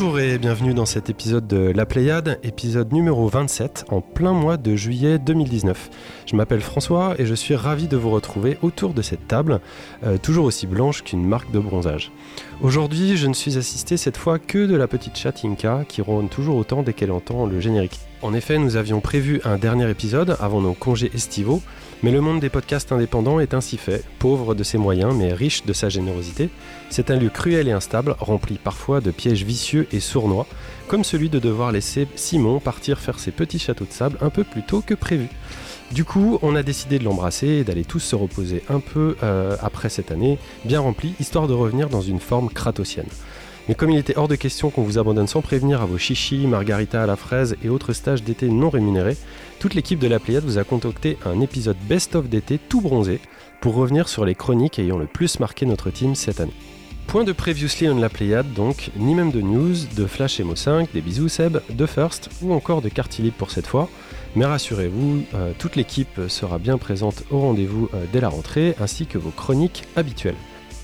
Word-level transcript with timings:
Bonjour 0.00 0.20
et 0.20 0.38
bienvenue 0.38 0.74
dans 0.74 0.86
cet 0.86 1.10
épisode 1.10 1.48
de 1.48 1.72
La 1.74 1.84
Pléiade, 1.84 2.38
épisode 2.44 2.92
numéro 2.92 3.26
27, 3.26 3.86
en 3.88 4.00
plein 4.00 4.32
mois 4.32 4.56
de 4.56 4.76
juillet 4.76 5.18
2019. 5.18 5.90
Je 6.24 6.36
m'appelle 6.36 6.60
François 6.60 7.16
et 7.18 7.26
je 7.26 7.34
suis 7.34 7.56
ravi 7.56 7.88
de 7.88 7.96
vous 7.96 8.10
retrouver 8.10 8.58
autour 8.62 8.94
de 8.94 9.02
cette 9.02 9.26
table, 9.26 9.60
euh, 10.04 10.16
toujours 10.16 10.44
aussi 10.44 10.68
blanche 10.68 11.02
qu'une 11.02 11.26
marque 11.26 11.50
de 11.50 11.58
bronzage. 11.58 12.12
Aujourd'hui, 12.60 13.16
je 13.16 13.26
ne 13.26 13.34
suis 13.34 13.58
assisté 13.58 13.96
cette 13.96 14.16
fois 14.16 14.38
que 14.38 14.66
de 14.66 14.76
la 14.76 14.86
petite 14.86 15.18
chatte 15.18 15.44
Inca 15.44 15.84
qui 15.88 16.00
ronronne 16.00 16.28
toujours 16.28 16.54
autant 16.54 16.84
dès 16.84 16.92
qu'elle 16.92 17.10
entend 17.10 17.46
le 17.46 17.58
générique. 17.58 17.98
En 18.22 18.34
effet, 18.34 18.58
nous 18.58 18.76
avions 18.76 19.00
prévu 19.00 19.40
un 19.44 19.58
dernier 19.58 19.90
épisode 19.90 20.36
avant 20.38 20.60
nos 20.60 20.74
congés 20.74 21.10
estivaux, 21.12 21.60
mais 22.02 22.10
le 22.10 22.20
monde 22.20 22.40
des 22.40 22.48
podcasts 22.48 22.92
indépendants 22.92 23.40
est 23.40 23.54
ainsi 23.54 23.76
fait, 23.76 24.04
pauvre 24.18 24.54
de 24.54 24.62
ses 24.62 24.78
moyens 24.78 25.14
mais 25.14 25.32
riche 25.32 25.64
de 25.64 25.72
sa 25.72 25.88
générosité. 25.88 26.50
C'est 26.90 27.10
un 27.10 27.16
lieu 27.16 27.28
cruel 27.28 27.68
et 27.68 27.72
instable, 27.72 28.14
rempli 28.18 28.58
parfois 28.62 29.00
de 29.00 29.10
pièges 29.10 29.44
vicieux 29.44 29.86
et 29.92 30.00
sournois, 30.00 30.46
comme 30.86 31.04
celui 31.04 31.28
de 31.28 31.38
devoir 31.38 31.72
laisser 31.72 32.06
Simon 32.14 32.60
partir 32.60 32.98
faire 32.98 33.18
ses 33.18 33.32
petits 33.32 33.58
châteaux 33.58 33.84
de 33.84 33.92
sable 33.92 34.18
un 34.20 34.30
peu 34.30 34.44
plus 34.44 34.62
tôt 34.62 34.80
que 34.80 34.94
prévu. 34.94 35.28
Du 35.92 36.04
coup, 36.04 36.38
on 36.42 36.54
a 36.54 36.62
décidé 36.62 36.98
de 36.98 37.04
l'embrasser 37.04 37.48
et 37.48 37.64
d'aller 37.64 37.84
tous 37.84 38.00
se 38.00 38.14
reposer 38.14 38.62
un 38.68 38.80
peu 38.80 39.16
euh, 39.22 39.56
après 39.62 39.88
cette 39.88 40.10
année 40.10 40.38
bien 40.64 40.80
remplie, 40.80 41.14
histoire 41.18 41.48
de 41.48 41.54
revenir 41.54 41.88
dans 41.88 42.02
une 42.02 42.20
forme 42.20 42.50
kratosienne. 42.50 43.08
Mais 43.68 43.74
comme 43.74 43.90
il 43.90 43.98
était 43.98 44.16
hors 44.16 44.28
de 44.28 44.34
question 44.34 44.70
qu'on 44.70 44.82
vous 44.82 44.98
abandonne 44.98 45.26
sans 45.26 45.42
prévenir 45.42 45.82
à 45.82 45.86
vos 45.86 45.98
chichis, 45.98 46.46
margarita 46.46 47.02
à 47.02 47.06
la 47.06 47.16
fraise 47.16 47.56
et 47.62 47.68
autres 47.68 47.92
stages 47.92 48.22
d'été 48.22 48.48
non 48.48 48.70
rémunérés, 48.70 49.16
toute 49.58 49.74
l'équipe 49.74 49.98
de 49.98 50.08
la 50.08 50.18
Pléiade 50.18 50.44
vous 50.44 50.56
a 50.56 50.64
concocté 50.64 51.18
un 51.26 51.40
épisode 51.40 51.76
best-of 51.86 52.28
d'été 52.28 52.58
tout 52.58 52.80
bronzé 52.80 53.20
pour 53.60 53.74
revenir 53.74 54.08
sur 54.08 54.24
les 54.24 54.34
chroniques 54.34 54.78
ayant 54.78 54.96
le 54.96 55.06
plus 55.06 55.38
marqué 55.38 55.66
notre 55.66 55.90
team 55.90 56.14
cette 56.14 56.40
année. 56.40 56.54
Point 57.08 57.24
de 57.24 57.32
Previously 57.32 57.88
on 57.88 57.96
la 57.96 58.08
Pléiade 58.08 58.52
donc, 58.54 58.90
ni 58.96 59.14
même 59.14 59.30
de 59.30 59.40
news, 59.40 59.74
de 59.96 60.06
Flash 60.06 60.40
Emo 60.40 60.56
5, 60.56 60.92
des 60.92 61.00
bisous 61.02 61.28
Seb, 61.28 61.58
de 61.68 61.86
First 61.86 62.30
ou 62.42 62.54
encore 62.54 62.80
de 62.80 62.88
Cartilib 62.88 63.32
pour 63.34 63.50
cette 63.50 63.66
fois. 63.66 63.88
Mais 64.34 64.44
rassurez-vous, 64.44 65.24
euh, 65.34 65.52
toute 65.58 65.76
l'équipe 65.76 66.20
sera 66.28 66.58
bien 66.58 66.78
présente 66.78 67.24
au 67.30 67.40
rendez-vous 67.40 67.88
euh, 67.94 68.04
dès 68.12 68.20
la 68.20 68.28
rentrée 68.28 68.74
ainsi 68.80 69.06
que 69.06 69.18
vos 69.18 69.30
chroniques 69.30 69.84
habituelles. 69.96 70.36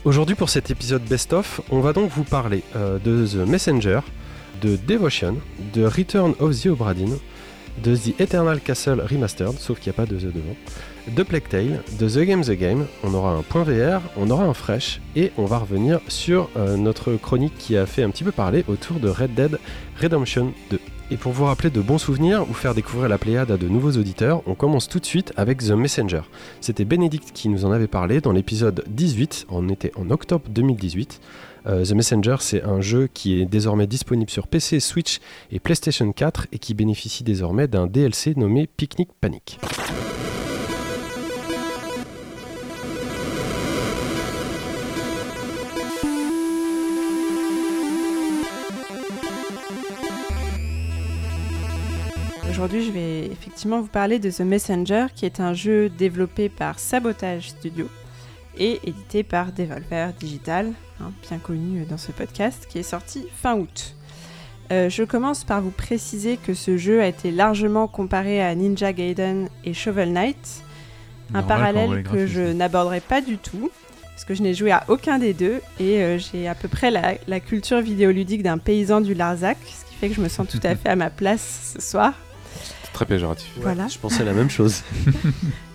Aujourd'hui 0.04 0.34
pour 0.34 0.50
cet 0.50 0.70
épisode 0.70 1.02
best-of, 1.02 1.62
on 1.70 1.80
va 1.80 1.94
donc 1.94 2.10
vous 2.10 2.24
parler 2.24 2.62
euh, 2.76 2.98
de 2.98 3.26
The 3.26 3.48
Messenger, 3.48 4.00
de 4.60 4.76
Devotion, 4.76 5.38
de 5.72 5.86
Return 5.86 6.34
of 6.40 6.60
the 6.60 6.66
Obra 6.66 6.92
Dinn, 6.92 7.16
de 7.82 7.96
The 7.96 8.20
Eternal 8.20 8.60
Castle 8.60 9.00
Remastered, 9.00 9.58
sauf 9.58 9.80
qu'il 9.80 9.90
n'y 9.90 9.96
a 9.96 10.04
pas 10.04 10.04
de 10.04 10.18
The 10.18 10.26
devant, 10.26 10.56
de 11.08 11.22
Plague 11.22 11.48
Tale, 11.48 11.82
de 11.98 12.06
The 12.06 12.18
Game 12.18 12.42
The 12.42 12.50
Game, 12.50 12.86
on 13.02 13.14
aura 13.14 13.30
un 13.30 13.40
point 13.40 13.62
VR, 13.62 14.02
on 14.18 14.28
aura 14.28 14.44
un 14.44 14.52
fresh, 14.52 15.00
et 15.16 15.32
on 15.38 15.46
va 15.46 15.56
revenir 15.56 16.00
sur 16.08 16.50
euh, 16.58 16.76
notre 16.76 17.14
chronique 17.14 17.56
qui 17.56 17.78
a 17.78 17.86
fait 17.86 18.02
un 18.02 18.10
petit 18.10 18.24
peu 18.24 18.32
parler 18.32 18.62
autour 18.68 19.00
de 19.00 19.08
Red 19.08 19.32
Dead 19.32 19.58
Redemption 20.02 20.52
2. 20.70 20.78
Et 21.10 21.16
pour 21.16 21.32
vous 21.32 21.44
rappeler 21.44 21.68
de 21.70 21.82
bons 21.82 21.98
souvenirs 21.98 22.48
ou 22.48 22.54
faire 22.54 22.74
découvrir 22.74 23.08
la 23.08 23.18
Pléiade 23.18 23.50
à 23.50 23.58
de 23.58 23.68
nouveaux 23.68 23.92
auditeurs, 23.92 24.42
on 24.46 24.54
commence 24.54 24.88
tout 24.88 24.98
de 24.98 25.04
suite 25.04 25.32
avec 25.36 25.58
The 25.58 25.72
Messenger. 25.72 26.22
C'était 26.62 26.86
Bénédicte 26.86 27.32
qui 27.32 27.50
nous 27.50 27.66
en 27.66 27.72
avait 27.72 27.88
parlé 27.88 28.20
dans 28.22 28.32
l'épisode 28.32 28.82
18, 28.88 29.46
on 29.50 29.68
était 29.68 29.92
en 29.96 30.10
octobre 30.10 30.44
2018. 30.48 31.20
Euh, 31.66 31.84
The 31.84 31.92
Messenger, 31.92 32.36
c'est 32.40 32.62
un 32.62 32.80
jeu 32.80 33.08
qui 33.12 33.40
est 33.40 33.44
désormais 33.44 33.86
disponible 33.86 34.30
sur 34.30 34.46
PC, 34.46 34.80
Switch 34.80 35.20
et 35.52 35.60
PlayStation 35.60 36.10
4 36.10 36.46
et 36.52 36.58
qui 36.58 36.72
bénéficie 36.72 37.22
désormais 37.22 37.68
d'un 37.68 37.86
DLC 37.86 38.34
nommé 38.36 38.66
Picnic 38.66 39.10
Panic. 39.20 39.58
Aujourd'hui, 52.54 52.84
je 52.84 52.92
vais 52.92 53.26
effectivement 53.26 53.80
vous 53.80 53.88
parler 53.88 54.20
de 54.20 54.30
The 54.30 54.42
Messenger, 54.42 55.06
qui 55.12 55.26
est 55.26 55.40
un 55.40 55.54
jeu 55.54 55.88
développé 55.88 56.48
par 56.48 56.78
Sabotage 56.78 57.48
Studio 57.48 57.88
et 58.56 58.78
édité 58.84 59.24
par 59.24 59.50
Devolver 59.50 60.12
Digital, 60.20 60.72
hein, 61.00 61.10
bien 61.28 61.38
connu 61.38 61.84
dans 61.84 61.98
ce 61.98 62.12
podcast, 62.12 62.68
qui 62.70 62.78
est 62.78 62.84
sorti 62.84 63.26
fin 63.34 63.56
août. 63.56 63.96
Euh, 64.70 64.88
je 64.88 65.02
commence 65.02 65.42
par 65.42 65.62
vous 65.62 65.72
préciser 65.72 66.36
que 66.36 66.54
ce 66.54 66.76
jeu 66.76 67.02
a 67.02 67.08
été 67.08 67.32
largement 67.32 67.88
comparé 67.88 68.40
à 68.40 68.54
Ninja 68.54 68.92
Gaiden 68.92 69.48
et 69.64 69.74
Shovel 69.74 70.12
Knight, 70.12 70.62
un 71.30 71.40
Normal 71.40 71.48
parallèle 71.48 72.02
que 72.04 72.28
je 72.28 72.52
n'aborderai 72.52 73.00
pas 73.00 73.20
du 73.20 73.36
tout, 73.36 73.68
parce 74.12 74.24
que 74.24 74.34
je 74.34 74.44
n'ai 74.44 74.54
joué 74.54 74.70
à 74.70 74.84
aucun 74.86 75.18
des 75.18 75.34
deux, 75.34 75.60
et 75.80 76.04
euh, 76.04 76.18
j'ai 76.18 76.46
à 76.46 76.54
peu 76.54 76.68
près 76.68 76.92
la, 76.92 77.14
la 77.26 77.40
culture 77.40 77.80
vidéoludique 77.80 78.44
d'un 78.44 78.58
paysan 78.58 79.00
du 79.00 79.14
Larzac, 79.14 79.58
ce 79.64 79.90
qui 79.90 79.96
fait 79.96 80.08
que 80.08 80.14
je 80.14 80.20
me 80.20 80.28
sens 80.28 80.46
tout 80.46 80.60
à 80.62 80.76
fait 80.76 80.90
à 80.90 80.96
ma 80.96 81.10
place 81.10 81.72
ce 81.74 81.84
soir. 81.84 82.14
Très 82.94 83.06
péjoratif. 83.06 83.50
Voilà. 83.60 83.88
Je 83.88 83.98
pensais 83.98 84.24
la 84.24 84.32
même 84.32 84.50
chose. 84.50 84.82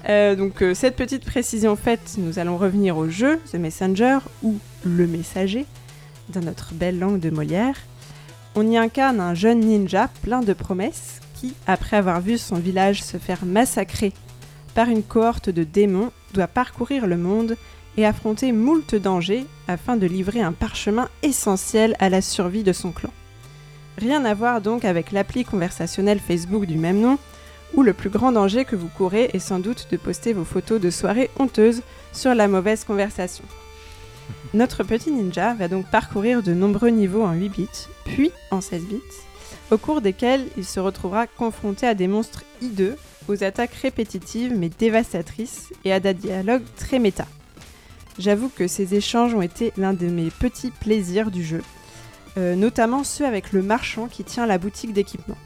Euh, 0.07 0.34
donc 0.34 0.63
euh, 0.63 0.74
cette 0.74 0.96
petite 0.96 1.24
précision 1.24 1.75
faite, 1.75 2.16
nous 2.18 2.40
allons 2.40 2.57
revenir 2.57 2.97
au 2.97 3.09
jeu 3.09 3.38
The 3.52 3.56
Messenger 3.56 4.19
ou 4.41 4.57
Le 4.84 5.06
Messager 5.06 5.66
dans 6.30 6.40
notre 6.40 6.74
belle 6.74 6.97
langue 6.97 7.19
de 7.19 7.30
Molière. 7.30 7.75
On 8.56 8.66
y 8.66 8.78
incarne 8.78 9.19
un 9.19 9.35
jeune 9.35 9.59
ninja 9.59 10.09
plein 10.24 10.40
de 10.41 10.53
promesses 10.53 11.19
qui, 11.35 11.53
après 11.68 11.97
avoir 11.97 12.22
vu 12.22 12.40
son 12.40 12.56
village 12.56 13.03
se 13.03 13.18
faire 13.18 13.46
massacrer 13.46 14.13
par 14.74 14.90
une 14.90 15.03
cohorte 15.03 15.50
de 15.50 15.66
démons, 15.66 16.12
doit 16.34 16.47
parcourir 16.47 17.06
le 17.06 17.18
monde 17.18 17.56
et 17.97 18.06
affronter 18.06 18.51
moult 18.51 18.96
dangers 18.96 19.46
afin 19.68 19.97
de 19.97 20.07
livrer 20.07 20.41
un 20.41 20.53
parchemin 20.53 21.09
essentiel 21.22 21.96
à 22.00 22.09
la 22.09 22.22
survie 22.22 22.63
de 22.63 22.74
son 22.74 22.94
clan. 22.94 23.12
Rien 23.99 24.23
à 24.23 24.33
voir 24.33 24.61
donc 24.61 24.85
avec 24.85 25.11
l'appli 25.11 25.43
conversationnelle 25.43 26.21
Facebook 26.25 26.65
du 26.65 26.77
même 26.77 27.01
nom, 27.01 27.17
où 27.73 27.83
le 27.83 27.91
plus 27.91 28.09
grand 28.09 28.31
danger 28.31 28.63
que 28.63 28.77
vous 28.77 28.87
courez 28.87 29.29
est 29.33 29.39
sans 29.39 29.59
doute 29.59 29.87
de 29.91 29.97
poster 29.97 30.31
vos 30.31 30.45
photos 30.45 30.79
de 30.79 30.89
soirées 30.89 31.29
honteuses 31.37 31.81
sur 32.13 32.33
la 32.33 32.47
mauvaise 32.47 32.85
conversation. 32.85 33.43
Notre 34.53 34.83
petit 34.83 35.11
ninja 35.11 35.53
va 35.53 35.67
donc 35.67 35.85
parcourir 35.88 36.41
de 36.41 36.53
nombreux 36.53 36.91
niveaux 36.91 37.23
en 37.23 37.33
8 37.33 37.49
bits, 37.49 37.67
puis 38.05 38.31
en 38.51 38.61
16 38.61 38.83
bits, 38.83 39.01
au 39.69 39.77
cours 39.77 39.99
desquels 39.99 40.47
il 40.55 40.63
se 40.63 40.79
retrouvera 40.79 41.27
confronté 41.27 41.85
à 41.85 41.93
des 41.93 42.07
monstres 42.07 42.45
hideux, 42.61 42.95
aux 43.27 43.43
attaques 43.43 43.75
répétitives 43.81 44.57
mais 44.57 44.69
dévastatrices 44.69 45.73
et 45.83 45.91
à 45.91 45.99
des 45.99 46.13
dialogues 46.13 46.63
très 46.77 46.99
méta. 46.99 47.27
J'avoue 48.17 48.49
que 48.49 48.67
ces 48.67 48.95
échanges 48.95 49.33
ont 49.33 49.41
été 49.41 49.73
l'un 49.75 49.93
de 49.93 50.07
mes 50.07 50.29
petits 50.29 50.71
plaisirs 50.71 51.31
du 51.31 51.43
jeu, 51.43 51.61
euh, 52.38 52.56
notamment 52.56 53.03
ceux 53.03 53.25
avec 53.25 53.51
le 53.51 53.62
marchand 53.62 54.07
qui 54.07 54.23
tient 54.23 54.45
la 54.45 54.57
boutique 54.57 54.94
d'équipement 54.94 55.38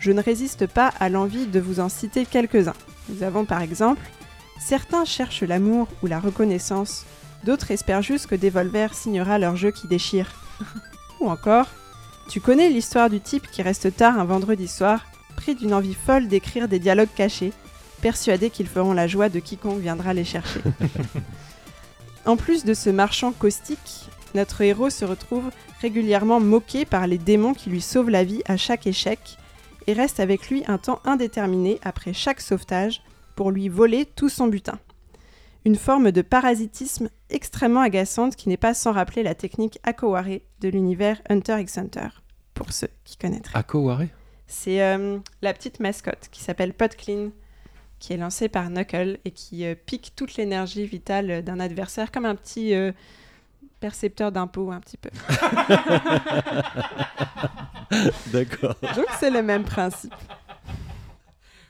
je 0.00 0.12
ne 0.12 0.22
résiste 0.22 0.66
pas 0.66 0.92
à 0.98 1.08
l'envie 1.08 1.46
de 1.46 1.60
vous 1.60 1.78
en 1.78 1.88
citer 1.88 2.24
quelques-uns. 2.24 2.74
Nous 3.08 3.22
avons 3.22 3.44
par 3.44 3.62
exemple 3.62 4.02
Certains 4.58 5.04
cherchent 5.04 5.42
l'amour 5.42 5.88
ou 6.02 6.06
la 6.06 6.18
reconnaissance, 6.18 7.06
d'autres 7.44 7.70
espèrent 7.70 8.02
juste 8.02 8.26
que 8.26 8.34
Devolver 8.34 8.92
signera 8.92 9.38
leur 9.38 9.56
jeu 9.56 9.70
qui 9.70 9.88
déchire. 9.88 10.32
ou 11.20 11.30
encore 11.30 11.66
Tu 12.28 12.40
connais 12.40 12.68
l'histoire 12.68 13.08
du 13.08 13.20
type 13.20 13.50
qui 13.50 13.62
reste 13.62 13.96
tard 13.96 14.18
un 14.18 14.24
vendredi 14.24 14.68
soir, 14.68 15.06
pris 15.36 15.54
d'une 15.54 15.72
envie 15.72 15.94
folle 15.94 16.28
d'écrire 16.28 16.68
des 16.68 16.78
dialogues 16.78 17.14
cachés, 17.14 17.52
persuadé 18.02 18.50
qu'ils 18.50 18.68
feront 18.68 18.92
la 18.92 19.06
joie 19.06 19.30
de 19.30 19.38
quiconque 19.38 19.80
viendra 19.80 20.12
les 20.12 20.24
chercher. 20.24 20.60
en 22.26 22.36
plus 22.36 22.64
de 22.64 22.74
ce 22.74 22.90
marchand 22.90 23.32
caustique, 23.32 24.09
notre 24.34 24.60
héros 24.60 24.90
se 24.90 25.04
retrouve 25.04 25.50
régulièrement 25.80 26.40
moqué 26.40 26.84
par 26.84 27.06
les 27.06 27.18
démons 27.18 27.54
qui 27.54 27.70
lui 27.70 27.80
sauvent 27.80 28.10
la 28.10 28.24
vie 28.24 28.42
à 28.46 28.56
chaque 28.56 28.86
échec 28.86 29.38
et 29.86 29.92
reste 29.92 30.20
avec 30.20 30.50
lui 30.50 30.62
un 30.68 30.78
temps 30.78 31.00
indéterminé 31.04 31.78
après 31.82 32.12
chaque 32.12 32.40
sauvetage 32.40 33.02
pour 33.36 33.50
lui 33.50 33.68
voler 33.68 34.04
tout 34.04 34.28
son 34.28 34.46
butin. 34.46 34.78
Une 35.64 35.76
forme 35.76 36.10
de 36.10 36.22
parasitisme 36.22 37.10
extrêmement 37.28 37.80
agaçante 37.80 38.36
qui 38.36 38.48
n'est 38.48 38.56
pas 38.56 38.74
sans 38.74 38.92
rappeler 38.92 39.22
la 39.22 39.34
technique 39.34 39.78
Akoware 39.82 40.40
de 40.60 40.68
l'univers 40.68 41.20
Hunter 41.28 41.60
x 41.60 41.78
Hunter, 41.78 42.08
pour 42.54 42.72
ceux 42.72 42.88
qui 43.04 43.16
connaîtraient. 43.16 43.58
Akoware? 43.58 44.06
C'est 44.46 44.82
euh, 44.82 45.18
la 45.42 45.52
petite 45.52 45.80
mascotte 45.80 46.28
qui 46.30 46.42
s'appelle 46.42 46.74
Podclean, 46.74 47.30
qui 47.98 48.14
est 48.14 48.16
lancée 48.16 48.48
par 48.48 48.68
Knuckle 48.68 49.18
et 49.24 49.30
qui 49.30 49.64
euh, 49.64 49.74
pique 49.74 50.12
toute 50.16 50.36
l'énergie 50.36 50.86
vitale 50.86 51.44
d'un 51.44 51.60
adversaire 51.60 52.10
comme 52.10 52.24
un 52.24 52.34
petit 52.34 52.74
euh, 52.74 52.92
percepteur 53.80 54.30
d'impôts 54.32 54.70
un 54.70 54.80
petit 54.80 54.98
peu. 54.98 55.08
D'accord. 58.32 58.74
Donc 58.94 59.06
c'est 59.18 59.30
le 59.30 59.42
même 59.42 59.64
principe. 59.64 60.14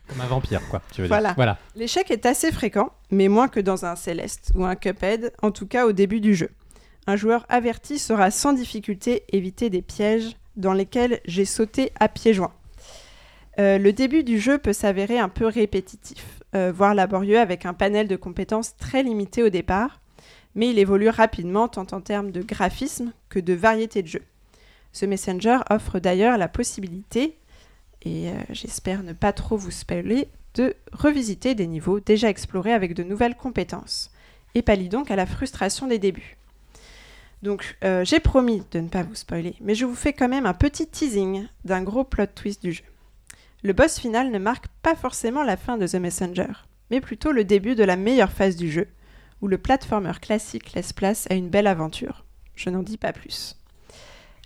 Comme 0.09 0.21
un 0.21 0.27
vampire, 0.27 0.61
quoi. 0.69 0.83
Tu 0.93 1.03
veux 1.03 1.09
Voilà. 1.09 1.29
dire. 1.29 1.35
Voilà. 1.37 1.59
L'échec 1.77 2.11
est 2.11 2.27
assez 2.27 2.51
fréquent, 2.53 2.91
mais 3.11 3.29
moins 3.29 3.49
que 3.49 3.61
dans 3.61 3.85
un 3.85 3.97
Céleste 3.97 4.51
ou 4.55 4.65
un 4.65 4.75
Cuphead, 4.75 5.33
en 5.41 5.51
tout 5.53 5.67
cas 5.67 5.87
au 5.87 5.93
début 5.93 6.21
du 6.21 6.35
jeu. 6.35 6.51
Un 7.07 7.17
joueur 7.17 7.47
averti 7.49 7.99
saura 7.99 8.31
sans 8.31 8.53
difficulté 8.53 9.25
éviter 9.33 9.71
des 9.71 9.83
pièges 9.83 10.37
dans 10.57 10.73
lesquels 10.73 11.21
j'ai 11.27 11.45
sauté 11.45 11.93
à 11.99 12.09
pieds 12.09 12.35
joints. 12.35 12.53
Euh, 13.59 13.79
le 13.79 13.93
début 13.93 14.25
du 14.25 14.39
jeu 14.41 14.59
peut 14.59 14.73
s'avérer 14.73 15.19
un 15.19 15.29
peu 15.29 15.47
répétitif, 15.47 16.41
euh, 16.55 16.73
voire 16.75 16.95
laborieux 16.95 17.39
avec 17.39 17.67
un 17.67 17.75
panel 17.75 18.09
de 18.09 18.17
compétences 18.17 18.77
très 18.77 19.03
limité 19.03 19.43
au 19.43 19.49
départ, 19.49 20.00
mais 20.55 20.71
il 20.71 20.79
évolue 20.79 21.09
rapidement 21.09 21.69
tant 21.69 21.87
en 21.93 22.01
termes 22.01 22.31
de 22.31 22.43
graphisme 22.43 23.13
que 23.29 23.39
de 23.39 23.53
variété 23.53 24.03
de 24.03 24.09
jeu. 24.09 24.23
The 24.93 25.05
Messenger 25.05 25.59
offre 25.71 25.99
d'ailleurs 25.99 26.39
la 26.39 26.49
possibilité, 26.49 27.37
et 28.03 28.29
euh, 28.29 28.33
j'espère 28.51 29.03
ne 29.03 29.13
pas 29.13 29.33
trop 29.33 29.57
vous 29.57 29.71
spoiler, 29.71 30.29
de 30.55 30.75
revisiter 30.93 31.55
des 31.55 31.67
niveaux 31.67 32.01
déjà 32.01 32.29
explorés 32.29 32.73
avec 32.73 32.95
de 32.95 33.05
nouvelles 33.05 33.37
compétences. 33.37 34.11
Et 34.55 34.63
pallie 34.63 34.89
donc 34.89 35.11
à 35.11 35.17
la 35.17 35.27
frustration 35.27 35.87
des 35.87 36.01
débuts. 36.01 36.37
Donc 37.43 37.77
euh, 37.85 38.05
j'ai 38.05 38.21
promis 38.21 38.63
de 38.73 38.81
ne 38.81 38.89
pas 38.89 39.03
vous 39.03 39.15
spoiler, 39.15 39.55
mais 39.61 39.75
je 39.75 39.87
vous 39.87 39.95
fais 39.95 40.13
quand 40.13 40.29
même 40.29 40.47
un 40.47 40.55
petit 40.55 40.87
teasing 40.87 41.47
d'un 41.65 41.83
gros 41.83 42.05
plot 42.05 42.27
twist 42.27 42.63
du 42.63 42.73
jeu. 42.73 42.85
Le 43.63 43.73
boss 43.73 43.99
final 43.99 44.31
ne 44.31 44.39
marque 44.39 44.69
pas 44.83 44.95
forcément 44.95 45.45
la 45.45 45.57
fin 45.57 45.79
de 45.79 45.87
The 45.87 45.95
Messenger, 45.95 46.53
mais 46.91 47.01
plutôt 47.01 47.33
le 47.33 47.45
début 47.45 47.75
de 47.75 47.85
la 47.85 47.97
meilleure 47.97 48.33
phase 48.33 48.57
du 48.57 48.71
jeu, 48.71 48.89
où 49.43 49.49
le 49.49 49.59
platformer 49.59 50.13
classique 50.21 50.73
laisse 50.75 50.93
place 50.93 51.27
à 51.31 51.35
une 51.35 51.49
belle 51.49 51.67
aventure. 51.67 52.25
Je 52.55 52.71
n'en 52.71 52.83
dis 52.83 52.99
pas 52.99 53.13
plus. 53.13 53.57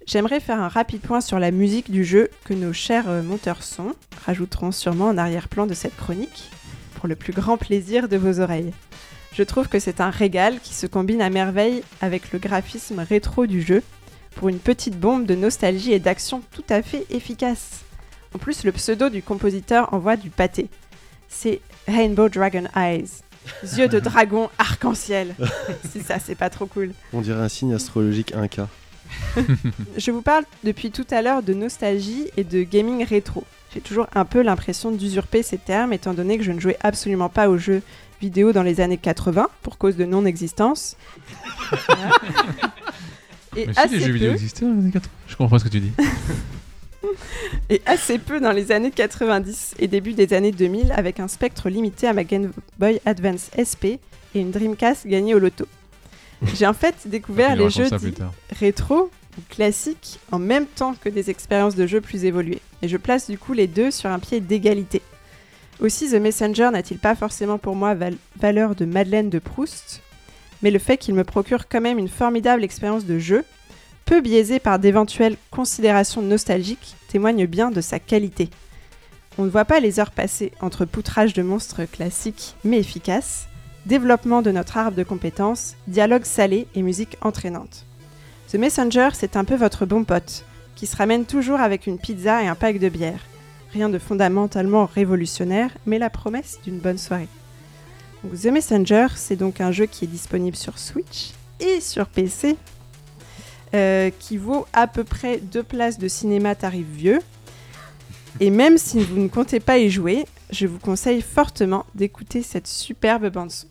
J'aimerais 0.07 0.41
faire 0.41 0.61
un 0.61 0.69
rapide 0.69 1.01
point 1.01 1.23
sur 1.23 1.39
la 1.39 1.51
musique 1.51 1.91
du 1.91 2.05
jeu 2.05 2.29
que 2.45 2.53
nos 2.53 2.75
chers 2.75 3.09
euh, 3.09 3.23
monteurs 3.23 3.63
son 3.63 3.95
rajouteront 4.27 4.71
sûrement 4.71 5.09
en 5.09 5.17
arrière-plan 5.17 5.67
de 5.67 5.73
cette 5.73 5.97
chronique, 5.97 6.51
pour 6.97 7.09
le 7.09 7.17
plus 7.17 7.33
grand 7.33 7.57
plaisir 7.57 8.09
de 8.09 8.19
vos 8.19 8.41
oreilles. 8.41 8.73
Je 9.33 9.43
trouve 9.43 9.69
que 9.69 9.81
c'est 9.81 10.01
un 10.01 10.11
régal 10.11 10.61
qui 10.61 10.75
se 10.75 10.87
combine 10.87 11.23
à 11.23 11.31
merveille 11.31 11.83
avec 12.03 12.33
le 12.33 12.39
graphisme 12.39 13.01
rétro 13.01 13.47
du 13.47 13.63
jeu, 13.63 13.83
pour 14.37 14.49
une 14.49 14.59
petite 14.59 14.99
bombe 14.99 15.27
de 15.27 15.35
nostalgie 15.35 15.93
et 15.93 16.01
d'action 16.01 16.43
tout 16.53 16.65
à 16.69 16.83
fait 16.83 17.07
efficace. 17.11 17.85
En 18.35 18.39
plus, 18.39 18.65
le 18.65 18.73
pseudo 18.73 19.09
du 19.09 19.23
compositeur 19.23 19.93
envoie 19.95 20.17
du 20.17 20.29
pâté. 20.29 20.69
C'est 21.29 21.61
Rainbow 21.89 22.29
Dragon 22.29 22.65
Eyes. 22.77 23.24
Yeux 23.77 23.89
de 23.89 24.01
dragon 24.01 24.51
arc-en-ciel. 24.59 25.35
si 25.91 26.03
ça, 26.03 26.19
c'est 26.19 26.35
pas 26.35 26.51
trop 26.51 26.67
cool. 26.67 26.93
On 27.13 27.21
dirait 27.21 27.43
un 27.43 27.49
signe 27.49 27.75
astrologique 27.75 28.35
Inca. 28.35 28.69
Je 29.97 30.11
vous 30.11 30.23
parle 30.23 30.45
depuis 30.65 30.91
tout 30.91 31.07
à 31.11 31.23
l'heure 31.23 31.43
de 31.43 31.55
nostalgie 31.55 32.27
et 32.37 32.45
de 32.45 32.63
gaming 32.63 33.05
rétro. 33.05 33.45
J'ai 33.73 33.81
toujours 33.81 34.07
un 34.15 34.25
peu 34.25 34.43
l'impression 34.43 34.93
d'usurper 34.93 35.43
ces 35.43 35.59
termes 35.59 35.93
étant 35.93 36.15
donné 36.15 36.39
que 36.39 36.45
je 36.45 36.53
ne 36.53 36.61
jouais 36.61 36.79
absolument 36.81 37.29
pas 37.29 37.49
aux 37.49 37.59
jeux 37.59 37.83
vidéo 38.21 38.53
dans 38.53 38.63
les 38.63 38.81
années 38.81 38.99
80 38.99 39.49
pour 39.63 39.79
cause 39.79 39.97
de 39.97 40.05
non-existence. 40.05 40.97
Et 43.57 43.67
Mais 43.67 43.75
si, 43.75 43.89
les 43.89 44.01
jeux 44.01 44.13
vidéo 44.13 44.33
existaient 44.33 44.65
dans 44.65 44.73
les 44.73 44.81
années 44.81 44.93
80. 44.93 45.11
Je 45.29 45.37
comprends 45.37 45.57
pas 45.57 45.59
ce 45.59 45.65
que 45.65 45.71
tu 45.71 45.81
dis. 45.81 45.93
Et 47.71 47.81
assez 47.87 48.19
peu 48.19 48.41
dans 48.41 48.53
les 48.53 48.73
années 48.73 48.91
90 48.91 49.75
et 49.79 49.89
début 49.89 50.13
des 50.15 50.33
années 50.35 50.53
2000 50.53 50.93
avec 50.93 51.21
un 51.21 51.29
spectre 51.29 51.69
limité 51.69 52.07
à 52.07 52.13
ma 52.13 52.25
Game 52.25 52.53
Boy 52.79 53.01
Advance 53.07 53.51
SP 53.57 53.99
et 54.35 54.41
une 54.41 54.51
Dreamcast 54.51 55.07
gagnée 55.07 55.35
au 55.35 55.39
loto. 55.39 55.67
J'ai 56.55 56.67
en 56.67 56.75
fait 56.75 56.95
découvert 57.07 57.51
les 57.57 57.65
jeux 57.71 57.89
rétro 58.59 59.11
ou 59.39 59.41
classiques 59.51 60.19
en 60.33 60.39
même 60.39 60.67
temps 60.67 60.95
que 61.01 61.09
des 61.09 61.31
expériences 61.31 61.75
de 61.77 61.87
jeu 61.87 62.01
plus 62.01 62.25
évoluées. 62.25 62.61
Et 62.83 62.89
je 62.89 62.97
place 62.97 63.29
du 63.31 63.39
coup 63.39 63.53
les 63.53 63.67
deux 63.67 63.91
sur 63.91 64.11
un 64.11 64.19
pied 64.19 64.41
d'égalité. 64.41 65.01
Aussi, 65.81 66.09
The 66.11 66.15
Messenger 66.15 66.71
n'a-t-il 66.73 66.99
pas 66.99 67.15
forcément 67.17 67.59
pour 67.59 67.75
moi 67.75 67.95
val- 67.95 68.17
valeur 68.41 68.75
de 68.77 68.85
Madeleine 68.85 69.29
de 69.31 69.39
Proust, 69.41 70.03
mais 70.63 70.71
le 70.71 70.79
fait 70.79 70.97
qu'il 70.99 71.15
me 71.15 71.25
procure 71.25 71.67
quand 71.69 71.81
même 71.81 71.99
une 71.99 72.09
formidable 72.09 72.63
expérience 72.63 73.05
de 73.07 73.19
jeu, 73.19 73.45
peu 74.05 74.21
biaisée 74.21 74.59
par 74.59 74.79
d'éventuelles 74.79 75.37
considérations 75.51 76.23
nostalgiques, 76.23 76.97
témoigne 77.09 77.47
bien 77.47 77.71
de 77.71 77.81
sa 77.81 77.99
qualité. 77.99 78.51
On 79.39 79.45
ne 79.45 79.51
voit 79.51 79.65
pas 79.65 79.81
les 79.81 79.99
heures 79.99 80.11
passées 80.11 80.53
entre 80.61 80.85
poutrage 80.85 81.33
de 81.33 81.43
monstres 81.43 81.85
classiques 81.85 82.55
mais 82.65 82.79
efficaces, 82.79 83.49
développement 83.87 84.43
de 84.43 84.51
notre 84.51 84.77
arbre 84.77 84.97
de 84.97 85.03
compétences, 85.03 85.75
dialogue 85.87 86.25
salé 86.25 86.67
et 86.75 86.83
musique 86.83 87.17
entraînante. 87.21 87.85
The 88.51 88.57
Messenger, 88.57 89.09
c'est 89.13 89.37
un 89.37 89.45
peu 89.45 89.57
votre 89.57 89.87
bon 89.87 90.05
pote, 90.05 90.45
qui 90.77 90.87
se 90.87 90.97
ramène 90.97 91.25
toujours 91.25 91.61
avec 91.61 91.87
une 91.87 91.99
pizza 91.99 92.43
et 92.43 92.47
un 92.47 92.55
pack 92.55 92.79
de 92.79 92.89
bière. 92.89 93.21
Rien 93.73 93.89
de 93.89 93.99
fondamentalement 93.99 94.87
révolutionnaire, 94.87 95.71
mais 95.87 95.99
la 95.99 96.11
promesse 96.11 96.59
d'une 96.65 96.79
bonne 96.79 96.99
soirée. 96.99 97.29
The 98.23 98.47
Messenger, 98.47 99.09
c'est 99.17 99.37
donc 99.37 99.61
un 99.61 99.73
jeu 99.73 99.87
qui 99.87 100.05
est 100.05 100.09
disponible 100.09 100.57
sur 100.57 100.79
Switch 100.79 101.33
et 101.61 101.81
sur 101.81 102.07
PC, 102.07 102.57
euh, 103.75 104.11
qui 104.19 104.37
vaut 104.37 104.67
à 104.73 104.87
peu 104.87 105.05
près 105.05 105.39
deux 105.39 105.63
places 105.63 105.99
de 105.99 106.09
cinéma 106.09 106.55
tarif 106.55 106.87
vieux. 106.87 107.21
Et 108.41 108.51
même 108.51 108.79
si 108.79 109.01
vous 109.03 109.19
ne 109.21 109.29
comptez 109.29 109.61
pas 109.61 109.79
y 109.79 109.91
jouer, 109.91 110.25
je 110.51 110.67
vous 110.67 110.79
conseille 110.79 111.23
fortement 111.23 111.87
d'écouter 111.95 112.43
cette 112.43 112.67
superbe 112.67 113.29
bande 113.31 113.51
son. 113.51 113.67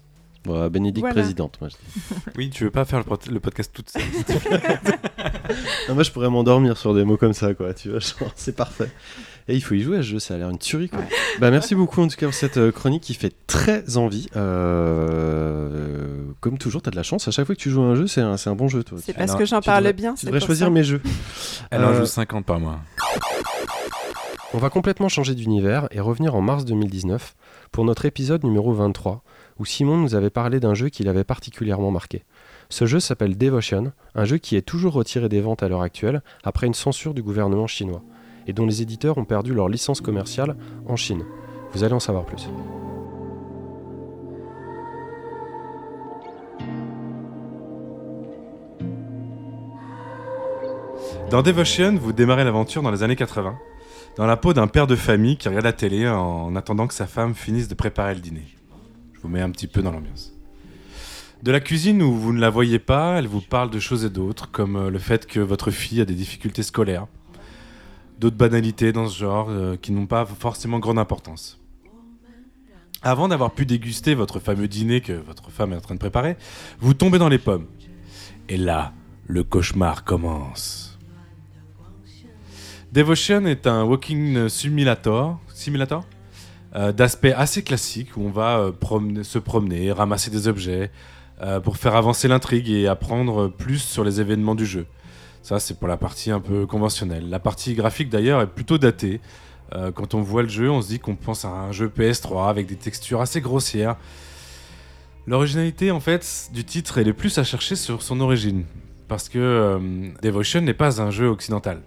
Bon, 0.45 0.67
Bénédicte 0.69 0.99
Voilà. 1.05 1.13
présidente, 1.21 1.57
moi 1.61 1.69
je 1.69 1.75
dis. 1.75 2.15
Oui, 2.37 2.49
tu 2.49 2.65
veux 2.65 2.71
pas 2.71 2.83
faire 2.85 2.99
le, 2.99 3.05
pod- 3.05 3.29
le 3.31 3.39
podcast 3.39 3.71
toute 3.73 3.89
seule. 3.89 4.01
Ah, 5.89 5.93
moi 5.93 6.03
je 6.03 6.11
pourrais 6.11 6.29
m'endormir 6.29 6.77
sur 6.77 6.93
des 6.95 7.03
mots 7.03 7.17
comme 7.17 7.33
ça, 7.33 7.53
quoi. 7.53 7.73
Tu 7.73 7.89
vois, 7.89 7.99
genre, 7.99 8.31
c'est 8.35 8.55
parfait. 8.55 8.89
Et 9.47 9.55
il 9.55 9.61
faut 9.61 9.73
y 9.75 9.81
jouer 9.81 9.97
à 9.97 10.01
ce 10.01 10.07
jeu, 10.07 10.19
ça 10.19 10.35
a 10.35 10.37
l'air 10.37 10.49
une 10.49 10.57
tuerie, 10.57 10.87
quoi. 10.89 10.99
Bah, 11.39 11.51
merci 11.51 11.75
beaucoup 11.75 12.01
en 12.01 12.07
tout 12.07 12.15
cas 12.15 12.27
pour 12.27 12.33
cette 12.33 12.57
euh, 12.57 12.71
chronique 12.71 13.03
qui 13.03 13.13
fait 13.13 13.33
très 13.47 13.97
envie. 13.97 14.27
Euh, 14.35 16.23
Comme 16.39 16.57
toujours, 16.57 16.81
t'as 16.81 16.91
de 16.91 16.95
la 16.95 17.03
chance. 17.03 17.27
À 17.27 17.31
chaque 17.31 17.45
fois 17.45 17.55
que 17.55 17.59
tu 17.59 17.69
joues 17.69 17.81
à 17.81 17.85
un 17.85 17.95
jeu, 17.95 18.07
c'est 18.07 18.21
un, 18.21 18.55
bon 18.55 18.67
jeu, 18.67 18.83
toi. 18.83 18.97
C'est 19.01 19.11
Tu- 19.13 19.17
parce 19.17 19.31
Alors, 19.31 19.39
que 19.39 19.45
j'en 19.45 19.59
tu 19.61 19.65
parle 19.65 19.83
devrais- 19.83 19.93
bien. 19.93 20.13
Tu 20.13 20.21
c'est 20.21 20.27
devrais 20.27 20.39
choisir 20.39 20.67
ça. 20.67 20.71
mes 20.71 20.83
jeux. 20.83 21.01
Elle 21.71 21.83
en 21.83 21.89
Euh, 21.89 21.99
joue 21.99 22.05
50 22.05 22.45
par 22.45 22.59
mois. 22.59 22.79
On 24.53 24.59
va 24.59 24.69
complètement 24.69 25.09
changer 25.09 25.33
d'univers 25.35 25.87
et 25.91 25.99
revenir 25.99 26.35
en 26.35 26.41
mars 26.41 26.63
2019 26.65 27.35
pour 27.71 27.85
notre 27.85 28.05
épisode 28.05 28.43
numéro 28.43 28.71
23, 28.73 29.23
où 29.59 29.65
Simon 29.65 29.97
nous 29.97 30.13
avait 30.15 30.29
parlé 30.29 30.59
d'un 30.59 30.75
jeu 30.75 30.89
qui 30.89 31.03
l'avait 31.03 31.23
particulièrement 31.23 31.89
marqué. 31.91 32.23
Ce 32.69 32.85
jeu 32.85 32.99
s'appelle 32.99 33.37
Devotion, 33.37 33.91
un 34.15 34.25
jeu 34.25 34.37
qui 34.37 34.55
est 34.55 34.61
toujours 34.61 34.93
retiré 34.93 35.27
des 35.27 35.41
ventes 35.41 35.63
à 35.63 35.67
l'heure 35.69 35.81
actuelle 35.81 36.21
après 36.43 36.67
une 36.67 36.73
censure 36.75 37.13
du 37.13 37.23
gouvernement 37.23 37.67
chinois, 37.67 38.03
et 38.47 38.53
dont 38.53 38.65
les 38.65 38.81
éditeurs 38.81 39.17
ont 39.17 39.25
perdu 39.25 39.53
leur 39.53 39.69
licence 39.69 40.01
commerciale 40.01 40.55
en 40.87 40.95
Chine. 40.95 41.23
Vous 41.73 41.83
allez 41.83 41.93
en 41.93 41.99
savoir 41.99 42.25
plus. 42.25 42.49
Dans 51.29 51.41
Devotion, 51.41 51.95
vous 51.95 52.13
démarrez 52.13 52.43
l'aventure 52.43 52.83
dans 52.83 52.91
les 52.91 53.01
années 53.01 53.15
80, 53.15 53.57
dans 54.17 54.27
la 54.27 54.37
peau 54.37 54.53
d'un 54.53 54.67
père 54.67 54.85
de 54.85 54.95
famille 54.95 55.37
qui 55.37 55.47
regarde 55.47 55.65
la 55.65 55.73
télé 55.73 56.07
en 56.07 56.55
attendant 56.55 56.85
que 56.85 56.93
sa 56.93 57.07
femme 57.07 57.33
finisse 57.33 57.67
de 57.67 57.73
préparer 57.73 58.13
le 58.13 58.19
dîner. 58.19 58.45
Je 59.13 59.19
vous 59.21 59.29
mets 59.29 59.41
un 59.41 59.49
petit 59.49 59.65
peu 59.65 59.81
dans 59.81 59.91
l'ambiance. 59.91 60.33
De 61.41 61.51
la 61.51 61.59
cuisine 61.59 62.01
où 62.01 62.13
vous 62.13 62.31
ne 62.31 62.39
la 62.39 62.49
voyez 62.49 62.79
pas, 62.79 63.17
elle 63.17 63.27
vous 63.27 63.41
parle 63.41 63.69
de 63.69 63.79
choses 63.79 64.05
et 64.05 64.09
d'autres, 64.09 64.49
comme 64.51 64.77
euh, 64.77 64.89
le 64.89 64.97
fait 64.97 65.25
que 65.25 65.41
votre 65.41 65.71
fille 65.71 65.99
a 65.99 66.05
des 66.05 66.13
difficultés 66.13 66.63
scolaires, 66.63 67.07
d'autres 68.19 68.37
banalités 68.37 68.91
dans 68.91 69.07
ce 69.07 69.17
genre 69.17 69.47
euh, 69.49 69.75
qui 69.75 69.91
n'ont 69.91 70.05
pas 70.07 70.25
forcément 70.25 70.79
grande 70.79 70.99
importance. 70.99 71.59
Avant 73.01 73.27
d'avoir 73.27 73.51
pu 73.51 73.65
déguster 73.65 74.15
votre 74.15 74.39
fameux 74.39 74.67
dîner 74.67 75.01
que 75.01 75.13
votre 75.13 75.49
femme 75.51 75.73
est 75.73 75.75
en 75.75 75.81
train 75.81 75.95
de 75.95 75.99
préparer, 75.99 76.37
vous 76.79 76.93
tombez 76.93 77.19
dans 77.19 77.27
les 77.27 77.37
pommes. 77.37 77.65
Et 78.47 78.57
là, 78.57 78.93
le 79.27 79.43
cauchemar 79.43 80.03
commence. 80.03 80.97
Devotion 82.91 83.45
est 83.45 83.67
un 83.67 83.83
walking 83.83 84.47
simulator, 84.47 85.39
euh, 86.75 86.91
d'aspect 86.91 87.33
assez 87.33 87.63
classique 87.63 88.15
où 88.15 88.21
on 88.21 88.29
va 88.29 88.59
euh, 88.59 88.71
promener- 88.71 89.23
se 89.23 89.39
promener, 89.39 89.91
ramasser 89.91 90.29
des 90.31 90.47
objets 90.47 90.91
pour 91.65 91.75
faire 91.75 91.95
avancer 91.95 92.29
l'intrigue 92.29 92.69
et 92.69 92.87
apprendre 92.87 93.49
plus 93.49 93.79
sur 93.79 94.05
les 94.05 94.21
événements 94.21 94.55
du 94.55 94.65
jeu. 94.65 94.85
Ça, 95.43 95.59
c'est 95.59 95.77
pour 95.77 95.89
la 95.89 95.97
partie 95.97 96.31
un 96.31 96.39
peu 96.39 96.65
conventionnelle. 96.65 97.29
La 97.29 97.37
partie 97.37 97.73
graphique, 97.73 98.09
d'ailleurs, 98.09 98.41
est 98.41 98.47
plutôt 98.47 98.77
datée. 98.77 99.19
Euh, 99.75 99.91
quand 99.91 100.13
on 100.13 100.21
voit 100.21 100.41
le 100.41 100.47
jeu, 100.47 100.71
on 100.71 100.81
se 100.81 100.87
dit 100.87 100.99
qu'on 100.99 101.17
pense 101.17 101.43
à 101.43 101.49
un 101.49 101.73
jeu 101.73 101.89
PS3 101.89 102.49
avec 102.49 102.65
des 102.65 102.77
textures 102.77 103.19
assez 103.19 103.41
grossières. 103.41 103.97
L'originalité, 105.27 105.91
en 105.91 105.99
fait, 105.99 106.49
du 106.53 106.63
titre, 106.63 106.97
elle 106.97 107.09
est 107.09 107.13
plus 107.13 107.37
à 107.37 107.43
chercher 107.43 107.75
sur 107.75 108.01
son 108.01 108.21
origine. 108.21 108.63
Parce 109.09 109.27
que 109.27 109.37
euh, 109.37 109.79
Devotion 110.21 110.61
n'est 110.61 110.73
pas 110.73 111.01
un 111.01 111.11
jeu 111.11 111.27
occidental. 111.27 111.81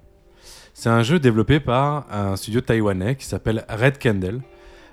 C'est 0.75 0.90
un 0.90 1.02
jeu 1.02 1.18
développé 1.18 1.58
par 1.58 2.06
un 2.12 2.36
studio 2.36 2.60
taïwanais 2.60 3.16
qui 3.16 3.25
s'appelle 3.25 3.64
Red 3.70 3.98
Candle, 3.98 4.42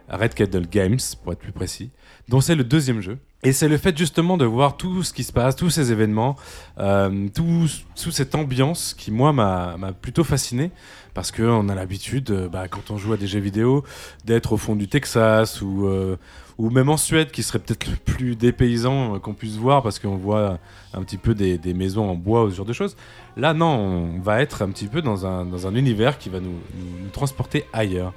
Red 0.09 0.35
Candle 0.35 0.67
Games 0.69 0.99
pour 1.23 1.33
être 1.33 1.39
plus 1.39 1.51
précis, 1.51 1.91
dont 2.29 2.41
c'est 2.41 2.55
le 2.55 2.63
deuxième 2.63 3.01
jeu. 3.01 3.17
Et 3.45 3.51
c'est 3.51 3.67
le 3.67 3.77
fait 3.77 3.97
justement 3.97 4.37
de 4.37 4.45
voir 4.45 4.77
tout 4.77 5.03
ce 5.03 5.11
qui 5.11 5.23
se 5.25 5.33
passe, 5.33 5.57
tous 5.57 5.69
ces 5.69 5.91
événements, 5.91 6.37
euh, 6.77 7.27
tout, 7.35 7.67
toute 8.01 8.13
cette 8.13 8.35
ambiance 8.35 8.93
qui 8.93 9.11
moi 9.11 9.33
m'a 9.33 9.75
plutôt 10.01 10.23
fasciné 10.23 10.71
parce 11.13 11.31
qu'on 11.31 11.67
a 11.67 11.75
l'habitude, 11.75 12.31
euh, 12.31 12.47
bah, 12.47 12.67
quand 12.69 12.89
on 12.89 12.97
joue 12.97 13.11
à 13.13 13.17
des 13.17 13.27
jeux 13.27 13.41
vidéo, 13.41 13.83
d'être 14.25 14.53
au 14.53 14.57
fond 14.57 14.75
du 14.77 14.87
Texas 14.87 15.61
ou, 15.61 15.87
euh, 15.87 16.15
ou 16.57 16.69
même 16.69 16.87
en 16.89 16.95
Suède 16.97 17.31
qui 17.31 17.43
serait 17.43 17.59
peut-être 17.59 17.85
le 17.87 17.97
plus 17.97 18.35
dépaysant 18.37 19.15
euh, 19.15 19.19
qu'on 19.19 19.33
puisse 19.33 19.57
voir 19.57 19.83
parce 19.83 19.99
qu'on 19.99 20.15
voit 20.15 20.57
un 20.93 21.03
petit 21.03 21.17
peu 21.17 21.35
des, 21.35 21.57
des 21.57 21.73
maisons 21.73 22.09
en 22.09 22.15
bois 22.15 22.45
ou 22.45 22.49
ce 22.49 22.55
genre 22.55 22.65
de 22.65 22.73
choses. 22.73 22.95
Là, 23.35 23.53
non, 23.53 23.67
on 24.15 24.21
va 24.21 24.41
être 24.41 24.61
un 24.61 24.69
petit 24.69 24.87
peu 24.87 25.01
dans 25.01 25.25
un, 25.25 25.43
dans 25.45 25.67
un 25.67 25.75
univers 25.75 26.17
qui 26.17 26.29
va 26.29 26.39
nous- 26.39 26.61
nous 27.03 27.09
transporter 27.11 27.65
ailleurs. 27.73 28.13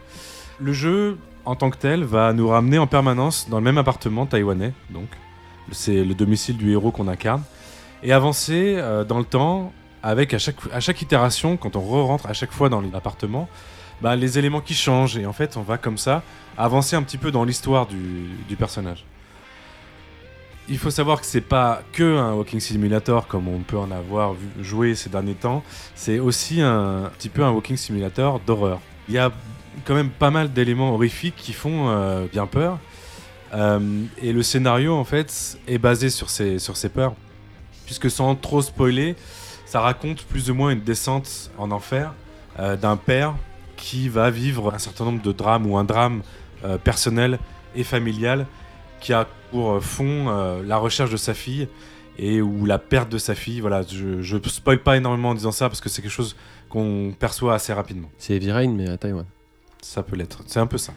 Le 0.61 0.73
jeu, 0.73 1.19
en 1.47 1.55
tant 1.55 1.71
que 1.71 1.79
tel, 1.79 2.05
va 2.05 2.33
nous 2.33 2.49
ramener 2.49 2.79
en 2.79 2.87
permanence 2.87 3.49
dans 3.49 3.59
le 3.59 3.65
même 3.65 3.79
appartement 3.79 4.27
taïwanais, 4.27 4.73
donc. 4.91 5.09
C'est 5.73 6.05
le 6.05 6.15
domicile 6.15 6.57
du 6.57 6.71
héros 6.71 6.93
qu'on 6.93 7.09
incarne. 7.09 7.43
Et 8.03 8.13
avancer 8.13 8.77
euh, 8.79 9.03
dans 9.03 9.19
le 9.19 9.25
temps 9.25 9.73
avec 10.03 10.33
à 10.33 10.39
chaque, 10.39 10.57
à 10.73 10.79
chaque 10.79 11.03
itération, 11.03 11.57
quand 11.57 11.75
on 11.75 11.81
re-rentre 11.81 12.27
à 12.27 12.33
chaque 12.33 12.53
fois 12.53 12.69
dans 12.69 12.81
l'appartement, 12.81 13.49
bah, 14.01 14.15
les 14.15 14.39
éléments 14.39 14.61
qui 14.61 14.75
changent. 14.75 15.17
Et 15.17 15.27
en 15.27 15.33
fait, 15.33 15.57
on 15.57 15.63
va 15.63 15.79
comme 15.79 15.99
ça 15.99 16.23
avancer 16.57 16.95
un 16.97 17.03
petit 17.03 17.19
peu 17.19 17.31
dans 17.31 17.45
l'histoire 17.45 17.87
du, 17.87 18.57
personnage. 18.57 19.05
Il 20.69 20.79
faut 20.79 20.91
savoir 20.91 21.21
que 21.21 21.27
c'est 21.27 21.41
pas 21.41 21.83
que 21.93 22.17
un 22.17 22.35
walking 22.35 22.61
simulator 22.61 23.29
comme 23.29 23.47
on 23.47 23.61
peut 23.61 23.79
en 23.79 23.91
avoir 23.91 24.35
vu 24.35 24.49
jouer 24.61 24.95
ces 24.97 25.09
derniers 25.09 25.35
temps, 25.35 25.63
c'est 25.95 26.19
aussi 26.19 26.61
un 26.61 27.11
petit 27.17 27.29
peu 27.29 27.45
un 27.45 27.51
walking 27.51 27.77
simulator 27.77 28.41
d'horreur. 28.41 28.81
Il 29.09 29.15
y 29.15 29.19
a 29.19 29.31
quand 29.85 29.95
même 29.95 30.11
pas 30.11 30.31
mal 30.31 30.53
d'éléments 30.53 30.93
horrifiques 30.93 31.37
qui 31.37 31.53
font 31.53 31.89
euh, 31.89 32.27
bien 32.31 32.47
peur. 32.47 32.79
Euh, 33.55 34.05
et 34.21 34.33
le 34.33 34.43
scénario 34.43 34.95
en 34.95 35.05
fait 35.05 35.59
est 35.69 35.79
basé 35.79 36.11
sur 36.11 36.31
ces, 36.31 36.59
sur 36.59 36.77
ces 36.77 36.89
peurs. 36.89 37.15
Puisque 37.85 38.11
sans 38.11 38.35
trop 38.35 38.63
spoiler, 38.63 39.15
ça 39.65 39.81
raconte 39.81 40.25
plus 40.25 40.51
ou 40.51 40.55
moins 40.55 40.71
une 40.71 40.81
descente 40.81 41.51
en 41.59 41.71
enfer 41.71 42.13
euh, 42.59 42.77
d'un 42.77 42.97
père 42.97 43.35
qui 43.77 44.09
va 44.09 44.31
vivre 44.31 44.75
un 44.75 44.79
certain 44.79 45.05
nombre 45.05 45.23
de 45.23 45.33
drames 45.33 45.67
ou 45.67 45.77
un 45.77 45.85
drame 45.85 46.23
personnel 46.83 47.39
et 47.77 47.85
familial 47.85 48.47
qui 48.99 49.13
a 49.13 49.29
pour 49.51 49.81
fond 49.85 50.61
la 50.65 50.79
recherche 50.79 51.11
de 51.11 51.19
sa 51.19 51.35
fille 51.35 51.69
et 52.19 52.41
ou 52.41 52.65
la 52.65 52.79
perte 52.79 53.11
de 53.11 53.19
sa 53.19 53.35
fille. 53.35 53.61
Voilà, 53.61 53.83
je, 53.83 54.23
je 54.23 54.39
spoil 54.49 54.79
pas 54.79 54.97
énormément 54.97 55.29
en 55.29 55.35
disant 55.35 55.53
ça 55.53 55.69
parce 55.69 55.83
que 55.83 55.91
c'est 55.91 56.01
quelque 56.01 56.11
chose 56.11 56.35
qu'on 56.71 57.15
perçoit 57.17 57.55
assez 57.55 57.75
rapidement. 57.75 58.09
C'est 58.19 58.35
Heavy 58.35 58.51
Rain, 58.51 58.73
mais 58.73 58.89
à 58.89 58.97
Taïwan. 58.97 59.27
Ça 59.87 60.03
peut 60.03 60.17
l'être, 60.17 60.43
c'est 60.47 60.59
un 60.59 60.67
peu 60.67 60.79
ça. 60.79 60.93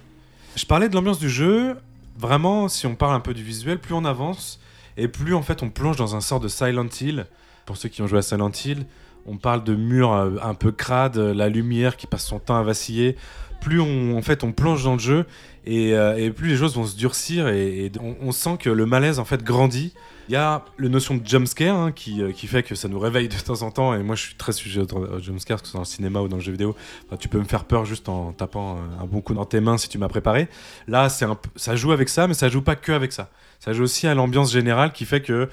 Je 0.55 0.65
parlais 0.65 0.89
de 0.89 0.95
l'ambiance 0.95 1.19
du 1.19 1.29
jeu. 1.29 1.77
Vraiment, 2.17 2.67
si 2.67 2.87
on 2.87 2.95
parle 2.95 3.13
un 3.13 3.19
peu 3.19 3.35
du 3.35 3.43
visuel, 3.43 3.79
plus 3.79 3.93
on 3.93 4.03
avance 4.03 4.59
et 4.97 5.07
plus 5.07 5.35
en 5.35 5.43
fait 5.43 5.61
on 5.61 5.69
plonge 5.69 5.95
dans 5.95 6.15
un 6.15 6.21
sort 6.21 6.39
de 6.39 6.47
Silent 6.47 6.89
Hill. 6.99 7.27
Pour 7.67 7.77
ceux 7.77 7.87
qui 7.87 8.01
ont 8.01 8.07
joué 8.07 8.17
à 8.17 8.21
Silent 8.23 8.51
Hill, 8.65 8.87
on 9.27 9.37
parle 9.37 9.63
de 9.63 9.75
murs 9.75 10.11
euh, 10.11 10.31
un 10.41 10.55
peu 10.55 10.71
crades, 10.71 11.17
euh, 11.17 11.33
la 11.35 11.49
lumière 11.49 11.97
qui 11.97 12.07
passe 12.07 12.25
son 12.25 12.39
temps 12.39 12.57
à 12.57 12.63
vaciller. 12.63 13.15
Plus 13.61 13.79
on, 13.79 14.17
en 14.17 14.21
fait, 14.23 14.43
on 14.43 14.51
plonge 14.51 14.83
dans 14.83 14.93
le 14.93 14.99
jeu 14.99 15.25
et, 15.65 15.93
euh, 15.93 16.31
plus 16.31 16.49
les 16.49 16.57
choses 16.57 16.75
vont 16.75 16.85
se 16.85 16.97
durcir 16.97 17.47
et, 17.47 17.85
et 17.85 17.91
on, 18.01 18.17
on 18.21 18.31
sent 18.31 18.57
que 18.59 18.71
le 18.71 18.85
malaise 18.87 19.19
en 19.19 19.25
fait 19.25 19.43
grandit. 19.43 19.93
Il 20.29 20.33
y 20.33 20.35
a 20.35 20.63
la 20.77 20.89
notion 20.89 21.15
de 21.15 21.25
jumpscare 21.25 21.75
hein, 21.75 21.91
qui, 21.91 22.21
euh, 22.21 22.31
qui 22.31 22.45
fait 22.45 22.61
que 22.61 22.75
ça 22.75 22.87
nous 22.87 22.99
réveille 22.99 23.27
de 23.29 23.35
temps 23.35 23.63
en 23.63 23.71
temps. 23.71 23.95
Et 23.95 24.03
moi, 24.03 24.15
je 24.15 24.21
suis 24.21 24.35
très 24.35 24.51
sujet 24.51 24.81
au 24.81 25.19
jumpscare, 25.19 25.59
que 25.59 25.65
ce 25.65 25.71
soit 25.71 25.79
dans 25.79 25.83
le 25.83 25.87
cinéma 25.87 26.21
ou 26.21 26.27
dans 26.27 26.35
le 26.35 26.41
jeu 26.43 26.51
vidéo. 26.51 26.75
Tu 27.19 27.27
peux 27.29 27.39
me 27.39 27.45
faire 27.45 27.65
peur 27.65 27.83
juste 27.83 28.09
en 28.09 28.31
tapant 28.31 28.75
euh, 28.75 29.03
un 29.03 29.05
bon 29.07 29.21
coup 29.21 29.33
dans 29.33 29.45
tes 29.45 29.59
mains 29.59 29.79
si 29.79 29.89
tu 29.89 29.97
m'as 29.97 30.07
préparé. 30.07 30.47
Là, 30.87 31.09
ça 31.09 31.75
joue 31.75 31.91
avec 31.91 32.09
ça, 32.09 32.27
mais 32.27 32.35
ça 32.35 32.47
joue 32.47 32.61
pas 32.61 32.75
que 32.75 32.91
avec 32.91 33.11
ça. 33.11 33.31
Ça 33.59 33.73
joue 33.73 33.81
aussi 33.81 34.05
à 34.05 34.13
l'ambiance 34.13 34.51
générale 34.51 34.91
qui 34.93 35.05
fait 35.05 35.21
que 35.21 35.49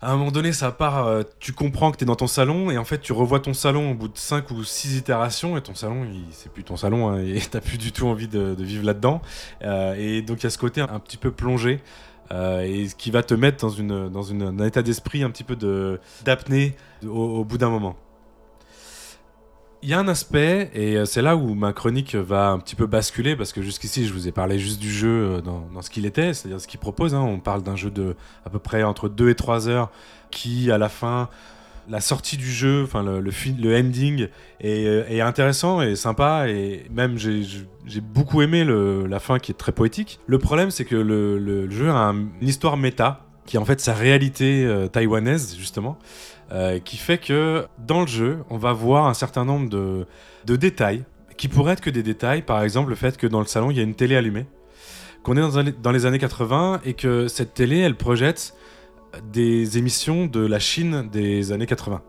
à 0.00 0.10
un 0.10 0.16
moment 0.16 0.32
donné, 0.32 0.52
ça 0.52 0.72
part, 0.72 1.06
euh, 1.06 1.22
tu 1.38 1.52
comprends 1.52 1.92
que 1.92 1.98
tu 1.98 2.04
es 2.04 2.06
dans 2.06 2.16
ton 2.16 2.26
salon 2.26 2.72
et 2.72 2.78
en 2.78 2.84
fait, 2.84 2.98
tu 2.98 3.12
revois 3.12 3.38
ton 3.38 3.54
salon 3.54 3.92
au 3.92 3.94
bout 3.94 4.08
de 4.08 4.18
5 4.18 4.50
ou 4.50 4.64
6 4.64 4.96
itérations 4.96 5.56
et 5.56 5.60
ton 5.60 5.76
salon, 5.76 6.04
c'est 6.32 6.50
plus 6.50 6.64
ton 6.64 6.76
salon 6.76 7.10
hein, 7.10 7.20
et 7.24 7.40
t'as 7.48 7.60
plus 7.60 7.78
du 7.78 7.92
tout 7.92 8.08
envie 8.08 8.28
de, 8.28 8.56
vivre 8.58 8.84
là-dedans. 8.84 9.22
Et 9.62 10.22
donc, 10.22 10.40
il 10.40 10.44
y 10.44 10.46
a 10.48 10.50
ce 10.50 10.58
côté 10.58 10.80
un 10.80 10.98
petit 10.98 11.16
peu 11.16 11.30
plongé 11.30 11.80
euh, 12.32 12.60
et 12.60 12.88
ce 12.88 12.94
qui 12.94 13.10
va 13.10 13.22
te 13.22 13.34
mettre 13.34 13.58
dans, 13.58 13.70
une, 13.70 14.08
dans 14.08 14.32
un 14.32 14.58
état 14.66 14.82
d'esprit 14.82 15.22
un 15.22 15.30
petit 15.30 15.44
peu 15.44 15.56
d'apnée 16.24 16.76
au, 17.06 17.44
bout 17.44 17.58
d'un 17.58 17.70
moment. 17.70 17.96
Il 19.82 19.88
y 19.88 19.94
a 19.94 20.00
un 20.00 20.08
aspect, 20.08 20.70
et 20.74 20.96
euh, 20.96 21.04
c'est 21.04 21.22
là 21.22 21.36
où 21.36 21.54
ma 21.54 21.72
chronique 21.72 22.16
va 22.16 22.48
un 22.48 22.58
petit 22.58 22.74
peu 22.74 22.86
basculer, 22.86 23.36
parce 23.36 23.52
que 23.52 23.62
jusqu'ici, 23.62 24.08
je 24.08 24.12
vous 24.12 24.26
ai 24.26 24.32
parlé 24.32 24.58
juste 24.58 24.80
du 24.80 24.90
jeu 24.90 25.08
euh, 25.36 25.40
dans, 25.40 25.68
dans 25.72 25.82
ce 25.82 25.90
qu'il 25.90 26.04
était, 26.04 26.34
c'est-à-dire 26.34 26.60
ce 26.60 26.66
qu'il 26.66 26.80
propose. 26.80 27.14
hein. 27.14 27.20
On 27.20 27.38
parle 27.38 27.62
d'un 27.62 27.76
jeu 27.76 27.92
de 27.92 28.16
à 28.44 28.50
peu 28.50 28.58
près 28.58 28.82
entre 28.82 29.08
2 29.08 29.30
et 29.30 29.36
3 29.36 29.68
heures, 29.68 29.92
qui, 30.32 30.72
à 30.72 30.78
la 30.78 30.88
fin, 30.88 31.28
la 31.88 32.00
sortie 32.00 32.36
du 32.36 32.50
jeu, 32.50 32.82
enfin 32.84 33.02
le, 33.02 33.20
le, 33.20 33.30
le 33.60 33.76
ending, 33.78 34.28
est, 34.60 34.86
euh, 34.86 35.04
est 35.08 35.20
intéressant 35.20 35.80
et 35.82 35.96
sympa, 35.96 36.48
et 36.48 36.84
même 36.90 37.16
j'ai- 37.18 37.42
beaucoup 38.02 38.42
aimé 38.42 38.64
le- 38.64 39.06
la 39.06 39.18
fin 39.20 39.38
qui 39.38 39.52
est 39.52 39.54
très 39.58 39.72
poétique. 39.72 40.20
Le 40.26 40.38
problème, 40.38 40.70
c'est 40.70 40.84
que 40.84 40.96
le, 40.96 41.38
le- 41.38 41.70
jeu 41.70 41.88
a 41.90 41.94
un- 42.08 42.14
une 42.40 42.48
histoire 42.48 42.76
méta, 42.76 43.24
qui 43.46 43.56
est 43.56 43.58
en 43.58 43.64
fait 43.64 43.80
sa 43.80 43.94
réalité 43.94 44.64
euh, 44.66 44.88
taïwanaise, 44.88 45.56
justement. 45.58 45.98
Euh, 46.50 46.78
qui 46.78 46.96
fait 46.96 47.18
que 47.18 47.66
dans 47.86 48.00
le 48.02 48.06
jeu, 48.06 48.38
on 48.48 48.56
va 48.56 48.72
voir 48.72 49.06
un 49.06 49.12
certain 49.14 49.44
nombre 49.44 49.68
de, 49.68 50.06
de 50.46 50.56
détails 50.56 51.04
qui 51.36 51.46
pourraient 51.48 51.74
être 51.74 51.82
que 51.82 51.90
des 51.90 52.02
détails. 52.02 52.40
Par 52.42 52.62
exemple, 52.62 52.88
le 52.90 52.96
fait 52.96 53.16
que 53.18 53.26
dans 53.26 53.40
le 53.40 53.46
salon, 53.46 53.70
il 53.70 53.76
y 53.76 53.80
a 53.80 53.82
une 53.82 53.94
télé 53.94 54.16
allumée, 54.16 54.46
qu'on 55.22 55.36
est 55.36 55.40
dans, 55.40 55.62
dans 55.82 55.90
les 55.92 56.06
années 56.06 56.18
80 56.18 56.80
et 56.86 56.94
que 56.94 57.28
cette 57.28 57.52
télé, 57.54 57.78
elle 57.80 57.96
projette 57.96 58.54
des 59.32 59.78
émissions 59.78 60.26
de 60.26 60.40
la 60.40 60.58
Chine 60.58 61.08
des 61.10 61.52
années 61.52 61.66
80. 61.66 62.02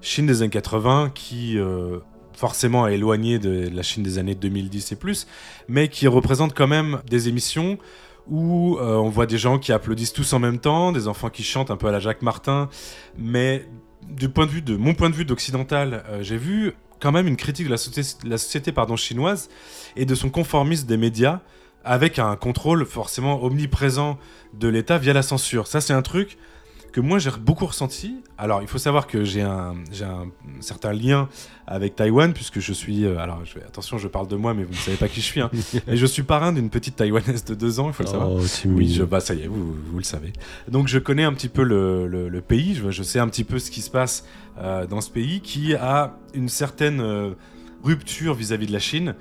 Chine 0.00 0.26
des 0.26 0.42
années 0.42 0.50
80 0.50 1.12
qui 1.14 1.58
euh, 1.58 1.98
forcément 2.36 2.86
est 2.86 2.94
éloignée 2.94 3.38
de 3.38 3.70
la 3.72 3.82
Chine 3.82 4.02
des 4.02 4.18
années 4.18 4.34
2010 4.34 4.92
et 4.92 4.96
plus, 4.96 5.26
mais 5.68 5.88
qui 5.88 6.06
représente 6.08 6.54
quand 6.54 6.66
même 6.66 7.00
des 7.08 7.28
émissions 7.28 7.78
où 8.26 8.78
euh, 8.78 8.96
on 8.96 9.08
voit 9.08 9.26
des 9.26 9.38
gens 9.38 9.58
qui 9.58 9.72
applaudissent 9.72 10.12
tous 10.12 10.32
en 10.32 10.38
même 10.38 10.58
temps, 10.58 10.92
des 10.92 11.08
enfants 11.08 11.30
qui 11.30 11.42
chantent 11.42 11.70
un 11.70 11.76
peu 11.76 11.86
à 11.86 11.92
la 11.92 12.00
Jacques 12.00 12.22
Martin, 12.22 12.68
mais 13.16 13.66
du 14.08 14.28
point 14.28 14.46
de 14.46 14.50
vue 14.50 14.62
de 14.62 14.76
mon 14.76 14.94
point 14.94 15.10
de 15.10 15.14
vue 15.14 15.24
d'occidental, 15.24 16.04
euh, 16.08 16.22
j'ai 16.22 16.36
vu 16.36 16.72
quand 17.00 17.12
même 17.12 17.26
une 17.26 17.36
critique 17.36 17.66
de 17.66 17.70
la 17.70 17.76
société, 17.76 18.28
la 18.28 18.38
société 18.38 18.72
pardon, 18.72 18.96
chinoise 18.96 19.48
et 19.96 20.06
de 20.06 20.14
son 20.14 20.30
conformisme 20.30 20.86
des 20.86 20.96
médias 20.96 21.40
avec 21.84 22.18
un 22.18 22.36
contrôle 22.36 22.84
forcément 22.86 23.42
omniprésent 23.44 24.18
de 24.58 24.68
l'État 24.68 24.98
via 24.98 25.12
la 25.12 25.22
censure. 25.22 25.66
Ça, 25.66 25.80
c'est 25.80 25.92
un 25.92 26.02
truc 26.02 26.38
que 26.92 27.00
moi 27.00 27.18
j'ai 27.18 27.30
beaucoup 27.40 27.66
ressenti. 27.66 28.22
Alors, 28.38 28.62
il 28.62 28.68
faut 28.68 28.78
savoir 28.78 29.08
que 29.08 29.24
j'ai 29.24 29.42
un, 29.42 29.74
j'ai 29.90 30.04
un 30.04 30.28
certain 30.60 30.92
lien 30.92 31.28
avec 31.66 31.96
Taïwan 31.96 32.32
puisque 32.32 32.60
je 32.60 32.72
suis. 32.72 33.04
euh, 33.04 33.18
alors, 33.18 33.44
je 33.44 33.58
attention, 33.58 33.98
je 33.98 34.06
parle 34.06 34.28
de 34.28 34.36
moi, 34.36 34.54
mais 34.54 34.62
vous 34.62 34.70
ne 34.70 34.76
savez 34.76 34.96
pas 34.96 35.08
qui 35.08 35.20
je 35.20 35.26
suis. 35.26 35.40
hein. 35.40 35.50
Et 35.88 35.96
je 35.96 36.06
suis 36.06 36.22
parrain 36.22 36.52
d'une 36.52 36.70
petite 36.70 36.94
Taïwanaise 36.94 37.44
de 37.44 37.54
deux 37.56 37.80
ans, 37.80 37.88
il 37.88 37.94
faut 37.94 38.04
le 38.04 38.08
savoir. 38.08 38.30
Oh, 38.30 38.40
Oui, 38.66 38.92
je, 38.94 39.02
bah 39.02 39.18
ça 39.18 39.34
y 39.34 39.42
est, 39.42 39.46
vous, 39.48 39.74
vous 39.90 39.98
le 39.98 40.04
savez. 40.04 40.32
Donc 40.68 40.86
je 40.86 41.00
connais 41.00 41.24
un 41.24 41.32
petit 41.34 41.48
peu 41.48 41.64
le, 41.64 42.06
le- 42.06 42.28
le 42.28 42.40
pays, 42.40 42.76
je, 42.76 42.90
je 42.92 43.02
sais 43.02 43.18
un 43.18 43.26
petit 43.28 43.44
peu 43.44 43.58
ce 43.58 43.72
qui 43.72 43.80
se 43.82 43.90
passe 43.90 44.24
euh, 44.58 44.86
dans 44.86 45.00
ce 45.00 45.10
pays 45.10 45.40
qui 45.40 45.74
a 45.74 46.14
une 46.32 46.48
certaine 46.48 47.00
euh, 47.00 47.30
rupture 47.82 48.34
vis-à-vis 48.34 48.66
de 48.68 48.72
la 48.72 48.78
Chine, 48.78 49.14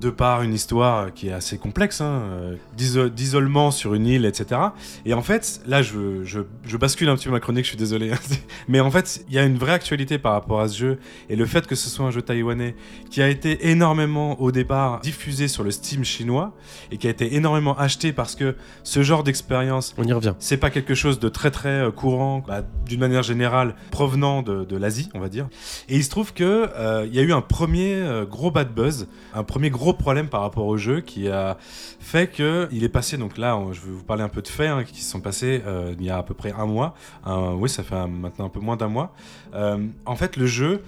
de 0.00 0.10
par 0.10 0.42
une 0.42 0.54
histoire 0.54 1.12
qui 1.12 1.28
est 1.28 1.32
assez 1.32 1.58
complexe, 1.58 2.00
hein, 2.00 2.22
euh, 2.24 2.56
d'iso- 2.76 3.08
d'isolement 3.08 3.70
sur 3.70 3.94
une 3.94 4.06
île, 4.06 4.24
etc. 4.24 4.60
Et 5.04 5.14
en 5.14 5.22
fait, 5.22 5.60
là, 5.66 5.82
je, 5.82 6.24
je- 6.24 6.40
je 6.64 6.76
bascule 6.76 7.08
un 7.08 7.16
petit 7.16 7.26
peu 7.26 7.32
ma 7.32 7.40
chronique, 7.40 7.64
je 7.64 7.70
suis 7.70 7.76
désolé. 7.78 8.12
hein. 8.12 8.18
Mais 8.68 8.80
en 8.80 8.90
fait, 8.90 9.24
il 9.28 9.34
y 9.34 9.38
a 9.38 9.44
une 9.44 9.58
vraie 9.58 9.72
actualité 9.72 10.18
par 10.18 10.32
rapport 10.32 10.60
à 10.60 10.68
ce 10.68 10.78
jeu, 10.78 10.98
et 11.28 11.36
le 11.36 11.46
fait 11.46 11.66
que 11.66 11.74
ce 11.74 11.88
soit 11.88 12.06
un 12.06 12.10
jeu 12.10 12.22
taïwanais 12.22 12.74
qui 13.10 13.22
a 13.22 13.28
été 13.28 13.70
énormément, 13.70 14.40
au 14.40 14.52
départ, 14.52 15.00
diffusé 15.00 15.48
sur 15.48 15.64
le 15.64 15.70
Steam 15.70 16.04
chinois, 16.04 16.54
et 16.92 16.96
qui 16.98 17.06
a 17.06 17.10
été 17.10 17.34
énormément 17.34 17.76
acheté 17.76 18.12
parce 18.12 18.34
que 18.36 18.54
ce 18.84 19.02
genre 19.02 19.24
d'expérience 19.24 19.94
On 19.98 20.04
y 20.04 20.12
revient. 20.12 20.34
c'est 20.38 20.56
pas 20.58 20.70
quelque 20.70 20.94
chose 20.94 21.18
de 21.18 21.28
très 21.28 21.50
très 21.50 21.68
euh, 21.68 21.90
courant, 21.90 22.44
bah, 22.46 22.62
d'une 22.86 23.00
manière 23.00 23.22
générale, 23.22 23.74
provenant 23.90 24.42
de, 24.42 24.64
de 24.64 24.76
l'Asie, 24.76 25.08
on 25.14 25.20
va 25.20 25.28
dire. 25.28 25.48
Et 25.88 25.96
il 25.96 26.04
se 26.04 26.10
trouve 26.10 26.32
que 26.32 26.68
euh, 26.76 27.06
il 27.08 27.14
y 27.14 27.18
a 27.18 27.22
eu 27.22 27.32
un 27.32 27.40
premier 27.40 28.02
gros 28.30 28.50
bad 28.50 28.72
buzz, 28.74 29.08
un 29.34 29.42
premier 29.42 29.70
gros 29.70 29.87
problème 29.96 30.28
par 30.28 30.42
rapport 30.42 30.66
au 30.66 30.76
jeu 30.76 31.00
qui 31.00 31.28
a 31.28 31.56
fait 31.60 32.28
que 32.28 32.68
il 32.70 32.84
est 32.84 32.88
passé. 32.88 33.16
Donc 33.16 33.38
là, 33.38 33.58
je 33.72 33.80
vais 33.80 33.90
vous 33.90 34.04
parler 34.04 34.22
un 34.22 34.28
peu 34.28 34.42
de 34.42 34.48
faits 34.48 34.68
hein, 34.68 34.84
qui 34.84 35.00
se 35.02 35.10
sont 35.10 35.20
passés 35.20 35.62
euh, 35.66 35.94
il 35.98 36.04
y 36.04 36.10
a 36.10 36.18
à 36.18 36.22
peu 36.22 36.34
près 36.34 36.52
un 36.52 36.66
mois. 36.66 36.94
Oui, 37.26 37.68
ça 37.68 37.82
fait 37.82 38.06
maintenant 38.06 38.46
un 38.46 38.50
peu 38.50 38.60
moins 38.60 38.76
d'un 38.76 38.88
mois. 38.88 39.14
Euh, 39.54 39.78
en 40.06 40.16
fait, 40.16 40.36
le 40.36 40.46
jeu 40.46 40.82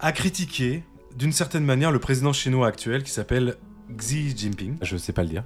a 0.00 0.12
critiqué 0.12 0.82
d'une 1.16 1.32
certaine 1.32 1.64
manière 1.64 1.92
le 1.92 1.98
président 1.98 2.32
chinois 2.32 2.66
actuel 2.66 3.02
qui 3.02 3.10
s'appelle 3.10 3.56
Xi 3.96 4.36
Jinping. 4.36 4.76
Je 4.82 4.96
sais 4.96 5.12
pas 5.12 5.22
le 5.22 5.28
dire, 5.28 5.44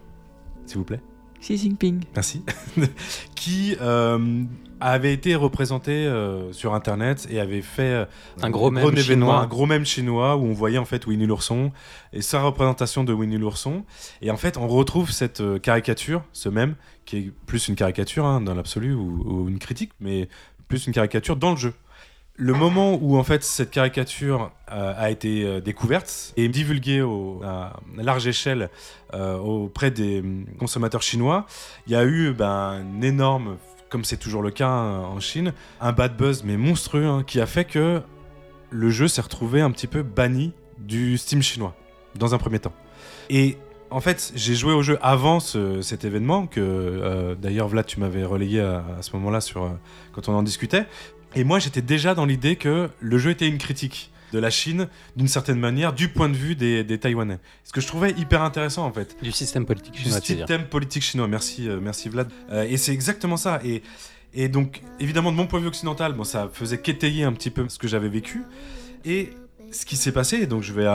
s'il 0.66 0.78
vous 0.78 0.84
plaît. 0.84 1.00
Xi 1.40 1.56
Jinping. 1.56 2.04
Merci, 2.14 2.42
qui 3.34 3.76
euh, 3.80 4.42
avait 4.80 5.12
été 5.12 5.34
représenté 5.34 5.92
euh, 5.92 6.52
sur 6.52 6.74
internet 6.74 7.26
et 7.30 7.40
avait 7.40 7.62
fait 7.62 7.82
euh, 7.82 8.04
Un 8.42 8.50
gros 8.50 8.70
mème 8.70 8.84
événement, 8.84 9.02
chinois. 9.02 9.40
un 9.40 9.46
gros 9.46 9.66
mème 9.66 9.84
chinois 9.84 10.36
où 10.36 10.44
on 10.44 10.52
voyait 10.52 10.78
en 10.78 10.84
fait 10.84 11.06
Winnie 11.06 11.26
l'ourson 11.26 11.72
et 12.12 12.22
sa 12.22 12.42
représentation 12.42 13.04
de 13.04 13.12
Winnie 13.12 13.38
l'ourson. 13.38 13.84
Et 14.22 14.30
en 14.30 14.36
fait, 14.36 14.56
on 14.56 14.68
retrouve 14.68 15.10
cette 15.10 15.42
caricature, 15.60 16.24
ce 16.32 16.48
mème, 16.48 16.74
qui 17.04 17.16
est 17.18 17.32
plus 17.46 17.68
une 17.68 17.76
caricature 17.76 18.24
hein, 18.24 18.40
dans 18.40 18.54
l'absolu 18.54 18.94
ou, 18.94 19.22
ou 19.24 19.48
une 19.48 19.58
critique, 19.58 19.92
mais 20.00 20.28
plus 20.68 20.86
une 20.86 20.92
caricature 20.92 21.36
dans 21.36 21.52
le 21.52 21.56
jeu. 21.56 21.74
Le 22.40 22.52
moment 22.52 22.96
où 23.02 23.16
en 23.18 23.24
fait 23.24 23.42
cette 23.42 23.72
caricature 23.72 24.52
euh, 24.70 24.94
a 24.96 25.10
été 25.10 25.42
euh, 25.44 25.60
découverte 25.60 26.32
et 26.36 26.48
divulguée 26.48 27.04
à 27.44 27.72
large 27.96 28.28
échelle 28.28 28.70
euh, 29.12 29.36
auprès 29.38 29.90
des 29.90 30.20
hum, 30.20 30.44
consommateurs 30.56 31.02
chinois, 31.02 31.46
il 31.88 31.94
y 31.94 31.96
a 31.96 32.04
eu 32.04 32.32
ben, 32.32 32.46
un 32.48 33.00
énorme, 33.02 33.56
comme 33.88 34.04
c'est 34.04 34.18
toujours 34.18 34.42
le 34.42 34.52
cas 34.52 34.68
hein, 34.68 35.00
en 35.00 35.18
Chine, 35.18 35.52
un 35.80 35.90
bad 35.90 36.16
buzz 36.16 36.44
mais 36.44 36.56
monstrueux 36.56 37.06
hein, 37.06 37.24
qui 37.26 37.40
a 37.40 37.46
fait 37.46 37.64
que 37.64 38.02
le 38.70 38.90
jeu 38.90 39.08
s'est 39.08 39.22
retrouvé 39.22 39.60
un 39.60 39.72
petit 39.72 39.88
peu 39.88 40.04
banni 40.04 40.52
du 40.78 41.18
Steam 41.18 41.42
chinois 41.42 41.74
dans 42.14 42.36
un 42.36 42.38
premier 42.38 42.60
temps. 42.60 42.74
Et 43.30 43.56
en 43.90 44.00
fait, 44.00 44.30
j'ai 44.36 44.54
joué 44.54 44.74
au 44.74 44.82
jeu 44.82 44.96
avant 45.02 45.40
ce- 45.40 45.82
cet 45.82 46.04
événement, 46.04 46.46
que 46.46 47.34
d'ailleurs, 47.40 47.68
Vlad, 47.68 47.86
tu 47.86 47.98
m'avais 48.00 48.22
relayé 48.24 48.60
à, 48.60 48.84
ce 49.00 49.16
moment-là 49.16 49.40
quand 50.12 50.28
on 50.28 50.34
en 50.34 50.42
discutait. 50.42 50.84
Et 51.34 51.44
moi, 51.44 51.58
j'étais 51.58 51.82
déjà 51.82 52.14
dans 52.14 52.26
l'idée 52.26 52.56
que 52.56 52.88
le 53.00 53.18
jeu 53.18 53.30
était 53.30 53.48
une 53.48 53.58
critique 53.58 54.10
de 54.32 54.38
la 54.38 54.50
Chine, 54.50 54.88
d'une 55.16 55.28
certaine 55.28 55.58
manière, 55.58 55.92
du 55.92 56.08
point 56.08 56.28
de 56.28 56.36
vue 56.36 56.54
des, 56.54 56.84
des 56.84 56.98
Taïwanais. 56.98 57.38
Ce 57.64 57.72
que 57.72 57.80
je 57.80 57.86
trouvais 57.86 58.10
hyper 58.12 58.42
intéressant, 58.42 58.84
en 58.84 58.92
fait 58.92 59.16
Du 59.22 59.32
système 59.32 59.64
politique 59.64 59.94
du 59.94 60.00
chinois, 60.00 60.20
dire. 60.20 60.36
système 60.38 60.64
politique 60.66 61.02
chinois. 61.02 61.28
Merci, 61.28 61.68
euh, 61.68 61.80
merci 61.80 62.08
Vlad. 62.08 62.30
Euh, 62.50 62.64
et 62.68 62.76
c'est 62.76 62.92
exactement 62.92 63.36
ça. 63.38 63.60
Et, 63.64 63.82
et 64.34 64.48
donc, 64.48 64.82
évidemment, 65.00 65.32
de 65.32 65.36
mon 65.36 65.46
point 65.46 65.60
de 65.60 65.64
vue 65.64 65.68
occidental, 65.68 66.12
bon, 66.12 66.24
ça 66.24 66.50
faisait 66.52 66.78
qu'étayer 66.78 67.24
un 67.24 67.32
petit 67.32 67.50
peu 67.50 67.66
ce 67.68 67.78
que 67.78 67.88
j'avais 67.88 68.10
vécu. 68.10 68.42
Et 69.04 69.30
ce 69.70 69.86
qui 69.86 69.96
s'est 69.96 70.12
passé, 70.12 70.46
donc 70.46 70.62
je 70.62 70.72
vais 70.72 70.86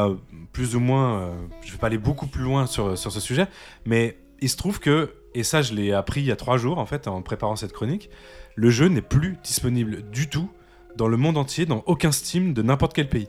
plus 0.51 0.75
ou 0.75 0.79
moins, 0.79 1.19
euh, 1.21 1.33
je 1.63 1.71
vais 1.71 1.77
pas 1.77 1.87
aller 1.87 1.97
beaucoup 1.97 2.27
plus 2.27 2.43
loin 2.43 2.65
sur, 2.67 2.97
sur 2.97 3.11
ce 3.11 3.19
sujet, 3.19 3.47
mais 3.85 4.17
il 4.41 4.49
se 4.49 4.57
trouve 4.57 4.79
que, 4.79 5.13
et 5.35 5.43
ça 5.43 5.61
je 5.61 5.73
l'ai 5.73 5.93
appris 5.93 6.21
il 6.21 6.27
y 6.27 6.31
a 6.31 6.35
trois 6.35 6.57
jours 6.57 6.77
en 6.77 6.85
fait, 6.85 7.07
en 7.07 7.21
préparant 7.21 7.55
cette 7.55 7.71
chronique, 7.71 8.09
le 8.55 8.69
jeu 8.69 8.87
n'est 8.87 9.01
plus 9.01 9.37
disponible 9.43 10.03
du 10.11 10.29
tout 10.29 10.49
dans 10.95 11.07
le 11.07 11.17
monde 11.17 11.37
entier, 11.37 11.65
dans 11.65 11.83
aucun 11.85 12.11
Steam 12.11 12.53
de 12.53 12.61
n'importe 12.61 12.93
quel 12.93 13.09
pays. 13.09 13.27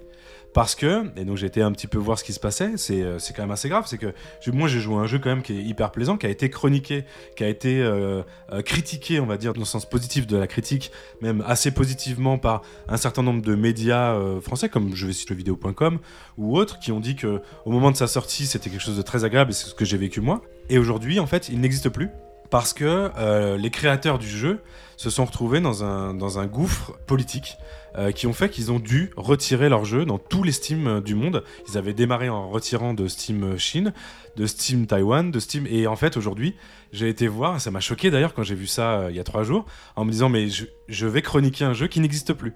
Parce 0.55 0.77
que, 0.77 1.11
et 1.19 1.25
donc 1.25 1.37
j'ai 1.37 1.47
été 1.47 1.63
un 1.63 1.73
petit 1.73 1.89
peu 1.89 1.99
voir 1.99 2.17
ce 2.17 2.23
qui 2.23 2.33
se 2.33 2.39
passait, 2.39 2.77
c'est 2.77 3.03
euh, 3.03 3.19
quand 3.35 3.43
même 3.43 3.51
assez 3.51 3.69
grave, 3.69 3.87
c'est 3.89 3.99
que 3.99 4.15
moi 4.53 4.69
j'ai 4.69 4.79
joué 4.79 4.95
à 4.95 4.99
un 4.99 5.07
jeu 5.07 5.19
quand 5.19 5.29
même 5.29 5.43
qui 5.43 5.53
est 5.53 5.63
hyper 5.63 5.91
plaisant, 5.91 6.17
qui 6.17 6.27
a 6.27 6.29
été 6.29 6.49
chroniqué, 6.49 7.05
qui 7.37 7.43
a 7.43 7.49
été 7.49 7.83
euh, 7.83 8.23
euh, 8.53 8.63
critiqué, 8.63 9.19
on 9.19 9.27
va 9.27 9.37
dire, 9.37 9.53
dans 9.53 9.61
le 9.61 9.67
sens 9.67 9.85
positif 9.85 10.29
de 10.29 10.37
la 10.37 10.47
critique, 10.47 10.93
même 11.21 11.43
assez 11.45 11.73
positivement 11.73 12.39
par 12.39 12.63
un 12.87 12.97
certain 12.97 13.25
nombre 13.25 13.43
de 13.43 13.57
médias 13.57 14.17
français, 14.41 14.69
comme 14.69 14.95
je 14.95 15.09
vais 15.09 15.13
citer 15.13 15.35
le 15.35 15.39
vidéo.com 15.39 15.99
ou 16.39 16.57
autres, 16.57 16.79
qui 16.79 16.93
ont 16.93 17.01
dit 17.01 17.17
que 17.17 17.43
au 17.65 17.73
moment 17.73 17.91
de 17.91 17.97
sa 17.97 18.07
sortie 18.07 18.47
c'était 18.47 18.71
quelque 18.71 18.83
chose 18.83 18.97
de 18.97 19.03
très 19.03 19.25
agréable 19.25 19.51
et 19.51 19.55
c'est 19.55 19.67
ce 19.67 19.75
que 19.75 19.85
j'ai 19.85 19.99
vécu 19.99 20.21
moi. 20.21 20.41
Et 20.71 20.79
aujourd'hui, 20.79 21.19
en 21.19 21.27
fait, 21.27 21.49
il 21.49 21.61
n'existe 21.61 21.89
plus 21.89 22.11
parce 22.55 22.73
que 22.73 23.11
euh, 23.19 23.57
les 23.57 23.71
créateurs 23.71 24.21
du 24.21 24.29
jeu 24.29 24.61
se 24.97 25.11
sont 25.11 25.25
retrouvés 25.25 25.61
dans 25.61 25.83
un, 25.83 26.47
gouffre 26.47 26.93
politique 27.05 27.57
euh, 27.99 28.13
qui 28.13 28.29
ont 28.29 28.33
fait 28.33 28.49
qu'ils 28.49 28.71
ont 28.71 28.79
dû 28.79 29.11
retirer 29.17 29.69
leur 29.69 29.85
jeu 29.85 30.05
dans 30.05 30.19
tous 30.19 30.45
les 30.45 30.53
Steam 30.53 30.87
euh, 30.87 31.01
du 31.01 31.17
monde. 31.17 31.43
Ils 31.69 31.77
avaient 31.79 31.95
démarré 31.95 32.29
en 32.29 32.49
retirant 32.49 32.95
de 32.95 33.09
Steam 33.09 33.59
Chine, 33.59 33.93
de 34.37 34.47
Steam 34.47 34.87
Taïwan, 34.87 35.33
de 35.33 35.41
Steam... 35.41 35.67
Et 35.67 35.89
en 35.89 35.97
fait, 35.97 36.17
aujourd'hui, 36.17 36.55
j'ai 36.93 37.09
été 37.09 37.27
voir, 37.27 37.61
ça 37.61 37.73
m'a 37.73 37.81
choqué 37.81 38.13
d'ailleurs 38.13 38.35
quand 38.35 38.45
j'ai 38.45 38.55
vu 38.55 38.69
ça 38.69 39.09
il 39.11 39.17
y 39.17 39.21
a 39.21 39.25
trois 39.25 39.43
jours, 39.43 39.67
en 39.97 40.05
me 40.05 40.13
disant, 40.13 40.29
mais 40.29 40.47
je, 40.49 41.07
vais 41.09 41.23
chroniquer 41.23 41.65
un 41.65 41.75
jeu 41.75 41.89
qui 41.89 41.99
n'existe 41.99 42.35
plus, 42.35 42.53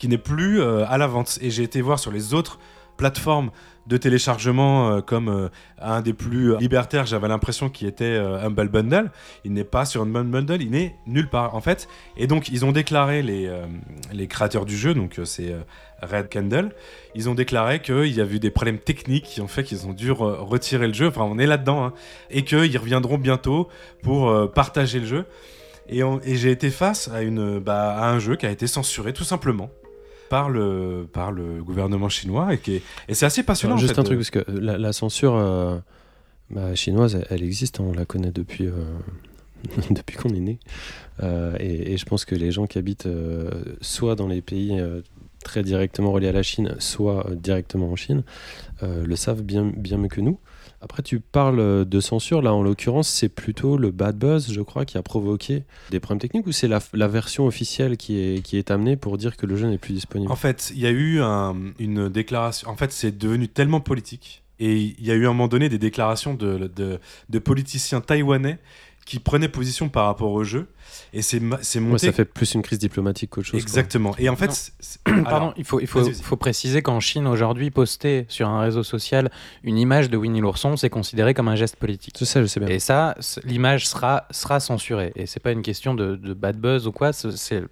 qui 0.00 0.08
n'est 0.08 0.18
plus 0.18 0.60
à 0.60 0.98
la 0.98 1.06
vente. 1.06 1.38
Et 1.42 1.52
j'ai 1.52 1.62
été 1.62 1.80
voir 1.80 2.00
sur 2.00 2.10
les 2.10 2.34
autres 2.34 2.58
plateformes 2.96 3.52
de 3.88 3.96
téléchargement 3.96 4.90
euh, 4.90 5.00
comme 5.00 5.28
euh, 5.28 5.48
un 5.80 6.02
des 6.02 6.12
plus 6.12 6.56
libertaires, 6.58 7.06
j'avais 7.06 7.26
l'impression 7.26 7.70
qu'il 7.70 7.88
était 7.88 8.04
euh, 8.04 8.44
Humble 8.44 8.68
Bundle. 8.68 9.10
Il 9.44 9.54
n'est 9.54 9.64
pas 9.64 9.86
sur 9.86 10.02
Humble 10.02 10.24
Bundle, 10.24 10.60
il 10.60 10.70
n'est 10.70 10.94
nulle 11.06 11.28
part 11.28 11.54
en 11.54 11.60
fait. 11.60 11.88
Et 12.16 12.26
donc 12.26 12.50
ils 12.50 12.64
ont 12.64 12.72
déclaré 12.72 13.22
les, 13.22 13.50
les 14.12 14.26
créateurs 14.26 14.66
du 14.66 14.76
jeu, 14.76 14.92
donc 14.92 15.18
c'est 15.24 15.54
Red 16.02 16.28
Candle, 16.30 16.70
ils 17.14 17.28
ont 17.28 17.34
déclaré 17.34 17.80
qu'il 17.80 18.12
y 18.12 18.20
avait 18.20 18.36
eu 18.36 18.38
des 18.38 18.50
problèmes 18.50 18.78
techniques 18.78 19.24
qui 19.24 19.40
ont 19.40 19.48
fait 19.48 19.64
qu'ils 19.64 19.86
ont 19.86 19.92
dû 19.94 20.12
re- 20.12 20.36
retirer 20.36 20.86
le 20.86 20.92
jeu. 20.92 21.08
Enfin, 21.08 21.22
on 21.22 21.38
est 21.38 21.46
là-dedans, 21.46 21.84
hein. 21.84 21.92
et 22.30 22.44
qu'ils 22.44 22.78
reviendront 22.78 23.18
bientôt 23.18 23.68
pour 24.02 24.52
partager 24.52 25.00
le 25.00 25.06
jeu. 25.06 25.24
Et 25.88 26.36
j'ai 26.36 26.50
été 26.50 26.70
face 26.70 27.08
à, 27.08 27.22
une, 27.22 27.58
bah, 27.58 27.96
à 27.96 28.10
un 28.10 28.18
jeu 28.18 28.36
qui 28.36 28.44
a 28.44 28.50
été 28.50 28.66
censuré 28.66 29.12
tout 29.12 29.24
simplement 29.24 29.70
par 30.30 30.50
le, 30.50 31.06
par 31.12 31.32
le 31.32 31.62
gouvernement 31.62 32.08
chinois 32.08 32.52
et, 32.54 32.58
qui 32.58 32.82
et 33.08 33.14
c'est 33.14 33.26
assez 33.26 33.42
passionnant. 33.42 33.74
Alors, 33.74 33.78
en 33.78 33.86
juste 33.86 33.94
fait, 33.94 34.00
un 34.00 34.04
truc, 34.04 34.18
de- 34.18 34.22
parce 34.22 34.30
que 34.46 34.50
la, 34.52 34.78
la 34.78 34.92
censure 34.92 35.34
euh, 35.36 35.78
bah, 36.50 36.74
chinoise, 36.74 37.14
elle, 37.14 37.26
elle 37.30 37.42
existe, 37.44 37.80
hein, 37.80 37.84
on 37.88 37.92
la 37.92 38.04
connaît 38.04 38.30
depuis, 38.32 38.66
euh, 38.66 38.72
depuis 39.90 40.16
qu'on 40.16 40.30
est 40.30 40.40
né. 40.40 40.58
Euh, 41.22 41.56
et, 41.58 41.92
et 41.92 41.96
je 41.96 42.04
pense 42.04 42.24
que 42.24 42.34
les 42.34 42.50
gens 42.52 42.66
qui 42.66 42.78
habitent 42.78 43.06
euh, 43.06 43.50
soit 43.80 44.14
dans 44.14 44.28
les 44.28 44.40
pays 44.42 44.78
euh, 44.78 45.00
très 45.44 45.62
directement 45.62 46.12
reliés 46.12 46.28
à 46.28 46.32
la 46.32 46.42
Chine, 46.42 46.74
soit 46.78 47.26
euh, 47.30 47.34
directement 47.34 47.90
en 47.90 47.96
Chine, 47.96 48.22
euh, 48.82 49.04
le 49.06 49.16
savent 49.16 49.42
bien, 49.42 49.72
bien 49.76 49.98
mieux 49.98 50.08
que 50.08 50.20
nous. 50.20 50.38
Après, 50.80 51.02
tu 51.02 51.18
parles 51.20 51.60
euh, 51.60 51.84
de 51.84 52.00
censure. 52.00 52.40
Là, 52.40 52.54
en 52.54 52.62
l'occurrence, 52.62 53.08
c'est 53.08 53.28
plutôt 53.28 53.76
le 53.76 53.90
bad 53.90 54.16
buzz, 54.16 54.52
je 54.52 54.60
crois, 54.60 54.84
qui 54.84 54.96
a 54.96 55.02
provoqué 55.02 55.64
des 55.90 56.00
problèmes 56.00 56.20
techniques 56.20 56.46
ou 56.46 56.52
c'est 56.52 56.68
la, 56.68 57.08
version 57.08 57.46
officielle 57.46 57.96
qui 57.96 58.18
est, 58.18 58.70
amenée 58.70 58.96
pour 58.96 59.18
dire 59.18 59.36
que 59.36 59.46
le 59.46 59.56
jeu 59.56 59.68
n'est 59.68 59.78
plus 59.78 59.94
disponible? 59.94 60.30
En 60.30 60.36
fait, 60.36 60.70
il 60.74 60.80
y 60.80 60.86
a 60.86 60.90
eu 60.90 61.20
un- 61.20 61.56
une 61.78 62.08
déclaration. 62.08 62.68
En 62.68 62.76
fait, 62.76 62.92
c'est 62.92 63.16
devenu 63.16 63.48
tellement 63.48 63.80
politique. 63.80 64.42
Et 64.60 64.76
il 64.76 65.06
y 65.06 65.10
a 65.10 65.14
eu 65.14 65.26
à 65.26 65.28
un 65.28 65.32
moment 65.32 65.46
donné 65.46 65.68
des 65.68 65.78
déclarations 65.78 66.34
de 66.34 67.38
politiciens 67.38 68.00
taïwanais 68.00 68.58
qui 69.08 69.20
prenaient 69.20 69.48
position 69.48 69.88
par 69.88 70.04
rapport 70.04 70.30
au 70.32 70.44
jeu. 70.44 70.68
Et 71.14 71.22
c'est 71.22 71.40
c'est 71.62 71.78
Ouais, 71.78 71.84
monté. 71.86 72.06
ça 72.06 72.12
fait 72.12 72.26
plus 72.26 72.52
une 72.54 72.60
crise 72.62 72.78
diplomatique 72.78 73.30
qu'autre 73.30 73.46
chose. 73.46 73.52
quoi. 73.52 73.60
Exactement. 73.62 74.14
Et 74.18 74.28
en 74.28 74.36
fait, 74.36 74.52
c'est- 74.52 74.72
c'est- 74.80 75.00
Pardon, 75.24 75.54
il 75.56 75.64
faut, 75.64 75.80
il 75.80 75.86
faut, 75.86 76.04
faut 76.12 76.36
préciser 76.36 76.82
qu'en 76.82 77.00
Chine 77.00 77.26
aujourd'hui, 77.26 77.70
poster 77.70 78.26
sur 78.28 78.48
un 78.48 78.60
réseau 78.60 78.82
social 78.82 79.30
une 79.62 79.78
image 79.78 80.10
de 80.10 80.18
Winnie 80.18 80.40
l'ourson, 80.40 80.76
c'est 80.76 80.90
considéré 80.90 81.32
comme 81.32 81.48
un 81.48 81.56
geste 81.56 81.76
politique. 81.76 82.16
Je 82.20 82.24
sais, 82.26 82.40
je 82.42 82.46
sais 82.46 82.60
bien. 82.60 82.68
Et 82.68 82.78
ça, 82.80 83.14
l'image 83.44 83.88
sera, 83.88 84.26
sera 84.30 84.60
censurée. 84.60 85.12
Et 85.16 85.24
c'est 85.26 85.40
pas 85.40 85.52
une 85.52 85.62
question 85.62 85.94
de, 85.94 86.14
de 86.16 86.34
bad 86.34 86.58
buzz 86.58 86.86
ou 86.86 86.92
quoi, 86.92 87.14
c'est- 87.14 87.34
c'est 87.36 87.62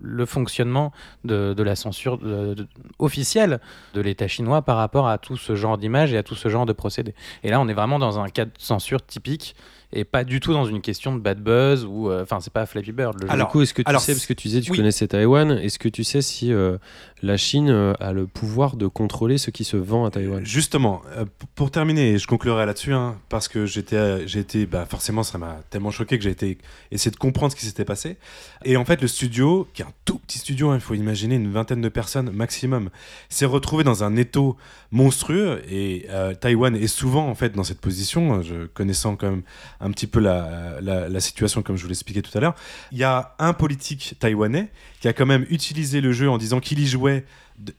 le 0.00 0.26
fonctionnement 0.26 0.90
de, 1.24 1.54
de 1.54 1.62
la 1.62 1.76
censure 1.76 2.18
de- 2.18 2.54
de- 2.54 2.66
officielle 2.98 3.60
de 3.94 4.00
l'État 4.00 4.26
chinois 4.26 4.62
par 4.62 4.76
rapport 4.76 5.06
à 5.08 5.18
tout 5.18 5.36
ce 5.36 5.54
genre 5.54 5.78
d'image 5.78 6.12
et 6.12 6.18
à 6.18 6.24
tout 6.24 6.34
ce 6.34 6.48
genre 6.48 6.66
de 6.66 6.72
procédés. 6.72 7.14
Et 7.44 7.50
là, 7.50 7.60
on 7.60 7.68
est 7.68 7.72
vraiment 7.74 8.00
dans 8.00 8.18
un 8.18 8.28
cas 8.28 8.44
de 8.46 8.50
censure 8.58 9.06
typique 9.06 9.54
et 9.92 10.04
pas 10.04 10.24
du 10.24 10.40
tout 10.40 10.52
dans 10.52 10.64
une 10.64 10.80
question 10.80 11.14
de 11.14 11.20
bad 11.20 11.40
buzz 11.42 11.84
ou. 11.84 12.10
euh, 12.10 12.22
Enfin, 12.22 12.38
c'est 12.40 12.52
pas 12.52 12.66
Flappy 12.66 12.92
Bird. 12.92 13.20
Le 13.20 13.26
jeu. 13.26 13.32
Alors, 13.32 13.48
du 13.48 13.52
coup, 13.52 13.62
est-ce 13.62 13.74
que 13.74 13.82
tu 13.82 13.88
alors, 13.88 14.00
sais, 14.00 14.12
parce 14.14 14.26
que 14.26 14.32
tu 14.32 14.48
disais 14.48 14.60
tu 14.60 14.70
oui. 14.72 14.78
connaissais 14.78 15.06
Taïwan, 15.08 15.50
est-ce 15.52 15.78
que 15.78 15.88
tu 15.88 16.04
sais 16.04 16.22
si 16.22 16.52
euh, 16.52 16.78
la 17.22 17.36
Chine 17.36 17.70
euh, 17.70 17.94
a 18.00 18.12
le 18.12 18.26
pouvoir 18.26 18.76
de 18.76 18.86
contrôler 18.86 19.38
ce 19.38 19.50
qui 19.50 19.64
se 19.64 19.76
vend 19.76 20.04
à 20.04 20.10
Taïwan 20.10 20.44
Justement, 20.44 21.02
euh, 21.16 21.24
pour 21.54 21.70
terminer, 21.70 22.18
je 22.18 22.26
conclurai 22.26 22.66
là-dessus, 22.66 22.92
hein, 22.92 23.16
parce 23.28 23.48
que 23.48 23.64
j'étais, 23.64 23.96
euh, 23.96 24.26
j'ai 24.26 24.44
bah, 24.66 24.86
forcément, 24.86 25.22
ça 25.22 25.38
m'a 25.38 25.60
tellement 25.70 25.90
choqué 25.90 26.18
que 26.18 26.24
j'ai 26.24 26.30
été 26.30 26.58
essayer 26.90 27.10
de 27.10 27.16
comprendre 27.16 27.52
ce 27.52 27.56
qui 27.56 27.64
s'était 27.64 27.84
passé. 27.84 28.16
Et 28.64 28.76
en 28.76 28.84
fait, 28.84 29.00
le 29.00 29.08
studio, 29.08 29.68
qui 29.72 29.82
est 29.82 29.84
un 29.84 29.92
tout 30.04 30.18
petit 30.18 30.38
studio, 30.38 30.70
hein, 30.70 30.74
il 30.74 30.80
faut 30.80 30.94
imaginer 30.94 31.36
une 31.36 31.50
vingtaine 31.50 31.80
de 31.80 31.88
personnes 31.88 32.30
maximum, 32.30 32.90
s'est 33.28 33.46
retrouvé 33.46 33.84
dans 33.84 34.02
un 34.04 34.16
étau 34.16 34.56
monstrueux. 34.90 35.62
Et 35.70 36.06
Taïwan 36.40 36.74
est 36.76 36.86
souvent 36.86 37.28
en 37.28 37.34
fait 37.34 37.50
dans 37.50 37.64
cette 37.64 37.80
position. 37.80 38.38
euh, 38.38 38.42
Je 38.42 38.66
connaissant 38.66 39.16
quand 39.16 39.30
même 39.30 39.42
un 39.80 39.90
petit 39.90 40.06
peu 40.06 40.20
la, 40.20 40.80
la, 40.80 41.08
la 41.08 41.20
situation, 41.20 41.62
comme 41.62 41.76
je 41.76 41.82
vous 41.82 41.88
l'expliquais 41.88 42.22
tout 42.22 42.36
à 42.36 42.40
l'heure, 42.40 42.54
il 42.90 42.98
y 42.98 43.04
a 43.04 43.34
un 43.38 43.52
politique 43.52 44.14
taïwanais 44.18 44.70
qui 45.02 45.08
a 45.08 45.12
quand 45.12 45.26
même 45.26 45.44
utilisé 45.50 46.00
le 46.00 46.12
jeu 46.12 46.30
en 46.30 46.38
disant 46.38 46.60
qu'il 46.60 46.78
y 46.78 46.86
jouait 46.86 47.24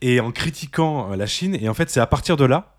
et 0.02 0.20
en 0.20 0.34
critiquant 0.34 1.10
euh, 1.10 1.16
la 1.16 1.26
Chine. 1.26 1.56
Et 1.56 1.70
en 1.70 1.74
fait, 1.74 1.90
c'est 1.90 2.02
à 2.02 2.06
partir 2.06 2.36
de 2.36 2.44
là, 2.44 2.76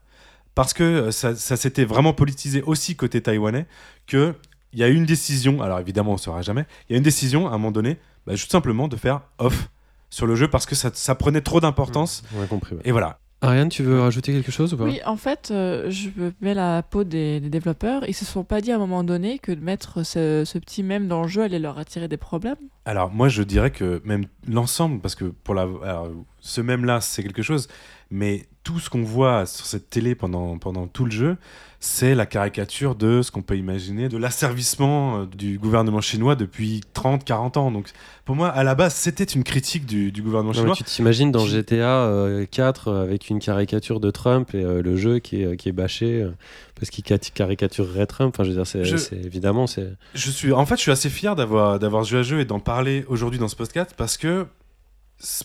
parce 0.54 0.74
que 0.74 0.84
euh, 0.84 1.10
ça, 1.10 1.34
ça 1.34 1.56
s'était 1.56 1.86
vraiment 1.86 2.12
politisé 2.12 2.60
aussi 2.60 2.94
côté 2.94 3.22
taïwanais, 3.22 3.66
que 4.06 4.34
il 4.74 4.80
y 4.80 4.84
a 4.84 4.88
eu 4.88 4.94
une 4.94 5.06
décision. 5.06 5.62
Alors 5.62 5.80
évidemment, 5.80 6.10
on 6.10 6.16
ne 6.16 6.18
saura 6.18 6.42
jamais. 6.42 6.66
Il 6.88 6.92
y 6.92 6.94
a 6.94 6.98
une 6.98 7.02
décision 7.02 7.46
à 7.46 7.50
un 7.50 7.52
moment 7.52 7.72
donné, 7.72 7.96
bah, 8.26 8.34
juste 8.34 8.52
simplement 8.52 8.86
de 8.86 8.96
faire 8.96 9.22
off 9.38 9.70
sur 10.10 10.26
le 10.26 10.36
jeu 10.36 10.46
parce 10.46 10.66
que 10.66 10.74
ça, 10.74 10.90
ça 10.92 11.14
prenait 11.14 11.40
trop 11.40 11.60
d'importance. 11.60 12.22
On 12.36 12.42
a 12.42 12.46
compris. 12.46 12.74
ouais. 12.74 12.82
Et 12.84 12.92
voilà. 12.92 13.18
Ariane, 13.44 13.68
tu 13.68 13.82
veux 13.82 14.00
rajouter 14.00 14.32
quelque 14.32 14.50
chose 14.50 14.72
ou 14.72 14.76
pas? 14.76 14.84
Oui, 14.84 15.00
en 15.04 15.16
fait, 15.16 15.50
euh, 15.50 15.90
je 15.90 16.08
me 16.16 16.32
mets 16.40 16.54
la 16.54 16.82
peau 16.82 17.04
des, 17.04 17.40
des 17.40 17.50
développeurs. 17.50 18.02
Ils 18.08 18.14
se 18.14 18.24
sont 18.24 18.42
pas 18.42 18.60
dit 18.60 18.72
à 18.72 18.76
un 18.76 18.78
moment 18.78 19.04
donné 19.04 19.38
que 19.38 19.52
de 19.52 19.60
mettre 19.60 20.02
ce, 20.02 20.44
ce 20.46 20.58
petit 20.58 20.82
mème 20.82 21.08
dans 21.08 21.22
le 21.22 21.28
jeu 21.28 21.42
allait 21.42 21.58
leur 21.58 21.78
attirer 21.78 22.08
des 22.08 22.16
problèmes. 22.16 22.56
Alors 22.86 23.10
moi 23.10 23.28
je 23.28 23.42
dirais 23.42 23.70
que 23.70 24.00
même 24.04 24.24
l'ensemble, 24.48 25.00
parce 25.00 25.14
que 25.14 25.26
pour 25.26 25.54
la, 25.54 25.62
alors, 25.82 26.08
ce 26.40 26.60
même 26.60 26.84
là 26.84 27.00
c'est 27.00 27.22
quelque 27.22 27.42
chose, 27.42 27.68
mais 28.10 28.46
tout 28.62 28.78
ce 28.78 28.88
qu'on 28.88 29.02
voit 29.02 29.46
sur 29.46 29.66
cette 29.66 29.90
télé 29.90 30.14
pendant, 30.14 30.58
pendant 30.58 30.86
tout 30.86 31.04
le 31.04 31.10
jeu, 31.10 31.36
c'est 31.86 32.14
la 32.14 32.24
caricature 32.24 32.94
de 32.94 33.20
ce 33.20 33.30
qu'on 33.30 33.42
peut 33.42 33.58
imaginer 33.58 34.08
de 34.08 34.16
l'asservissement 34.16 35.18
euh, 35.18 35.26
du 35.26 35.58
gouvernement 35.58 36.00
chinois 36.00 36.34
depuis 36.34 36.80
30-40 36.94 37.58
ans. 37.58 37.70
Donc 37.70 37.90
pour 38.24 38.34
moi 38.36 38.48
à 38.48 38.64
la 38.64 38.74
base 38.74 38.94
c'était 38.94 39.24
une 39.24 39.44
critique 39.44 39.84
du, 39.84 40.10
du 40.10 40.22
gouvernement 40.22 40.52
Non, 40.54 40.60
chinois. 40.60 40.74
tu 40.76 40.84
t'imagines 40.84 41.30
dans 41.30 41.44
GTA 41.46 42.04
euh, 42.04 42.46
4 42.50 42.88
euh, 42.88 43.02
avec 43.02 43.28
une 43.28 43.38
caricature 43.38 44.00
de 44.00 44.10
Trump 44.10 44.54
et 44.54 44.64
euh, 44.64 44.80
le 44.80 44.96
jeu 44.96 45.18
qui 45.18 45.42
est, 45.42 45.56
qui 45.58 45.68
est 45.68 45.72
bâché 45.72 46.22
euh, 46.22 46.30
parce 46.74 46.88
qu'il 46.90 47.04
cat- 47.04 47.18
caricaturerait 47.18 48.06
Trump. 48.06 48.34
Enfin, 48.34 48.44
je 48.44 48.48
veux 48.50 48.56
dire, 48.56 48.66
c'est, 48.66 48.84
Je- 48.84 48.96
c'est- 48.96 49.16
évidemment, 49.16 49.66
c'est. 49.66 49.92
Je 50.14 50.30
suis, 50.30 50.52
en 50.52 50.64
fait, 50.64 50.76
je 50.76 50.80
suis 50.80 50.90
assez 50.90 51.10
fier 51.10 51.36
d'avoir 51.36 51.78
d'avoir 51.78 52.02
joué 52.04 52.20
à 52.20 52.22
jeu 52.22 52.40
et 52.40 52.44
d'en 52.46 52.60
parler 52.60 53.04
aujourd'hui 53.08 53.38
dans 53.38 53.48
ce 53.48 53.56
podcast 53.56 53.92
parce 53.96 54.16
que 54.16 54.46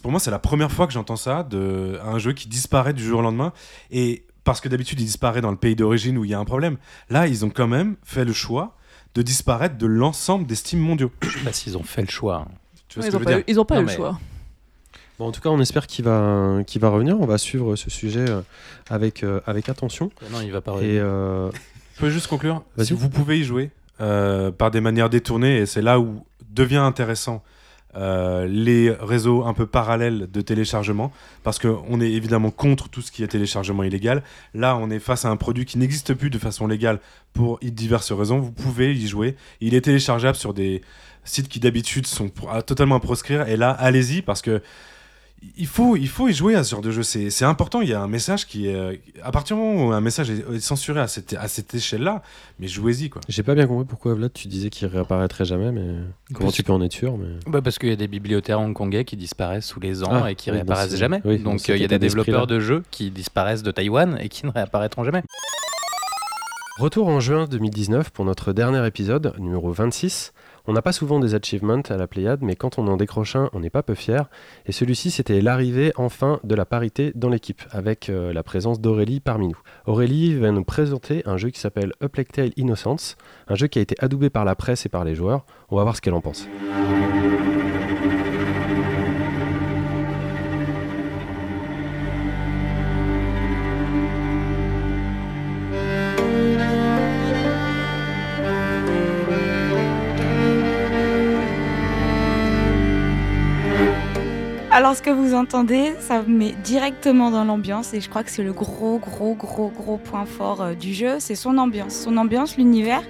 pour 0.02 0.12
moi, 0.12 0.20
c'est 0.20 0.32
la 0.32 0.40
première 0.40 0.72
fois 0.72 0.88
que 0.88 0.94
j'entends 0.94 1.16
ça 1.16 1.44
de 1.44 2.00
un 2.04 2.18
jeu 2.18 2.32
qui 2.34 2.48
disparaît 2.48 2.94
du 2.94 3.04
jour 3.04 3.20
au 3.20 3.24
lendemain 3.24 3.54
et 3.92 4.24
parce 4.50 4.62
que 4.62 4.68
d'habitude 4.70 5.00
il 5.00 5.06
disparaît 5.06 5.42
dans 5.42 5.52
le 5.52 5.58
pays 5.58 5.76
d'origine 5.76 6.18
où 6.18 6.26
il 6.26 6.32
y 6.32 6.34
a 6.34 6.40
un 6.40 6.46
problème. 6.46 6.78
Là, 7.12 7.28
ils 7.28 7.46
ont 7.46 7.52
quand 7.52 7.68
même 7.68 7.98
fait 8.04 8.26
le 8.26 8.34
choix 8.34 8.76
de 9.14 9.22
disparaître 9.22 9.78
de 9.78 9.86
l'ensemble 9.86 10.48
des 10.48 10.56
Steam 10.56 10.80
mondiaux. 10.80 11.12
Je 11.22 11.30
sais 11.30 11.44
pas 11.44 11.54
s'ils 11.54 11.78
ont 11.78 11.84
fait 11.84 12.02
le 12.02 12.08
choix. 12.10 12.48
Tu 12.88 12.98
vois 13.00 13.08
ils 13.08 13.12
ce 13.12 13.16
ont 13.16 13.20
que 13.20 13.26
je 13.26 13.30
pas, 13.30 13.32
eu, 13.34 13.36
dire 13.36 13.44
ils 13.48 13.60
ont 13.60 13.66
pas 13.66 13.76
Non, 13.76 13.82
eu 13.82 13.86
mais- 13.86 13.92
le 13.92 13.96
choix. 13.98 14.20
Bon, 15.20 15.28
en 15.28 15.32
tout 15.32 15.42
cas, 15.42 15.50
on 15.50 15.60
espère 15.60 15.86
qu'il 15.86 16.04
va, 16.06 16.60
qu'il 16.66 16.82
va 16.82 16.90
revenir. 16.90 17.20
On 17.22 17.28
va 17.28 17.38
suivre 17.38 17.76
ce 17.76 17.92
sujet 17.92 18.28
euh, 18.28 18.42
avec, 18.90 19.22
euh, 19.24 19.40
avec 19.46 19.70
attention. 19.70 20.10
Non, 20.32 20.42
il 20.42 20.52
va 20.52 20.62
pas 20.62 20.72
Et 20.72 20.76
revenir. 20.76 21.02
euh, 21.06 21.52
peux 22.00 22.10
juste 22.10 22.26
conclure. 22.28 22.64
Si 22.82 22.94
vous 22.94 23.10
pouvez 23.10 23.38
y 23.40 23.44
jouer 23.44 23.70
euh, 24.02 24.50
par 24.50 24.72
des 24.72 24.82
manières 24.82 25.10
détournées, 25.12 25.58
et 25.58 25.66
c'est 25.68 25.82
là 25.84 26.00
où 26.00 26.26
devient 26.50 26.78
intéressant 26.78 27.44
euh, 27.96 28.48
les 28.48 28.92
réseaux 28.92 29.46
un 29.46 29.54
peu 29.54 29.66
parallèles 29.66 30.30
de 30.32 30.42
téléchargement, 30.42 31.12
parce 31.44 31.60
qu'on 31.60 32.00
est 32.02 32.12
évidemment 32.12 32.52
contre 32.52 32.88
tout 32.90 33.02
ce 33.02 33.12
qui 33.12 33.24
est 33.24 33.28
téléchargement 33.28 33.84
illégal. 33.84 34.24
Là, 34.54 34.78
on 34.78 34.90
est 34.92 35.00
face 35.00 35.26
à 35.26 35.30
un 35.30 35.38
produit 35.38 35.66
qui 35.66 35.78
n'existe 35.78 36.14
plus 36.14 36.30
de 36.30 36.38
façon 36.38 36.68
légale 36.68 37.00
pour 37.34 37.60
diverses 37.62 38.12
raisons. 38.12 38.40
Vous 38.40 38.52
pouvez 38.52 38.94
y 38.94 39.08
jouer. 39.08 39.36
Il 39.62 39.74
est 39.74 39.82
téléchargeable 39.82 40.38
sur 40.38 40.54
des 40.54 40.82
sites 41.24 41.48
qui 41.50 41.60
d'habitude 41.60 42.08
sont 42.08 42.32
à- 42.50 42.62
totalement 42.62 42.96
à 42.96 43.00
proscrire, 43.00 43.48
et 43.48 43.58
là, 43.58 43.72
allez-y, 43.72 44.22
parce 44.22 44.42
que 44.42 44.62
il 45.58 45.68
faut, 45.68 45.96
il 45.96 46.08
faut 46.08 46.28
y 46.28 46.34
jouer 46.34 46.56
à 46.56 46.64
ce 46.64 46.72
genre 46.72 46.82
de 46.82 46.92
jeu. 46.92 47.04
C'est 47.04 47.30
c'est 47.30 47.46
important. 47.46 47.82
Il 47.82 47.90
y 47.90 47.94
a 47.94 48.02
un 48.02 48.08
message 48.08 48.46
qui 48.48 48.68
est. 48.68 48.76
euh, 48.76 48.96
À 49.24 49.32
partir 49.32 49.56
du 49.56 49.62
moment 49.64 49.88
où 49.88 49.92
un 49.92 50.02
message 50.02 50.30
est, 50.30 50.60
censuré 50.60 51.00
à 51.00 51.08
cette, 51.08 51.34
à 51.34 51.48
cette 51.48 51.74
échelle-là, 51.74 52.22
mais 52.60 52.68
jouez-y, 52.68 53.10
quoi. 53.10 53.22
J'ai 53.30 53.44
pas 53.44 53.56
bien 53.56 53.68
compris 53.68 53.86
pourquoi 53.86 54.14
Vlad 54.16 54.34
tu 54.34 54.48
disais 54.48 54.70
qu'il 54.70 54.88
réapparaîtrait 54.88 55.46
jamais, 55.46 55.72
mais 55.72 55.96
comment 56.34 56.48
Parce 56.48 56.56
tu 56.56 56.64
peux 56.64 56.74
en 56.74 56.82
être 56.82 56.92
sûr 56.94 57.18
mais... 57.18 57.28
Bah, 57.48 57.62
parce 57.62 57.78
qu'il 57.80 57.90
y 57.90 57.94
a 57.94 57.96
des 57.96 58.08
bibliothécaires 58.08 58.60
hongkongais 58.60 59.06
qui 59.06 59.16
disparaissent 59.18 59.68
tous 59.68 59.80
les 59.80 60.04
ans 60.04 60.24
Ah, 60.24 60.32
et 60.32 60.36
qui 60.36 60.50
oui, 60.50 60.58
réapparaissent 60.58 60.96
jamais. 60.98 61.22
oui, 61.26 61.40
Donc 61.40 61.70
euh, 61.70 61.76
il 61.76 61.82
y 61.82 61.86
a 61.86 61.88
des 61.88 62.00
développeurs 62.00 62.48
de 62.48 62.60
jeux 62.60 62.84
qui 62.92 63.10
disparaissent 63.12 63.64
de 63.64 63.72
Taïwan 63.72 64.18
et 64.22 64.30
qui 64.30 64.46
ne 64.46 64.52
réapparaîtront 64.52 65.04
jamais. 65.04 65.24
Retour 66.80 67.10
en 67.10 67.20
juin 67.20 67.44
2019 67.44 68.12
pour 68.12 68.24
notre 68.24 68.54
dernier 68.54 68.88
épisode, 68.88 69.34
numéro 69.38 69.70
26. 69.70 70.32
On 70.66 70.72
n'a 70.72 70.82
pas 70.82 70.94
souvent 70.94 71.20
des 71.20 71.36
achievements 71.36 71.82
à 71.90 71.98
la 71.98 72.08
Pléiade, 72.08 72.42
mais 72.42 72.56
quand 72.56 72.80
on 72.80 72.88
en 72.88 72.96
décroche 72.96 73.36
un, 73.36 73.50
on 73.52 73.60
n'est 73.60 73.70
pas 73.70 73.84
peu 73.84 73.96
fier. 73.96 74.30
Et 74.66 74.72
celui-ci, 74.72 75.12
c'était 75.12 75.42
l'arrivée 75.42 75.92
enfin 75.98 76.40
de 76.46 76.56
la 76.56 76.64
parité 76.64 77.12
dans 77.16 77.28
l'équipe, 77.28 77.62
avec 77.72 78.08
euh, 78.08 78.32
la 78.32 78.44
présence 78.44 78.80
d'Aurélie 78.80 79.20
parmi 79.20 79.50
nous. 79.50 79.60
Aurélie 79.88 80.36
va 80.36 80.52
nous 80.52 80.64
présenter 80.64 81.22
un 81.26 81.36
jeu 81.36 81.50
qui 81.50 81.60
s'appelle 81.60 81.92
Plague 82.14 82.32
Tale 82.32 82.52
Innocence, 82.56 83.18
un 83.50 83.56
jeu 83.56 83.68
qui 83.68 83.80
a 83.80 83.82
été 83.82 83.98
adoubé 84.00 84.30
par 84.30 84.46
la 84.46 84.56
presse 84.56 84.86
et 84.86 84.90
par 84.90 85.04
les 85.04 85.16
joueurs. 85.16 85.46
On 85.72 85.76
va 85.76 85.84
voir 85.84 85.98
ce 85.98 86.02
qu'elle 86.02 86.14
en 86.14 86.22
pense. 86.22 86.48
Alors 104.80 104.96
ce 104.96 105.02
que 105.02 105.10
vous 105.10 105.34
entendez, 105.34 105.94
ça 106.00 106.22
vous 106.22 106.32
met 106.32 106.54
directement 106.64 107.32
dans 107.32 107.44
l'ambiance 107.44 107.94
et 107.94 108.00
je 108.00 108.10
crois 108.10 108.24
que 108.24 108.32
c'est 108.32 108.44
le 108.44 108.54
gros 108.54 108.98
gros 108.98 109.36
gros 109.36 109.68
gros 109.68 109.98
point 109.98 110.24
fort 110.24 110.62
euh, 110.62 110.74
du 110.74 110.94
jeu, 110.94 111.18
c'est 111.20 111.36
son 111.36 111.58
ambiance. 111.58 111.94
Son 111.94 112.16
ambiance, 112.16 112.56
l'univers, 112.56 113.02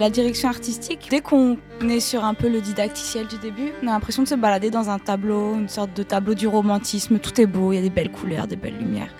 la 0.00 0.08
direction 0.08 0.48
artistique. 0.48 1.08
Dès 1.10 1.20
qu'on 1.20 1.58
est 1.86 2.00
sur 2.00 2.24
un 2.24 2.32
peu 2.32 2.48
le 2.48 2.62
didacticiel 2.62 3.26
du 3.26 3.36
début, 3.36 3.70
on 3.82 3.88
a 3.88 3.90
l'impression 3.90 4.22
de 4.22 4.28
se 4.28 4.34
balader 4.34 4.70
dans 4.70 4.88
un 4.88 4.98
tableau, 4.98 5.56
une 5.56 5.68
sorte 5.68 5.92
de 5.94 6.02
tableau 6.02 6.32
du 6.32 6.46
romantisme. 6.46 7.18
Tout 7.18 7.38
est 7.38 7.44
beau, 7.44 7.72
il 7.72 7.76
y 7.76 7.78
a 7.78 7.82
des 7.82 7.90
belles 7.90 8.10
couleurs, 8.10 8.46
des 8.46 8.56
belles 8.56 8.78
lumières. 8.78 9.14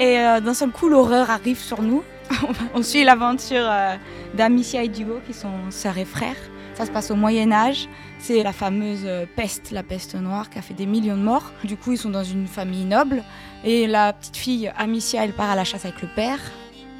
Et 0.00 0.18
euh, 0.18 0.40
d'un 0.40 0.54
seul 0.54 0.70
coup, 0.70 0.88
l'horreur 0.88 1.30
arrive 1.30 1.60
sur 1.60 1.82
nous. 1.82 2.02
on 2.74 2.82
suit 2.82 3.04
l'aventure 3.04 3.64
euh, 3.64 3.94
d'Amicia 4.34 4.82
et 4.82 4.88
d'Hugo 4.88 5.20
qui 5.24 5.34
sont 5.34 5.70
sœurs 5.70 5.98
et 5.98 6.04
frères. 6.04 6.34
Ça 6.74 6.84
se 6.84 6.90
passe 6.90 7.12
au 7.12 7.16
Moyen 7.16 7.52
Âge. 7.52 7.88
C'est 8.20 8.42
la 8.42 8.52
fameuse 8.52 9.02
euh, 9.04 9.26
peste, 9.36 9.70
la 9.70 9.82
peste 9.82 10.14
noire, 10.16 10.50
qui 10.50 10.58
a 10.58 10.62
fait 10.62 10.74
des 10.74 10.86
millions 10.86 11.16
de 11.16 11.22
morts. 11.22 11.52
Du 11.64 11.76
coup, 11.76 11.92
ils 11.92 11.98
sont 11.98 12.10
dans 12.10 12.24
une 12.24 12.46
famille 12.46 12.84
noble. 12.84 13.22
Et 13.64 13.86
la 13.86 14.12
petite 14.12 14.36
fille 14.36 14.72
Amicia, 14.76 15.24
elle 15.24 15.32
part 15.32 15.50
à 15.50 15.56
la 15.56 15.64
chasse 15.64 15.84
avec 15.84 16.02
le 16.02 16.08
père, 16.08 16.38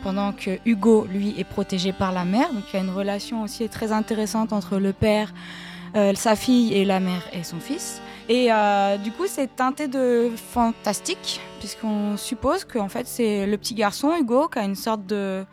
pendant 0.02 0.32
que 0.32 0.58
Hugo, 0.64 1.06
lui, 1.10 1.34
est 1.38 1.44
protégé 1.44 1.92
par 1.92 2.12
la 2.12 2.24
mère. 2.24 2.52
Donc 2.52 2.64
il 2.72 2.76
y 2.76 2.80
a 2.80 2.84
une 2.84 2.90
relation 2.90 3.42
aussi 3.42 3.68
très 3.68 3.90
intéressante 3.92 4.52
entre 4.52 4.78
le 4.78 4.92
père, 4.92 5.32
euh, 5.96 6.14
sa 6.14 6.36
fille 6.36 6.72
et 6.72 6.84
la 6.84 7.00
mère 7.00 7.22
et 7.32 7.42
son 7.42 7.58
fils. 7.58 8.00
Et 8.28 8.52
euh, 8.52 8.96
du 8.96 9.10
coup, 9.10 9.26
c'est 9.26 9.54
teinté 9.56 9.88
de 9.88 10.30
fantastique, 10.36 11.40
puisqu'on 11.58 12.16
suppose 12.16 12.64
qu'en 12.64 12.88
fait, 12.88 13.06
c'est 13.06 13.46
le 13.46 13.56
petit 13.56 13.74
garçon, 13.74 14.12
Hugo, 14.18 14.48
qui 14.48 14.58
a 14.60 14.64
une 14.64 14.76
sorte 14.76 15.04
de. 15.06 15.44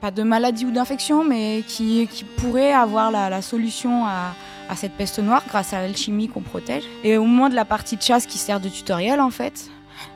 pas 0.00 0.10
de 0.10 0.22
maladie 0.22 0.64
ou 0.64 0.70
d'infection, 0.70 1.24
mais 1.24 1.62
qui, 1.66 2.08
pourrait 2.38 2.72
avoir 2.72 3.10
la 3.10 3.42
solution 3.42 4.06
à, 4.06 4.32
à 4.70 4.76
cette 4.76 4.92
peste 4.92 5.18
noire 5.18 5.42
grâce 5.48 5.72
à 5.72 5.82
l'alchimie 5.82 6.28
qu'on 6.28 6.40
protège. 6.40 6.84
Et 7.04 7.16
au 7.16 7.24
moment 7.24 7.48
de 7.48 7.54
la 7.54 7.64
partie 7.64 7.96
de 7.96 8.02
chasse 8.02 8.26
qui 8.26 8.38
sert 8.38 8.60
de 8.60 8.68
tutoriel, 8.68 9.20
en 9.20 9.30
fait, 9.30 9.70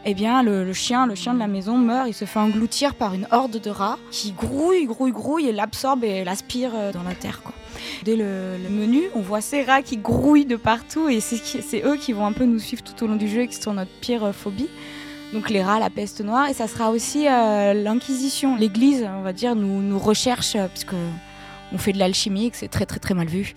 eh 0.07 0.15
bien, 0.15 0.43
le, 0.43 0.73
chien, 0.73 1.07
le 1.07 1.15
chien 1.15 1.35
de 1.35 1.39
la 1.39 1.49
maison 1.49 1.77
meurt, 1.77 2.09
il 2.09 2.15
se 2.15 2.25
fait 2.25 2.39
engloutir 2.39 2.95
par 2.95 3.15
une 3.15 3.27
horde 3.31 3.61
de 3.61 3.71
rats 3.71 3.99
qui 4.11 4.33
grouille, 4.33 4.87
grouille, 4.87 5.13
grouille 5.13 5.49
et 5.49 5.53
l'absorbe 5.53 6.05
et 6.05 6.25
l'aspire 6.25 6.71
euh, 6.75 6.93
dans 6.93 7.03
la 7.03 7.15
terre. 7.15 7.43
Quoi. 7.43 7.53
Dès 8.05 8.17
le, 8.17 8.59
menu, 8.71 9.03
on 9.15 9.21
voit 9.21 9.41
ces 9.41 9.63
rats 9.63 9.83
qui 9.83 9.97
grouillent 9.97 10.47
de 10.47 10.57
partout 10.57 11.09
et 11.09 11.21
c'est 11.21 11.83
eux 11.85 11.97
qui 11.97 12.13
vont 12.13 12.27
un 12.27 12.33
peu 12.33 12.45
nous 12.45 12.59
suivre 12.59 12.83
tout 12.83 13.05
au 13.05 13.07
long 13.07 13.17
du 13.17 13.29
jeu 13.29 13.43
et 13.43 13.49
qui 13.49 13.57
sont 13.57 13.75
notre 13.75 13.91
pire 14.01 14.25
euh, 14.25 14.33
phobie. 14.33 14.69
Donc 15.33 15.51
les 15.51 15.63
rats, 15.63 15.81
la 15.81 15.91
peste 15.91 16.21
noire, 16.21 16.49
et 16.49 16.55
ça 16.55 16.69
sera 16.69 16.91
aussi 16.91 17.27
euh, 17.27 17.75
l'Inquisition. 17.75 18.57
L'Église, 18.57 19.05
on 19.19 19.23
va 19.23 19.33
dire, 19.33 19.57
nous, 19.57 19.83
nous 19.83 19.99
recherche 19.99 20.55
euh, 20.55 20.69
puisque 20.69 20.95
on 21.73 21.79
fait 21.79 21.93
de 21.93 21.99
l'alchimie 21.99 22.47
et 22.47 22.51
que 22.51 22.57
c'est 22.57 22.69
très 22.69 22.87
très 22.87 23.01
très 23.01 23.15
mal 23.15 23.27
vu. 23.27 23.57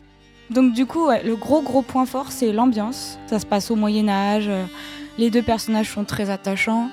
Donc 0.50 0.74
du 0.74 0.86
coup, 0.86 1.10
le 1.10 1.36
gros 1.36 1.62
gros 1.62 1.82
point 1.82 2.06
fort, 2.06 2.32
c'est 2.32 2.52
l'ambiance. 2.54 3.20
Ça 3.28 3.40
se 3.40 3.46
passe 3.46 3.70
au 3.70 3.76
Moyen 3.76 4.08
Âge. 4.08 4.46
euh, 4.48 4.66
Les 5.18 5.30
deux 5.30 5.42
personnages 5.42 5.92
sont 5.92 6.06
très 6.06 6.30
attachants. 6.30 6.90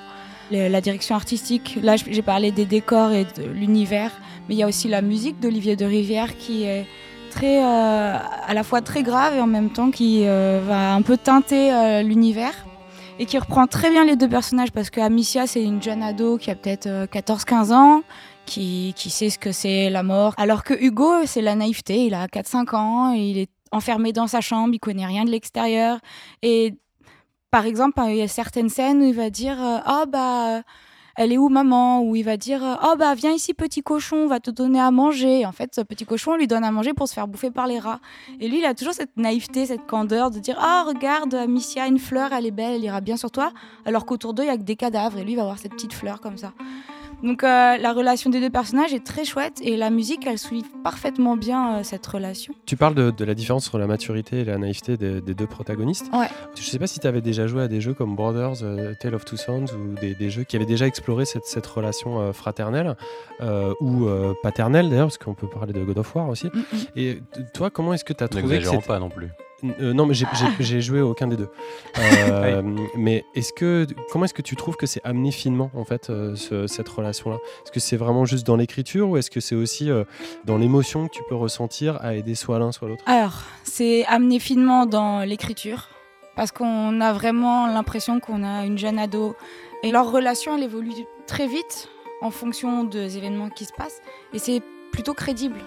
La 0.51 0.79
direction 0.79 1.15
artistique, 1.15 1.79
là 1.81 1.95
j'ai 1.95 2.21
parlé 2.21 2.51
des 2.51 2.65
décors 2.65 3.11
et 3.11 3.25
de 3.25 3.43
l'univers, 3.51 4.11
mais 4.47 4.53
il 4.53 4.59
y 4.59 4.63
a 4.63 4.67
aussi 4.67 4.87
la 4.87 5.01
musique 5.01 5.39
d'Olivier 5.39 5.75
de 5.75 5.85
Rivière 5.85 6.37
qui 6.37 6.65
est 6.65 6.85
très, 7.31 7.63
euh, 7.63 8.15
à 8.47 8.53
la 8.53 8.63
fois 8.63 8.81
très 8.81 9.01
grave 9.01 9.35
et 9.35 9.41
en 9.41 9.47
même 9.47 9.71
temps 9.71 9.89
qui 9.89 10.21
euh, 10.27 10.61
va 10.63 10.93
un 10.93 11.01
peu 11.01 11.17
teinter 11.17 12.03
l'univers 12.03 12.53
et 13.17 13.25
qui 13.25 13.39
reprend 13.39 13.65
très 13.65 13.89
bien 13.89 14.05
les 14.05 14.15
deux 14.15 14.27
personnages 14.29 14.71
parce 14.71 14.91
que 14.91 15.01
Amicia 15.01 15.47
c'est 15.47 15.63
une 15.63 15.81
jeune 15.81 16.03
ado 16.03 16.37
qui 16.37 16.51
a 16.51 16.55
peut-être 16.55 16.85
euh, 16.87 17.07
14-15 17.07 17.73
ans 17.73 18.03
qui, 18.45 18.93
sait 19.09 19.29
ce 19.29 19.39
que 19.39 19.51
c'est 19.51 19.89
la 19.89 20.03
mort 20.03 20.33
alors 20.37 20.63
que 20.63 20.73
Hugo 20.73 21.25
c'est 21.25 21.41
la 21.41 21.55
naïveté 21.55 22.05
il 22.05 22.13
a 22.13 22.27
4-5 22.27 22.75
ans 22.75 23.11
il 23.11 23.37
est 23.37 23.51
enfermé 23.71 24.13
dans 24.13 24.27
sa 24.27 24.41
chambre 24.41 24.73
il 24.73 24.79
connaît 24.79 25.05
rien 25.05 25.25
de 25.25 25.31
l'extérieur 25.31 25.99
et 26.41 26.75
par 27.51 27.65
exemple 27.65 28.01
il 28.07 28.17
y 28.17 28.21
a 28.21 28.27
certaines 28.27 28.69
scènes 28.69 29.01
où 29.01 29.05
il 29.05 29.15
va 29.15 29.29
dire 29.29 29.61
euh, 29.61 29.79
oh 29.87 30.05
bah 30.07 30.61
elle 31.15 31.31
est 31.31 31.37
où 31.37 31.47
maman? 31.47 32.01
Ou 32.01 32.15
il 32.15 32.23
va 32.23 32.37
dire 32.37 32.61
oh 32.83 32.95
bah 32.97 33.15
viens 33.15 33.31
ici 33.31 33.53
petit 33.53 33.81
cochon, 33.81 34.17
on 34.17 34.27
va 34.27 34.39
te 34.39 34.51
donner 34.51 34.79
à 34.79 34.91
manger. 34.91 35.45
En 35.45 35.51
fait, 35.51 35.73
ce 35.73 35.81
petit 35.81 36.05
cochon 36.05 36.31
on 36.33 36.35
lui 36.35 36.47
donne 36.47 36.63
à 36.63 36.71
manger 36.71 36.93
pour 36.93 37.07
se 37.07 37.13
faire 37.13 37.27
bouffer 37.27 37.51
par 37.51 37.67
les 37.67 37.79
rats. 37.79 37.99
Et 38.39 38.47
lui, 38.47 38.59
il 38.59 38.65
a 38.65 38.73
toujours 38.73 38.93
cette 38.93 39.15
naïveté, 39.15 39.65
cette 39.65 39.85
candeur 39.85 40.29
de 40.29 40.39
dire 40.39 40.57
ah 40.59 40.83
regarde 40.85 41.33
Amicia, 41.33 41.87
une 41.87 41.99
fleur, 41.99 42.33
elle 42.33 42.45
est 42.45 42.51
belle, 42.51 42.73
elle 42.73 42.83
ira 42.83 43.01
bien 43.01 43.17
sur 43.17 43.31
toi. 43.31 43.51
Alors 43.85 44.05
qu'autour 44.05 44.33
d'eux 44.33 44.43
il 44.43 44.47
y 44.47 44.49
a 44.49 44.57
que 44.57 44.63
des 44.63 44.75
cadavres 44.75 45.17
et 45.17 45.23
lui 45.23 45.33
il 45.33 45.35
va 45.35 45.43
avoir 45.43 45.57
cette 45.57 45.71
petite 45.71 45.93
fleur 45.93 46.19
comme 46.19 46.37
ça. 46.37 46.53
Donc 47.23 47.43
euh, 47.43 47.77
la 47.77 47.93
relation 47.93 48.29
des 48.29 48.39
deux 48.39 48.49
personnages 48.49 48.93
est 48.93 49.03
très 49.03 49.25
chouette 49.25 49.59
et 49.61 49.77
la 49.77 49.89
musique 49.89 50.25
elle 50.27 50.37
suit 50.37 50.63
parfaitement 50.83 51.37
bien 51.37 51.77
euh, 51.77 51.83
cette 51.83 52.05
relation. 52.05 52.53
Tu 52.65 52.77
parles 52.77 52.95
de, 52.95 53.11
de 53.11 53.25
la 53.25 53.33
différence 53.33 53.67
entre 53.67 53.79
la 53.79 53.87
maturité 53.87 54.41
et 54.41 54.45
la 54.45 54.57
naïveté 54.57 54.97
des, 54.97 55.21
des 55.21 55.33
deux 55.33 55.47
protagonistes. 55.47 56.09
Ouais. 56.13 56.27
Je 56.55 56.61
sais 56.61 56.79
pas 56.79 56.87
si 56.87 56.99
tu 56.99 57.07
avais 57.07 57.21
déjà 57.21 57.47
joué 57.47 57.63
à 57.63 57.67
des 57.67 57.81
jeux 57.81 57.93
comme 57.93 58.15
Brothers, 58.15 58.63
euh, 58.63 58.93
Tale 58.99 59.15
of 59.15 59.25
Two 59.25 59.37
Sons 59.37 59.65
ou 59.75 59.99
des, 59.99 60.13
des 60.15 60.29
jeux 60.29 60.43
qui 60.43 60.55
avaient 60.55 60.65
déjà 60.65 60.85
exploré 60.87 61.25
cette, 61.25 61.45
cette 61.45 61.65
relation 61.65 62.19
euh, 62.19 62.33
fraternelle 62.33 62.95
euh, 63.41 63.73
ou 63.81 64.05
euh, 64.07 64.33
paternelle 64.43 64.89
d'ailleurs, 64.89 65.07
parce 65.07 65.17
qu'on 65.17 65.33
peut 65.33 65.49
parler 65.49 65.73
de 65.73 65.83
God 65.83 65.97
of 65.97 66.15
War 66.15 66.29
aussi. 66.29 66.47
Mm. 66.47 66.61
Et 66.95 67.21
toi, 67.53 67.69
comment 67.69 67.93
est-ce 67.93 68.05
que 68.05 68.13
tu 68.13 68.23
as 68.23 68.27
trouvé 68.27 68.43
N'exagérons 68.43 68.81
pas 68.81 68.99
non 68.99 69.09
plus. 69.09 69.29
Euh, 69.63 69.93
non, 69.93 70.05
mais 70.05 70.13
j'ai- 70.13 70.25
j'ai 70.59 70.81
joué 70.81 71.01
aucun 71.01 71.27
des 71.27 71.37
deux. 71.37 71.49
Euh, 71.97 72.61
Mais 72.97 73.25
est-ce 73.35 73.53
que 73.53 73.87
comment 74.11 74.25
est-ce 74.25 74.33
que 74.33 74.41
tu 74.41 74.55
trouves 74.55 74.75
que 74.75 74.85
c'est 74.85 75.01
amené 75.03 75.31
finement 75.31 75.71
en 75.73 75.85
fait 75.85 76.09
euh, 76.09 76.35
ce- 76.35 76.67
cette 76.67 76.89
relation-là? 76.89 77.37
Est-ce 77.63 77.71
que 77.71 77.79
c'est 77.79 77.95
vraiment 77.97 78.25
juste 78.25 78.45
dans 78.45 78.57
l'écriture 78.57 79.09
ou 79.09 79.17
est-ce 79.17 79.31
que 79.31 79.39
c'est 79.39 79.55
aussi 79.55 79.89
euh, 79.89 80.03
dans 80.45 80.57
l'émotion 80.57 81.07
que 81.07 81.13
tu 81.13 81.23
peux 81.29 81.35
ressentir 81.35 81.97
à 82.01 82.15
aider 82.15 82.35
soit 82.35 82.59
l'un 82.59 82.71
soit 82.71 82.87
l'autre? 82.89 83.03
Alors, 83.07 83.41
c'est 83.63 84.05
amené 84.05 84.39
finement 84.39 84.85
dans 84.85 85.21
l'écriture, 85.21 85.87
parce 86.35 86.51
qu'on 86.51 86.99
a 87.01 87.13
vraiment 87.13 87.67
l'impression 87.67 88.19
qu'on 88.19 88.43
a 88.43 88.65
une 88.65 88.77
jeune 88.77 88.99
ado. 88.99 89.35
Et 89.83 89.91
leur 89.91 90.11
relation, 90.11 90.57
elle 90.57 90.63
évolue 90.63 90.91
très 91.27 91.47
vite 91.47 91.89
en 92.21 92.29
fonction 92.31 92.83
des 92.83 93.17
événements 93.17 93.49
qui 93.49 93.65
se 93.65 93.73
passent, 93.73 94.01
et 94.33 94.39
c'est 94.39 94.61
plutôt 94.91 95.13
crédible. 95.13 95.59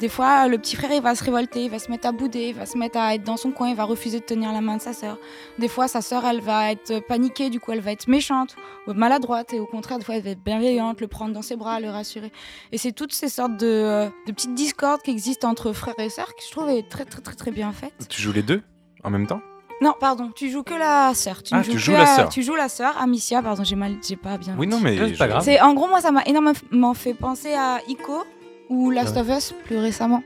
Des 0.00 0.08
fois, 0.08 0.46
le 0.46 0.58
petit 0.58 0.76
frère, 0.76 0.92
il 0.92 1.02
va 1.02 1.16
se 1.16 1.24
révolter, 1.24 1.64
il 1.64 1.70
va 1.70 1.80
se 1.80 1.90
mettre 1.90 2.06
à 2.06 2.12
bouder, 2.12 2.50
il 2.50 2.54
va 2.54 2.66
se 2.66 2.78
mettre 2.78 2.98
à 2.98 3.16
être 3.16 3.24
dans 3.24 3.36
son 3.36 3.50
coin, 3.50 3.68
il 3.68 3.74
va 3.74 3.82
refuser 3.82 4.20
de 4.20 4.24
tenir 4.24 4.52
la 4.52 4.60
main 4.60 4.76
de 4.76 4.80
sa 4.80 4.92
sœur. 4.92 5.18
Des 5.58 5.66
fois, 5.66 5.88
sa 5.88 6.02
sœur, 6.02 6.24
elle 6.24 6.40
va 6.40 6.70
être 6.70 7.00
paniquée, 7.08 7.50
du 7.50 7.58
coup, 7.58 7.72
elle 7.72 7.80
va 7.80 7.90
être 7.90 8.06
méchante 8.06 8.54
ou 8.86 8.92
maladroite, 8.92 9.52
et 9.52 9.58
au 9.58 9.66
contraire, 9.66 9.98
des 9.98 10.04
fois, 10.04 10.14
elle 10.14 10.22
va 10.22 10.30
être 10.30 10.44
bienveillante, 10.44 11.00
le 11.00 11.08
prendre 11.08 11.34
dans 11.34 11.42
ses 11.42 11.56
bras, 11.56 11.80
le 11.80 11.90
rassurer. 11.90 12.30
Et 12.70 12.78
c'est 12.78 12.92
toutes 12.92 13.12
ces 13.12 13.28
sortes 13.28 13.56
de, 13.56 13.66
euh, 13.66 14.08
de 14.28 14.32
petites 14.32 14.54
discordes 14.54 15.02
qui 15.02 15.10
existent 15.10 15.48
entre 15.48 15.72
frères 15.72 15.98
et 15.98 16.10
sœurs, 16.10 16.32
qui 16.36 16.46
je 16.46 16.52
trouve 16.52 16.68
est 16.68 16.88
très 16.88 17.04
très 17.04 17.20
très 17.20 17.34
très 17.34 17.50
bien 17.50 17.72
faites. 17.72 18.06
Tu 18.08 18.22
joues 18.22 18.32
les 18.32 18.42
deux 18.44 18.62
en 19.02 19.10
même 19.10 19.26
temps? 19.26 19.40
Non, 19.80 19.94
pardon, 19.98 20.30
tu 20.34 20.50
joues 20.50 20.64
que 20.64 20.74
la 20.74 21.12
sœur. 21.14 21.42
Tu 21.42 21.54
Ah, 21.54 21.58
ne 21.58 21.62
tu 21.64 21.78
joues 21.78 21.92
la 21.92 22.06
sœur. 22.06 22.28
Tu 22.28 22.42
joues 22.42 22.56
la 22.56 22.68
sœur, 22.68 22.96
Amicia, 23.00 23.42
pardon, 23.42 23.62
j'ai 23.62 23.76
mal, 23.76 23.96
j'ai 24.06 24.16
pas 24.16 24.36
bien. 24.36 24.56
Oui, 24.58 24.66
non, 24.66 24.80
mais. 24.80 24.96
C'est 24.96 25.16
pas 25.18 25.28
grave. 25.28 25.42
C'est 25.44 25.60
en 25.60 25.72
gros 25.74 25.86
moi 25.88 26.00
ça 26.00 26.10
m'a 26.12 26.22
énormément 26.24 26.94
fait 26.94 27.14
penser 27.14 27.54
à 27.54 27.78
Ico 27.88 28.24
ou 28.68 28.90
Last 28.90 29.16
Ah 29.16 29.20
of 29.20 29.28
Us 29.30 29.54
plus 29.64 29.78
récemment. 29.78 30.22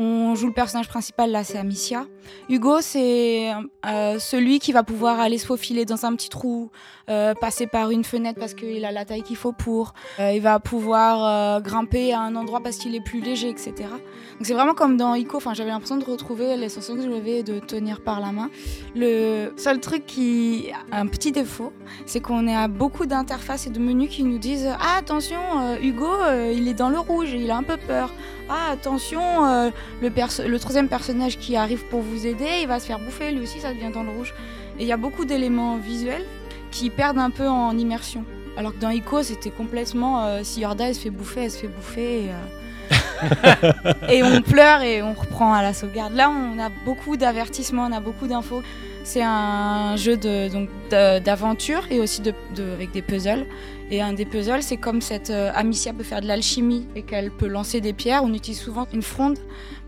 On 0.00 0.36
joue 0.36 0.46
le 0.46 0.52
personnage 0.52 0.86
principal, 0.86 1.32
là, 1.32 1.42
c'est 1.42 1.58
Amicia. 1.58 2.06
Hugo, 2.48 2.80
c'est 2.80 3.50
euh, 3.84 4.20
celui 4.20 4.60
qui 4.60 4.70
va 4.70 4.84
pouvoir 4.84 5.18
aller 5.18 5.38
se 5.38 5.46
faufiler 5.46 5.84
dans 5.84 6.06
un 6.06 6.14
petit 6.14 6.28
trou, 6.28 6.70
euh, 7.10 7.34
passer 7.34 7.66
par 7.66 7.90
une 7.90 8.04
fenêtre 8.04 8.38
parce 8.38 8.54
qu'il 8.54 8.84
a 8.84 8.92
la 8.92 9.04
taille 9.04 9.24
qu'il 9.24 9.34
faut 9.34 9.50
pour. 9.50 9.94
Euh, 10.20 10.30
il 10.32 10.40
va 10.40 10.60
pouvoir 10.60 11.60
grimper 11.62 12.12
à 12.12 12.20
un 12.20 12.36
endroit 12.36 12.60
parce 12.60 12.76
qu'il 12.76 12.94
est 12.94 13.00
plus 13.00 13.20
léger, 13.20 13.48
etc. 13.48 13.72
Donc 13.88 14.44
c'est 14.44 14.54
vraiment 14.54 14.74
comme 14.74 14.96
dans 14.96 15.16
Ico. 15.16 15.38
Enfin, 15.38 15.52
j'avais 15.52 15.70
l'impression 15.70 15.96
de 15.96 16.04
retrouver 16.04 16.56
les 16.56 16.68
sensations 16.68 16.94
que 16.94 17.02
j'avais 17.02 17.42
de 17.42 17.58
tenir 17.58 18.00
par 18.00 18.20
la 18.20 18.30
main. 18.30 18.50
Le 18.94 19.52
seul 19.56 19.80
truc 19.80 20.06
qui 20.06 20.70
a 20.92 21.00
un 21.00 21.08
petit 21.08 21.32
défaut, 21.32 21.72
c'est 22.06 22.20
qu'on 22.20 22.46
est 22.46 22.54
à 22.54 22.68
beaucoup 22.68 23.06
d'interfaces 23.06 23.66
et 23.66 23.70
de 23.70 23.80
menus 23.80 24.10
qui 24.10 24.22
nous 24.22 24.38
disent 24.38 24.68
Ah, 24.78 24.98
attention, 24.98 25.40
Hugo, 25.82 26.12
il 26.54 26.68
est 26.68 26.74
dans 26.74 26.88
le 26.88 27.00
rouge, 27.00 27.32
il 27.32 27.50
a 27.50 27.56
un 27.56 27.64
peu 27.64 27.76
peur. 27.76 28.12
Ah, 28.48 28.70
attention, 28.72 29.46
euh, 29.46 29.70
le, 30.00 30.58
troisième 30.58 30.88
personnage 30.88 31.38
qui 31.38 31.56
arrive 31.56 31.84
pour 31.84 32.00
vous 32.00 32.26
aider, 32.26 32.48
il 32.62 32.68
va 32.68 32.80
se 32.80 32.86
faire 32.86 32.98
bouffer, 32.98 33.30
lui 33.30 33.42
aussi, 33.42 33.60
ça 33.60 33.74
devient 33.74 33.90
dans 33.92 34.02
le 34.02 34.10
rouge. 34.10 34.32
Et 34.78 34.82
il 34.82 34.88
y 34.88 34.92
a 34.92 34.96
beaucoup 34.96 35.24
d'éléments 35.24 35.76
visuels 35.76 36.24
qui 36.70 36.88
perdent 36.88 37.18
un 37.18 37.30
peu 37.30 37.46
en 37.46 37.76
immersion. 37.76 38.24
Alors 38.56 38.72
que 38.72 38.78
dans 38.78 38.90
Ico, 38.90 39.22
c'était 39.22 39.50
complètement 39.50 40.24
euh, 40.24 40.40
si 40.42 40.60
Yorda 40.60 40.88
elle 40.88 40.94
se 40.94 41.00
fait 41.00 41.10
bouffer, 41.10 41.44
elle 41.44 41.50
se 41.50 41.58
fait 41.58 41.68
bouffer. 41.68 42.24
Et, 42.24 42.30
euh, 42.30 43.72
et 44.08 44.22
on 44.22 44.40
pleure 44.40 44.80
et 44.82 45.02
on 45.02 45.12
reprend 45.12 45.52
à 45.52 45.62
la 45.62 45.74
sauvegarde. 45.74 46.14
Là, 46.14 46.30
on 46.30 46.58
a 46.58 46.70
beaucoup 46.84 47.16
d'avertissements, 47.16 47.86
on 47.86 47.92
a 47.92 48.00
beaucoup 48.00 48.26
d'infos. 48.26 48.62
C'est 49.08 49.22
un 49.22 49.96
jeu 49.96 50.18
d'aventure 50.18 51.82
et 51.90 51.98
aussi 51.98 52.20
de, 52.20 52.34
avec 52.74 52.90
des 52.90 53.00
puzzles. 53.00 53.46
Et 53.90 54.02
un 54.02 54.12
des 54.12 54.26
puzzles, 54.26 54.62
c'est 54.62 54.76
comme 54.76 55.00
cette 55.00 55.30
euh, 55.30 55.50
Amicia 55.54 55.94
peut 55.94 56.02
faire 56.02 56.20
de 56.20 56.26
l'alchimie 56.26 56.86
et 56.94 57.00
qu'elle 57.00 57.30
peut 57.30 57.46
lancer 57.46 57.80
des 57.80 57.94
pierres. 57.94 58.22
On 58.22 58.34
utilise 58.34 58.60
souvent 58.60 58.86
une 58.92 59.00
fronde 59.00 59.38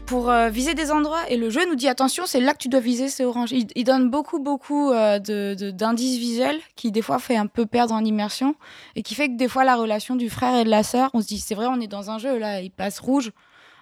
pour 0.07 0.31
euh, 0.31 0.49
viser 0.49 0.73
des 0.73 0.91
endroits. 0.91 1.21
Et 1.29 1.37
le 1.37 1.51
jeu 1.51 1.69
nous 1.69 1.75
dit 1.75 1.87
attention, 1.87 2.25
c'est 2.25 2.41
là 2.41 2.55
que 2.55 2.61
tu 2.61 2.71
dois 2.71 2.81
viser, 2.81 3.09
c'est 3.09 3.27
orange. 3.27 3.53
Il, 3.53 3.85
donne 3.85 4.09
beaucoup, 4.09 4.39
beaucoup 4.39 4.91
euh, 4.91 5.19
de, 5.19 5.71
d'indices 5.71 6.17
visuels 6.17 6.59
qui, 6.75 6.91
des 6.91 7.03
fois, 7.03 7.19
fait 7.19 7.37
un 7.37 7.47
peu 7.47 7.67
perdre 7.67 7.93
en 7.93 8.03
immersion 8.03 8.55
et 8.97 9.03
qui 9.03 9.15
fait 9.15 9.29
que, 9.29 9.37
des 9.37 9.49
fois, 9.49 9.65
la 9.65 9.77
relation 9.77 10.17
du 10.17 10.31
frère 10.31 10.59
et 10.59 10.65
de 10.65 10.71
la 10.71 10.83
sœur, 10.83 11.11
on 11.13 11.21
se 11.21 11.27
dit 11.27 11.41
c'est 11.41 11.55
vrai, 11.55 11.67
on 11.67 11.79
est 11.79 11.89
dans 11.89 12.11
un 12.11 12.17
jeu, 12.17 12.39
là, 12.39 12.63
il 12.63 12.71
passe 12.71 12.99
rouge. 12.99 13.33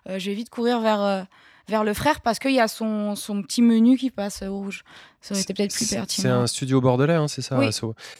Je 0.08 0.30
vais 0.30 0.34
vite 0.34 0.50
courir 0.50 0.80
vers, 0.80 1.26
vers 1.68 1.84
le 1.84 1.94
frère 1.94 2.20
parce 2.22 2.38
qu'il 2.38 2.52
y 2.52 2.60
a 2.60 2.66
son, 2.66 3.14
son 3.14 3.42
petit 3.42 3.62
menu 3.62 3.96
qui 3.96 4.10
passe 4.10 4.42
rouge. 4.42 4.82
Ça 5.20 5.34
aurait 5.34 5.42
été 5.42 5.52
peut-être 5.54 5.74
plus 5.74 5.84
C'est- 5.84 5.96
pertinent. 5.96 6.22
C'est 6.22 6.28
un 6.28 6.46
studio 6.46 6.80
bordelais, 6.80 7.14
hein, 7.14 7.28
c'est 7.28 7.42
ça 7.42 7.58
Oui. 7.58 7.70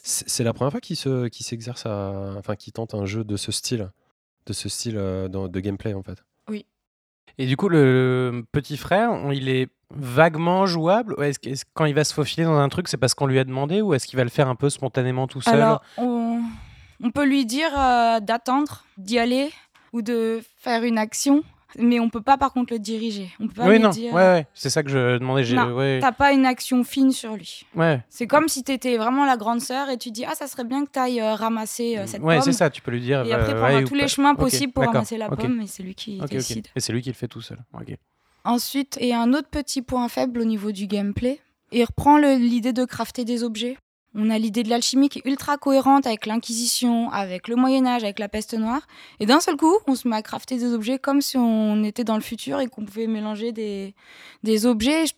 C'est 0.02 0.44
la 0.44 0.52
première 0.52 0.72
fois 0.72 0.80
qu'il 0.80 0.96
se, 0.96 1.28
qu'il 1.28 1.46
s'exerce 1.46 1.86
à. 1.86 2.34
Enfin, 2.38 2.56
qu'il 2.56 2.72
tente 2.72 2.94
un 2.94 3.06
jeu 3.06 3.24
de 3.24 3.36
ce 3.36 3.52
style. 3.52 3.90
De 4.46 4.52
ce 4.52 4.68
style 4.68 4.96
euh, 4.96 5.28
de 5.28 5.60
gameplay, 5.60 5.94
en 5.94 6.02
fait. 6.02 6.18
Et 7.40 7.46
du 7.46 7.56
coup, 7.56 7.68
le 7.68 8.44
petit 8.50 8.76
frère, 8.76 9.12
on- 9.12 9.30
il 9.30 9.48
est 9.48 9.68
vaguement 9.94 10.66
jouable 10.66 11.14
Ou 11.18 11.22
Est-ce 11.22 11.38
que 11.38 11.50
quand 11.72 11.84
il 11.84 11.94
va 11.94 12.02
se 12.02 12.12
faufiler 12.12 12.42
dans 12.44 12.58
un 12.58 12.68
truc, 12.68 12.88
c'est 12.88 12.96
parce 12.96 13.14
qu'on 13.14 13.26
lui 13.26 13.38
a 13.38 13.44
demandé 13.44 13.80
ou 13.80 13.94
est-ce 13.94 14.08
qu'il 14.08 14.16
va 14.16 14.24
le 14.24 14.30
faire 14.30 14.48
un 14.48 14.56
peu 14.56 14.68
spontanément 14.70 15.28
tout 15.28 15.40
seul? 15.40 15.54
Alors, 15.54 15.80
on, 15.98 16.42
on 17.00 17.10
peut 17.12 17.24
lui 17.24 17.46
dire 17.46 17.70
euh, 17.78 18.18
d'attendre, 18.18 18.84
d'y 18.96 19.20
aller 19.20 19.50
ou 19.92 20.02
de 20.02 20.42
faire 20.56 20.82
une 20.82 20.98
action, 20.98 21.44
mais 21.78 22.00
on 22.00 22.08
peut 22.08 22.20
pas 22.22 22.38
par 22.38 22.52
contre 22.52 22.72
le 22.72 22.78
diriger. 22.78 23.28
On 23.40 23.46
peut 23.48 23.54
pas 23.54 23.66
Oui, 23.66 23.74
lui 23.76 23.80
non, 23.82 23.90
dire. 23.90 24.12
ouais, 24.14 24.22
ouais, 24.22 24.46
c'est 24.54 24.70
ça 24.70 24.82
que 24.82 24.88
je 24.90 25.18
demandais. 25.18 25.44
j'ai- 25.44 25.56
Non, 25.56 25.72
ouais, 25.74 25.98
T'as 26.00 26.12
pas 26.12 26.32
une 26.32 26.46
action 26.46 26.82
fine 26.84 27.12
sur 27.12 27.34
lui. 27.36 27.64
ouais, 27.76 28.02
C'est 28.08 28.26
comme 28.26 28.48
si 28.48 28.62
t'étais 28.64 28.96
vraiment 28.96 29.24
la 29.26 29.36
grande 29.36 29.60
sœur 29.60 29.90
et 29.90 29.98
tu 29.98 30.10
dis 30.10 30.24
ah 30.24 30.34
ça 30.34 30.46
serait 30.46 30.64
bien 30.64 30.84
que 30.84 30.90
t'ailles 30.90 31.20
euh, 31.20 31.34
ramasser 31.34 31.98
euh, 31.98 32.06
cette 32.06 32.22
ouais, 32.22 32.36
pomme. 32.36 32.44
c'est 32.44 32.52
ça. 32.52 32.70
Tu 32.70 32.80
peux 32.80 32.90
lui 32.90 33.00
dire. 33.00 33.24
Et 33.26 33.32
euh, 33.32 33.36
après 33.36 33.52
ouais, 33.54 33.58
prendre 33.60 33.78
ou 33.84 33.88
tous 33.88 33.94
les 33.94 34.02
pas. 34.02 34.06
chemins 34.08 34.34
possibles 34.34 34.72
pour 34.72 34.82
d'accord, 34.82 34.94
ramasser 34.94 35.18
la 35.18 35.30
ok. 35.30 35.40
pomme 35.40 35.60
et 35.60 35.66
c'est 35.66 35.82
lui 35.82 35.94
qui 35.94 36.18
décide. 36.30 36.68
Et 36.74 36.80
c'est 36.80 36.92
lui 36.92 37.02
qui 37.02 37.10
le 37.10 37.14
fait 37.14 37.28
tout 37.28 37.42
seul. 37.42 37.58
Ensuite, 38.44 38.96
et 39.00 39.14
un 39.14 39.34
autre 39.34 39.48
petit 39.48 39.82
point 39.82 40.08
faible 40.08 40.40
au 40.40 40.44
niveau 40.44 40.72
du 40.72 40.86
gameplay, 40.86 41.40
il 41.72 41.84
reprend 41.84 42.16
le- 42.18 42.36
l'idée 42.36 42.72
de 42.72 42.84
crafter 42.84 43.24
des 43.24 43.42
objets. 43.44 43.76
On 44.20 44.30
a 44.30 44.38
l'idée 44.38 44.62
de 44.64 44.68
l'alchimie 44.68 45.08
qui 45.08 45.20
est 45.20 45.26
ultra 45.26 45.56
cohérente 45.56 46.06
avec 46.06 46.26
l'Inquisition, 46.26 47.10
avec 47.12 47.46
le 47.48 47.54
Moyen 47.56 47.86
Âge, 47.86 48.02
avec 48.04 48.18
la 48.18 48.28
peste 48.28 48.52
noire. 48.54 48.82
Et 49.20 49.26
d'un 49.26 49.40
seul 49.40 49.56
coup, 49.56 49.74
on 49.86 49.94
se 49.94 50.08
met 50.08 50.16
à 50.16 50.22
crafter 50.22 50.58
des 50.58 50.72
objets 50.74 50.98
comme 50.98 51.20
si 51.20 51.36
on 51.36 51.84
était 51.84 52.04
dans 52.04 52.16
le 52.16 52.20
futur 52.22 52.58
et 52.60 52.66
qu'on 52.66 52.84
pouvait 52.84 53.06
mélanger 53.06 53.52
des, 53.52 53.94
des 54.42 54.66
objets. 54.66 55.06
Je- 55.06 55.12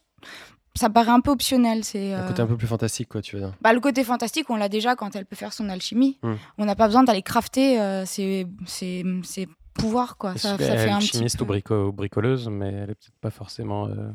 Ça 0.76 0.88
paraît 0.88 1.10
un 1.10 1.20
peu 1.20 1.30
optionnel. 1.32 1.82
C'est 1.82 2.12
Un 2.14 2.20
euh, 2.24 2.28
côté 2.28 2.42
un 2.42 2.46
peu 2.46 2.56
plus 2.56 2.66
fantastique, 2.68 3.08
quoi, 3.08 3.22
tu 3.22 3.36
veux 3.36 3.42
dire. 3.42 3.52
bah, 3.60 3.72
le 3.72 3.80
côté 3.80 4.04
fantastique, 4.04 4.48
on 4.50 4.56
l'a 4.56 4.68
déjà 4.68 4.94
quand 4.96 5.16
elle 5.16 5.26
peut 5.26 5.34
faire 5.36 5.52
son 5.52 5.68
alchimie. 5.68 6.18
Hmm. 6.22 6.34
On 6.58 6.64
n'a 6.64 6.76
pas 6.76 6.86
besoin 6.86 7.02
d'aller 7.02 7.22
crafter 7.22 7.80
euh, 7.80 8.04
ses, 8.06 8.46
ses- 8.66 9.04
ses 9.24 9.48
pouvoirs. 9.74 10.16
Quoi. 10.18 10.36
Ça, 10.36 10.56
Elle 10.58 10.66
ça 10.66 10.74
est 10.74 10.78
fait 10.78 10.90
un 10.90 10.98
petit 10.98 11.08
alchimiste 11.16 11.38
peu- 11.38 11.44
ou, 11.44 11.46
brico- 11.46 11.86
ou 11.88 11.92
bricoleuse, 11.92 12.48
mais 12.48 12.68
elle 12.68 12.90
est 12.90 12.94
peut-être 12.94 13.18
pas 13.20 13.30
forcément. 13.30 13.86
euh, 13.88 14.10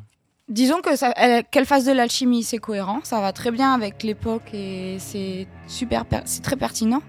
Disons 0.47 0.81
que 0.81 1.41
qu'elle 1.49 1.65
fasse 1.65 1.85
de 1.85 1.91
l'alchimie, 1.91 2.43
c'est 2.43 2.59
cohérent, 2.59 2.99
ça 3.03 3.19
va 3.19 3.33
très 3.33 3.49
bien 3.49 3.73
avec 3.73 4.03
l'époque 4.03 4.53
et 4.53 4.97
c'est 4.99 5.47
super, 5.67 6.05
per- 6.05 6.21
c'est 6.25 6.43
très 6.43 6.55
pertinent. 6.55 7.01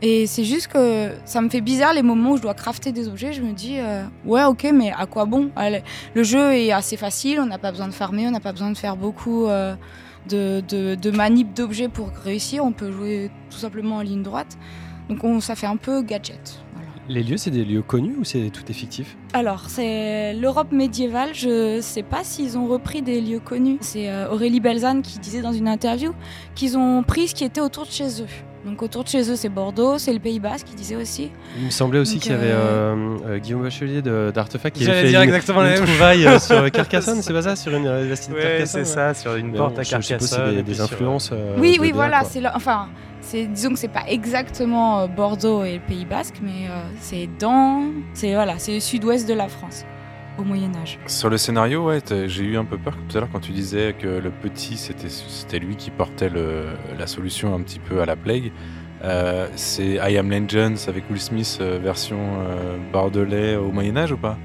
Et 0.00 0.26
c'est 0.26 0.44
juste 0.44 0.68
que 0.68 1.10
ça 1.26 1.42
me 1.42 1.50
fait 1.50 1.60
bizarre 1.60 1.92
les 1.92 2.00
moments 2.00 2.30
où 2.30 2.36
je 2.38 2.42
dois 2.42 2.54
crafter 2.54 2.90
des 2.90 3.06
objets. 3.06 3.34
Je 3.34 3.42
me 3.42 3.52
dis, 3.52 3.78
euh, 3.78 4.02
ouais, 4.24 4.44
ok, 4.44 4.70
mais 4.72 4.92
à 4.96 5.04
quoi 5.04 5.26
bon? 5.26 5.50
Le 6.14 6.22
jeu 6.22 6.54
est 6.54 6.72
assez 6.72 6.96
facile, 6.96 7.38
on 7.38 7.44
n'a 7.44 7.58
pas 7.58 7.70
besoin 7.70 7.86
de 7.86 7.92
farmer, 7.92 8.26
on 8.26 8.30
n'a 8.30 8.40
pas 8.40 8.52
besoin 8.52 8.70
de 8.70 8.78
faire 8.78 8.96
beaucoup 8.96 9.44
euh, 9.46 9.74
de, 10.30 10.62
de, 10.62 11.10
manip 11.10 11.52
d'objets 11.52 11.88
pour 11.88 12.08
réussir. 12.24 12.64
On 12.64 12.72
peut 12.72 12.90
jouer 12.90 13.30
tout 13.50 13.58
simplement 13.58 13.96
en 13.96 14.00
ligne 14.00 14.22
droite. 14.22 14.56
Donc 15.10 15.22
on, 15.22 15.40
ça 15.40 15.54
fait 15.54 15.66
un 15.66 15.76
peu 15.76 16.00
gadget. 16.00 16.58
Les 17.10 17.24
lieux, 17.24 17.38
c'est 17.38 17.50
des 17.50 17.64
lieux 17.64 17.82
connus 17.82 18.14
ou 18.20 18.22
c'est 18.22 18.50
tout 18.50 18.62
est 18.68 18.72
fictif 18.72 19.16
Alors, 19.32 19.68
c'est 19.68 20.32
l'Europe 20.32 20.70
médiévale. 20.70 21.30
Je 21.34 21.80
sais 21.80 22.04
pas 22.04 22.22
s'ils 22.22 22.56
ont 22.56 22.68
repris 22.68 23.02
des 23.02 23.20
lieux 23.20 23.40
connus. 23.40 23.78
C'est 23.80 24.08
euh, 24.08 24.30
Aurélie 24.30 24.60
Belzane 24.60 25.02
qui 25.02 25.18
disait 25.18 25.40
dans 25.40 25.52
une 25.52 25.66
interview 25.66 26.12
qu'ils 26.54 26.78
ont 26.78 27.02
pris 27.02 27.26
ce 27.26 27.34
qui 27.34 27.42
était 27.42 27.60
autour 27.60 27.84
de 27.84 27.90
chez 27.90 28.22
eux. 28.22 28.28
Donc 28.66 28.82
autour 28.82 29.04
de 29.04 29.08
chez 29.08 29.30
eux, 29.30 29.36
c'est 29.36 29.48
Bordeaux, 29.48 29.96
c'est 29.96 30.12
le 30.12 30.18
Pays 30.18 30.38
Basque, 30.38 30.66
qui 30.66 30.74
disait 30.74 30.96
aussi. 30.96 31.30
Il 31.58 31.64
me 31.66 31.70
semblait 31.70 31.98
aussi 31.98 32.18
qu'il 32.18 32.32
y 32.32 32.34
avait 32.34 32.50
euh, 32.50 32.94
euh, 32.94 33.16
euh, 33.26 33.38
Guillaume 33.38 33.62
Bachelier 33.62 34.02
de- 34.02 34.30
d'Artefact 34.34 34.76
qui 34.76 34.86
avait 34.88 35.00
fait 35.02 35.08
dire 35.08 35.20
une, 35.22 35.28
exactement 35.28 35.62
une 35.64 35.74
trouvaille 35.76 36.26
euh, 36.26 36.38
sur 36.38 36.70
Carcassonne, 36.70 37.22
c'est 37.22 37.32
pas 37.32 37.40
ça 37.42 37.56
Sur 37.56 37.74
une 37.74 37.86
euh, 37.86 38.02
de 38.04 38.10
Ouais, 38.10 38.16
Carcassonne 38.42 38.66
c'est 38.66 38.78
ouais. 38.80 38.84
ça, 38.84 39.14
sur 39.14 39.34
une 39.36 39.52
Mais 39.52 39.56
porte 39.58 39.74
bon, 39.74 39.80
à 39.80 39.82
je 39.82 39.88
suppose 39.88 40.06
que 40.06 40.10
Carcassonne. 40.36 40.54
des, 40.56 40.62
des 40.62 40.74
sur- 40.74 40.84
influences. 40.84 41.30
euh, 41.32 41.56
oui, 41.58 41.78
oui, 41.80 41.90
voilà. 41.92 42.22
C'est 42.24 42.42
enfin, 42.54 42.88
disons 43.32 43.70
que 43.70 43.78
c'est 43.78 43.88
pas 43.88 44.04
exactement 44.08 45.00
euh, 45.00 45.06
Bordeaux 45.06 45.64
et 45.64 45.74
le 45.74 45.80
Pays 45.80 46.04
Basque, 46.04 46.36
mais 46.42 46.68
euh, 46.68 46.80
c'est 47.00 47.28
dans, 47.38 47.84
c'est 48.12 48.34
voilà, 48.34 48.58
c'est 48.58 48.74
le 48.74 48.80
sud-ouest 48.80 49.26
de 49.26 49.34
la 49.34 49.48
France 49.48 49.84
au 50.40 50.44
Moyen 50.44 50.70
Âge. 50.82 50.98
Sur 51.06 51.28
le 51.30 51.38
scénario, 51.38 51.86
ouais, 51.86 52.00
j'ai 52.26 52.44
eu 52.44 52.56
un 52.56 52.64
peu 52.64 52.78
peur 52.78 52.94
tout 53.08 53.16
à 53.16 53.20
l'heure 53.20 53.28
quand 53.32 53.40
tu 53.40 53.52
disais 53.52 53.94
que 53.98 54.06
le 54.08 54.30
petit, 54.30 54.76
c'était 54.76 55.08
c'était 55.08 55.58
lui 55.58 55.76
qui 55.76 55.90
portait 55.90 56.28
le, 56.30 56.64
la 56.98 57.06
solution 57.06 57.54
un 57.54 57.60
petit 57.60 57.78
peu 57.78 58.00
à 58.00 58.06
la 58.06 58.16
plague. 58.16 58.50
Euh, 59.02 59.46
c'est 59.56 59.92
I 60.02 60.18
Am 60.18 60.30
Legends 60.30 60.74
avec 60.88 61.04
Will 61.10 61.20
Smith 61.20 61.58
euh, 61.60 61.78
version 61.82 62.18
euh, 62.40 62.76
bordelais 62.92 63.56
au 63.56 63.70
Moyen 63.72 63.96
Âge 63.96 64.12
ou 64.12 64.18
pas? 64.18 64.36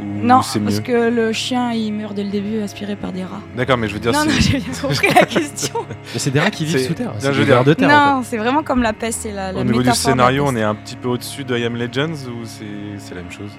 Ou 0.00 0.04
Non, 0.04 0.42
c'est 0.42 0.60
parce 0.60 0.76
mieux? 0.76 0.82
que 0.82 1.10
le 1.10 1.32
chien 1.32 1.72
il 1.72 1.92
meurt 1.92 2.14
dès 2.14 2.22
le 2.22 2.30
début 2.30 2.60
aspiré 2.60 2.96
par 2.96 3.12
des 3.12 3.24
rats. 3.24 3.40
D'accord, 3.56 3.78
mais 3.78 3.88
je 3.88 3.94
veux 3.94 3.98
dire, 3.98 4.12
Non, 4.12 4.20
j'ai 4.38 4.58
bien 4.58 4.74
compris 4.80 5.08
la 5.14 5.24
question. 5.24 5.74
Mais 6.12 6.18
c'est 6.20 6.30
des 6.30 6.38
rats 6.38 6.50
qui 6.50 6.66
vivent 6.66 6.86
sous 6.86 6.92
terre. 6.94 7.08
Non, 7.14 7.18
C'est 7.18 7.32
des 7.34 7.44
dire- 7.46 7.64
de 7.64 7.72
terre. 7.74 7.88
en 7.90 8.16
non, 8.16 8.22
c'est 8.22 8.36
vraiment 8.36 8.62
comme 8.62 8.82
la 8.82 8.92
peste, 8.92 9.20
c'est 9.22 9.32
la, 9.32 9.52
la 9.52 9.60
au 9.60 9.64
niveau 9.64 9.82
du 9.82 9.90
scénario, 9.92 10.44
on 10.46 10.54
est 10.54 10.62
un 10.62 10.74
petit 10.74 10.96
peu 10.96 11.08
au-dessus 11.08 11.44
de 11.44 11.56
I 11.58 11.64
Am 11.64 11.74
Legends 11.74 12.12
ou 12.30 12.44
c'est 12.44 12.64
c'est 12.98 13.14
la 13.14 13.22
même 13.22 13.32
chose? 13.32 13.50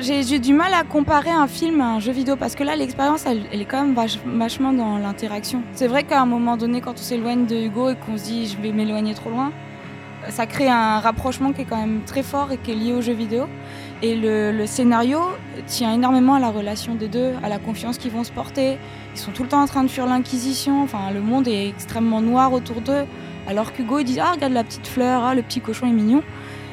J'ai 0.00 0.40
du 0.40 0.52
mal 0.52 0.74
à 0.74 0.82
comparer 0.82 1.30
un 1.30 1.46
film 1.46 1.80
à 1.80 1.86
un 1.86 2.00
jeu 2.00 2.10
vidéo 2.10 2.34
parce 2.34 2.56
que 2.56 2.64
là, 2.64 2.74
l'expérience, 2.74 3.26
elle, 3.26 3.42
est 3.52 3.64
quand 3.64 3.80
même 3.80 3.94
vach- 3.94 4.18
vachement 4.26 4.72
dans 4.72 4.98
l'interaction. 4.98 5.62
C'est 5.72 5.86
vrai 5.86 6.02
qu'à 6.02 6.20
un 6.20 6.26
moment 6.26 6.56
donné, 6.56 6.80
quand 6.80 6.94
on 6.94 6.96
s'éloigne 7.02 7.46
de 7.46 7.54
Hugo 7.54 7.90
et 7.90 7.94
qu'on 7.94 8.18
se 8.18 8.24
dit 8.24 8.46
je 8.48 8.60
vais 8.60 8.72
m'éloigner 8.72 9.14
trop 9.14 9.30
loin, 9.30 9.52
ça 10.30 10.46
crée 10.46 10.68
un 10.68 10.98
rapprochement 10.98 11.52
qui 11.52 11.60
est 11.62 11.64
quand 11.64 11.76
même 11.76 12.00
très 12.06 12.24
fort 12.24 12.50
et 12.50 12.56
qui 12.58 12.72
est 12.72 12.74
lié 12.74 12.92
au 12.92 13.02
jeu 13.02 13.12
vidéo. 13.12 13.44
Et 14.02 14.16
le, 14.16 14.50
le 14.50 14.66
scénario 14.66 15.20
tient 15.66 15.92
énormément 15.94 16.34
à 16.34 16.40
la 16.40 16.50
relation 16.50 16.96
des 16.96 17.06
deux, 17.08 17.32
à 17.44 17.48
la 17.48 17.58
confiance 17.58 17.96
qu'ils 17.96 18.10
vont 18.10 18.24
se 18.24 18.32
porter. 18.32 18.78
Ils 19.14 19.18
sont 19.20 19.30
tout 19.30 19.44
le 19.44 19.48
temps 19.48 19.62
en 19.62 19.66
train 19.66 19.84
de 19.84 19.88
fuir 19.88 20.06
l'Inquisition. 20.06 20.82
Enfin, 20.82 21.12
le 21.14 21.20
monde 21.20 21.46
est 21.46 21.68
extrêmement 21.68 22.20
noir 22.20 22.52
autour 22.52 22.80
d'eux. 22.80 23.04
Alors 23.46 23.72
qu'Hugo, 23.72 24.00
il 24.00 24.04
dit 24.04 24.18
Ah, 24.18 24.32
regarde 24.32 24.54
la 24.54 24.64
petite 24.64 24.88
fleur, 24.88 25.22
ah, 25.22 25.36
le 25.36 25.42
petit 25.42 25.60
cochon 25.60 25.86
est 25.86 25.92
mignon. 25.92 26.22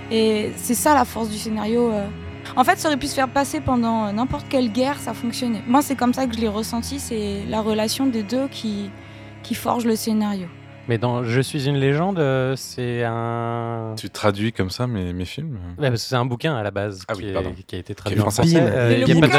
Et 0.10 0.52
c'est 0.56 0.74
ça 0.74 0.96
la 0.96 1.06
force 1.06 1.30
du 1.30 1.38
scénario. 1.38 1.92
euh. 1.92 2.08
En 2.56 2.64
fait, 2.64 2.78
ça 2.80 2.88
aurait 2.90 2.98
pu 2.98 3.08
se 3.08 3.16
faire 3.16 3.30
passer 3.30 3.62
pendant 3.62 4.08
euh, 4.08 4.12
n'importe 4.12 4.46
quelle 4.50 4.72
guerre, 4.72 4.98
ça 5.00 5.14
fonctionnait. 5.14 5.62
Moi, 5.68 5.82
c'est 5.82 5.96
comme 5.96 6.14
ça 6.14 6.26
que 6.28 6.36
je 6.36 6.40
l'ai 6.40 6.48
ressenti, 6.48 7.00
c'est 7.00 7.44
la 7.50 7.62
relation 7.62 8.08
des 8.08 8.24
deux 8.24 8.48
qui, 8.50 8.90
qui 9.44 9.56
forge 9.56 9.86
le 9.86 9.96
scénario. 9.96 10.48
Mais 10.88 10.98
dans 10.98 11.24
Je 11.24 11.40
suis 11.42 11.68
une 11.70 11.78
légende, 11.78 12.18
euh, 12.20 12.56
c'est 12.58 13.04
un. 13.06 13.94
Tu 13.98 14.10
traduis 14.10 14.52
comme 14.52 14.72
ça 14.72 14.88
mes, 14.88 15.14
mes 15.14 15.26
films? 15.26 15.58
Ouais, 15.78 15.90
parce 15.90 16.02
que 16.04 16.10
c'est 16.10 16.16
un 16.16 16.26
bouquin 16.26 16.56
à 16.56 16.64
la 16.64 16.72
base 16.72 17.04
Ah 17.08 17.14
qui, 17.14 17.22
oui, 17.22 17.30
est- 17.30 17.34
pardon. 17.34 17.54
qui 17.68 17.76
a 17.76 17.80
été 17.80 17.94
traduit 17.94 18.20
en 18.20 18.32
français. 18.32 18.58
euh, 18.60 19.04
qui 19.06 19.12
est 19.12 19.14
Bim, 19.14 19.22
pas 19.22 19.28
de, 19.28 19.34
il 19.34 19.38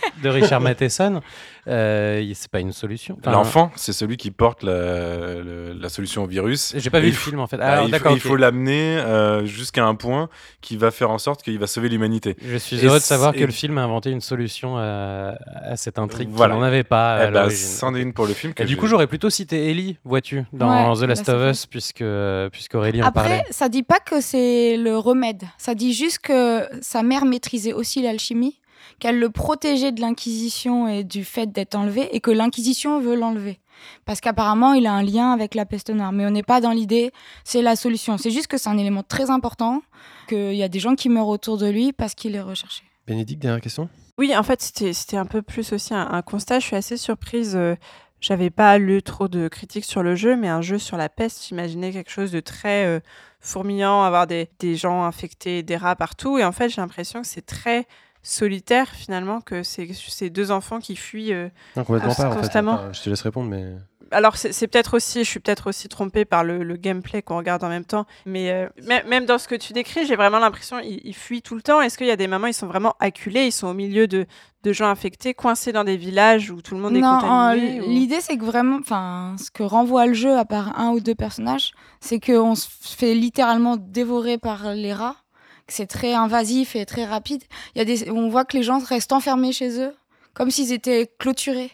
de 0.22 0.28
Richard 0.28 0.60
Matheson. 0.60 1.20
Euh, 1.66 2.32
c'est 2.34 2.50
pas 2.50 2.60
une 2.60 2.72
solution. 2.72 3.16
Enfin, 3.20 3.32
L'enfant, 3.32 3.70
c'est 3.76 3.92
celui 3.92 4.16
qui 4.16 4.30
porte 4.30 4.62
la, 4.62 5.88
solution 5.88 6.24
au 6.24 6.26
virus. 6.26 6.74
J'ai 6.76 6.90
pas 6.90 6.98
Et 6.98 7.02
vu 7.02 7.08
le 7.08 7.12
faut- 7.14 7.30
film 7.30 7.40
en 7.40 7.46
fait. 7.46 7.56
Bah, 7.56 7.80
Ah, 7.82 7.84
il 7.86 8.20
faut- 8.20 8.36
il 8.36 8.40
l'amener 8.40 8.98
euh, 8.98 9.44
jusqu'à 9.44 9.84
un 9.84 9.94
point 9.94 10.28
qui 10.60 10.76
va 10.76 10.90
faire 10.90 11.10
en 11.10 11.18
sorte 11.18 11.42
qu'il 11.42 11.58
va 11.58 11.66
sauver 11.66 11.88
l'humanité. 11.88 12.36
Je 12.44 12.56
suis 12.56 12.76
Et 12.80 12.84
heureux 12.86 12.98
de 12.98 13.02
savoir 13.02 13.32
que 13.32 13.40
le 13.44 13.52
film 13.52 13.78
a 13.78 13.82
inventé 13.82 14.10
une 14.10 14.20
solution 14.20 14.76
à, 14.76 15.34
à 15.62 15.76
cette 15.76 15.98
intrigue 15.98 16.28
Voilà. 16.30 16.54
qu'il 16.54 16.60
n'en 16.60 16.66
avait 16.66 16.84
pas 16.84 17.14
à 17.16 17.46
Eh 17.46 17.50
c'en 17.50 17.94
est 17.94 18.00
une 18.02 18.12
pour 18.12 18.26
le 18.26 18.34
film. 18.34 18.52
que 18.54 18.62
Et 18.62 18.66
du 18.66 18.76
coup, 18.76 18.86
j'aurais 18.86 19.06
plutôt 19.06 19.30
cité 19.30 19.70
Ellie, 19.70 19.98
vois-tu, 20.04 20.44
dans 20.52 20.92
Ouais, 20.92 20.98
The 21.00 21.08
Last 21.08 21.26
bah, 21.26 21.34
of 21.36 21.42
c'est 21.42 21.50
Us, 21.50 21.66
puisque, 21.66 22.04
puisqu'Aurélie 22.52 23.02
en 23.02 23.10
parlait. 23.12 23.38
Après, 23.40 23.52
ça 23.52 23.68
dit 23.68 23.82
pas 23.82 24.00
que 24.00 24.20
c'est 24.20 24.76
le 24.76 24.96
remède. 24.98 25.42
Ça 25.58 25.74
dit 25.74 25.92
juste 25.92 26.18
que 26.18 26.62
sa 26.80 27.02
mère 27.02 27.24
maîtrisait 27.24 27.72
aussi 27.72 28.02
l'alchimie, 28.02 28.58
qu'elle 28.98 29.18
le 29.18 29.30
protégeait 29.30 29.92
de 29.92 30.00
l'Inquisition 30.00 30.88
et 30.88 31.04
du 31.04 31.24
fait 31.24 31.46
d'être 31.52 31.74
enlevé, 31.74 32.14
et 32.14 32.20
que 32.20 32.30
l'Inquisition 32.30 33.00
veut 33.00 33.14
l'enlever. 33.16 33.60
Parce 34.04 34.20
qu'apparemment, 34.20 34.72
il 34.72 34.86
a 34.86 34.92
un 34.92 35.02
lien 35.02 35.32
avec 35.32 35.54
la 35.54 35.66
peste 35.66 35.90
noire. 35.90 36.12
Mais 36.12 36.24
on 36.26 36.30
n'est 36.30 36.42
pas 36.44 36.60
dans 36.60 36.70
l'idée, 36.70 37.10
c'est 37.42 37.60
la 37.60 37.76
solution. 37.76 38.16
C'est 38.18 38.30
juste 38.30 38.46
que 38.46 38.56
c'est 38.56 38.68
un 38.70 38.78
élément 38.78 39.02
très 39.02 39.30
important, 39.30 39.82
qu'il 40.28 40.54
y 40.54 40.62
a 40.62 40.68
des 40.68 40.78
gens 40.80 40.94
qui 40.94 41.08
meurent 41.08 41.28
autour 41.28 41.58
de 41.58 41.66
lui 41.66 41.92
parce 41.92 42.14
qu'il 42.14 42.34
est 42.34 42.40
recherché. 42.40 42.82
Bénédicte, 43.06 43.42
dernière 43.42 43.60
question 43.60 43.88
Oui, 44.16 44.34
en 44.36 44.42
fait, 44.42 44.62
c'était 44.62 45.16
un 45.16 45.26
peu 45.26 45.42
plus 45.42 45.72
aussi 45.72 45.92
un, 45.92 46.08
un 46.10 46.22
constat. 46.22 46.60
Je 46.60 46.66
suis 46.66 46.76
assez 46.76 46.96
surprise. 46.96 47.54
euh, 47.56 47.74
J'avais 48.20 48.48
pas 48.48 48.78
lu 48.78 49.02
trop 49.02 49.28
de 49.28 49.48
critiques 49.48 49.84
sur 49.84 50.02
le 50.02 50.14
jeu, 50.14 50.36
mais 50.36 50.48
un 50.48 50.62
jeu 50.62 50.78
sur 50.78 50.96
la 50.96 51.08
peste, 51.10 51.44
j'imaginais 51.46 51.90
quelque 51.92 52.10
chose 52.10 52.30
de 52.30 52.40
très 52.40 52.86
euh, 52.86 53.00
fourmillant, 53.40 54.02
avoir 54.02 54.26
des, 54.26 54.48
des 54.60 54.76
gens 54.76 55.02
infectés, 55.04 55.62
des 55.62 55.76
rats 55.76 55.96
partout. 55.96 56.38
Et 56.38 56.44
en 56.44 56.52
fait, 56.52 56.70
j'ai 56.70 56.80
l'impression 56.80 57.20
que 57.20 57.26
c'est 57.26 57.44
très 57.44 57.86
solitaire 58.24 58.88
finalement, 58.90 59.40
que 59.40 59.62
c'est 59.62 59.86
ces 59.92 60.30
deux 60.30 60.50
enfants 60.50 60.80
qui 60.80 60.96
fuient. 60.96 61.32
euh, 61.32 61.48
Non, 61.76 61.84
complètement 61.84 62.10
Const- 62.12 62.16
pas. 62.16 62.28
En 62.28 62.32
fait. 62.32 62.40
constamment. 62.40 62.72
Enfin, 62.72 62.92
je 62.92 63.02
te 63.02 63.10
laisse 63.10 63.22
répondre, 63.22 63.48
mais. 63.48 63.74
Alors 64.10 64.36
c'est 64.36 64.68
peut-être 64.68 64.94
aussi, 64.94 65.24
je 65.24 65.28
suis 65.30 65.40
peut-être 65.40 65.66
aussi 65.68 65.88
trompée 65.88 66.24
par 66.24 66.44
le, 66.44 66.62
le 66.62 66.76
gameplay 66.76 67.20
qu'on 67.22 67.36
regarde 67.38 67.64
en 67.64 67.68
même 67.68 67.86
temps, 67.86 68.04
mais 68.26 68.50
euh, 68.52 68.68
mê- 68.82 69.04
même 69.08 69.24
dans 69.24 69.38
ce 69.38 69.48
que 69.48 69.54
tu 69.56 69.72
décris, 69.72 70.06
j'ai 70.06 70.14
vraiment 70.14 70.38
l'impression 70.38 70.80
qu'ils 70.80 71.00
ils 71.04 71.14
fuient 71.14 71.42
tout 71.42 71.56
le 71.56 71.62
temps. 71.62 71.80
Est-ce 71.80 71.98
qu'il 71.98 72.06
y 72.06 72.10
a 72.12 72.16
des 72.16 72.28
moments 72.28 72.46
ils 72.46 72.54
sont 72.54 72.66
vraiment 72.68 72.94
acculés, 73.00 73.46
ils 73.46 73.50
sont 73.52 73.66
au 73.66 73.72
milieu 73.74 74.06
de, 74.06 74.26
de 74.62 74.72
gens 74.72 74.86
infectés, 74.88 75.34
coincés 75.34 75.72
dans 75.72 75.82
des 75.84 75.96
villages 75.96 76.50
où 76.50 76.60
tout 76.62 76.74
le 76.76 76.80
monde 76.82 76.94
est 76.96 77.00
contaminé 77.00 77.80
euh, 77.80 77.84
ou- 77.86 77.88
l'idée 77.88 78.20
c'est 78.20 78.36
que 78.36 78.44
vraiment, 78.44 78.76
enfin, 78.78 79.34
ce 79.42 79.50
que 79.50 79.64
renvoie 79.64 80.06
le 80.06 80.14
jeu, 80.14 80.36
à 80.38 80.44
part 80.44 80.78
un 80.78 80.90
ou 80.90 81.00
deux 81.00 81.14
personnages, 81.16 81.72
c'est 82.00 82.20
qu'on 82.20 82.54
se 82.54 82.68
fait 82.82 83.14
littéralement 83.14 83.76
dévorer 83.76 84.38
par 84.38 84.74
les 84.74 84.92
rats, 84.92 85.16
c'est 85.68 85.86
très 85.86 86.14
invasif 86.14 86.76
et 86.76 86.84
très 86.86 87.04
rapide. 87.04 87.42
Il 87.74 87.78
y 87.78 87.80
a 87.82 87.84
des, 87.84 88.10
on 88.10 88.28
voit 88.28 88.44
que 88.44 88.56
les 88.56 88.62
gens 88.62 88.78
restent 88.78 89.12
enfermés 89.12 89.52
chez 89.52 89.80
eux, 89.80 89.94
comme 90.34 90.50
s'ils 90.50 90.72
étaient 90.72 91.10
clôturés. 91.18 91.72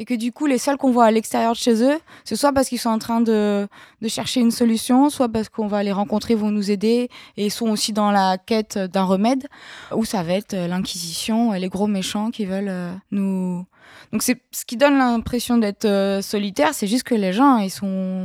Et 0.00 0.04
que 0.04 0.14
du 0.14 0.30
coup, 0.30 0.46
les 0.46 0.58
seuls 0.58 0.76
qu'on 0.76 0.92
voit 0.92 1.06
à 1.06 1.10
l'extérieur 1.10 1.52
de 1.54 1.56
chez 1.56 1.82
eux, 1.82 1.98
c'est 2.24 2.36
soit 2.36 2.52
parce 2.52 2.68
qu'ils 2.68 2.78
sont 2.78 2.90
en 2.90 3.00
train 3.00 3.20
de, 3.20 3.66
de 4.00 4.08
chercher 4.08 4.38
une 4.38 4.52
solution, 4.52 5.10
soit 5.10 5.28
parce 5.28 5.48
qu'on 5.48 5.66
va 5.66 5.82
les 5.82 5.90
rencontrer, 5.90 6.34
ils 6.34 6.38
vont 6.38 6.52
nous 6.52 6.70
aider, 6.70 7.08
et 7.36 7.46
ils 7.46 7.50
sont 7.50 7.68
aussi 7.68 7.92
dans 7.92 8.12
la 8.12 8.38
quête 8.38 8.78
d'un 8.78 9.02
remède, 9.02 9.48
ou 9.92 10.04
ça 10.04 10.22
va 10.22 10.34
être 10.34 10.54
euh, 10.54 10.68
l'Inquisition, 10.68 11.52
et 11.52 11.58
les 11.58 11.68
gros 11.68 11.88
méchants 11.88 12.30
qui 12.30 12.44
veulent 12.44 12.68
euh, 12.68 12.92
nous, 13.10 13.66
donc 14.12 14.22
c'est 14.22 14.40
ce 14.52 14.64
qui 14.64 14.76
donne 14.76 14.98
l'impression 14.98 15.58
d'être 15.58 15.84
euh, 15.84 16.22
solitaire, 16.22 16.74
c'est 16.74 16.86
juste 16.86 17.02
que 17.02 17.16
les 17.16 17.32
gens 17.32 17.58
ils 17.58 17.70
sont 17.70 18.22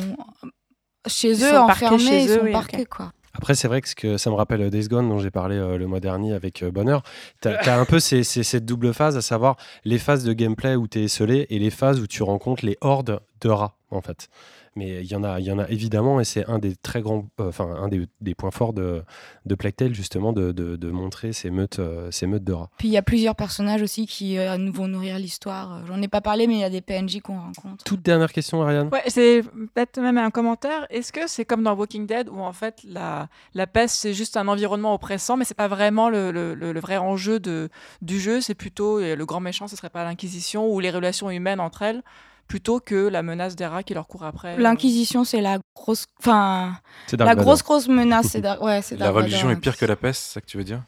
chez 1.08 1.32
Ils 1.32 1.44
eux 1.44 1.50
sont 1.50 1.56
enfermés, 1.56 1.98
chez 1.98 2.24
ils 2.24 2.30
eux, 2.30 2.36
sont 2.36 2.46
oui, 2.46 2.52
parqués 2.52 2.86
quoi. 2.86 3.12
Après, 3.44 3.56
c'est 3.56 3.68
vrai 3.68 3.82
que, 3.82 3.90
ce 3.90 3.96
que 3.96 4.16
ça 4.16 4.30
me 4.30 4.36
rappelle 4.36 4.70
Days 4.70 4.88
Gone 4.88 5.10
dont 5.10 5.20
j'ai 5.20 5.30
parlé 5.30 5.58
euh, 5.58 5.78
le 5.78 5.86
mois 5.86 6.00
dernier 6.00 6.32
avec 6.32 6.64
euh, 6.64 6.72
Bonheur. 6.72 7.04
Tu 7.42 7.50
as, 7.50 7.78
un 7.78 7.84
peu 7.84 8.00
ces- 8.00 8.24
ces- 8.24 8.42
cette 8.42 8.64
double 8.66 8.94
phase, 8.94 9.18
à 9.18 9.22
savoir 9.22 9.58
les 9.84 9.98
phases 9.98 10.24
de 10.24 10.32
gameplay 10.32 10.78
où 10.78 10.88
tu 10.88 11.00
es 11.00 11.04
esselé 11.04 11.46
et 11.50 11.60
les 11.60 11.70
phases 11.70 12.00
où 12.00 12.08
tu 12.08 12.24
rencontres 12.24 12.66
les 12.66 12.78
hordes 12.80 13.20
de 13.42 13.50
rats, 13.50 13.76
en 13.92 14.00
fait. 14.00 14.30
Mais 14.76 15.02
il 15.02 15.06
y 15.12 15.16
en 15.16 15.24
a, 15.24 15.40
il 15.40 15.46
y 15.46 15.52
en 15.52 15.60
a 15.60 15.68
évidemment, 15.70 16.20
et 16.20 16.24
c'est 16.24 16.46
un 16.50 16.58
des 16.60 16.76
très 16.76 17.02
grands, 17.02 17.28
euh, 17.40 17.50
enfin 17.50 17.66
un 17.66 17.88
des, 17.90 18.08
des 18.22 18.34
points 18.36 18.50
forts 18.52 18.74
de, 18.74 19.04
de 19.46 19.56
Plague 19.56 19.76
Tale, 19.76 19.94
justement, 19.94 20.34
de, 20.34 20.52
de- 20.52 20.76
de 20.76 20.92
montrer 20.92 21.32
ces 21.34 21.50
meutes, 21.52 21.80
euh, 21.80 22.10
ces 22.12 22.26
meutes 22.26 22.44
de 22.44 22.54
rats. 22.54 22.70
Puis 22.78 22.88
il 22.88 22.92
y 22.92 22.98
a 22.98 23.02
plusieurs 23.04 23.36
personnages 23.36 23.82
aussi 23.84 24.08
qui 24.08 24.38
euh, 24.38 24.58
nous 24.58 24.74
vont 24.74 24.88
nourrir 24.88 25.20
l'histoire. 25.20 25.86
J'en 25.86 26.02
ai 26.02 26.08
pas 26.08 26.22
parlé, 26.22 26.48
mais 26.48 26.56
il 26.56 26.60
y 26.60 26.64
a 26.64 26.70
des 26.70 26.82
PNJ 26.82 27.20
qu'on 27.22 27.40
rencontre. 27.40 27.84
Toute 27.84 28.02
dernière 28.02 28.32
question, 28.34 28.62
Ariane? 28.64 28.90
Ouais, 28.92 29.04
c'est 29.08 29.44
peut-être 29.74 30.00
même 30.00 30.18
un 30.18 30.32
commentaire. 30.32 30.88
Est-ce 30.90 31.12
que 31.14 31.28
c'est 31.28 31.46
comme 31.46 31.64
dans 31.64 31.76
Walking 31.76 32.08
Dead 32.08 32.30
où 32.30 32.40
en 32.40 32.54
fait 32.54 32.80
la, 32.88 33.28
la 33.54 33.68
peste 33.68 33.96
c'est 33.98 34.14
juste 34.14 34.38
un 34.38 34.48
environnement 34.48 34.94
oppressant, 34.94 35.38
mais 35.38 35.46
c'est 35.46 35.54
pas 35.54 35.68
vraiment 35.68 36.10
le, 36.10 36.32
le- 36.32 36.54
le- 36.56 36.80
vrai 36.80 36.98
enjeu 36.98 37.40
de, 37.40 37.70
du 38.02 38.20
jeu, 38.20 38.42
c'est 38.42 38.56
plutôt 38.56 39.00
le 39.00 39.26
grand 39.26 39.40
méchant, 39.40 39.68
ce 39.68 39.76
serait 39.76 39.90
pas 39.90 40.04
l'Inquisition 40.04 40.68
ou 40.70 40.80
les 40.80 40.90
relations 40.90 41.30
humaines 41.30 41.60
entre 41.60 41.82
elles, 41.84 42.04
plutôt 42.48 42.80
que 42.80 43.08
la 43.08 43.24
menace 43.24 43.56
des 43.56 43.66
rats 43.66 43.84
qui 43.84 43.94
leur 43.94 44.08
court 44.08 44.24
après. 44.24 44.58
L'Inquisition, 44.58 45.24
c'est 45.24 45.42
la 45.42 45.60
grosse, 45.76 46.06
enfin 46.20 46.74
la 47.18 47.36
grosse 47.36 47.64
grosse 47.64 47.88
menace. 47.88 48.36
Ouais, 48.62 48.82
c'est 48.82 48.98
La 48.98 49.12
religion 49.12 49.50
est 49.50 49.56
pire 49.56 49.78
que 49.78 49.86
la 49.86 49.96
peste, 49.96 50.24
c'est 50.24 50.34
ça 50.36 50.42
que 50.42 50.46
tu 50.46 50.58
veux 50.58 50.64
dire? 50.64 50.84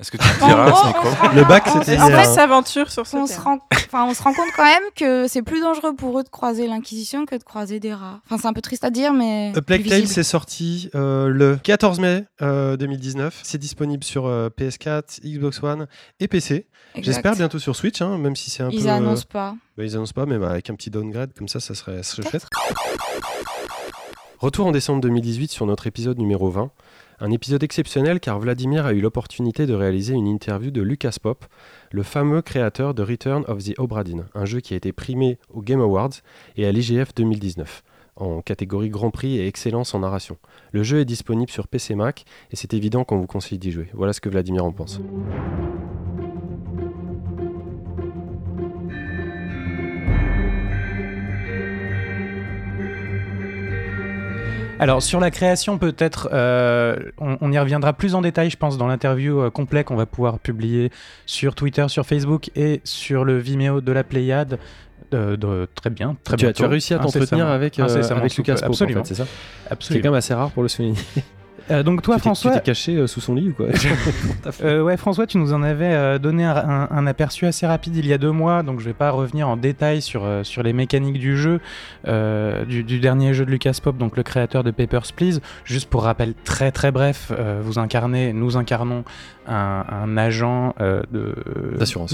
Est-ce 0.00 0.10
que 0.10 0.16
tu 0.16 0.24
diras 0.38 0.70
rend- 0.70 1.34
Le 1.34 1.44
bac, 1.44 1.64
c'était 1.68 2.00
en 2.00 2.06
fait, 2.06 2.14
hein. 2.14 2.24
s'aventure 2.24 2.90
sur 2.90 3.06
ce 3.06 3.16
on 3.18 3.26
se, 3.26 3.38
rend... 3.38 3.58
enfin, 3.70 4.06
on 4.06 4.14
se 4.14 4.22
rend 4.22 4.32
compte 4.32 4.48
quand 4.56 4.64
même 4.64 4.82
que 4.96 5.28
c'est 5.28 5.42
plus 5.42 5.60
dangereux 5.60 5.94
pour 5.94 6.18
eux 6.18 6.22
de 6.22 6.30
croiser 6.30 6.66
l'Inquisition 6.66 7.26
que 7.26 7.34
de 7.36 7.42
croiser 7.42 7.80
des 7.80 7.92
rats. 7.92 8.22
Enfin, 8.24 8.38
c'est 8.40 8.46
un 8.48 8.54
peu 8.54 8.62
triste 8.62 8.82
à 8.82 8.88
dire, 8.88 9.12
mais. 9.12 9.52
A 9.54 9.60
Plague 9.60 9.86
Tale, 9.86 10.08
c'est 10.08 10.22
sorti 10.22 10.88
euh, 10.94 11.28
le 11.28 11.56
14 11.62 12.00
mai 12.00 12.24
euh, 12.40 12.78
2019. 12.78 13.40
C'est 13.42 13.58
disponible 13.58 14.02
sur 14.02 14.24
euh, 14.24 14.48
PS4, 14.48 15.20
Xbox 15.22 15.62
One 15.62 15.86
et 16.18 16.28
PC. 16.28 16.66
J'espère 16.96 17.34
bientôt 17.36 17.58
sur 17.58 17.76
Switch, 17.76 18.00
hein, 18.02 18.18
même 18.18 18.36
si 18.36 18.50
c'est 18.50 18.62
un 18.62 18.70
Ils 18.70 18.82
peu. 18.82 18.88
euh, 18.88 18.92
annoncent 18.92 19.26
pas. 19.30 19.54
bah, 19.76 19.84
ils 19.84 19.94
annoncent 19.94 20.12
pas, 20.14 20.26
mais 20.26 20.38
bah, 20.38 20.50
avec 20.50 20.70
un 20.70 20.74
petit 20.74 20.90
downgrade 20.90 21.32
comme 21.36 21.48
ça, 21.48 21.60
ça 21.60 21.74
serait, 21.74 22.02
ça 22.02 22.16
serait 22.16 22.30
chouette. 22.30 22.46
Retour 24.38 24.66
en 24.66 24.72
décembre 24.72 25.00
2018 25.02 25.50
sur 25.50 25.66
notre 25.66 25.86
épisode 25.86 26.18
numéro 26.18 26.50
20. 26.50 26.70
Un 27.22 27.30
épisode 27.30 27.62
exceptionnel 27.62 28.18
car 28.18 28.38
Vladimir 28.40 28.86
a 28.86 28.94
eu 28.94 29.00
l'opportunité 29.02 29.66
de 29.66 29.74
réaliser 29.74 30.14
une 30.14 30.26
interview 30.26 30.70
de 30.70 30.80
Lucas 30.80 31.16
Pop, 31.22 31.44
le 31.92 32.02
fameux 32.02 32.40
créateur 32.40 32.94
de 32.94 33.02
Return 33.02 33.44
of 33.48 33.62
the 33.62 33.78
Obra 33.78 34.02
Dinn, 34.04 34.24
un 34.34 34.46
jeu 34.46 34.60
qui 34.60 34.72
a 34.72 34.78
été 34.78 34.92
primé 34.92 35.38
aux 35.52 35.60
Game 35.60 35.82
Awards 35.82 36.12
et 36.56 36.66
à 36.66 36.72
l'IGF 36.72 37.14
2019 37.14 37.82
en 38.16 38.40
catégorie 38.42 38.88
Grand 38.90 39.10
Prix 39.10 39.36
et 39.38 39.46
Excellence 39.46 39.94
en 39.94 40.00
narration. 40.00 40.36
Le 40.72 40.82
jeu 40.82 41.00
est 41.00 41.04
disponible 41.06 41.50
sur 41.50 41.68
PC 41.68 41.94
Mac 41.94 42.24
et 42.50 42.56
c'est 42.56 42.72
évident 42.74 43.04
qu'on 43.04 43.18
vous 43.18 43.26
conseille 43.26 43.58
d'y 43.58 43.70
jouer. 43.70 43.88
Voilà 43.94 44.12
ce 44.14 44.20
que 44.22 44.28
Vladimir 44.30 44.64
en 44.64 44.72
pense. 44.72 45.00
Alors 54.80 55.02
sur 55.02 55.20
la 55.20 55.30
création 55.30 55.78
peut-être, 55.78 56.28
euh, 56.32 56.96
on, 57.18 57.36
on 57.40 57.52
y 57.52 57.58
reviendra 57.58 57.92
plus 57.92 58.14
en 58.14 58.22
détail 58.22 58.48
je 58.50 58.56
pense 58.56 58.78
dans 58.78 58.86
l'interview 58.86 59.40
euh, 59.40 59.50
complet 59.50 59.84
qu'on 59.84 59.94
va 59.94 60.06
pouvoir 60.06 60.38
publier 60.38 60.90
sur 61.26 61.54
Twitter, 61.54 61.84
sur 61.88 62.06
Facebook 62.06 62.50
et 62.56 62.80
sur 62.84 63.24
le 63.24 63.38
Vimeo 63.38 63.80
de 63.82 63.92
la 63.92 64.02
Pléiade. 64.04 64.58
Euh, 65.12 65.36
de- 65.36 65.68
très 65.74 65.90
bien, 65.90 66.16
très 66.24 66.36
bientôt. 66.36 66.52
tu 66.58 66.64
as 66.64 66.68
réussi 66.68 66.94
à 66.94 66.98
t'entretenir 66.98 67.46
avec, 67.48 67.78
euh, 67.78 68.02
avec 68.10 68.36
Lucas 68.36 68.54
peu. 68.54 68.60
Pop, 68.60 68.68
en 68.68 68.72
Absolument. 68.72 69.04
fait, 69.04 69.08
c'est 69.14 69.22
ça? 69.22 69.24
C'est 69.26 69.68
quand 69.68 69.72
Absolument. 69.72 70.04
même 70.04 70.14
assez 70.14 70.34
rare 70.34 70.50
pour 70.50 70.62
le 70.62 70.68
souligner. 70.68 70.94
Euh, 71.70 71.82
donc 71.82 72.02
toi 72.02 72.16
tu 72.16 72.22
François, 72.22 72.52
Tu 72.52 72.58
t'es 72.58 72.64
caché 72.64 72.96
euh, 72.96 73.06
sous 73.06 73.20
son 73.20 73.34
lit 73.34 73.48
ou 73.50 73.52
quoi 73.54 73.66
Euh, 74.62 74.82
ouais, 74.82 74.96
François, 74.96 75.26
tu 75.26 75.38
nous 75.38 75.52
en 75.52 75.62
avais 75.62 76.18
donné 76.18 76.44
un, 76.44 76.56
un- 76.56 76.88
un 76.90 77.06
aperçu 77.06 77.46
assez 77.46 77.66
rapide 77.66 77.96
il 77.96 78.06
y 78.06 78.12
a 78.12 78.18
deux 78.18 78.32
mois, 78.32 78.62
donc 78.62 78.80
je 78.80 78.84
vais 78.84 78.92
pas 78.94 79.10
revenir 79.10 79.48
en 79.48 79.56
détail 79.56 80.02
sur, 80.02 80.26
sur 80.42 80.62
les 80.62 80.72
mécaniques 80.72 81.18
du 81.18 81.36
jeu, 81.36 81.60
euh, 82.08 82.64
du, 82.64 82.82
du 82.82 82.98
dernier 83.00 83.34
jeu 83.34 83.44
de 83.44 83.50
Lucas 83.50 83.78
Pop, 83.82 83.96
donc 83.96 84.16
le 84.16 84.22
créateur 84.22 84.64
de 84.64 84.70
Papers, 84.70 85.12
Please. 85.14 85.40
Juste 85.64 85.88
pour 85.88 86.02
rappel 86.04 86.34
très 86.44 86.72
très 86.72 86.90
bref, 86.90 87.32
vous 87.62 87.78
incarnez, 87.78 88.32
nous 88.32 88.56
incarnons 88.56 89.04
un, 89.50 89.84
un 89.90 90.16
agent 90.16 90.74
euh, 90.80 91.02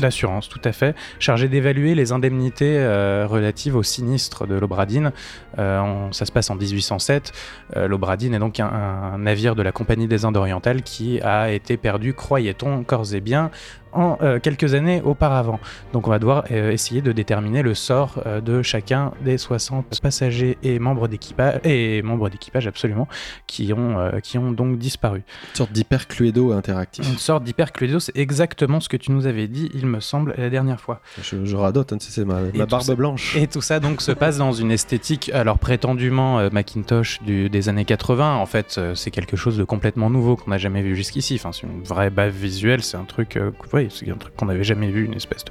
D'assurance. 0.01 0.49
tout 0.49 0.61
à 0.65 0.73
fait, 0.73 0.95
chargé 1.19 1.49
d'évaluer 1.49 1.95
les 1.95 2.13
indemnités 2.13 2.79
euh, 2.79 3.27
relatives 3.29 3.77
au 3.77 3.83
sinistre 3.83 4.47
de 4.47 4.55
l'Obradine. 4.55 5.13
Euh, 5.59 6.09
ça 6.13 6.25
se 6.27 6.33
passe 6.33 6.51
en 6.51 6.57
1807. 6.57 7.33
Euh, 7.77 7.89
L'Obradine 7.89 8.35
est 8.35 8.39
donc 8.39 8.61
un, 8.61 8.67
un 8.67 9.19
navire 9.19 9.55
de 9.55 9.63
la 9.63 9.73
Compagnie 9.73 10.07
des 10.09 10.25
Indes 10.25 10.37
orientales 10.37 10.83
qui 10.83 11.21
a 11.21 11.51
été 11.51 11.77
perdu, 11.77 12.15
croyait-on, 12.15 12.83
corps 12.85 13.15
et 13.15 13.21
bien, 13.21 13.51
en 13.97 14.19
euh, 14.23 14.39
quelques 14.39 14.75
années 14.75 15.03
auparavant. 15.05 15.59
Donc 15.93 16.07
on 16.07 16.11
va 16.11 16.19
devoir 16.19 16.45
euh, 16.51 16.71
essayer 16.71 17.01
de 17.03 17.13
déterminer 17.13 17.63
le 17.63 17.75
sort 17.75 18.23
euh, 18.27 18.41
de 18.41 18.63
chacun 18.63 19.13
des 19.25 19.39
60 19.39 20.01
passagers 20.01 20.59
et 20.63 20.79
membres 20.79 21.09
d'équipage, 21.09 21.61
et 21.65 22.03
membres 22.03 22.29
d'équipage 22.29 22.67
absolument, 22.67 23.09
qui 23.47 23.73
ont, 23.73 23.97
qui 24.23 24.39
ont 24.39 24.53
donc 24.53 24.79
disparu. 24.79 25.23
Une 25.51 25.57
sorte 25.57 25.73
d'hyper 25.73 26.07
cluedo 26.09 26.53
interactif. 26.53 27.09
Une 27.09 27.19
sorte 27.19 27.45
d'hypercluido, 27.45 28.01
c'est 28.01 28.17
exactement 28.17 28.81
ce 28.81 28.89
que 28.89 28.97
tu 28.97 29.13
nous 29.13 29.27
avais 29.27 29.49
dit, 29.49 29.71
il 29.75 29.87
me 29.87 30.01
semble, 30.01 30.35
la 30.37 30.51
dernière 30.51 30.81
fois. 30.81 31.01
Je, 31.23 31.45
je 31.45 31.57
radote, 31.57 31.93
hein, 31.93 31.97
c'est 32.01 32.25
ma, 32.25 32.41
barbe 32.67 32.83
ça- 32.83 32.95
blanche. 32.95 33.37
Et 33.37 33.47
tout 33.47 33.61
ça 33.61 33.81
donc 33.81 34.01
se 34.03 34.13
passe 34.13 34.39
dans 34.39 34.53
une 34.53 34.71
esthétique, 34.71 35.31
alors 35.35 35.59
prétendument 35.59 36.51
Macintosh 36.51 37.23
du- 37.23 37.49
des 37.49 37.69
années 37.69 37.85
80. 37.85 38.37
En 38.37 38.47
fait, 38.47 38.81
c'est 38.95 39.11
quelque 39.11 39.37
chose 39.37 39.57
de 39.57 39.65
complètement 39.65 40.11
nouveau 40.11 40.37
qu'on 40.37 40.51
n'a 40.51 40.59
jamais 40.59 40.83
vu 40.83 40.95
jusqu'ici. 40.97 41.35
Enfin, 41.39 41.53
c'est 41.53 41.67
une 41.67 41.83
vraie 41.83 42.11
bave 42.11 42.35
visuelle. 42.35 42.83
C'est 42.83 42.97
un 42.97 43.05
truc, 43.05 43.37
euh, 43.37 43.51
c'est 43.91 44.11
un 44.11 44.17
truc 44.17 44.35
qu'on 44.37 44.47
n'avait 44.47 44.65
jamais 44.65 44.89
vu, 44.91 45.05
une 45.05 45.15
espèce 45.15 45.45
de, 45.45 45.51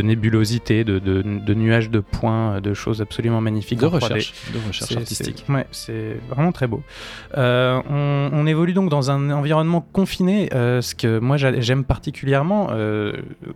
de 0.00 0.06
nébulosité, 0.06 0.84
de, 0.84 0.98
de- 0.98 1.22
de 1.22 1.54
nuages 1.54 1.90
de 1.90 2.00
points, 2.00 2.60
de 2.60 2.74
choses 2.74 3.00
absolument 3.00 3.40
magnifiques. 3.40 3.78
De 3.80 3.86
en 3.86 3.90
3D. 3.90 4.02
recherche, 4.02 4.32
de 4.52 4.58
recherche 4.68 4.96
artistique. 4.96 5.44
c'est- 5.46 5.52
Ouais, 5.52 5.66
c'est 5.70 6.16
vraiment 6.30 6.52
très 6.52 6.66
beau. 6.66 6.82
Euh, 7.36 7.80
on, 7.88 8.30
on 8.32 8.46
évolue 8.46 8.72
donc 8.72 8.90
dans 8.90 9.10
un 9.10 9.30
environnement 9.30 9.86
confiné, 9.92 10.48
euh, 10.54 10.80
ce 10.80 10.94
que 10.94 11.18
moi 11.18 11.36
j'a- 11.36 11.60
j'aime 11.60 11.84
particulièrement. 11.84 12.68
euh, 12.70 13.12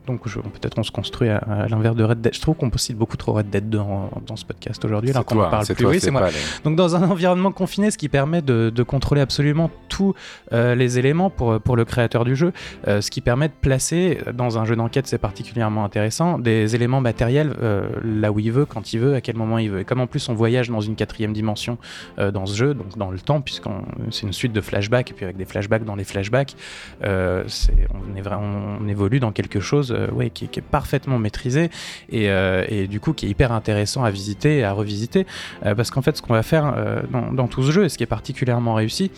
donc 0.07 0.23
peut-être 0.23 0.79
on 0.79 0.83
se 0.83 0.91
construit 0.91 1.29
à, 1.29 1.37
à 1.39 1.69
l'inverse 1.69 1.97
de 1.97 2.05
Red 2.05 2.21
Dead. 2.21 2.35
Je 2.35 2.41
trouve 2.41 2.57
qu'on 2.57 2.71
cite 2.77 2.97
beaucoup 2.97 3.17
trop 3.17 3.33
Red 3.33 3.51
Dead 3.51 3.69
2 3.69 3.79
en- 3.79 4.11
dans 4.27 4.37
ce 4.37 4.45
podcast 4.45 4.85
aujourd'hui, 4.85 5.11
alors 5.11 5.25
qu'on 5.25 5.37
parle 5.37 5.67
plus. 5.67 5.75
toi, 5.77 5.91
Oui, 5.91 6.01
c'est 6.01 6.11
moi. 6.11 6.29
les- 6.29 6.35
Donc 6.65 6.77
dans 6.77 6.97
un 6.97 7.03
environnement 7.09 7.53
confiné, 7.53 7.91
ce 7.91 7.99
qui 7.99 8.09
permet 8.09 8.43
de, 8.43 8.71
de 8.75 8.83
contrôler 8.83 9.21
absolument 9.21 9.71
tous 9.89 10.15
les 10.53 10.99
éléments 10.99 11.31
pour, 11.31 11.61
pour 11.61 11.77
le 11.77 11.85
créateur 11.85 12.25
du 12.25 12.37
jeu, 12.37 12.53
ce 12.87 13.11
qui 13.11 13.21
permet 13.21 13.49
de 13.49 13.53
placer 13.61 14.08
dans 14.33 14.59
un 14.59 14.65
jeu 14.65 14.77
d'enquête, 14.77 15.07
c'est 15.07 15.19
particulièrement 15.19 15.85
intéressant, 15.85 16.39
des 16.39 16.75
éléments 16.75 17.01
matériels 17.01 17.55
euh, 17.63 17.89
là 18.03 18.33
où 18.33 18.39
il 18.39 18.53
veut, 18.53 18.65
quand 18.65 18.93
il 18.93 19.01
veut, 19.01 19.15
à 19.15 19.21
quel 19.21 19.37
moment 19.37 19.59
il 19.59 19.71
veut. 19.71 19.81
Et 19.81 19.85
comme 19.85 20.01
en 20.01 20.07
plus 20.07 20.29
on 20.29 20.35
voyage 20.35 20.69
dans 20.69 20.81
une 20.81 20.97
quatrième 20.97 21.33
dimension 21.33 21.79
euh, 22.19 22.31
dans 22.31 22.47
ce 22.47 22.57
jeu, 22.57 22.75
donc 22.75 22.97
dans 22.97 23.11
le 23.11 23.19
temps, 23.19 23.41
puisqu'on 23.41 23.83
c'est 24.11 24.27
une 24.27 24.33
suite 24.33 24.53
de 24.53 24.61
flashbacks, 24.61 25.11
et 25.11 25.15
puis 25.15 25.25
avec 25.25 25.37
des 25.37 25.45
flashbacks 25.45 25.85
dans 25.85 25.97
les 25.97 26.05
flashbacks, 26.05 26.57
euh, 27.05 27.45
on, 27.91 28.89
évolue 28.89 29.21
dans 29.21 29.33
quelque 29.33 29.61
chose 29.61 29.95
ouais, 30.13 30.31
qui, 30.31 30.45
est 30.45 30.61
parfaitement 30.61 31.19
maîtrisé 31.19 31.71
et, 32.11 32.87
du 32.89 33.01
coup 33.01 33.13
qui 33.13 33.27
est 33.27 33.29
hyper 33.29 33.53
intéressant 33.53 34.03
à 34.05 34.11
visiter 34.11 34.59
et 34.59 34.65
à 34.65 34.73
revisiter. 34.73 35.27
Parce 35.63 35.91
qu'en 35.91 36.03
fait, 36.03 36.17
ce 36.17 36.23
qu'on 36.23 36.33
va 36.33 36.43
faire 36.43 36.75
dans, 37.11 37.49
tout 37.49 37.63
ce 37.63 37.71
jeu, 37.71 37.85
et 37.85 37.89
ce 37.89 37.99
qui 37.99 38.05
est 38.05 38.07
particulièrement 38.07 38.75
réussi, 38.75 39.11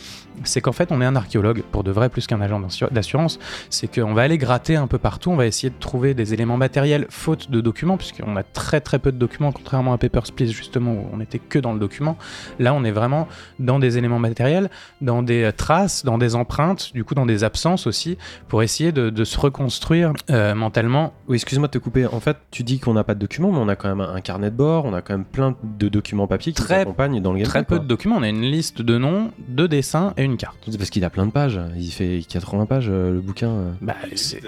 c'est 0.45 0.61
qu'en 0.61 0.73
fait, 0.73 0.91
on 0.91 1.01
est 1.01 1.05
un 1.05 1.17
archéologue, 1.17 1.63
pour 1.71 1.85
de 1.85 1.91
vrai, 1.91 2.09
plus 2.09 2.27
qu'un 2.27 2.41
agent 2.41 2.61
d'assur- 2.61 2.91
d'assurance. 2.91 3.39
C'est 3.69 3.93
qu'on 3.93 4.15
va 4.15 4.23
aller 4.23 4.39
gratter 4.39 4.70
un 4.77 4.87
peu 4.87 4.99
partout, 4.99 5.31
on 5.31 5.37
va 5.37 5.47
essayer 5.47 5.71
de 5.71 5.79
trouver 5.79 6.15
des 6.15 6.35
éléments 6.35 6.57
matériels, 6.57 7.07
faute 7.11 7.51
de 7.51 7.61
documents, 7.61 7.97
puisqu'on 7.97 8.37
a 8.37 8.43
très 8.43 8.81
très 8.81 8.99
peu 8.99 9.13
de 9.13 9.17
documents, 9.19 9.53
contrairement 9.53 9.93
à 9.93 9.99
Papers, 9.99 10.25
Please, 10.35 10.49
justement, 10.53 10.93
où 10.93 11.07
on 11.13 11.17
n'était 11.19 11.39
que 11.39 11.59
dans 11.59 11.73
le 11.73 11.79
document. 11.79 12.17
Là, 12.59 12.75
on 12.75 12.85
est 12.85 12.91
vraiment 12.91 13.29
dans 13.59 13.79
des 13.79 13.99
éléments 13.99 14.19
matériels, 14.19 14.71
dans 15.01 15.23
des 15.23 15.43
euh, 15.45 15.53
traces, 15.53 16.05
dans 16.05 16.19
des 16.19 16.35
empreintes, 16.35 16.93
du 16.95 17.05
coup, 17.05 17.15
dans 17.15 17.27
des 17.27 17.45
absences 17.45 17.87
aussi, 17.87 18.17
pour 18.49 18.63
essayer 18.63 18.93
de, 18.93 19.11
de 19.11 19.25
se 19.25 19.39
reconstruire 19.39 20.13
euh, 20.31 20.55
mentalement 20.55 21.13
Oui, 21.29 21.37
excuse-moi 21.37 21.69
de 21.69 21.73
te 21.73 21.79
couper. 21.79 22.07
En 22.07 22.21
fait, 22.21 22.37
tu 22.51 22.63
dis 22.63 22.79
qu'on 22.81 22.95
n'a 22.95 23.05
pas 23.05 23.15
de 23.15 23.21
documents, 23.21 23.51
mais 23.53 23.59
on 23.59 23.69
a 23.69 23.77
quand 23.77 23.89
même 23.89 24.01
un 24.01 24.21
carnet 24.21 24.51
de 24.51 24.57
bord, 24.57 24.85
on 24.85 24.95
a 24.95 25.03
quand 25.03 25.15
même 25.15 25.25
plein 25.25 25.55
de 25.63 25.89
documents 25.89 26.27
papier 26.27 26.53
qui 26.53 26.63
Très- 26.63 26.77
nous 26.77 26.83
accompagnent 26.83 27.21
dans 27.21 27.33
le. 27.33 27.43
Très 27.43 27.65
peu 27.65 27.77
quoi. 27.77 27.79
de 27.79 27.87
documents, 27.89 28.17
on 28.19 28.23
a 28.23 28.29
une 28.29 28.43
liste 28.43 28.83
de 28.83 28.99
noms, 28.99 29.31
de 29.49 29.67
dessins 29.67 30.13
et 30.17 30.25
une 30.25 30.37
carte. 30.37 30.57
C'est 30.71 30.77
parce 30.79 30.91
qu'il 30.91 31.05
a 31.05 31.11
plein 31.11 31.27
de 31.27 31.31
pages. 31.33 31.59
Il 31.77 31.91
fait 31.91 32.23
80 32.29 32.67
pages, 32.67 32.89
euh, 32.91 33.13
le 33.15 33.21
bouquin. 33.21 33.49
euh. 33.51 33.73
Bah, 33.81 33.95
c'est- 34.15 34.41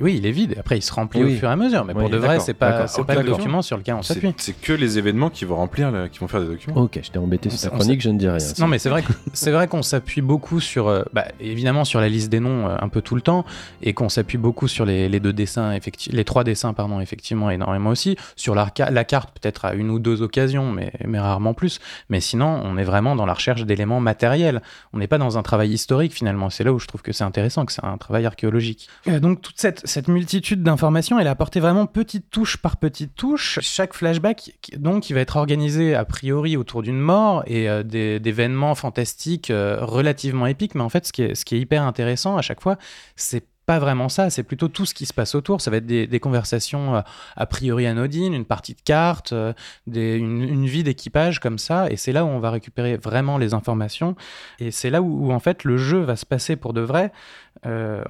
Oui, 0.00 0.16
il 0.18 0.26
est 0.26 0.30
vide. 0.32 0.54
Après, 0.58 0.76
il 0.78 0.82
se 0.82 0.92
remplit 0.92 1.22
Oui. 1.22 1.34
au 1.34 1.38
fur 1.38 1.48
et 1.48 1.52
à 1.52 1.56
mesure. 1.56 1.84
Mais 1.84 1.92
pour 1.94 2.10
de 2.10 2.16
vrai, 2.16 2.40
c'est 2.40 2.54
pas, 2.54 2.86
c'est 2.86 3.04
pas 3.04 3.14
le 3.14 3.24
document 3.24 3.62
sur 3.62 3.76
lequel 3.76 3.94
on 3.94 4.02
s'appuie. 4.02 4.34
c'est 4.38 4.60
que 4.60 4.72
les 4.72 4.98
événements 4.98 5.30
qui 5.30 5.44
vont 5.44 5.56
remplir, 5.56 5.90
le- 5.90 6.08
qui 6.08 6.18
vont 6.18 6.28
faire 6.28 6.40
des 6.40 6.46
documents. 6.48 6.76
Ok, 6.82 6.98
je 7.02 7.10
t'ai 7.10 7.18
embêté 7.18 7.50
sur 7.50 7.68
On 7.72 7.76
ta 7.76 7.78
chronique, 7.82 8.00
je 8.00 8.10
ne 8.10 8.18
dis 8.18 8.28
rien. 8.28 8.38
Non, 8.58 8.66
mais 8.66 8.78
c'est 8.78 8.88
vrai, 8.88 9.02
que- 9.02 9.12
c'est 9.32 9.50
vrai 9.50 9.68
qu'on 9.68 9.82
s'appuie 9.82 10.20
beaucoup 10.22 10.60
sur, 10.60 10.88
euh, 10.88 11.02
bah, 11.12 11.26
évidemment, 11.40 11.84
sur 11.84 12.00
la 12.00 12.08
liste 12.08 12.28
des 12.30 12.40
noms 12.40 12.68
euh, 12.68 12.76
un 12.80 12.88
peu 12.88 13.00
tout 13.02 13.14
le 13.14 13.20
temps, 13.20 13.44
et 13.82 13.92
qu'on 13.94 14.08
s'appuie 14.08 14.38
beaucoup 14.38 14.68
sur 14.68 14.84
les, 14.84 15.08
les 15.08 15.20
deux 15.20 15.32
dessins, 15.32 15.72
effecti- 15.72 16.10
les 16.12 16.24
trois 16.24 16.44
dessins, 16.44 16.72
pardon, 16.74 17.00
effectivement, 17.00 17.50
énormément 17.50 17.90
aussi. 17.90 18.16
Sur 18.36 18.54
la, 18.54 18.68
la 18.90 19.04
carte, 19.04 19.38
peut-être 19.40 19.64
à 19.64 19.74
une 19.74 19.90
ou 19.90 19.98
deux 19.98 20.22
occasions, 20.22 20.70
mais, 20.72 20.92
mais 21.06 21.18
rarement 21.18 21.54
plus. 21.54 21.78
Mais 22.08 22.20
sinon, 22.20 22.60
on 22.64 22.76
est 22.78 22.84
vraiment 22.84 23.14
dans 23.16 23.26
la 23.26 23.34
recherche 23.34 23.64
d'éléments 23.64 24.00
matériels. 24.00 24.60
On 24.92 24.98
n'est 24.98 25.06
pas 25.06 25.18
dans 25.18 25.38
un 25.38 25.42
travail 25.42 25.70
historique 25.72 26.12
finalement. 26.12 26.50
C'est 26.50 26.64
là 26.64 26.72
où 26.72 26.78
je 26.78 26.86
trouve 26.86 27.02
que 27.02 27.12
c'est 27.12 27.24
intéressant, 27.24 27.64
que 27.64 27.72
c'est 27.72 27.84
un 27.84 27.96
travail 27.96 28.26
archéologique. 28.26 28.88
Euh, 29.08 29.20
donc 29.20 29.40
toute 29.40 29.58
cette, 29.58 29.83
cette 29.84 30.08
multitude 30.08 30.62
d'informations, 30.62 31.18
elle 31.18 31.26
est 31.26 31.30
apportée 31.30 31.60
vraiment 31.60 31.86
petite 31.86 32.30
touche 32.30 32.56
par 32.56 32.76
petite 32.76 33.14
touche. 33.14 33.58
Chaque 33.62 33.94
flashback, 33.94 34.52
donc, 34.76 35.10
il 35.10 35.14
va 35.14 35.20
être 35.20 35.36
organisé 35.36 35.94
a 35.94 36.04
priori 36.04 36.56
autour 36.56 36.82
d'une 36.82 36.98
mort 36.98 37.42
et 37.46 37.68
euh, 37.68 37.82
d'événements 37.82 38.74
fantastiques 38.74 39.50
euh, 39.50 39.78
relativement 39.80 40.46
épiques. 40.46 40.74
Mais 40.74 40.82
en 40.82 40.88
fait, 40.88 41.06
ce 41.06 41.12
qui 41.12 41.22
est, 41.22 41.60
hyper 41.60 41.82
intéressant 41.82 42.36
à 42.36 42.42
chaque 42.42 42.60
fois, 42.60 42.76
c'est 43.16 43.44
pas 43.66 43.78
vraiment 43.78 44.08
ça, 44.08 44.30
c'est 44.30 44.42
plutôt 44.42 44.68
tout 44.68 44.84
ce 44.84 44.94
qui 44.94 45.06
se 45.06 45.14
passe 45.14 45.34
autour. 45.34 45.60
Ça 45.60 45.70
va 45.70 45.78
être 45.78 45.86
des, 45.86 46.20
conversations 46.20 46.96
euh, 46.96 47.00
a 47.36 47.46
priori 47.46 47.86
anodines, 47.86 48.34
une 48.34 48.44
partie 48.44 48.74
de 48.74 48.80
cartes, 48.80 49.32
euh, 49.32 49.52
une, 49.86 50.66
vie 50.66 50.82
d'équipage 50.82 51.40
comme 51.40 51.58
ça, 51.58 51.90
et 51.90 51.96
c'est 51.96 52.12
là 52.12 52.24
où 52.24 52.28
on 52.28 52.40
va 52.40 52.50
récupérer 52.50 52.96
vraiment 52.96 53.38
les 53.38 53.54
informations, 53.54 54.16
et 54.58 54.70
c'est 54.70 54.90
là 54.90 55.02
où, 55.02 55.32
en 55.32 55.40
fait 55.40 55.64
le 55.64 55.76
jeu 55.76 56.00
va 56.00 56.16
se 56.16 56.26
passer 56.26 56.56
pour 56.56 56.72
de 56.72 56.80
vrai, 56.80 57.12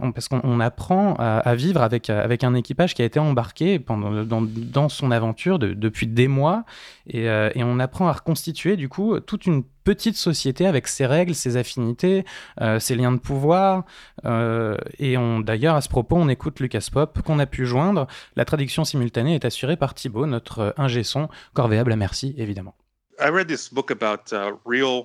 on- 0.00 0.12
parce 0.12 0.28
qu'on 0.28 0.40
on 0.44 0.60
apprend 0.60 1.14
à, 1.18 1.54
vivre 1.54 1.82
avec, 1.82 2.10
euh, 2.10 2.22
avec 2.22 2.44
un 2.44 2.54
équipage 2.54 2.94
qui 2.94 3.02
a 3.02 3.04
été 3.04 3.18
embarqué 3.20 3.78
pendant, 3.78 4.24
dans, 4.24 4.42
dans 4.42 4.88
son 4.88 5.10
aventure 5.10 5.58
de- 5.58 5.72
depuis 5.74 6.06
des 6.06 6.28
mois, 6.28 6.64
et, 7.06 7.28
euh, 7.28 7.50
et 7.54 7.62
on 7.64 7.78
apprend 7.78 8.08
à 8.08 8.12
reconstituer 8.12 8.76
du 8.76 8.88
coup 8.88 9.18
toute 9.20 9.46
une 9.46 9.62
petite 9.84 10.16
société 10.16 10.66
avec 10.66 10.88
ses 10.88 11.04
règles, 11.06 11.34
ses 11.34 11.56
affinités, 11.56 12.24
euh, 12.60 12.78
ses 12.80 12.94
liens 12.96 13.12
de 13.12 13.18
pouvoir, 13.18 13.84
euh, 14.24 14.76
et 14.98 15.16
on 15.18 15.40
d'ailleurs 15.40 15.74
à 15.74 15.80
ce 15.82 15.88
propos 15.88 16.16
on 16.16 16.28
écoute 16.28 16.58
Lucas 16.60 16.88
Pop 16.92 17.20
qu'on 17.22 17.38
a 17.38 17.46
pu 17.46 17.66
joindre. 17.66 18.06
La 18.36 18.44
traduction 18.44 18.84
simultanée 18.84 19.34
est 19.34 19.44
assurée 19.44 19.76
par 19.76 19.92
Thibaut, 19.94 20.26
notre 20.26 20.58
euh, 20.60 20.70
ingé 20.78 21.02
son, 21.02 21.28
corvéable 21.52 21.92
à 21.92 21.96
merci 21.96 22.34
évidemment. 22.38 22.74
I 23.20 23.28
read 23.30 23.46
this 23.46 23.72
book 23.72 23.90
about 23.90 24.32
uh, 24.32 24.52
real. 24.64 25.04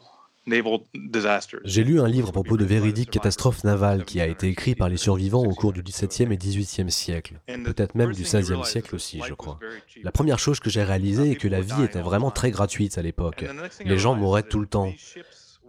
J'ai 1.64 1.84
lu 1.84 2.00
un 2.00 2.08
livre 2.08 2.30
à 2.30 2.32
propos 2.32 2.58
de 2.58 2.66
véridiques 2.66 3.12
catastrophes 3.12 3.64
navales 3.64 4.06
qui 4.06 4.20
a 4.22 4.28
été 4.28 4.48
écrit 4.48 4.76
par 4.76 4.90
les 4.90 4.98
survivants 4.98 5.44
au 5.44 5.54
cours 5.54 5.74
du 5.74 5.84
XVIIe 5.84 6.32
et 6.32 6.38
XVIIIe 6.38 6.92
siècle, 6.92 7.40
peut-être 7.66 7.96
même 7.96 8.14
du 8.14 8.24
XVIe 8.24 8.64
siècle 8.64 8.96
aussi, 8.96 9.22
je 9.28 9.34
crois. 9.34 9.60
La 10.04 10.12
première 10.12 10.40
chose 10.40 10.60
que 10.60 10.70
j'ai 10.70 10.84
réalisée 10.84 11.32
est 11.32 11.36
que 11.36 11.48
la 11.48 11.62
vie 11.62 11.84
était 11.84 12.02
vraiment 12.02 12.32
très 12.32 12.52
gratuite 12.52 12.98
à 12.98 13.02
l'époque. 13.02 13.46
Les 13.84 13.98
gens 13.98 14.16
mouraient 14.16 14.44
tout 14.44 14.60
le 14.60 14.68
temps. 14.68 14.94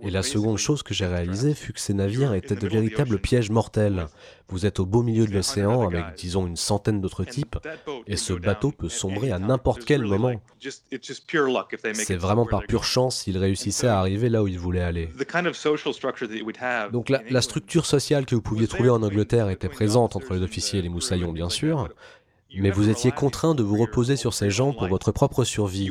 Et 0.03 0.11
la 0.11 0.23
seconde 0.23 0.59
chose 0.59 0.83
que 0.83 0.95
j'ai 0.95 1.07
réalisée 1.07 1.55
fut 1.55 1.73
que 1.73 1.81
ces 1.81 1.95
navires 1.95 2.35
étaient 2.35 2.57
de 2.57 2.69
véritables 2.69 3.19
pièges 3.19 3.51
mortels. 3.51 4.07
Vous 4.49 4.67
êtes 4.67 4.81
au 4.81 4.87
beau 4.87 5.03
milieu 5.03 5.27
de 5.27 5.33
l'océan 5.33 5.87
avec, 5.87 6.05
disons, 6.17 6.47
une 6.47 6.57
centaine 6.57 7.01
d'autres 7.01 7.25
types, 7.25 7.57
et 8.07 8.17
ce 8.17 8.33
bateau 8.33 8.73
peut 8.73 8.89
sombrer 8.89 9.31
à 9.31 9.39
n'importe 9.39 9.85
quel 9.85 10.03
moment. 10.03 10.33
C'est 11.95 12.17
vraiment 12.17 12.47
par 12.47 12.63
pure 12.63 12.85
chance 12.85 13.21
s'il 13.21 13.39
réussissait 13.39 13.87
à 13.89 13.99
arriver 13.99 14.29
là 14.29 14.43
où 14.43 14.49
il 14.49 14.59
voulait 14.59 14.83
aller. 14.83 15.11
Donc 16.93 17.09
la, 17.09 17.23
la 17.31 17.43
structure 17.43 17.87
sociale 17.87 18.27
que 18.27 18.35
vous 18.35 18.43
pouviez 18.43 18.67
trouver 18.67 18.91
en 18.91 19.03
Angleterre 19.03 19.49
était 19.51 19.69
présente 19.69 20.17
entre 20.17 20.35
les 20.35 20.43
officiers 20.43 20.81
et 20.81 20.83
les 20.83 20.89
moussaillons, 20.89 21.33
bien 21.33 21.51
sûr, 21.51 21.89
mais 22.55 22.71
vous 22.71 22.89
étiez 22.89 23.13
contraint 23.13 23.55
de 23.55 23.63
vous 23.63 23.77
reposer 23.77 24.17
sur 24.17 24.35
ces 24.35 24.51
gens 24.51 24.73
pour 24.73 24.89
votre 24.89 25.13
propre 25.13 25.45
survie. 25.45 25.91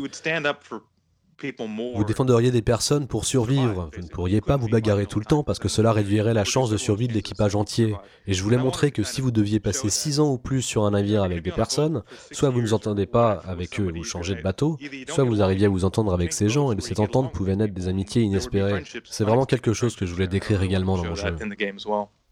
Vous 1.96 2.04
défenderiez 2.04 2.52
des 2.52 2.62
personnes 2.62 3.08
pour 3.08 3.26
survivre. 3.26 3.90
Vous 3.96 4.04
ne 4.04 4.08
pourriez 4.08 4.42
pas 4.42 4.58
vous 4.58 4.68
bagarrer 4.68 5.06
tout 5.06 5.20
le 5.20 5.26
temps 5.26 5.44
parce 5.44 5.60
que 5.60 5.68
cela 5.68 5.92
réduirait 5.92 6.34
la 6.34 6.44
chance 6.44 6.70
de 6.70 6.78
survie 6.78 7.08
de 7.08 7.14
l'équipage 7.14 7.56
entier. 7.56 7.96
Et 8.28 8.34
je 8.34 8.44
voulais 8.44 8.58
montrer 8.58 8.92
que 8.92 9.04
si 9.04 9.22
vous 9.22 9.32
deviez 9.32 9.60
passer 9.60 9.90
6 9.90 10.20
ans 10.20 10.32
ou 10.34 10.38
plus 10.38 10.62
sur 10.62 10.86
un 10.86 10.92
navire 10.92 11.24
avec 11.24 11.44
des 11.44 11.52
personnes, 11.52 12.04
soit 12.32 12.50
vous 12.50 12.60
ne 12.60 12.68
vous 12.68 12.74
entendez 12.74 13.06
pas 13.06 13.42
avec 13.46 13.80
eux 13.80 13.90
et 13.90 13.98
vous 13.98 14.04
changez 14.04 14.36
de 14.36 14.42
bateau, 14.42 14.78
soit 15.08 15.24
vous 15.24 15.42
arriviez 15.42 15.66
à 15.66 15.70
vous 15.70 15.86
entendre 15.86 16.14
avec 16.14 16.34
ces 16.34 16.50
gens 16.50 16.72
et 16.72 16.76
de 16.76 16.82
cette 16.82 17.00
entente 17.00 17.32
pouvaient 17.32 17.56
naître 17.56 17.74
des 17.74 17.88
amitiés 17.88 18.22
inespérées. 18.22 18.84
C'est 19.06 19.24
vraiment 19.24 19.46
quelque 19.46 19.74
chose 19.74 19.96
que 19.96 20.06
je 20.06 20.14
voulais 20.14 20.28
décrire 20.28 20.62
également 20.62 20.98
dans 20.98 21.06
mon 21.06 21.16
jeu. 21.16 21.36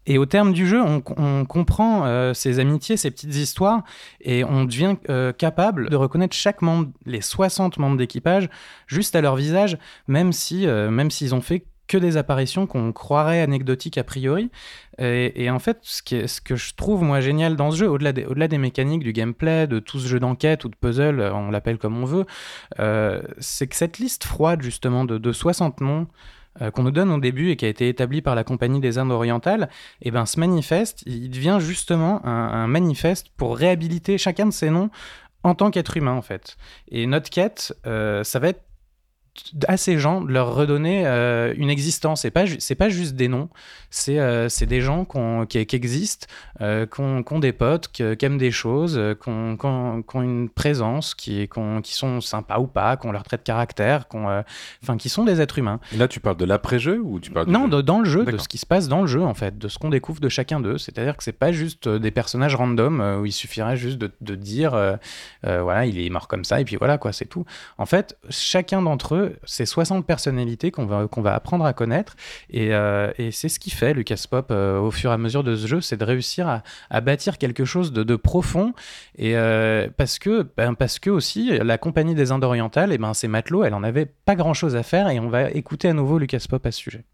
Et 0.08 0.16
au 0.16 0.24
terme 0.24 0.54
du 0.54 0.66
jeu, 0.66 0.80
on, 0.82 1.44
comprend 1.44 2.06
euh, 2.06 2.32
ces 2.32 2.60
amitiés, 2.60 2.96
ces 2.96 3.10
petites 3.10 3.36
histoires, 3.36 3.84
et 4.22 4.42
on 4.42 4.64
devient 4.64 4.96
euh, 5.10 5.32
capable 5.34 5.90
de 5.90 5.96
reconnaître 5.96 6.34
chaque 6.34 6.62
membre, 6.62 6.88
les 7.04 7.20
60 7.20 7.76
membres 7.76 7.98
d'équipage, 7.98 8.48
juste 8.86 9.14
à 9.14 9.20
leur 9.20 9.36
visage, 9.36 9.76
même 10.06 10.32
si, 10.32 10.66
euh, 10.66 10.90
même 10.90 11.10
s'ils 11.10 11.34
ont 11.34 11.42
fait 11.42 11.66
que 11.88 11.98
des 11.98 12.16
apparitions 12.16 12.66
qu'on 12.66 12.92
croirait 12.92 13.42
anecdotiques 13.42 13.98
a 13.98 14.04
priori. 14.04 14.50
Et, 14.98 15.48
en 15.48 15.58
fait, 15.58 15.78
ce, 15.82 16.02
que 16.02 16.56
je 16.56 16.74
trouve 16.74 17.02
moi 17.02 17.20
génial 17.20 17.56
dans 17.56 17.70
ce 17.70 17.76
jeu, 17.76 17.88
au-delà 17.88 18.12
des, 18.12 18.58
mécaniques, 18.58 19.02
du 19.02 19.12
gameplay, 19.12 19.66
de 19.66 19.78
tout 19.78 19.98
ce 19.98 20.06
jeu 20.06 20.20
d'enquête 20.20 20.64
ou 20.64 20.68
de 20.68 20.74
puzzle, 20.74 21.20
on 21.20 21.50
l'appelle 21.50 21.78
comme 21.78 21.96
on 21.96 22.04
veut, 22.04 22.26
euh, 22.78 23.22
c'est 23.38 23.68
que 23.68 23.76
cette 23.76 23.98
liste 23.98 24.24
froide 24.24 24.60
justement 24.60 25.06
de 25.06 25.32
60 25.32 25.80
noms, 25.80 26.08
qu'on 26.72 26.82
nous 26.82 26.90
donne 26.90 27.10
au 27.10 27.18
début 27.18 27.50
et 27.50 27.56
qui 27.56 27.64
a 27.64 27.68
été 27.68 27.88
établi 27.88 28.22
par 28.22 28.34
la 28.34 28.44
Compagnie 28.44 28.80
des 28.80 28.98
Indes 28.98 29.12
orientales, 29.12 29.68
et 30.02 30.08
eh 30.08 30.10
ben, 30.10 30.26
ce 30.26 30.38
manifeste, 30.40 31.02
il 31.06 31.30
devient 31.30 31.58
justement 31.60 32.24
un, 32.26 32.30
un 32.30 32.66
manifeste 32.66 33.28
pour 33.36 33.56
réhabiliter 33.56 34.18
chacun 34.18 34.46
de 34.46 34.52
ces 34.52 34.70
noms 34.70 34.90
en 35.42 35.54
tant 35.54 35.70
qu'être 35.70 35.96
humain 35.96 36.12
en 36.12 36.22
fait. 36.22 36.56
Et 36.90 37.06
notre 37.06 37.30
quête, 37.30 37.74
ça 37.84 38.38
va 38.38 38.48
être 38.48 38.67
à 39.66 39.76
ces 39.76 39.98
gens 39.98 40.20
de 40.20 40.32
leur 40.32 40.54
redonner 40.54 41.06
euh, 41.06 41.54
une 41.56 41.70
existence. 41.70 42.22
C'est 42.22 42.30
pas 42.30 42.44
c'est 42.58 42.74
pas 42.74 42.88
juste 42.88 43.14
des 43.14 43.28
noms, 43.28 43.48
c'est 43.90 44.18
euh, 44.18 44.48
c'est 44.48 44.66
des 44.66 44.80
gens 44.80 45.04
qui, 45.04 45.66
qui, 45.66 45.76
existent, 45.76 46.26
euh, 46.60 46.86
qui 46.86 47.00
ont 47.00 47.38
des 47.38 47.52
potes, 47.52 47.88
qui, 47.88 48.02
aiment 48.02 48.38
des 48.38 48.50
choses, 48.50 49.00
qui 49.22 49.30
ont, 49.30 50.04
une 50.14 50.48
présence, 50.48 51.14
qui, 51.14 51.48
qui 51.82 51.94
sont 51.94 52.20
sympas 52.20 52.58
ou 52.58 52.66
pas, 52.66 52.96
qui 52.96 53.06
ont 53.06 53.12
leur 53.12 53.22
trait 53.22 53.36
de 53.36 53.42
caractère, 53.42 54.04
enfin 54.12 54.96
qui 54.96 55.08
sont 55.08 55.24
des 55.24 55.40
êtres 55.40 55.58
humains. 55.58 55.80
là, 55.96 56.08
tu 56.08 56.20
parles 56.20 56.36
de 56.36 56.44
l'après-jeu 56.44 57.00
ou 57.02 57.20
tu 57.20 57.30
parles 57.30 57.48
non 57.48 57.68
dans 57.68 58.00
le 58.00 58.04
jeu, 58.04 58.24
de 58.24 58.38
ce 58.38 58.48
qui 58.48 58.58
se 58.58 58.66
passe 58.66 58.88
dans 58.88 59.02
le 59.02 59.06
jeu 59.06 59.22
en 59.22 59.34
fait, 59.34 59.58
de 59.58 59.68
ce 59.68 59.78
qu'on 59.78 59.90
découvre 59.90 60.20
de 60.20 60.28
chacun 60.28 60.60
d'eux. 60.60 60.78
C'est-à-dire 60.78 61.16
que 61.16 61.22
c'est 61.22 61.32
pas 61.32 61.52
juste 61.52 61.88
des 61.88 62.10
personnages 62.10 62.54
random 62.54 63.18
où 63.20 63.26
il 63.26 63.32
suffirait 63.32 63.76
juste 63.76 63.98
de, 63.98 64.10
de 64.20 64.34
dire 64.34 64.98
voilà 65.42 65.86
il 65.86 66.00
est 66.00 66.10
mort 66.10 66.28
comme 66.28 66.44
ça 66.44 66.60
et 66.60 66.64
puis 66.64 66.76
voilà 66.76 66.98
quoi 66.98 67.12
c'est 67.12 67.26
tout. 67.26 67.44
En 67.78 67.86
fait, 67.86 68.16
chacun 68.30 68.82
d'entre 68.82 69.14
eux 69.14 69.27
c'est 69.44 69.66
60 69.66 70.06
personnalités 70.06 70.70
qu'on 70.70 70.86
va, 70.86 71.06
qu'on 71.08 71.22
va 71.22 71.34
apprendre 71.34 71.64
à 71.64 71.72
connaître. 71.72 72.16
Et, 72.50 72.74
euh, 72.74 73.10
et 73.18 73.30
c'est 73.30 73.48
ce 73.48 73.58
qui 73.58 73.70
fait 73.70 73.94
Lucas 73.94 74.24
Pop 74.30 74.48
euh, 74.50 74.78
au 74.78 74.90
fur 74.90 75.10
et 75.10 75.14
à 75.14 75.18
mesure 75.18 75.44
de 75.44 75.56
ce 75.56 75.66
jeu, 75.66 75.80
c'est 75.80 75.96
de 75.96 76.04
réussir 76.04 76.48
à, 76.48 76.62
à, 76.90 77.00
bâtir 77.00 77.38
quelque 77.38 77.64
chose 77.64 77.92
de, 77.92 78.02
de 78.02 78.16
profond. 78.16 78.72
Et 79.16 79.36
euh, 79.36 79.88
parce, 79.96 80.18
que, 80.18 80.46
ben, 80.56 80.74
parce 80.74 80.98
que 80.98 81.10
aussi, 81.10 81.58
la 81.58 81.78
compagnie 81.78 82.14
des 82.14 82.32
Indes 82.32 82.44
orientales, 82.44 82.92
et 82.92 82.94
eh 82.94 82.98
ben, 82.98 83.14
c'est 83.14 83.28
matelot, 83.28 83.64
elle 83.64 83.74
en 83.74 83.82
avait 83.82 84.06
pas 84.06 84.34
grand 84.34 84.54
chose 84.54 84.76
à 84.76 84.82
faire. 84.82 85.08
Et 85.08 85.20
on 85.20 85.28
va 85.28 85.50
écouter 85.50 85.88
à 85.88 85.92
nouveau 85.92 86.18
Lucas 86.18 86.44
Pop 86.48 86.64
à 86.64 86.72
ce 86.72 86.78
sujet. 86.78 87.04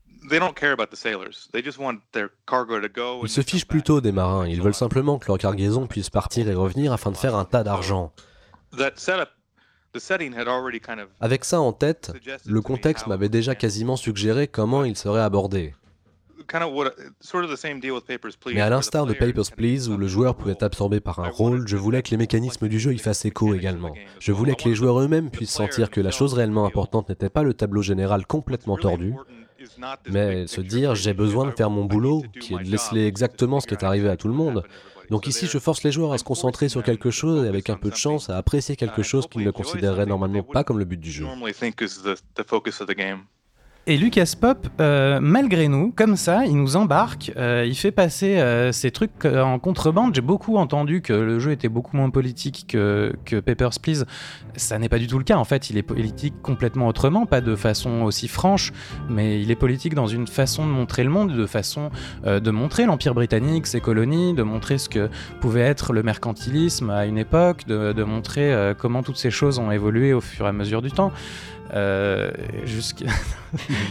Ils 3.22 3.28
se 3.28 3.42
fichent 3.42 3.68
plutôt 3.68 4.00
des 4.00 4.12
marins, 4.12 4.46
ils 4.46 4.62
veulent 4.62 4.72
simplement 4.74 5.18
que 5.18 5.26
leur 5.28 5.36
cargaison 5.36 5.86
puisse 5.86 6.08
partir 6.08 6.48
et 6.48 6.54
revenir 6.54 6.92
afin 6.92 7.10
de 7.10 7.16
faire 7.16 7.34
un 7.34 7.44
tas 7.44 7.62
d'argent. 7.62 8.10
Avec 11.20 11.44
ça 11.44 11.60
en 11.60 11.72
tête, 11.72 12.12
le 12.46 12.60
contexte 12.60 13.06
m'avait 13.06 13.28
déjà 13.28 13.54
quasiment 13.54 13.96
suggéré 13.96 14.48
comment 14.48 14.84
il 14.84 14.96
serait 14.96 15.20
abordé. 15.20 15.74
Mais 18.52 18.60
à 18.60 18.68
l'instar 18.68 19.06
de 19.06 19.14
Papers, 19.14 19.50
Please, 19.56 19.88
où 19.88 19.96
le 19.96 20.06
joueur 20.06 20.36
pouvait 20.36 20.52
être 20.52 20.62
absorbé 20.62 21.00
par 21.00 21.18
un 21.20 21.30
rôle, 21.30 21.66
je 21.66 21.76
voulais 21.76 22.02
que 22.02 22.10
les 22.10 22.16
mécanismes 22.16 22.68
du 22.68 22.78
jeu 22.78 22.92
y 22.92 22.98
fassent 22.98 23.24
écho 23.24 23.54
également. 23.54 23.94
Je 24.20 24.32
voulais 24.32 24.54
que 24.54 24.68
les 24.68 24.74
joueurs 24.74 25.00
eux-mêmes 25.00 25.30
puissent 25.30 25.50
sentir 25.52 25.90
que 25.90 26.00
la 26.00 26.10
chose 26.10 26.34
réellement 26.34 26.66
importante 26.66 27.08
n'était 27.08 27.30
pas 27.30 27.42
le 27.42 27.54
tableau 27.54 27.82
général 27.82 28.26
complètement 28.26 28.76
tordu, 28.76 29.14
mais 30.10 30.46
se 30.46 30.60
dire 30.60 30.94
j'ai 30.94 31.14
besoin 31.14 31.46
de 31.46 31.52
faire 31.52 31.70
mon 31.70 31.84
boulot, 31.86 32.22
qui 32.40 32.54
est 32.54 32.58
de 32.58 32.70
laisser 32.70 33.06
exactement 33.06 33.60
ce 33.60 33.66
qui 33.66 33.74
est 33.74 33.84
arrivé 33.84 34.08
à 34.10 34.16
tout 34.16 34.28
le 34.28 34.34
monde, 34.34 34.64
donc 35.14 35.28
ici, 35.28 35.46
je 35.46 35.60
force 35.60 35.84
les 35.84 35.92
joueurs 35.92 36.12
à 36.12 36.18
se 36.18 36.24
concentrer 36.24 36.68
sur 36.68 36.82
quelque 36.82 37.12
chose 37.12 37.44
et 37.44 37.48
avec 37.48 37.70
un 37.70 37.76
peu 37.76 37.88
de 37.88 37.94
chance 37.94 38.30
à 38.30 38.36
apprécier 38.36 38.74
quelque 38.74 39.04
chose 39.04 39.28
qu'ils 39.28 39.44
ne 39.44 39.52
considéreraient 39.52 40.06
normalement 40.06 40.42
pas 40.42 40.64
comme 40.64 40.80
le 40.80 40.84
but 40.84 40.98
du 40.98 41.12
jeu. 41.12 41.24
Et 43.86 43.98
Lucas 43.98 44.32
Pop, 44.40 44.66
euh, 44.80 45.18
malgré 45.20 45.68
nous, 45.68 45.92
comme 45.94 46.16
ça, 46.16 46.46
il 46.46 46.56
nous 46.56 46.76
embarque, 46.76 47.32
euh, 47.36 47.66
il 47.66 47.74
fait 47.74 47.90
passer 47.90 48.38
euh, 48.38 48.72
ces 48.72 48.90
trucs 48.90 49.26
en 49.26 49.58
contrebande. 49.58 50.14
J'ai 50.14 50.22
beaucoup 50.22 50.56
entendu 50.56 51.02
que 51.02 51.12
le 51.12 51.38
jeu 51.38 51.52
était 51.52 51.68
beaucoup 51.68 51.94
moins 51.94 52.08
politique 52.08 52.64
que, 52.66 53.12
que 53.26 53.40
Papers, 53.40 53.78
Please. 53.82 54.06
Ça 54.56 54.78
n'est 54.78 54.88
pas 54.88 54.98
du 54.98 55.06
tout 55.06 55.18
le 55.18 55.24
cas. 55.24 55.36
En 55.36 55.44
fait, 55.44 55.68
il 55.68 55.76
est 55.76 55.82
politique 55.82 56.32
complètement 56.40 56.88
autrement, 56.88 57.26
pas 57.26 57.42
de 57.42 57.54
façon 57.56 58.02
aussi 58.02 58.26
franche, 58.26 58.72
mais 59.10 59.42
il 59.42 59.50
est 59.50 59.56
politique 59.56 59.94
dans 59.94 60.06
une 60.06 60.28
façon 60.28 60.66
de 60.66 60.72
montrer 60.72 61.04
le 61.04 61.10
monde, 61.10 61.36
de 61.36 61.46
façon 61.46 61.90
de 62.24 62.50
montrer 62.50 62.86
l'Empire 62.86 63.14
britannique, 63.14 63.66
ses 63.66 63.80
colonies, 63.80 64.32
de 64.32 64.42
montrer 64.42 64.78
ce 64.78 64.88
que 64.88 65.10
pouvait 65.40 65.60
être 65.60 65.92
le 65.92 66.02
mercantilisme 66.02 66.88
à 66.88 67.04
une 67.04 67.18
époque, 67.18 67.66
de, 67.66 67.92
de 67.92 68.04
montrer 68.04 68.72
comment 68.78 69.02
toutes 69.02 69.18
ces 69.18 69.30
choses 69.30 69.58
ont 69.58 69.70
évolué 69.70 70.14
au 70.14 70.20
fur 70.20 70.46
et 70.46 70.48
à 70.48 70.52
mesure 70.52 70.80
du 70.80 70.90
temps. 70.90 71.12
Euh, 71.72 72.30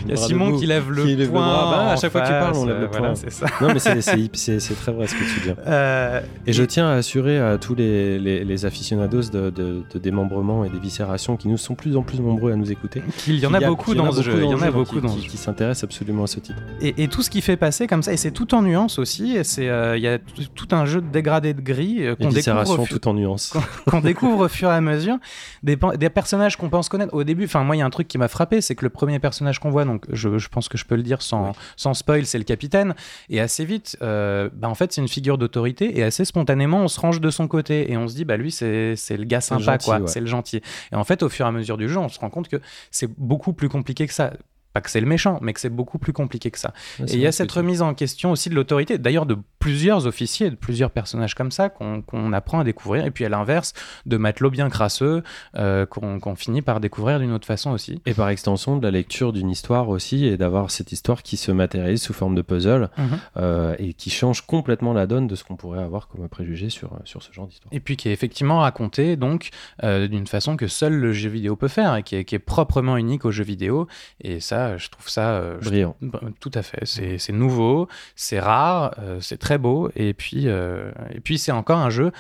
Il 0.06 0.12
y 0.12 0.14
a 0.14 0.16
Simon 0.16 0.58
qui 0.58 0.66
lève 0.66 0.90
le 0.90 1.04
poing. 1.28 1.42
Bah, 1.42 1.92
à 1.92 1.96
chaque 1.96 2.12
fois 2.12 2.22
que 2.22 2.28
tu 2.28 2.34
parles, 2.34 2.56
on 2.56 2.66
lève 2.66 2.82
le 2.82 2.90
poing. 2.90 3.16
c'est 3.16 3.32
ça. 3.32 3.48
Non, 3.62 3.70
mais 3.74 3.80
c'est 3.80 4.76
très 4.76 4.92
vrai 4.92 5.08
ce 5.08 5.16
que 5.16 5.24
tu 5.24 5.40
dis. 5.42 5.54
Euh, 5.68 6.22
et, 6.46 6.54
je 6.54 6.64
tiens 6.64 6.88
à 6.88 6.94
assurer 6.94 7.40
à 7.40 7.58
tous 7.58 7.76
les, 7.76 8.20
les, 8.20 8.66
aficionados 8.66 9.30
de, 9.32 9.50
de, 9.50 10.00
démembrement 10.00 10.66
et 10.66 10.70
d'éviscération 10.70 11.38
qui 11.38 11.48
nous 11.48 11.58
sont 11.58 11.76
plus 11.76 11.96
en 11.98 12.04
plus 12.04 12.20
nombreux 12.20 12.52
à 12.52 12.56
nous 12.56 12.72
écouter. 12.72 13.02
Qu'il 13.18 13.40
y 13.40 13.46
en 13.46 13.54
a, 13.54 13.60
beaucoup 13.60 13.94
dans 13.94 14.12
ce 14.12 14.22
jeu. 14.22 14.34
Il 14.44 14.50
y 14.50 14.54
en 14.54 14.62
a 14.62 14.72
beaucoup 14.72 15.00
dans 15.00 15.10
qui, 15.10 15.28
qui 15.28 15.38
s'intéressent 15.38 15.84
absolument 15.84 16.24
à 16.24 16.28
ce 16.28 16.40
titre. 16.40 16.60
Et, 16.82 17.08
tout 17.08 17.22
ce 17.22 17.30
qui 17.30 17.42
fait 17.42 17.58
passer 17.58 17.88
comme 17.88 18.02
ça, 18.02 18.14
et 18.14 18.18
c'est 18.18 18.32
tout 18.32 18.56
en 18.56 18.62
nuances 18.62 19.00
aussi. 19.00 19.38
Euh, 19.60 19.98
il 19.98 20.04
y 20.04 20.08
a 20.08 20.18
tout 20.56 20.68
un 20.72 20.86
jeu 20.86 21.02
de 21.02 21.08
dégradé 21.08 21.54
de 21.54 21.62
gris 21.62 22.06
euh, 22.06 22.16
qu'on 22.16 22.30
découvre. 22.30 22.88
tout 22.88 23.08
en 23.08 23.14
nuances. 23.14 23.54
Qu'on 23.90 24.00
découvre 24.00 24.46
au 24.46 24.48
fur 24.48 24.70
et 24.70 24.74
à 24.74 24.82
mesure. 24.82 25.18
Des, 25.62 25.78
des 25.98 26.10
personnages 26.10 26.58
qu'on 26.58 26.70
pense 26.70 26.90
connaître. 26.90 27.14
Au 27.14 27.24
début, 27.24 27.46
enfin 27.46 27.64
moi, 27.64 27.76
il 27.76 27.80
y 27.80 27.82
a 27.82 27.86
un 27.86 27.90
truc 27.90 28.08
qui 28.08 28.18
m'a 28.18 28.28
frappé, 28.28 28.62
c'est 28.62 28.76
que 28.76 28.86
le 28.86 28.90
premier 28.90 29.20
personnage 29.20 29.53
qu'on 29.60 29.70
voit, 29.70 29.86
donc 29.86 30.06
je, 30.12 30.38
je, 30.38 30.50
pense 30.50 30.70
que 30.70 30.78
je 30.78 30.86
peux 30.86 30.96
le 30.96 31.04
dire 31.04 31.22
sans, 31.22 31.54
sans 31.76 31.94
spoil, 31.94 32.26
c'est 32.26 32.38
le 32.38 32.44
capitaine. 32.44 32.96
Et 33.30 33.40
assez 33.40 33.66
vite, 33.66 33.98
euh, 34.02 34.50
bah 34.54 34.70
en 34.70 34.76
fait, 34.76 34.94
c'est 34.94 35.02
une 35.02 35.08
figure 35.08 35.38
d'autorité 35.38 35.98
et 35.98 36.04
assez 36.04 36.26
spontanément, 36.26 36.84
on 36.84 36.88
se 36.88 37.00
range 37.00 37.22
de 37.22 37.30
son 37.30 37.48
côté 37.48 37.92
et 37.92 37.98
on 37.98 38.08
se 38.08 38.16
dit, 38.16 38.26
bah 38.26 38.38
lui, 38.38 38.52
c'est 38.52 38.96
le 39.10 39.24
gars 39.24 39.42
sympa, 39.42 39.78
quoi, 39.78 40.02
c'est 40.08 40.22
le 40.22 40.28
gentil. 40.28 40.62
Et 40.92 40.96
en 40.96 41.04
fait, 41.04 41.24
au 41.24 41.30
fur 41.30 41.46
et 41.46 41.50
à 41.50 41.52
mesure 41.52 41.78
du 41.78 41.90
jeu, 41.90 41.98
on 41.98 42.10
se 42.10 42.20
rend 42.20 42.30
compte 42.30 42.48
que 42.48 42.58
c'est 42.92 43.10
beaucoup 43.18 43.54
plus 43.54 43.70
compliqué 43.70 44.08
que 44.08 44.14
ça 44.14 44.34
pas 44.74 44.82
que 44.82 44.90
c'est 44.90 45.00
le 45.00 45.08
méchant, 45.08 45.40
mais 45.42 45.54
que 45.54 45.60
c'est 45.60 45.70
beaucoup 45.70 46.00
plus 46.00 46.14
compliqué 46.14 46.52
que 46.52 46.60
ça. 46.60 46.74
et 47.00 47.14
il 47.14 47.20
y 47.20 47.28
a 47.28 47.32
cette 47.32 47.52
remise 47.52 47.82
en 47.82 47.94
question 47.94 48.32
aussi 48.32 48.50
de 48.50 48.56
l'autorité, 48.56 48.98
d'ailleurs 48.98 49.26
de 49.26 49.38
plusieurs 49.60 50.08
officiers, 50.08 50.50
de 50.50 50.56
plusieurs 50.56 50.92
personnages 50.92 51.36
comme 51.36 51.52
ça 51.52 51.70
qu'on 51.70 52.34
apprend 52.34 52.60
à 52.60 52.64
découvrir, 52.64 53.06
et 53.06 53.12
puis 53.12 53.24
à 53.24 53.30
l'inverse, 53.30 53.74
de 54.06 54.18
matelots 54.18 54.50
bien 54.50 54.70
crasseux 54.70 55.24
euh, 55.56 55.86
qu'on 55.86 56.36
finit 56.36 56.62
par 56.62 56.80
découvrir 56.80 57.20
d'une 57.20 57.32
autre 57.32 57.46
façon 57.46 57.72
aussi. 57.72 58.02
Et 58.06 58.14
par 58.14 58.30
extension, 58.30 58.78
de 58.78 58.84
la 58.84 58.92
lecture 58.92 59.32
d'une 59.32 59.50
histoire 59.50 59.90
aussi, 59.90 60.26
et 60.26 60.38
d'avoir 60.38 60.72
cette 60.72 60.92
histoire 60.92 61.24
qui 61.24 61.38
se 61.38 61.52
matérialise 61.52 62.02
sous 62.02 62.14
forme 62.14 62.36
de 62.36 62.42
puzzle, 62.42 62.90
mhm. 62.98 63.08
euh, 63.38 63.76
et 63.80 63.94
qui 63.94 64.10
change 64.10 64.42
complètement 64.42 64.94
la 64.94 65.08
donne 65.08 65.28
de 65.28 65.36
ce 65.36 65.44
qu'on 65.44 65.56
pourrait 65.56 65.84
avoir 65.84 66.08
comme 66.08 66.28
préjugé 66.28 66.70
sur, 66.70 67.00
sur 67.06 67.22
ce 67.22 67.32
genre 67.32 67.48
d'histoire. 67.48 67.72
Et 67.74 67.80
puis 67.80 67.96
qui 67.96 68.10
est 68.10 68.14
effectivement 68.14 68.60
raconté 68.60 69.16
donc 69.16 69.50
euh, 69.84 70.08
d'une 70.08 70.28
façon 70.28 70.58
que 70.58 70.68
seul 70.68 70.94
le 70.94 71.14
jeu 71.14 71.30
vidéo 71.30 71.56
peut 71.56 71.68
faire, 71.68 71.96
et 71.96 72.04
qui 72.04 72.16
est, 72.16 72.26
qui 72.26 72.36
est 72.36 72.40
proprement 72.40 72.98
unique 72.98 73.24
au 73.24 73.32
jeu 73.32 73.44
vidéo, 73.44 73.88
et 74.22 74.40
ça 74.40 74.63
je 74.78 74.90
trouve 74.90 75.10
ça 75.10 75.36
euh, 75.36 75.58
brillant. 75.60 75.96
Bah, 76.02 76.22
tout 76.40 76.52
à 76.54 76.62
fait. 76.62 76.86
C'est 76.86 77.32
nouveau, 77.32 77.88
c'est 78.16 78.40
rare, 78.40 78.96
euh, 79.00 79.20
c'est 79.22 79.38
très 79.38 79.58
beau. 79.58 79.90
Et 79.96 80.14
puis, 80.14 80.48
euh, 80.48 80.92
et 81.14 81.20
puis 81.20 81.38
c'est 81.38 81.52
encore 81.52 81.80
un 81.80 81.90
jeu 81.90 82.12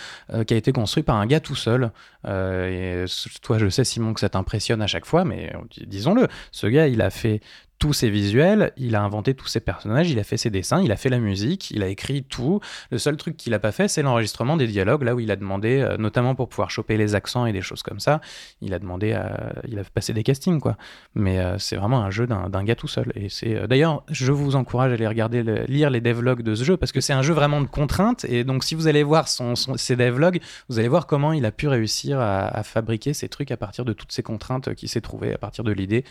qui 0.47 0.53
a 0.53 0.57
été 0.57 0.71
construit 0.71 1.03
par 1.03 1.15
un 1.15 1.25
gars 1.25 1.39
tout 1.39 1.55
seul. 1.55 1.91
et 2.25 3.05
toi, 3.41 3.57
je 3.57 3.69
sais, 3.69 3.83
Simon, 3.83 4.13
que 4.13 4.19
ça 4.19 4.29
t'impressionne 4.29 4.81
à 4.81 4.87
chaque 4.87 5.05
fois, 5.05 5.25
mais 5.25 5.53
disons-le, 5.85 6.27
ce 6.51 6.67
gars, 6.67 6.87
il 6.87 7.01
a 7.01 7.09
fait 7.09 7.41
tous 7.79 7.93
ses 7.93 8.09
visuels, 8.09 8.71
il 8.77 8.95
a 8.95 9.01
inventé 9.01 9.33
tous 9.33 9.47
ses 9.47 9.59
personnages, 9.59 10.09
il 10.09 10.17
a 10.19 10.23
fait 10.23 10.37
ses 10.37 10.49
dessins, 10.49 10.81
il 10.81 10.91
a 10.91 10.95
fait 10.95 11.09
la 11.09 11.19
musique, 11.19 11.69
il 11.71 11.83
a 11.83 11.87
écrit 11.87 12.23
tout. 12.23 12.61
Le 12.91 12.97
seul 12.97 13.17
truc 13.17 13.35
qu'il 13.35 13.53
a 13.53 13.59
pas 13.59 13.71
fait, 13.71 13.87
c'est 13.87 14.01
l'enregistrement 14.01 14.55
des 14.55 14.67
dialogues, 14.67 15.03
là 15.03 15.15
où 15.15 15.19
il 15.19 15.31
a 15.31 15.35
demandé, 15.35 15.79
euh, 15.79 15.97
notamment 15.97 16.33
pour 16.33 16.47
pouvoir 16.47 16.71
choper 16.71 16.95
les 16.97 17.15
accents 17.15 17.45
et 17.45 17.51
des 17.51 17.61
choses 17.61 17.83
comme 17.83 17.99
ça, 17.99 18.21
il 18.61 18.73
a 18.73 18.79
demandé, 18.79 19.13
à, 19.13 19.53
il 19.67 19.79
a 19.79 19.83
passé 19.83 20.13
des 20.13 20.23
castings, 20.23 20.61
quoi. 20.61 20.77
Mais 21.15 21.39
euh, 21.39 21.57
c'est 21.57 21.75
vraiment 21.75 22.01
un 22.01 22.09
jeu 22.09 22.25
d'un 22.25 22.63
gars 22.63 22.75
tout 22.75 22.87
seul. 22.87 23.11
Et 23.15 23.27
c'est 23.29 23.55
euh, 23.55 23.67
d'ailleurs, 23.67 24.03
je 24.09 24.31
vous 24.31 24.55
encourage 24.55 24.91
à 24.91 24.93
aller 24.93 25.07
regarder, 25.07 25.43
lire 25.67 25.89
les 25.89 26.01
devlogs 26.01 26.41
de 26.41 26.55
ce 26.55 26.63
jeu 26.63 26.77
parce 26.77 26.91
que 26.91 27.01
c'est 27.01 27.13
un 27.13 27.21
jeu 27.21 27.33
vraiment 27.33 27.61
de 27.61 27.67
contraintes. 27.67 28.25
Et 28.25 28.43
donc, 28.43 28.63
si 28.63 28.75
vous 28.75 28.87
allez 28.87 29.03
voir 29.03 29.27
ses 29.27 29.95
devlogs, 29.95 30.39
vous 30.69 30.79
allez 30.79 30.87
voir 30.87 31.05
comment 31.05 31.33
il 31.33 31.45
a 31.45 31.51
pu 31.51 31.67
réussir 31.67 32.19
à, 32.19 32.63
fabriquer 32.63 33.13
ces 33.13 33.27
trucs 33.27 33.51
à 33.51 33.57
partir 33.57 33.83
de 33.83 33.91
toutes 33.91 34.11
ces 34.11 34.23
contraintes 34.23 34.73
qu'il 34.75 34.87
s'est 34.87 35.01
trouvé, 35.01 35.33
à 35.33 35.37
partir 35.37 35.65
de 35.65 35.71
l'idée 35.71 36.05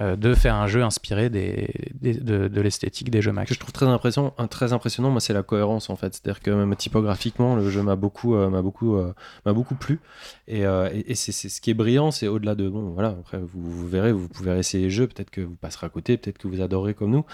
de 0.00 0.34
faire 0.34 0.54
un 0.54 0.66
jeu 0.66 0.82
inspiré 0.82 1.28
des, 1.28 1.68
de, 2.00 2.60
l'esthétique 2.60 3.10
des 3.10 3.22
jeux 3.22 3.32
Mac. 3.32 3.46
Ce 3.46 3.50
que 3.50 3.54
je 3.54 3.60
trouve 3.60 3.72
très 3.72 3.86
impressionnant, 3.86 4.34
très 4.48 4.72
impressionnant 4.72 5.10
moi, 5.10 5.20
c'est 5.20 5.32
la 5.32 5.42
cohérence 5.42 5.90
en 5.90 5.96
fait. 5.96 6.14
C'est-à-dire 6.14 6.40
que 6.40 6.50
même 6.50 6.74
typographiquement, 6.76 7.56
le 7.56 7.68
jeu 7.70 7.82
m'a 7.82 7.96
beaucoup, 7.96 8.34
euh, 8.34 8.48
m'a 8.48 8.62
beaucoup, 8.62 8.96
euh, 8.96 9.12
m'a 9.44 9.52
beaucoup 9.52 9.74
plu. 9.74 10.00
Et, 10.46 10.66
euh, 10.66 10.88
et, 10.92 11.14
c'est, 11.14 11.32
ce 11.32 11.60
qui 11.60 11.70
est 11.70 11.74
brillant, 11.74 12.10
c'est 12.10 12.28
au-delà 12.28 12.54
de 12.54 12.68
bon, 12.68 12.90
voilà. 12.90 13.10
Après, 13.20 13.38
vous, 13.38 13.88
verrez, 13.88 14.12
vous 14.12 14.28
pouvez 14.28 14.56
essayer 14.58 14.84
les 14.84 14.90
jeux, 14.90 15.06
peut-être 15.06 15.30
que 15.30 15.40
vous 15.40 15.56
passerez 15.56 15.86
à 15.86 15.90
côté, 15.90 16.16
peut-être 16.16 16.38
que 16.38 16.48
vous 16.48 16.60
adorez 16.60 16.94
comme 16.94 17.10
nous. 17.10 17.24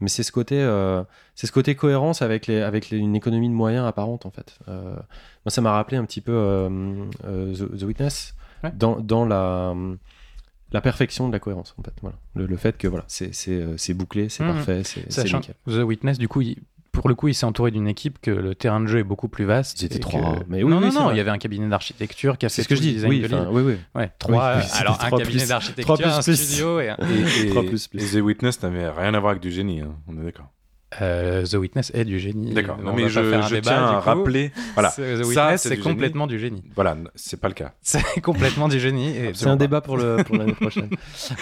Mais 0.00 0.08
c'est 0.08 0.22
ce 0.22 0.32
côté, 0.32 0.56
c'est 1.34 1.46
ce 1.46 1.52
côté 1.52 1.74
cohérence 1.74 2.22
avec 2.22 2.46
les, 2.46 2.60
avec 2.60 2.90
une 2.90 3.16
économie 3.16 3.48
de 3.48 3.54
moyens 3.54 3.86
apparente 3.86 4.26
en 4.26 4.30
fait. 4.30 4.58
moi, 4.66 5.04
ça 5.48 5.60
m'a 5.60 5.72
rappelé 5.72 5.96
un 5.96 6.04
petit 6.04 6.20
peu 6.20 6.68
The, 7.22 7.82
Witness. 7.82 8.34
Dans, 8.72 8.98
dans 8.98 9.26
la 9.26 9.74
la 10.74 10.80
perfection 10.80 11.28
de 11.28 11.32
la 11.32 11.38
cohérence 11.38 11.74
en 11.78 11.82
fait 11.82 11.94
voilà 12.02 12.16
le, 12.34 12.56
fait 12.56 12.76
que 12.76 12.88
voilà 12.88 13.04
c'est 13.08 13.30
euh, 13.48 13.76
bouclé 13.94 14.28
c'est 14.28 14.44
mmh. 14.44 14.52
parfait 14.52 14.82
c'est 14.84 15.24
nickel 15.24 15.54
The 15.66 15.84
Witness 15.84 16.18
du 16.18 16.28
coup 16.28 16.42
pour 16.94 17.08
le 17.08 17.14
coup, 17.16 17.28
il 17.28 17.34
s'est 17.34 17.44
entouré 17.44 17.72
d'une 17.72 17.88
équipe 17.88 18.20
que 18.20 18.30
le 18.30 18.54
terrain 18.54 18.80
de 18.80 18.86
jeu 18.86 19.00
est 19.00 19.04
beaucoup 19.04 19.26
plus 19.28 19.44
vaste. 19.44 19.82
Ils 19.82 19.86
étaient 19.86 19.98
trois. 19.98 20.36
que- 20.38 20.44
Mais 20.48 20.62
oui, 20.62 20.70
non, 20.70 20.78
oui, 20.78 20.86
non, 20.86 20.92
non, 20.92 21.04
vrai. 21.06 21.14
il 21.14 21.18
y 21.18 21.20
avait 21.20 21.30
un 21.32 21.38
cabinet 21.38 21.68
d'architecture 21.68 22.38
qui 22.38 22.46
a 22.46 22.48
C'est 22.48 22.62
fait 22.62 22.62
ce 22.62 22.68
que 22.68 22.76
je 22.76 22.80
le 22.80 22.86
dis. 22.86 22.92
design 22.94 23.10
Oui, 23.10 23.20
de 23.20 23.34
oui, 23.50 23.62
oui. 23.62 23.76
Ouais, 23.96 24.12
trois. 24.18 24.58
oui, 24.58 24.62
euh, 24.62 24.78
alors 24.80 25.04
un 25.04 25.10
cabinet 25.10 25.44
d'architecture, 25.44 25.96
trois 25.96 26.06
un 26.06 26.22
studio 26.22 26.80
et 26.80 26.90
un- 26.90 26.96
Et, 27.00 28.00
et 28.00 28.06
The 28.06 28.22
Witness 28.22 28.62
n'avait 28.62 28.88
rien 28.88 29.12
à 29.12 29.18
voir 29.18 29.32
avec 29.32 29.42
du 29.42 29.50
génie, 29.50 29.80
hein, 29.80 29.96
on 30.06 30.16
est 30.20 30.24
d'accord. 30.24 30.53
Euh, 31.02 31.44
The 31.44 31.54
Witness 31.54 31.90
est 31.94 32.04
du 32.04 32.18
génie. 32.18 32.52
D'accord. 32.52 32.76
On 32.80 32.84
Non, 32.84 32.92
mais 32.94 33.08
je, 33.08 33.20
je 33.20 33.54
débat, 33.54 33.60
tiens 33.62 33.86
à 33.90 33.94
coup. 34.00 34.08
rappeler. 34.08 34.52
Voilà. 34.74 34.90
The 34.90 34.94
Ça, 34.94 35.24
Witness, 35.26 35.62
c'est 35.62 35.76
complètement 35.78 36.26
du 36.26 36.38
génie. 36.38 36.62
Voilà, 36.74 36.96
c'est 37.14 37.40
pas 37.40 37.48
le 37.48 37.54
cas. 37.54 37.72
C'est 37.82 38.20
complètement 38.20 38.68
du 38.68 38.78
génie. 38.80 39.14
C'est 39.34 39.46
un 39.48 39.56
débat 39.56 39.80
pour 39.80 39.96
le 39.96 40.22
pour 40.24 40.36
l'année 40.36 40.52
prochaine. 40.54 40.88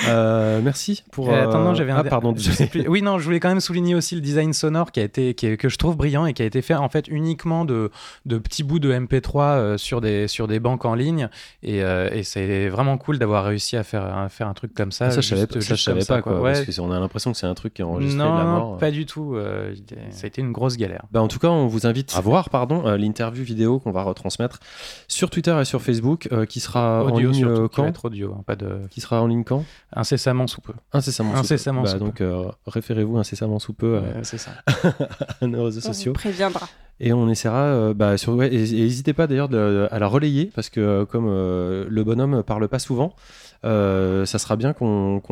Euh, 0.09 0.61
merci 0.63 1.03
pour. 1.13 1.31
Euh, 1.31 1.43
attends, 1.49 1.63
non, 1.63 1.71
euh, 1.71 1.75
j'avais 1.75 1.93
un 1.93 1.97
Ah 1.99 2.05
pardon. 2.05 2.35
je 2.37 2.51
sais 2.51 2.67
plus. 2.67 2.87
Oui, 2.89 3.03
non, 3.03 3.19
je 3.19 3.25
voulais 3.25 3.41
quand 3.41 3.49
même 3.49 3.61
souligner 3.61 3.95
aussi 3.95 4.15
le 4.15 4.21
design 4.21 4.53
sonore 4.53 4.91
qui 4.93 5.01
a 5.01 5.03
été, 5.03 5.35
qui 5.35 5.47
est- 5.47 5.57
que 5.57 5.69
je 5.69 5.77
trouve 5.77 5.97
brillant 5.97 6.27
et 6.27 6.33
qui 6.35 6.43
a 6.43 6.45
été 6.45 6.63
fait 6.63 6.75
en 6.75 6.89
fait 6.89 7.09
uniquement 7.09 7.65
de, 7.65 7.91
de 8.27 8.39
petits 8.39 8.63
bouts 8.63 8.79
de 8.79 8.93
MP3 8.93 9.41
euh, 9.43 9.79
sur, 9.79 10.01
des, 10.01 10.29
sur 10.29 10.49
des 10.49 10.61
banques 10.61 10.85
en 10.85 10.95
ligne. 10.95 11.29
Et, 11.63 11.83
euh, 11.83 12.09
et 12.13 12.23
c'est 12.23 12.69
vraiment 12.69 12.97
cool 12.99 13.19
d'avoir 13.19 13.45
réussi 13.45 13.77
à 13.77 13.83
faire, 13.85 14.05
à 14.05 14.29
faire 14.29 14.49
un 14.49 14.55
truc 14.55 14.75
comme 14.75 14.93
ça. 14.93 15.11
Ça, 15.11 15.21
je 15.21 15.29
savais, 15.29 15.43
juste- 15.43 15.53
ça, 15.55 15.61
je 15.61 15.67
juste 15.75 15.85
savais 15.85 16.01
pas 16.01 16.05
ça, 16.17 16.23
quoi. 16.23 16.41
Ouais. 16.41 16.53
Parce 16.65 16.77
qu'on 16.77 16.91
a 16.93 16.99
l'impression 17.01 17.33
que 17.33 17.39
c'est 17.39 17.47
un 17.47 17.55
truc 17.55 17.75
qui 17.75 17.83
est 17.83 17.85
enregistré 17.85 18.19
non, 18.19 18.33
de 18.35 18.39
la 18.39 18.45
non, 18.45 18.51
mort. 18.51 18.79
pas 18.79 18.91
du 18.91 19.07
tout. 19.07 19.35
Euh, 19.43 19.75
ça 20.11 20.25
a 20.25 20.27
été 20.29 20.41
une 20.41 20.53
grosse 20.53 20.77
galère. 20.77 21.05
Bah, 21.13 21.21
en 21.23 21.29
tout 21.29 21.39
cas, 21.39 21.49
on 21.49 21.67
vous 21.67 21.87
invite 21.87 22.15
à 22.17 22.21
voir 22.21 22.51
pardon, 22.51 22.87
euh, 22.87 22.97
l'interview 22.97 23.45
vidéo 23.45 23.79
qu'on 23.81 23.91
va 23.93 24.03
retransmettre 24.03 24.61
sur 25.09 25.31
Twitter 25.31 25.57
et 25.61 25.65
sur 25.65 25.83
Facebook, 25.83 26.29
euh, 26.33 26.47
qui 26.47 26.61
sera 26.61 27.05
en 27.05 27.19
ligne 27.19 27.33
surtout, 27.35 27.55
qui 27.55 27.61
va 27.61 27.69
quand 27.69 27.87
être 27.87 28.05
audio, 28.07 28.35
hein, 28.39 28.43
pas 28.47 28.57
de 28.57 28.81
Qui 28.91 29.01
sera 29.01 29.21
en 29.23 29.27
ligne 29.27 29.45
quand? 29.45 29.65
Incessamment 29.93 30.47
sous 30.47 30.61
peu. 30.61 30.73
Incessamment 30.93 31.31
sous 31.31 31.35
peu. 31.35 31.41
Incessamment 31.41 31.83
Bah, 31.83 31.89
sous 31.91 31.99
peu. 31.99 32.05
donc 32.05 32.21
euh, 32.21 32.45
référez-vous 32.67 33.19
incessamment 33.19 33.59
sous 33.59 33.73
peu 33.75 33.97
euh, 33.97 34.23
c'est 34.23 34.39
ça. 34.39 34.53
à 35.41 35.47
nos 35.47 35.65
réseaux 35.65 35.81
On 35.85 35.89
vous 35.89 35.95
sociaux. 35.95 36.13
préviendra. 36.13 36.69
Et 37.01 37.13
on 37.13 37.29
essaiera, 37.29 37.63
euh, 37.65 37.95
bah, 37.95 38.17
sur, 38.17 38.35
ouais, 38.35 38.55
et 38.55 38.59
n'hésitez 38.59 39.13
pas 39.13 39.27
d'ailleurs 39.27 39.49
à 39.91 39.99
la 39.99 40.07
relayer, 40.07 40.51
parce 40.55 40.69
que 40.71 40.79
euh, 40.81 41.05
comme 41.05 41.27
euh, 41.29 41.85
le 41.89 42.05
bonhomme 42.05 42.43
parle 42.45 42.69
pas 42.69 42.79
souvent, 42.79 43.07
euh, 43.07 43.52
ça 43.63 44.39
sera 44.39 44.57
bien 44.57 44.73
qu'on 44.73 45.23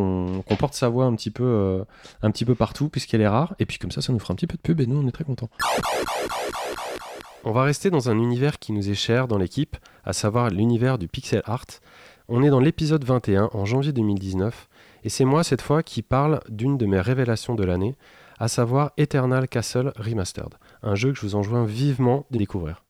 porte 0.58 0.74
sa 0.74 0.88
voix 0.88 1.04
un 1.04 1.14
petit 1.14 1.30
peu, 1.30 1.44
euh, 1.44 1.84
un 2.22 2.30
petit 2.30 2.44
peu 2.44 2.54
partout, 2.54 2.88
puisqu'elle 2.88 3.20
est 3.20 3.28
rare. 3.28 3.54
Et 3.58 3.66
puis 3.66 3.78
comme 3.78 3.90
ça, 3.90 4.00
ça 4.00 4.12
nous 4.12 4.18
fera 4.18 4.32
un 4.32 4.36
petit 4.36 4.46
peu 4.46 4.56
de 4.56 4.62
pub, 4.62 4.80
et 4.80 4.86
nous, 4.86 5.00
on 5.02 5.06
est 5.06 5.12
très 5.12 5.24
contents. 5.24 5.50
On 7.44 7.52
va 7.52 7.62
rester 7.62 7.90
dans 7.90 8.10
un 8.10 8.18
univers 8.18 8.58
qui 8.58 8.72
nous 8.72 8.90
est 8.90 8.94
cher 8.94 9.26
dans 9.26 9.38
l'équipe, 9.38 9.76
à 10.04 10.12
savoir 10.12 10.50
l'univers 10.50 10.98
du 10.98 11.08
pixel 11.08 11.42
art. 11.46 11.66
On 12.28 12.42
est 12.42 12.50
dans 12.50 12.60
l'épisode 12.60 13.04
21 13.04 13.50
en 13.52 13.64
janvier 13.64 13.92
2019, 13.92 14.68
et 15.04 15.08
c'est 15.08 15.24
moi 15.24 15.42
cette 15.42 15.62
fois 15.62 15.82
qui 15.82 16.02
parle 16.02 16.40
d'une 16.48 16.76
de 16.76 16.86
mes 16.86 17.00
révélations 17.00 17.54
de 17.54 17.64
l'année, 17.64 17.96
à 18.38 18.48
savoir 18.48 18.92
Eternal 18.96 19.48
Castle 19.48 19.92
Remastered 19.96 20.54
un 20.82 20.94
jeu 20.94 21.12
que 21.12 21.18
je 21.18 21.22
vous 21.22 21.34
enjoins 21.34 21.64
vivement 21.64 22.26
de 22.30 22.38
découvrir. 22.38 22.82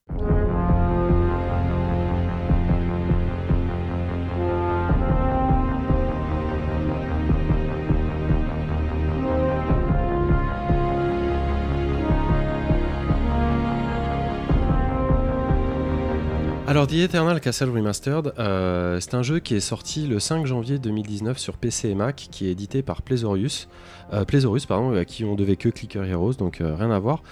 Alors, 16.71 16.87
The 16.87 16.93
Eternal 16.93 17.41
Castle 17.41 17.69
Remastered, 17.69 18.31
euh, 18.39 18.97
c'est 19.01 19.13
un 19.13 19.23
jeu 19.23 19.39
qui 19.39 19.55
est 19.55 19.59
sorti 19.59 20.07
le 20.07 20.21
5 20.21 20.45
janvier 20.45 20.79
2019 20.79 21.37
sur 21.37 21.57
PC 21.57 21.89
et 21.89 21.95
Mac, 21.95 22.29
qui 22.31 22.47
est 22.47 22.51
édité 22.51 22.81
par 22.81 23.01
Pleasorius, 23.01 23.67
euh, 24.13 24.23
pardon, 24.69 24.95
à 24.95 25.03
qui 25.03 25.25
on 25.25 25.35
devait 25.35 25.57
que 25.57 25.67
Clicker 25.67 26.05
Heroes, 26.05 26.35
donc 26.35 26.61
euh, 26.61 26.73
rien 26.73 26.89
à 26.89 26.97
voir. 26.97 27.23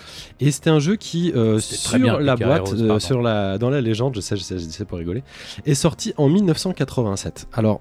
Et 0.42 0.52
c'était 0.52 0.72
un 0.72 0.80
jeu 0.80 0.98
qui, 0.98 1.32
euh, 1.38 1.58
sur 1.60 1.98
bien, 2.00 2.20
la 2.20 2.36
Clicker 2.36 2.48
boîte, 2.48 2.74
Heroes, 2.78 3.00
sur 3.00 3.22
la, 3.22 3.58
dans 3.58 3.70
la 3.70 3.80
légende, 3.80 4.14
je 4.14 4.20
sais, 4.20 4.36
je 4.36 4.44
sais, 4.44 4.60
je 4.60 4.66
sais 4.66 4.84
pour 4.84 4.98
rigoler, 4.98 5.24
est 5.66 5.74
sorti 5.74 6.14
en 6.18 6.28
1987. 6.28 7.48
Alors, 7.54 7.80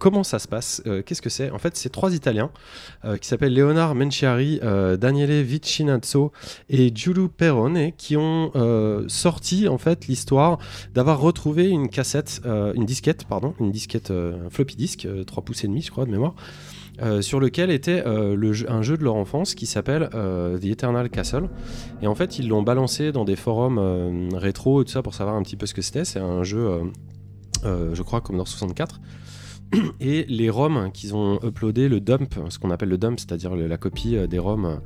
comment 0.00 0.24
ça 0.24 0.40
se 0.40 0.48
passe 0.48 0.82
Qu'est-ce 1.06 1.22
que 1.22 1.30
c'est? 1.30 1.52
En 1.52 1.58
fait, 1.58 1.76
c'est 1.76 1.90
trois 1.90 2.12
Italiens 2.12 2.50
qui 3.20 3.28
s'appellent 3.28 3.54
Leonard 3.54 3.94
Menciari, 3.94 4.58
Daniele 4.98 5.42
Vicinazzo 5.42 6.32
et 6.68 6.90
Giulio 6.92 7.28
Perrone 7.28 7.92
qui 7.96 8.16
ont 8.16 8.50
sorti 9.06 9.68
en 9.68 9.78
fait 9.78 10.08
l'histoire 10.08 10.39
d'avoir 10.94 11.20
retrouvé 11.20 11.68
une 11.68 11.88
cassette, 11.88 12.40
euh, 12.46 12.72
une 12.74 12.84
disquette, 12.84 13.24
pardon, 13.24 13.54
une 13.60 13.70
disquette 13.70 14.10
euh, 14.10 14.46
un 14.46 14.50
floppy 14.50 14.76
disk, 14.76 15.06
euh, 15.06 15.24
3 15.24 15.42
pouces 15.44 15.64
et 15.64 15.68
demi, 15.68 15.82
je 15.82 15.90
crois, 15.90 16.04
de 16.06 16.10
mémoire, 16.10 16.34
euh, 17.02 17.22
sur 17.22 17.40
lequel 17.40 17.70
était 17.70 18.02
euh, 18.06 18.34
le 18.36 18.52
jeu- 18.52 18.70
un 18.70 18.82
jeu 18.82 18.96
de 18.96 19.04
leur 19.04 19.14
enfance 19.14 19.54
qui 19.54 19.66
s'appelle 19.66 20.10
euh, 20.14 20.58
The 20.58 20.64
Eternal 20.66 21.08
Castle. 21.10 21.48
Et 22.02 22.06
en 22.06 22.14
fait, 22.14 22.38
ils 22.38 22.48
l'ont 22.48 22.62
balancé 22.62 23.12
dans 23.12 23.24
des 23.24 23.36
forums 23.36 23.78
euh, 23.78 24.28
rétro 24.34 24.82
et 24.82 24.84
tout 24.84 24.92
ça 24.92 25.02
pour 25.02 25.14
savoir 25.14 25.36
un 25.36 25.42
petit 25.42 25.56
peu 25.56 25.66
ce 25.66 25.74
que 25.74 25.82
c'était. 25.82 26.04
C'est 26.04 26.20
un 26.20 26.42
jeu, 26.42 26.58
euh, 26.68 26.78
euh, 27.64 27.94
je 27.94 28.02
crois, 28.02 28.20
Commodore 28.20 28.48
64. 28.48 29.00
Et 30.00 30.24
les 30.28 30.50
ROM 30.50 30.90
qu'ils 30.92 31.14
ont 31.14 31.38
uploadé, 31.44 31.88
le 31.88 32.00
dump, 32.00 32.34
ce 32.48 32.58
qu'on 32.58 32.70
appelle 32.70 32.88
le 32.88 32.98
dump, 32.98 33.20
c'est-à-dire 33.20 33.54
la 33.54 33.76
copie 33.76 34.16
euh, 34.16 34.26
des 34.26 34.38
ROM 34.40 34.64
euh, 34.64 34.76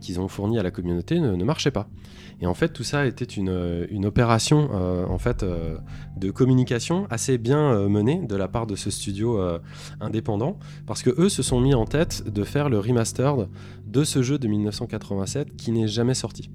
qu'ils 0.00 0.20
ont 0.20 0.28
fourni 0.28 0.58
à 0.58 0.62
la 0.62 0.70
communauté, 0.70 1.18
ne 1.18 1.44
marchait 1.44 1.70
pas. 1.70 1.88
Et 2.40 2.46
en 2.46 2.54
fait, 2.54 2.70
tout 2.70 2.84
ça 2.84 3.06
était 3.06 3.24
une, 3.24 3.48
euh, 3.48 4.04
opération 4.04 4.70
euh, 4.72 5.06
en 5.06 5.18
fait, 5.18 5.42
euh, 5.42 5.78
de 6.16 6.30
communication 6.30 7.06
assez 7.10 7.38
bien 7.38 7.88
menée 7.88 8.20
de 8.26 8.36
la 8.36 8.48
part 8.48 8.66
de 8.66 8.76
ce 8.76 8.90
studio 8.90 9.40
indépendant, 10.00 10.58
parce 10.86 11.02
que 11.02 11.10
eux 11.18 11.28
se 11.28 11.42
sont 11.42 11.60
mis 11.60 11.74
en 11.74 11.86
tête 11.86 12.24
de 12.28 12.44
faire 12.44 12.68
le 12.68 12.78
remastered 12.78 13.48
de 13.86 14.04
ce 14.04 14.22
jeu 14.22 14.38
de 14.38 14.46
1987 14.48 15.56
qui 15.56 15.72
n'est 15.72 15.88
jamais 15.88 16.14
sorti. 16.14 16.50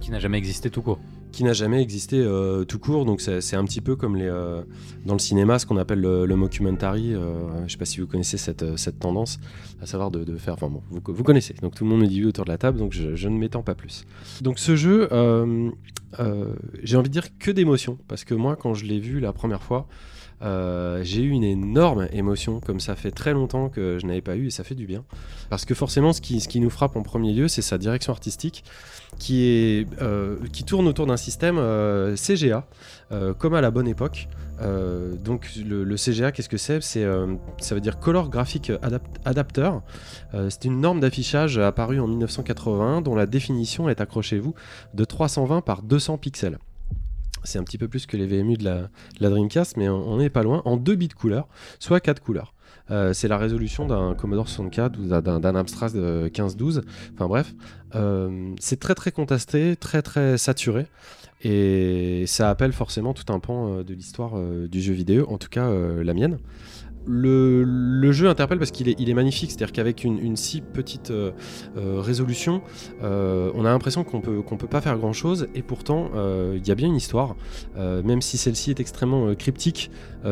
Qui 0.00 0.10
n'a 0.10 0.18
jamais 0.18 0.38
existé 0.38 0.70
tout 0.70 0.82
court. 0.82 0.98
Qui 1.36 1.44
n'a 1.44 1.52
jamais 1.52 1.82
existé 1.82 2.18
euh, 2.18 2.64
tout 2.64 2.78
court. 2.78 3.04
Donc 3.04 3.20
c'est 3.20 3.56
un 3.56 3.64
petit 3.66 3.82
peu 3.82 3.94
comme 3.94 4.16
les, 4.16 4.24
euh, 4.24 4.62
dans 5.04 5.12
le 5.12 5.18
cinéma 5.18 5.58
ce 5.58 5.66
qu'on 5.66 5.76
appelle 5.76 6.00
le, 6.00 6.34
mockumentary. 6.34 7.12
euh, 7.12 7.58
je 7.58 7.62
ne 7.64 7.68
sais 7.68 7.76
pas 7.76 7.84
si 7.84 8.00
vous 8.00 8.06
connaissez 8.06 8.38
cette, 8.38 8.78
cette 8.78 8.98
tendance, 8.98 9.38
à 9.82 9.84
savoir 9.84 10.10
de, 10.10 10.34
faire. 10.38 10.54
Enfin 10.54 10.70
bon, 10.70 10.82
vous, 10.90 11.02
vous 11.06 11.22
connaissez. 11.24 11.52
Donc 11.60 11.74
tout 11.74 11.84
le 11.84 11.90
monde 11.90 12.00
me 12.00 12.06
dit 12.06 12.24
autour 12.24 12.46
de 12.46 12.50
la 12.50 12.56
table, 12.56 12.78
donc 12.78 12.94
je, 12.94 13.14
je 13.14 13.28
ne 13.28 13.36
m'étends 13.36 13.62
pas 13.62 13.74
plus. 13.74 14.06
Donc 14.40 14.58
ce 14.58 14.76
jeu, 14.76 15.10
j'ai 16.82 16.96
envie 16.96 17.10
de 17.10 17.12
dire 17.12 17.36
que 17.38 17.50
d'émotions, 17.50 17.98
parce 18.08 18.24
que 18.24 18.32
moi 18.32 18.56
quand 18.56 18.72
je 18.72 18.86
l'ai 18.86 18.98
vu 18.98 19.20
la 19.20 19.34
première 19.34 19.62
fois. 19.62 19.88
Euh, 20.42 21.00
j'ai 21.02 21.22
eu 21.22 21.30
une 21.30 21.44
énorme 21.44 22.08
émotion, 22.12 22.60
comme 22.60 22.80
ça 22.80 22.94
fait 22.94 23.10
très 23.10 23.32
longtemps 23.32 23.68
que 23.68 23.98
je 24.00 24.06
n'avais 24.06 24.20
pas 24.20 24.36
eu, 24.36 24.46
et 24.46 24.50
ça 24.50 24.64
fait 24.64 24.74
du 24.74 24.86
bien. 24.86 25.04
Parce 25.48 25.64
que 25.64 25.74
forcément, 25.74 26.12
ce 26.12 26.20
qui, 26.20 26.60
nous 26.60 26.70
frappe 26.70 26.96
en 26.96 27.02
premier 27.02 27.32
lieu, 27.32 27.48
c'est 27.48 27.62
sa 27.62 27.78
direction 27.78 28.12
artistique, 28.12 28.64
qui, 29.18 29.86
euh, 30.02 30.36
tourne 30.66 30.88
autour 30.88 31.06
d'un 31.06 31.16
système 31.16 31.56
euh, 31.58 32.16
CGA, 32.16 32.66
comme 33.38 33.54
à 33.54 33.60
la 33.60 33.70
bonne 33.70 33.88
époque. 33.88 34.28
Donc 34.60 35.48
le, 35.64 35.96
CGA, 35.96 36.32
qu'est-ce 36.32 36.48
que 36.48 36.56
c'est? 36.56 36.80
Ça 36.82 37.74
veut 37.74 37.80
dire 37.80 38.00
Color 38.00 38.30
Graphic 38.30 38.70
Adapt- 38.82 39.20
Adapter. 39.24 39.70
C'est 40.32 40.64
une 40.64 40.80
norme 40.80 41.00
d'affichage 41.00 41.58
apparue 41.58 42.00
en 42.00 42.08
1981 42.08 43.00
dont 43.00 43.14
la 43.14 43.26
définition 43.26 43.88
est, 43.88 44.00
accrochez-vous, 44.00 44.54
de 44.94 45.04
320 45.04 45.60
par 45.60 45.82
200 45.82 46.18
pixels. 46.18 46.58
C'est 47.46 47.58
un 47.58 47.64
petit 47.64 47.78
peu 47.78 47.88
plus 47.88 48.04
que 48.06 48.16
les 48.16 48.26
VMU 48.26 48.56
de 48.56 48.64
la, 48.64 48.74
de 49.20 49.28
Dreamcast, 49.28 49.76
mais 49.76 49.88
on 49.88 50.18
n'est 50.18 50.30
pas 50.30 50.42
loin, 50.42 50.60
en 50.64 50.76
2 50.76 50.94
bits 50.94 51.08
couleurs, 51.08 51.48
soit 51.78 52.00
4 52.00 52.20
couleurs. 52.20 52.52
Euh, 52.90 53.12
c'est 53.12 53.26
la 53.26 53.36
résolution 53.38 53.84
d'un 53.86 54.14
Commodore 54.14 54.48
64 54.48 54.98
ou 54.98 55.06
d'un- 55.06 55.54
Amstrad 55.56 55.96
euh, 55.96 56.24
1512. 56.24 56.82
Enfin 57.14 57.26
bref, 57.26 57.52
euh, 57.96 58.54
c'est 58.60 58.78
très 58.78 58.94
très 58.94 59.10
contrasté, 59.10 59.74
très 59.76 60.02
très 60.02 60.38
saturé. 60.38 60.86
Et 61.42 62.24
ça 62.26 62.48
appelle 62.48 62.72
forcément 62.72 63.12
tout 63.12 63.30
un 63.32 63.40
pan 63.40 63.78
euh, 63.78 63.82
de 63.84 63.92
l'histoire 63.92 64.32
euh, 64.38 64.68
du 64.68 64.80
jeu 64.80 64.92
vidéo, 64.94 65.26
en 65.28 65.36
tout 65.38 65.48
cas 65.50 65.66
euh, 65.66 66.02
la 66.02 66.14
mienne. 66.14 66.38
Le, 67.06 67.62
le 67.64 68.12
jeu 68.12 68.28
interpelle 68.28 68.58
parce 68.58 68.70
qu'il 68.72 68.88
est, 68.88 68.96
il 68.98 69.08
est 69.08 69.14
magnifique, 69.14 69.50
c'est-à-dire 69.50 69.72
qu'avec 69.72 70.02
une, 70.04 70.18
une 70.18 70.36
si 70.36 70.60
petite 70.60 71.10
euh, 71.10 71.30
euh, 71.76 72.00
résolution, 72.00 72.62
euh, 73.02 73.50
on 73.54 73.64
a 73.64 73.70
l'impression 73.70 74.02
qu'on 74.04 74.20
peut, 74.20 74.42
qu'on 74.42 74.56
peut 74.56 74.66
pas 74.66 74.80
faire 74.80 74.98
grand-chose, 74.98 75.46
et 75.54 75.62
pourtant 75.62 76.10
euh, 76.14 76.54
il 76.60 76.66
y 76.66 76.70
a 76.70 76.74
bien 76.74 76.88
une 76.88 76.96
histoire, 76.96 77.36
même 77.76 78.20
si 78.22 78.36
celle-ci 78.38 78.70
est 78.70 78.80
extrêmement 78.80 79.34
cryptique 79.34 79.90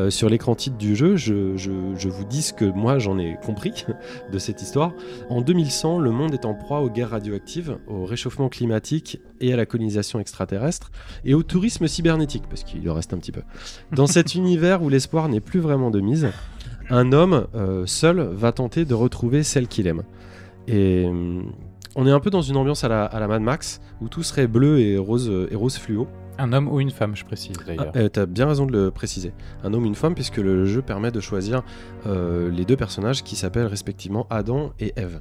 sur 0.09 0.29
l'écran 0.29 0.57
titre 0.57 0.77
du 0.77 0.97
jeu, 0.97 1.15
je, 1.15 1.57
je- 1.57 1.95
je 1.97 2.09
vous 2.09 2.25
dis 2.25 2.43
ce 2.43 2.53
que 2.53 2.65
moi 2.65 2.99
j'en 2.99 3.17
ai 3.19 3.37
compris 3.45 3.85
de 4.33 4.39
cette 4.39 4.61
histoire. 4.61 4.93
En 5.31 5.41
2100, 5.41 5.99
le 6.01 6.11
monde 6.11 6.35
est 6.35 6.45
en 6.45 6.55
proie 6.55 6.81
aux 6.81 6.91
guerres 6.91 7.11
radioactives, 7.11 7.79
au 7.87 8.05
réchauffement 8.05 8.49
climatique 8.49 9.21
et 9.41 9.53
à 9.53 9.57
la 9.57 9.67
colonisation 9.67 10.19
extraterrestre, 10.19 10.91
et 11.25 11.35
au 11.35 11.43
tourisme 11.45 11.87
cybernétique, 11.87 12.45
parce 12.49 12.65
qu'il 12.65 12.89
en 12.91 12.95
reste 12.95 13.13
un 13.15 13.19
petit 13.19 13.31
peu. 13.33 13.43
Dans 13.93 14.07
cet 14.09 14.35
univers 14.35 14.83
où 14.83 14.89
l'espoir 14.89 15.29
n'est 15.29 15.41
plus 15.41 15.61
vraiment 15.61 15.91
de 15.91 16.01
mise, 16.01 16.29
un 16.91 17.13
homme 17.13 17.47
euh, 17.55 17.87
seul 17.87 18.21
va 18.21 18.53
tenter 18.53 18.85
de 18.85 18.95
retrouver 18.95 19.43
celle 19.43 19.69
qu'il 19.69 19.87
aime. 19.87 20.03
Et 20.67 21.07
hum, 21.07 21.53
on 21.97 22.07
est 22.07 22.11
un 22.11 22.21
peu 22.21 22.31
dans 22.31 22.43
une 22.43 22.57
ambiance 22.57 22.85
à 22.85 22.89
la, 22.89 23.05
à 23.05 23.21
la 23.21 23.29
Mad 23.29 23.43
Max, 23.43 23.81
où 24.01 24.09
tout 24.09 24.23
serait 24.23 24.47
bleu 24.47 24.81
et 24.81 24.99
rose, 24.99 25.31
et 25.51 25.55
rose 25.55 25.77
fluo. 25.77 26.09
Un 26.39 26.53
homme 26.53 26.69
ou 26.69 26.81
une 26.81 26.91
femme, 26.91 27.15
je 27.15 27.25
précise 27.25 27.57
d'ailleurs. 27.67 27.93
Ah, 27.95 28.21
as 28.21 28.27
bien 28.27 28.47
raison 28.47 28.67
de 28.67 28.73
le 28.73 28.91
préciser. 28.91 29.33
Un 29.63 29.73
homme 29.73 29.85
ou 29.85 29.87
une 29.87 29.95
femme, 29.95 30.15
puisque 30.15 30.39
le 30.39 30.65
jeu 30.67 30.83
permet 30.83 31.11
de 31.11 31.21
choisir 31.21 31.63
les 32.07 32.65
deux 32.65 32.77
personnages 32.77 33.23
qui 33.23 33.37
s'appellent 33.37 33.67
respectivement 33.67 34.27
Adam 34.31 34.73
et 34.81 34.93
Eve. 34.97 35.21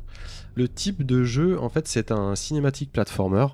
Le 0.55 0.67
type 0.67 1.03
de 1.03 1.23
jeu, 1.23 1.59
en 1.59 1.69
fait, 1.69 1.87
c'est 1.87 2.11
un 2.11 2.35
cinématique 2.35 2.91
platformer. 2.91 3.47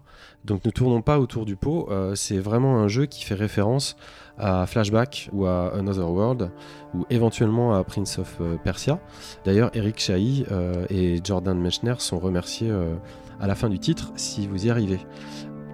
Donc 0.46 0.66
ne 0.66 0.72
tournons 0.72 1.02
pas 1.02 1.20
autour 1.20 1.46
du 1.46 1.56
pot. 1.56 1.88
Euh, 1.90 2.16
c'est 2.16 2.40
vraiment 2.40 2.78
un 2.78 2.88
jeu 2.88 3.06
qui 3.06 3.24
fait 3.24 3.36
référence 3.36 3.96
à 4.38 4.66
Flashback 4.66 5.30
ou 5.32 5.46
à 5.46 5.74
Another 5.76 6.10
World 6.10 6.52
ou 6.94 7.06
éventuellement 7.10 7.74
à 7.74 7.84
Prince 7.84 8.20
of 8.20 8.38
euh, 8.42 8.58
Persia. 8.58 9.00
D'ailleurs, 9.46 9.70
Eric 9.74 10.00
Chahi 10.00 10.46
euh, 10.52 10.86
et 10.90 11.20
Jordan 11.24 11.58
Mechner 11.58 11.96
sont 12.00 12.20
remerciés 12.20 12.72
à 13.40 13.48
la 13.48 13.56
fin 13.56 13.70
du 13.70 13.80
titre 13.80 14.12
si 14.16 14.48
vous 14.48 14.66
y 14.66 14.70
arrivez. 14.70 15.00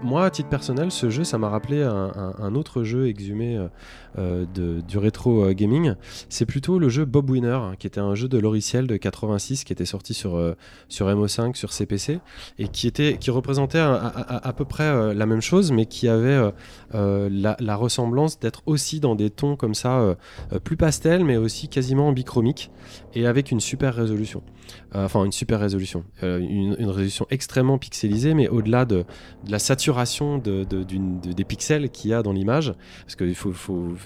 Moi, 0.06 0.24
à 0.24 0.30
titre 0.30 0.49
personnel, 0.49 0.91
ce 0.91 1.10
jeu, 1.10 1.24
ça 1.24 1.39
m'a 1.39 1.49
rappelé 1.49 1.82
un, 1.82 2.53
autre 2.53 2.84
jeu 2.84 3.08
exhumé 3.08 3.58
euh, 3.58 3.68
de, 4.18 4.82
du 4.82 4.97
rétro 4.97 5.45
euh, 5.45 5.53
gaming, 5.53 5.93
c'est 6.30 6.45
plutôt 6.45 6.80
le 6.80 6.89
jeu 6.89 7.05
Bob 7.05 7.30
Winner, 7.30 7.59
qui 7.80 7.88
était 7.88 7.99
un 7.99 8.16
jeu 8.16 8.28
de 8.28 8.38
logiciel 8.38 8.88
de 8.88 8.95
86 8.97 9.63
qui 9.63 9.74
était 9.74 9.86
sorti 9.86 10.13
sur, 10.13 10.36
euh, 10.36 10.55
sur 10.88 11.07
MO5, 11.07 11.55
sur 11.55 11.74
CPC, 11.74 12.20
et 12.57 12.68
qui, 12.68 12.88
était, 12.88 13.18
qui 13.18 13.32
représentait 13.32 13.80
à, 13.80 14.53
peu 14.55 14.66
près 14.66 15.13
la 15.13 15.26
même 15.26 15.41
chose, 15.41 15.72
mais 15.72 15.86
qui 15.86 16.07
avait 16.07 16.51
la, 16.93 17.76
ressemblance 17.76 18.39
d'être 18.39 18.61
aussi 18.66 18.99
dans 18.99 19.16
des 19.16 19.30
tons 19.30 19.55
comme 19.55 19.76
ça, 19.76 20.16
plus 20.63 20.78
pastel, 20.78 21.26
mais 21.26 21.38
aussi 21.38 21.68
quasiment 21.68 22.11
bichromique, 22.11 22.72
et 23.13 23.28
avec 23.28 23.51
une 23.51 23.59
super 23.59 23.93
résolution. 23.95 24.41
enfin, 24.93 25.26
une 25.26 25.32
super 25.32 25.59
résolution. 25.59 26.03
Une, 26.22 26.76
résolution 26.80 27.28
extrêmement 27.30 27.78
pixelisée, 27.78 28.34
mais 28.34 28.47
au-delà 28.47 28.86
de, 28.86 29.03
la 29.47 29.59
saturation 29.59 30.38
de, 30.38 30.63
des 30.63 31.43
pixels 31.43 31.89
qu'il 31.89 32.11
y 32.11 32.13
a 32.13 32.24
dans 32.24 32.32
l'image, 32.32 32.74
parce 33.03 33.16
qu'il 33.16 33.36
faut, 33.36 33.53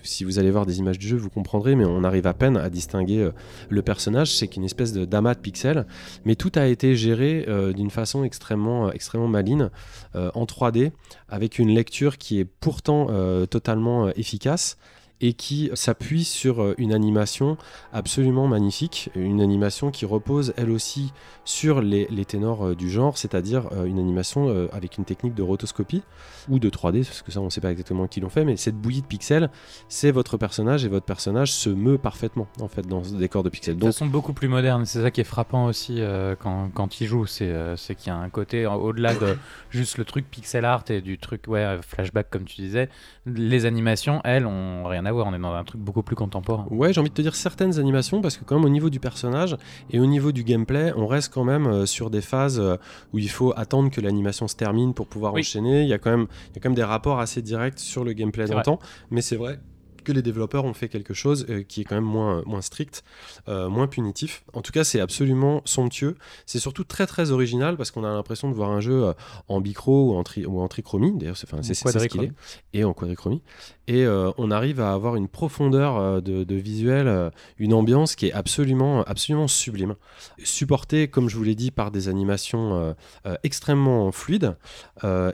si 0.04 0.24
vous 0.24 0.40
allez 0.40 0.52
voir 0.52 0.66
des 0.66 0.80
images 0.80 1.00
du 1.00 1.08
jeu, 1.08 1.18
vous 1.18 1.30
comprendrez, 1.30 1.76
mais 1.76 1.86
on 1.86 2.04
arrive 2.04 2.28
à 2.28 2.34
peine 2.34 2.58
à 2.58 2.70
distinguer 2.70 3.20
euh, 3.20 3.32
le 3.70 3.82
personnage. 3.82 4.36
C'est 4.36 4.48
qu'une 4.48 4.64
espèce 4.64 4.94
de 4.94 5.06
d'amas 5.06 5.36
de 5.36 5.40
pixels, 5.40 5.86
mais 6.26 6.36
tout 6.36 6.52
a 6.56 6.68
été 6.68 6.96
géré 6.96 7.46
euh, 7.48 7.74
d'une 7.74 7.90
façon 7.90 8.24
extrêmement, 8.24 8.88
euh, 8.88 8.92
extrêmement 8.92 9.28
maline, 9.28 9.70
en 10.16 10.46
3D, 10.46 10.92
avec 11.30 11.60
une 11.60 11.70
lecture 11.70 12.18
qui 12.18 12.40
est 12.40 12.46
pourtant 12.46 13.08
totalement 13.48 14.10
efficace 14.10 14.78
et 15.22 15.34
qui 15.34 15.70
s'appuie 15.74 16.24
sur 16.24 16.62
euh, 16.62 16.76
une 16.78 16.94
animation 16.94 17.58
absolument 17.92 18.48
magnifique, 18.48 19.10
une 19.16 19.42
animation 19.42 19.92
qui 19.92 20.06
repose 20.06 20.54
elle 20.58 20.70
aussi 20.70 21.12
sur 21.44 21.82
les, 21.82 22.08
ténors 22.26 22.68
euh, 22.68 22.76
du 22.76 22.90
genre, 22.90 23.18
c'est-à-dire 23.18 23.70
euh, 23.74 23.86
une 23.86 24.00
animation 24.00 24.70
avec 24.72 24.98
une 24.98 25.06
technique 25.06 25.34
de 25.34 25.42
rotoscopie 25.42 26.04
ou 26.48 26.60
de 26.60 26.70
3D, 26.70 27.06
parce 27.06 27.22
que 27.22 27.32
ça 27.32 27.42
on 27.42 27.46
ne 27.46 27.50
sait 27.50 27.62
pas 27.62 27.72
exactement 27.72 28.08
qui 28.08 28.20
l'ont 28.20 28.30
fait, 28.30 28.46
mais 28.46 28.58
cette 28.58 28.76
bouillie 28.76 29.02
de 29.02 29.08
pixels, 29.08 29.50
c'est 29.88 30.12
votre 30.12 30.38
personnage 30.38 30.86
et 30.86 30.88
votre 30.88 31.06
personnage 31.06 31.52
se 31.52 31.70
meut 31.70 31.98
parfaitement 31.98 32.48
en 32.62 32.68
fait 32.68 32.88
dans 32.88 33.04
ce 33.04 33.14
décor 33.16 33.44
de 33.44 33.50
pixels. 33.50 33.78
Donc, 33.78 33.94
sont 33.94 34.06
beaucoup 34.06 34.34
plus 34.34 34.48
modernes, 34.48 34.86
c'est 34.86 35.02
ça 35.02 35.12
qui 35.12 35.22
est 35.22 35.26
frappant 35.26 35.66
aussi 35.66 36.02
quand, 36.40 36.70
quand 36.74 37.02
ils 37.02 37.08
jouent, 37.08 37.26
c'est 37.26 37.96
qu'il 37.98 38.08
y 38.08 38.10
a 38.10 38.16
un 38.16 38.30
côté 38.30 38.66
au-delà 38.66 39.14
de 39.14 39.38
juste 39.70 39.98
le 39.98 40.06
truc 40.06 40.30
pixel 40.30 40.66
art 40.66 40.84
et 40.90 41.02
du 41.02 41.18
truc 41.18 41.44
ouais 41.48 41.80
flashback 41.82 42.30
comme 42.30 42.46
tu 42.46 42.62
disais, 42.62 42.90
les 43.26 43.66
animations 43.66 44.22
elles 44.24 44.46
ont 44.46 44.86
rien 44.86 45.06
à 45.06 45.09
on 45.16 45.34
est 45.34 45.40
dans 45.40 45.54
un 45.54 45.64
truc 45.64 45.82
beaucoup 45.82 46.04
plus 46.04 46.16
contemporain. 46.16 46.68
Ouais, 46.70 46.94
j'ai 46.94 47.00
envie 47.00 47.10
de 47.10 47.16
te 47.16 47.22
dire 47.22 47.36
certaines 47.36 47.80
animations, 47.80 48.22
parce 48.22 48.38
que 48.38 48.44
quand 48.44 48.56
même 48.56 48.66
au 48.66 48.70
niveau 48.70 48.90
du 48.90 49.00
personnage 49.00 49.58
et 49.92 50.00
au 50.00 50.06
niveau 50.06 50.32
du 50.32 50.44
gameplay, 50.44 50.94
on 50.96 51.08
reste 51.08 51.34
quand 51.34 51.44
même 51.44 51.68
euh, 51.68 51.86
sur 51.86 52.10
des 52.10 52.22
phases 52.22 52.60
euh, 52.60 52.78
où 53.14 53.20
il 53.20 53.30
faut 53.30 53.54
attendre 53.56 53.90
que 53.92 54.02
l'animation 54.02 54.48
se 54.48 54.56
termine 54.56 54.94
pour 54.94 55.08
pouvoir 55.08 55.34
enchaîner. 55.34 55.84
Il 55.84 55.88
y, 55.88 55.94
a 55.94 55.98
quand 55.98 56.12
même, 56.12 56.28
il 56.50 56.56
y 56.56 56.60
a 56.60 56.62
quand 56.62 56.70
même 56.70 56.76
des 56.76 56.84
rapports 56.84 57.20
assez 57.20 57.42
directs 57.42 57.80
sur 57.80 58.04
le 58.04 58.14
gameplay 58.14 58.46
temps, 58.64 58.80
mais 59.12 59.22
c'est 59.22 59.36
vrai 59.36 59.60
que 60.04 60.12
les 60.12 60.22
développeurs 60.22 60.66
ont 60.66 60.74
fait 60.74 60.90
quelque 60.90 61.14
chose 61.14 61.46
euh, 61.50 61.64
qui 61.64 61.82
est 61.82 61.84
quand 61.84 61.96
même 61.96 62.04
moins, 62.04 62.42
moins 62.46 62.62
strict, 62.62 63.04
euh, 63.48 63.70
moins 63.70 63.88
punitif. 63.88 64.44
En 64.54 64.62
tout 64.62 64.72
cas, 64.72 64.84
c'est 64.84 65.00
absolument 65.00 65.62
somptueux. 65.66 66.16
C'est 66.46 66.60
surtout 66.60 66.84
très 66.84 67.06
très 67.06 67.32
original 67.32 67.78
parce 67.78 67.92
qu'on 67.92 68.04
a 68.04 68.12
l'impression 68.12 68.50
de 68.50 68.56
voir 68.56 68.72
un 68.72 68.80
jeu 68.80 69.06
euh, 69.06 69.14
en 69.48 69.62
bicro 69.62 70.12
ou 70.12 70.16
en, 70.16 70.24
tri 70.24 70.46
ou 70.46 70.60
en 70.60 70.68
trichromie. 70.68 71.18
D'ailleurs, 71.18 71.38
c'est 71.38 71.74
ce 71.74 72.08
qu'il 72.08 72.24
est. 72.24 72.32
Et 72.74 72.84
en 72.84 72.94
quadrichromie. 72.94 73.42
Et 73.90 74.06
on 74.38 74.52
arrive 74.52 74.80
à 74.82 74.94
avoir 74.94 75.16
une 75.16 75.28
profondeur 75.28 76.22
de, 76.22 76.44
de, 76.44 76.56
visuel, 76.56 77.32
une 77.58 77.74
ambiance 77.74 78.16
qui 78.16 78.28
est 78.28 78.32
absolument, 78.32 79.02
absolument 79.04 79.48
sublime. 79.48 79.96
Supportée, 80.44 81.08
comme 81.08 81.28
je 81.28 81.36
vous 81.36 81.44
l'ai 81.44 81.56
dit, 81.56 81.72
par 81.72 81.90
des 81.90 82.08
animations 82.08 82.96
extrêmement 83.42 84.12
fluides 84.12 84.56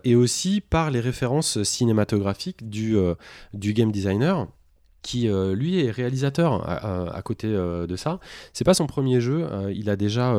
et 0.05 0.15
aussi 0.15 0.61
par 0.61 0.89
les 0.89 1.01
références 1.01 1.63
cinématographiques 1.63 2.69
du 2.69 2.95
game 3.53 3.91
designer 3.91 4.47
qui 5.05 5.29
euh, 5.29 5.53
lui 5.53 5.85
est 5.85 5.91
réalisateur 5.91 6.67
à, 6.67 7.21
côté 7.21 7.45
euh, 7.47 7.85
de 7.85 7.95
ça. 7.95 8.19
C'est 8.53 8.63
pas 8.63 8.73
son 8.73 8.87
premier 8.87 9.21
jeu, 9.21 9.45
euh, 9.51 9.71
il 9.71 9.91
a 9.91 9.95
déjà, 9.95 10.35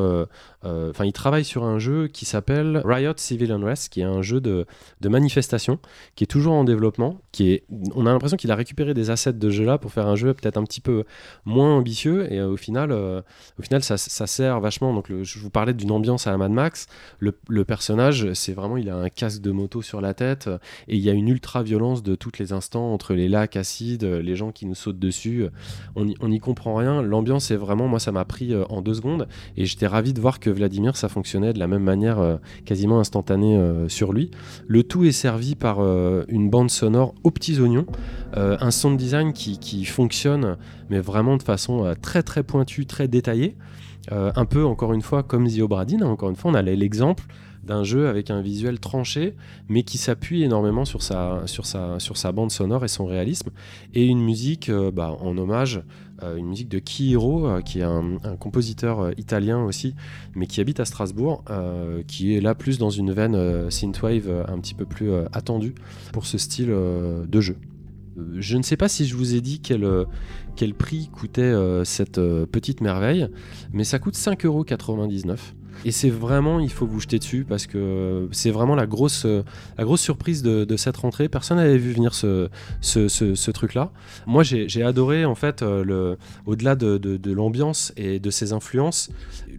enfin 0.63 1.05
il 1.05 1.13
travaille 1.13 1.45
sur 1.45 1.63
un 1.63 1.79
jeu 1.79 2.07
qui 2.07 2.25
s'appelle 2.25 2.81
Riot 2.83 3.13
Civil 3.15 3.53
Unrest, 3.53 3.87
qui 3.87 4.01
est 4.01 4.03
un 4.03 4.21
jeu 4.21 4.41
de, 4.41 4.65
de, 4.99 5.09
manifestation, 5.09 5.79
qui 6.15 6.25
est 6.25 6.27
toujours 6.27 6.53
en 6.53 6.65
développement, 6.65 7.21
qui 7.31 7.51
est, 7.51 7.63
on 7.95 8.05
a 8.05 8.11
l'impression 8.11 8.35
qu'il 8.35 8.51
a 8.51 8.55
récupéré 8.55 8.93
des 8.93 9.09
assets 9.09 9.33
de 9.33 9.49
jeu 9.49 9.63
là 9.63 9.77
pour 9.77 9.93
faire 9.93 10.05
un 10.05 10.17
jeu 10.17 10.33
peut-être 10.33 10.57
un 10.57 10.63
petit 10.63 10.81
peu 10.81 11.05
moins 11.45 11.77
ambitieux, 11.77 12.31
et 12.31 12.41
au 12.41 12.57
final, 12.57 12.91
au 12.91 13.61
final 13.61 13.81
ça, 13.83 13.97
sert 13.97 14.59
vachement. 14.59 14.93
Donc 14.93 15.09
je 15.09 15.39
vous 15.39 15.49
parlais 15.49 15.73
d'une 15.73 15.91
ambiance 15.91 16.27
à 16.27 16.31
la 16.31 16.37
Mad 16.37 16.51
Max, 16.51 16.87
le, 17.19 17.31
personnage, 17.63 18.33
c'est 18.33 18.53
vraiment, 18.53 18.75
il 18.75 18.89
a 18.89 18.97
un 18.97 19.07
casque 19.07 19.41
de 19.41 19.51
moto 19.51 19.81
sur 19.81 20.01
la 20.01 20.13
tête, 20.13 20.49
et 20.89 20.97
il 20.97 21.01
y 21.01 21.09
a 21.09 21.13
une 21.13 21.29
ultra 21.29 21.63
violence 21.63 22.03
de 22.03 22.15
tous 22.15 22.33
les 22.37 22.51
instants 22.51 22.91
entre 22.91 23.13
les 23.13 23.29
lacs 23.29 23.55
acides, 23.55 24.03
les 24.03 24.35
gens 24.35 24.51
qui 24.56 24.56
nous 24.65 24.75
saute 24.75 24.99
dessus. 24.99 25.45
On 25.95 26.29
n'y 26.29 26.39
comprend 26.39 26.75
rien. 26.75 27.01
L'ambiance 27.01 27.51
est 27.51 27.55
vraiment, 27.55 27.87
moi, 27.87 27.99
ça 27.99 28.11
m'a 28.11 28.25
pris 28.25 28.53
euh, 28.53 28.63
en 28.69 28.81
deux 28.81 28.95
secondes. 28.95 29.27
Et 29.55 29.65
j'étais 29.65 29.87
ravi 29.87 30.13
de 30.13 30.21
voir 30.21 30.39
que 30.39 30.49
Vladimir, 30.49 30.95
ça 30.97 31.09
fonctionnait 31.09 31.53
de 31.53 31.59
la 31.59 31.67
même 31.67 31.83
manière, 31.83 32.19
euh, 32.19 32.37
quasiment 32.65 32.99
instantanée 32.99 33.55
euh, 33.55 33.89
sur 33.89 34.13
lui. 34.13 34.31
Le 34.67 34.83
tout 34.83 35.03
est 35.05 35.11
servi 35.11 35.55
par 35.55 35.79
une 35.79 36.49
bande 36.49 36.69
sonore 36.69 37.13
aux 37.23 37.31
petits 37.31 37.59
oignons, 37.59 37.85
un 38.33 38.71
sound 38.71 38.97
design 38.97 39.33
qui, 39.33 39.59
qui, 39.59 39.85
fonctionne, 39.85 40.57
mais 40.89 40.99
vraiment 40.99 41.37
de 41.37 41.43
façon 41.43 41.93
très 42.01 42.23
très 42.23 42.43
pointue, 42.43 42.85
très 42.85 43.07
détaillée. 43.07 43.55
un 44.11 44.45
peu, 44.45 44.65
encore 44.65 44.93
une 44.93 45.01
fois, 45.01 45.23
comme 45.23 45.47
The 45.47 45.59
Obradin. 45.59 46.01
Encore 46.01 46.29
une 46.29 46.35
fois, 46.35 46.51
on 46.51 46.55
a 46.55 46.61
l'exemple 46.61 47.23
d'un 47.67 47.83
jeu 47.83 48.07
avec 48.07 48.31
un 48.31 48.41
visuel 48.41 48.79
tranché, 48.79 49.35
mais 49.69 49.83
qui 49.83 49.99
s'appuie 49.99 50.41
énormément 50.41 50.85
sur 50.85 51.03
sa, 51.03 51.43
sur, 51.45 51.67
sa, 51.67 51.99
sur 51.99 52.17
sa 52.17 52.31
bande 52.31 52.49
sonore 52.49 52.83
et 52.83 52.87
son 52.87 53.05
réalisme, 53.05 53.51
et 53.93 54.05
une 54.05 54.21
musique 54.21 54.69
euh, 54.69 54.89
bah, 54.89 55.15
en 55.19 55.37
hommage, 55.37 55.83
euh, 56.23 56.37
une 56.37 56.47
musique 56.47 56.69
de 56.69 56.79
Kihiro, 56.79 57.47
euh, 57.47 57.61
qui 57.61 57.79
est 57.79 57.83
un, 57.83 58.17
compositeur 58.39 59.11
italien 59.19 59.63
aussi, 59.63 59.93
mais 60.33 60.47
qui 60.47 60.61
habite 60.61 60.79
à 60.79 60.85
Strasbourg, 60.85 61.43
qui 62.07 62.35
est 62.35 62.41
là 62.41 62.55
plus 62.55 62.77
dans 62.77 62.89
une 62.89 63.11
veine 63.11 63.69
synthwave 63.69 64.45
un 64.47 64.59
petit 64.59 64.73
peu 64.73 64.85
plus 64.85 65.11
attendue 65.33 65.75
pour 66.13 66.25
ce 66.25 66.37
style 66.37 66.67
de 66.69 67.41
jeu. 67.41 67.57
Je 68.37 68.57
ne 68.57 68.63
sais 68.63 68.77
pas 68.77 68.87
si 68.87 69.05
je 69.05 69.15
vous 69.15 69.35
ai 69.35 69.41
dit 69.41 69.59
quel, 69.59 69.87
quel 70.55 70.73
prix 70.73 71.09
coûtait 71.11 71.53
cette 71.83 72.19
petite 72.19 72.81
merveille, 72.81 73.27
mais 73.73 73.83
ça 73.83 73.99
coûte 73.99 74.15
5,99€. 74.15 75.37
Et 75.85 75.91
c'est 75.91 76.09
vraiment, 76.09 76.59
il 76.59 76.71
faut 76.71 76.85
vous 76.85 76.99
jeter 76.99 77.19
dessus 77.19 77.45
parce 77.47 77.67
que 77.67 78.27
c'est 78.31 78.51
vraiment 78.51 78.75
la 78.75 78.85
grosse, 78.85 79.25
la 79.25 79.83
grosse 79.83 80.01
surprise 80.01 80.41
de, 80.43 80.77
cette 80.77 80.97
rentrée. 80.97 81.27
Personne 81.29 81.57
n'avait 81.57 81.77
vu 81.77 81.91
venir 81.91 82.13
ce, 82.13 82.49
ce, 82.81 83.51
truc-là. 83.51 83.91
Moi, 84.25 84.43
j'ai 84.43 84.83
adoré, 84.83 85.25
en 85.25 85.35
fait, 85.35 85.61
euh, 85.61 86.15
au-delà 86.45 86.75
de, 86.75 86.97
de 86.97 87.31
l'ambiance 87.31 87.93
et 87.97 88.19
de 88.19 88.29
ses 88.29 88.53
influences, 88.53 89.09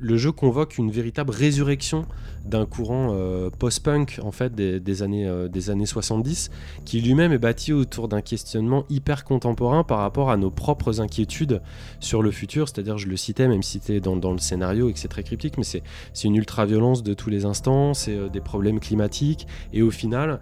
le 0.00 0.16
jeu 0.16 0.32
convoque 0.32 0.78
une 0.78 0.90
véritable 0.90 1.30
résurrection 1.32 2.06
d'un 2.48 2.66
courant 2.66 3.10
euh, 3.12 3.50
post-punk 3.50 4.20
en 4.22 4.32
fait 4.32 4.54
des, 4.54 5.02
années, 5.02 5.26
euh, 5.26 5.48
des 5.48 5.70
années 5.70 5.86
70 5.86 6.50
qui 6.84 7.00
lui-même 7.00 7.32
est 7.32 7.38
bâti 7.38 7.72
autour 7.72 8.08
d'un 8.08 8.20
questionnement 8.20 8.84
hyper 8.88 9.24
contemporain 9.24 9.84
par 9.84 9.98
rapport 9.98 10.30
à 10.30 10.36
nos 10.36 10.50
propres 10.50 11.00
inquiétudes 11.00 11.60
sur 12.00 12.22
le 12.22 12.30
futur. 12.30 12.68
C'est-à-dire 12.68 12.98
je 12.98 13.06
le 13.06 13.16
citais 13.16 13.46
même 13.48 13.62
cité 13.62 14.00
dans, 14.00 14.16
dans 14.16 14.32
le 14.32 14.38
scénario 14.38 14.88
et 14.88 14.92
que 14.92 14.98
c'est 14.98 15.08
très 15.08 15.22
cryptique 15.22 15.58
mais 15.58 15.64
c'est 15.64 15.82
une 16.24 16.36
ultra-violence 16.36 17.02
de 17.02 17.14
tous 17.14 17.30
les 17.30 17.44
instants 17.44 17.94
c'est 17.94 18.16
euh, 18.16 18.28
des 18.28 18.40
problèmes 18.40 18.80
climatiques. 18.80 19.46
Et 19.72 19.82
au 19.82 19.90
final 19.90 20.40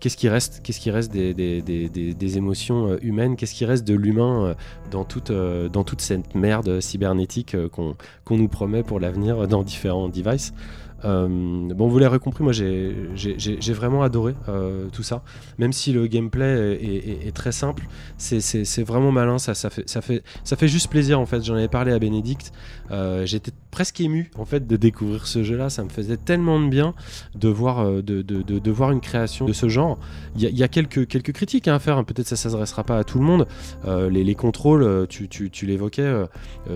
qu'est-ce 0.00 0.16
qui 0.16 0.30
reste 0.30 0.62
qu'est-ce 0.62 0.80
qui 0.80 0.90
reste 0.90 1.12
des, 1.12 1.34
des, 1.34 1.60
des, 1.60 1.88
des 1.90 2.36
émotions 2.38 2.96
humaines? 3.02 3.36
Qu'est-ce 3.36 3.54
qui 3.54 3.66
reste 3.66 3.86
de 3.86 3.92
l'humain 3.92 4.56
dans, 4.90 5.04
toute, 5.04 5.30
dans 5.30 5.84
toute 5.84 6.00
cette 6.00 6.34
merde 6.34 6.80
cybernétique 6.80 7.54
qu'on 7.68 7.94
nous 8.30 8.48
promet 8.48 8.82
pour 8.82 9.00
l'avenir 9.00 9.46
dans 9.48 9.62
différents 9.62 10.08
devices? 10.08 10.54
Euh, 11.04 11.28
bon, 11.74 11.88
vous 11.88 11.98
l'avez 11.98 12.18
compris, 12.18 12.44
moi 12.44 12.52
j'ai 12.52 13.72
vraiment 13.72 14.02
adoré 14.02 14.34
euh, 14.48 14.88
tout 14.92 15.02
ça. 15.02 15.22
Même 15.58 15.72
si 15.72 15.92
le 15.92 16.06
gameplay 16.06 16.78
est, 17.26 17.34
très 17.34 17.52
simple, 17.52 17.86
c'est 18.18 18.82
vraiment 18.82 19.12
malin, 19.12 19.38
ça, 19.38 19.54
fait, 19.54 19.88
ça, 19.88 20.00
fait, 20.02 20.68
juste 20.68 20.90
plaisir 20.90 21.20
en 21.20 21.26
fait. 21.26 21.42
J'en 21.42 21.54
avais 21.54 21.68
parlé 21.68 21.92
à 21.92 21.98
Bénédicte, 21.98 22.52
euh, 22.90 23.24
j'étais 23.24 23.52
presque 23.70 24.00
ému 24.00 24.30
en 24.36 24.44
fait 24.44 24.66
de 24.66 24.76
découvrir 24.76 25.26
ce 25.26 25.42
jeu-là. 25.42 25.70
Ça 25.70 25.84
me 25.84 25.88
faisait 25.88 26.16
tellement 26.16 26.60
de 26.60 26.68
bien 26.68 26.94
de 27.34 27.48
voir, 27.48 27.80
une 28.90 29.00
création 29.00 29.46
de 29.46 29.52
ce 29.52 29.68
genre. 29.68 29.98
Il 30.36 30.42
y, 30.42 30.62
a 30.62 30.68
quelques, 30.68 31.06
critiques 31.06 31.68
à 31.68 31.78
faire, 31.78 31.98
hein. 31.98 32.04
peut-être 32.04 32.26
ça 32.26 32.34
ne 32.34 32.52
s'adressera 32.52 32.84
pas 32.84 32.98
à 32.98 33.04
tout 33.04 33.18
le 33.18 33.24
monde. 33.24 33.46
Les, 33.86 34.24
les, 34.24 34.34
contrôles, 34.34 35.06
tu, 35.08 35.66
l'évoquais, 35.66 36.24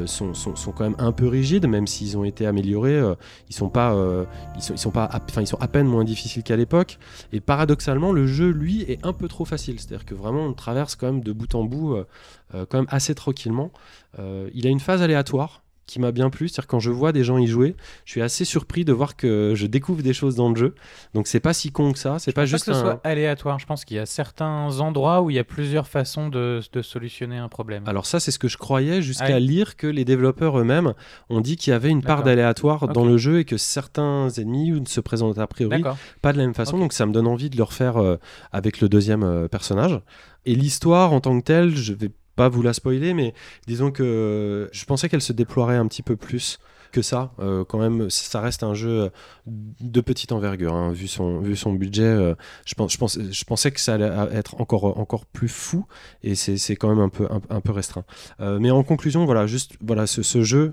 sont, 0.07 0.35
sont, 0.35 0.57
sont, 0.57 0.73
quand 0.73 0.85
même 0.85 0.97
un 0.99 1.13
peu 1.13 1.29
rigides, 1.29 1.67
même 1.67 1.87
s'ils 1.87 2.17
ont 2.17 2.25
été 2.25 2.47
améliorés. 2.47 3.01
ils 3.49 3.55
sont 3.55 3.69
pas 3.69 3.95
euh, 4.15 4.25
ils, 4.57 4.79
sont, 4.79 4.97
à 4.97 5.69
peine 5.69 5.87
moins 5.87 6.05
difficiles 6.05 6.43
qu'à 6.43 6.57
l'époque. 6.57 6.99
Et 7.33 7.41
paradoxalement, 7.41 8.13
le 8.13 8.27
jeu, 8.27 8.51
lui, 8.51 8.83
est 8.83 9.05
un 9.05 9.13
peu 9.13 9.29
trop 9.29 9.45
facile. 9.45 9.81
C'est-à-dire 9.81 10.07
que 10.07 10.15
vraiment, 10.15 10.47
on 10.47 10.53
traverse 10.53 10.97
quand 10.97 11.07
même 11.07 11.23
de 11.23 11.33
bout 11.33 11.55
en 11.55 11.65
bout, 11.65 11.95
euh, 11.95 12.07
euh, 12.55 12.67
quand 12.69 12.79
même 12.79 12.89
assez 12.91 13.15
tranquillement. 13.15 13.71
il 14.19 14.67
a 14.67 14.71
une 14.71 14.81
phase 14.81 15.03
aléatoire 15.03 15.64
qui 15.87 16.01
m'a 16.01 16.13
bien 16.13 16.31
plu. 16.31 16.49
C'est-à-dire 16.49 16.67
quand 16.67 16.81
je 16.81 16.91
vois 16.91 17.13
des 17.13 17.25
gens 17.25 17.39
y 17.39 17.47
jouer, 17.47 17.77
je 18.05 18.13
suis 18.13 18.23
assez 18.23 18.45
surpris 18.45 18.85
de 18.85 18.93
voir 18.93 19.17
que 19.17 19.53
je 19.55 19.67
découvre 19.67 20.03
des 20.03 20.13
choses 20.13 20.35
dans 20.35 20.49
le 20.49 20.57
jeu. 20.57 20.75
Donc 21.15 21.27
c'est 21.27 21.41
pas 21.41 21.53
si 21.53 21.71
con 21.71 21.93
que 21.93 21.99
ça. 21.99 22.19
C'est 22.19 22.33
pas 22.33 22.47
juste 22.47 22.67
que 22.67 22.73
ce 22.73 22.81
soit 22.81 23.01
aléatoire. 23.05 23.59
Je 23.59 23.67
pense 23.67 23.85
qu'il 23.85 23.97
y 23.97 24.01
a 24.01 24.07
certains 24.07 24.81
endroits 24.81 25.23
où 25.23 25.31
il 25.31 25.37
y 25.37 25.39
a 25.39 25.45
plusieurs 25.45 25.87
façons 25.87 26.29
de, 26.29 26.61
solutionner 26.83 27.39
un 27.39 27.49
problème. 27.49 27.85
Alors 27.87 28.07
ça, 28.07 28.21
c'est 28.21 28.31
ce 28.31 28.39
que 28.39 28.49
je 28.49 28.59
croyais 28.59 29.03
jusqu'à 29.03 29.39
lire 29.39 29.77
que 29.77 29.87
les 29.87 30.05
développeurs 30.05 30.59
eux-mêmes 30.59 30.95
ont 31.31 31.41
dit 31.41 31.57
qu'il 31.57 31.71
y 31.71 31.75
avait 31.75 31.91
une 31.91 32.03
part 32.03 32.23
d'aléatoire 32.23 32.89
dans 32.89 33.05
le 33.05 33.17
jeu 33.17 33.41
et 33.41 33.45
que 33.45 33.57
certains 33.57 34.29
ennemis 34.31 34.73
ne 34.73 34.87
se 34.87 35.01
présentent 35.01 35.39
a 35.39 35.47
priori 35.47 35.83
pas 36.23 36.33
de 36.33 36.39
la 36.39 36.45
même 36.45 36.55
façon. 36.55 36.79
Donc 36.79 36.93
ça 36.93 37.07
me 37.07 37.13
donne 37.13 37.27
envie 37.27 37.51
de 37.51 37.57
le 37.57 37.63
refaire 37.63 37.97
euh, 37.97 38.17
avec 38.53 38.81
le 38.81 38.89
deuxième 38.89 39.23
euh, 39.23 39.49
personnage. 39.49 40.01
Et 40.47 40.55
l'histoire 40.55 41.13
en 41.13 41.21
tant 41.21 41.39
que 41.39 41.45
telle, 41.45 41.77
je 41.77 41.93
vais 41.93 42.11
pas 42.37 42.49
vous 42.49 42.63
la 42.63 42.73
spoiler, 42.73 43.15
mais 43.15 43.35
disons 43.67 43.91
que 43.91 44.69
je 44.73 44.85
pensais 44.85 45.09
qu'elle 45.09 45.23
se 45.23 45.33
déploierait 45.33 45.77
un 45.77 45.87
petit 45.87 46.03
peu 46.03 46.17
plus 46.17 46.59
que 46.95 47.03
ça. 47.03 47.33
Euh, 47.41 47.65
quand 47.65 47.79
même, 47.79 48.09
ça 48.09 48.41
reste 48.41 48.63
un 48.63 48.73
jeu 48.73 49.11
de 49.47 50.01
petite 50.01 50.31
envergure, 50.31 50.75
hein, 50.75 50.93
vu, 50.93 51.09
son, 51.09 51.41
budget. 51.73 52.05
euh, 52.05 52.35
je, 52.65 52.75
pense, 52.75 53.19
je, 53.19 53.45
pensais 53.45 53.73
que 53.73 53.81
ça 53.81 53.95
allait 53.95 54.11
être 54.33 54.61
encore, 54.61 54.97
encore 54.99 55.27
plus 55.27 55.49
fou, 55.49 55.87
et 56.23 56.37
c'est 56.37 56.77
quand 56.77 56.89
même 56.89 57.01
un 57.01 57.09
peu, 57.09 57.27
un, 57.51 57.61
peu 57.61 57.73
restreint. 57.73 58.05
Euh, 58.41 58.61
mais 58.61 58.71
en 58.71 58.85
conclusion, 58.85 59.25
voilà, 59.25 59.49
juste 59.49 59.73
voilà, 59.81 60.07
ce, 60.07 60.43
jeu, 60.43 60.71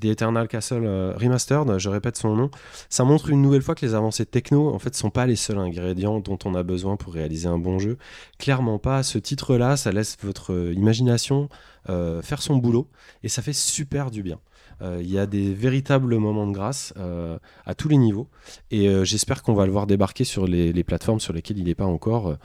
The 0.00 0.04
Eternal 0.04 0.48
Castle 0.48 0.86
Remastered, 1.16 1.78
je 1.78 1.88
répète 1.88 2.18
son 2.18 2.36
nom, 2.36 2.50
ça 2.90 3.04
montre 3.04 3.30
une 3.30 3.40
nouvelle 3.40 3.62
fois 3.62 3.74
que 3.74 3.86
les 3.86 3.94
avancées 3.94 4.26
techno, 4.26 4.74
en 4.74 4.78
fait, 4.78 4.94
sont 4.94 5.10
pas 5.10 5.24
les 5.24 5.36
seuls 5.36 5.58
ingrédients 5.58 6.20
dont 6.20 6.38
on 6.44 6.54
a 6.54 6.62
besoin 6.62 6.96
pour 6.96 7.14
réaliser 7.14 7.48
un 7.48 7.58
bon 7.58 7.78
jeu. 7.78 7.96
Clairement 8.38 8.78
pas. 8.78 9.02
Ce 9.02 9.16
titre-là, 9.16 9.78
ça 9.78 9.92
laisse 9.92 10.18
votre 10.22 10.72
imagination 10.74 11.48
faire 11.86 12.42
son 12.42 12.56
boulot, 12.56 12.86
et 13.22 13.28
ça 13.28 13.40
fait 13.40 13.54
super 13.54 14.10
du 14.10 14.22
bien. 14.22 14.38
Euh, 14.80 14.98
il 15.00 15.10
y 15.10 15.18
a 15.18 15.26
des 15.26 15.52
véritables 15.52 16.16
moments 16.16 16.46
de 16.46 16.52
grâce 16.52 16.94
euh, 16.96 17.38
à 17.66 17.74
tous 17.74 17.88
les 17.88 17.96
niveaux. 17.96 18.28
Et 18.70 18.88
euh, 18.88 19.04
j'espère 19.04 19.42
qu'on 19.42 19.54
va 19.54 19.66
le 19.66 19.72
voir 19.72 19.86
débarquer 19.86 20.24
sur 20.24 20.46
les, 20.46 20.84
plateformes 20.84 21.20
sur 21.20 21.32
lesquelles 21.32 21.58
il 21.58 21.64
n'est 21.64 21.74
pas 21.74 21.84
encore. 21.84 22.36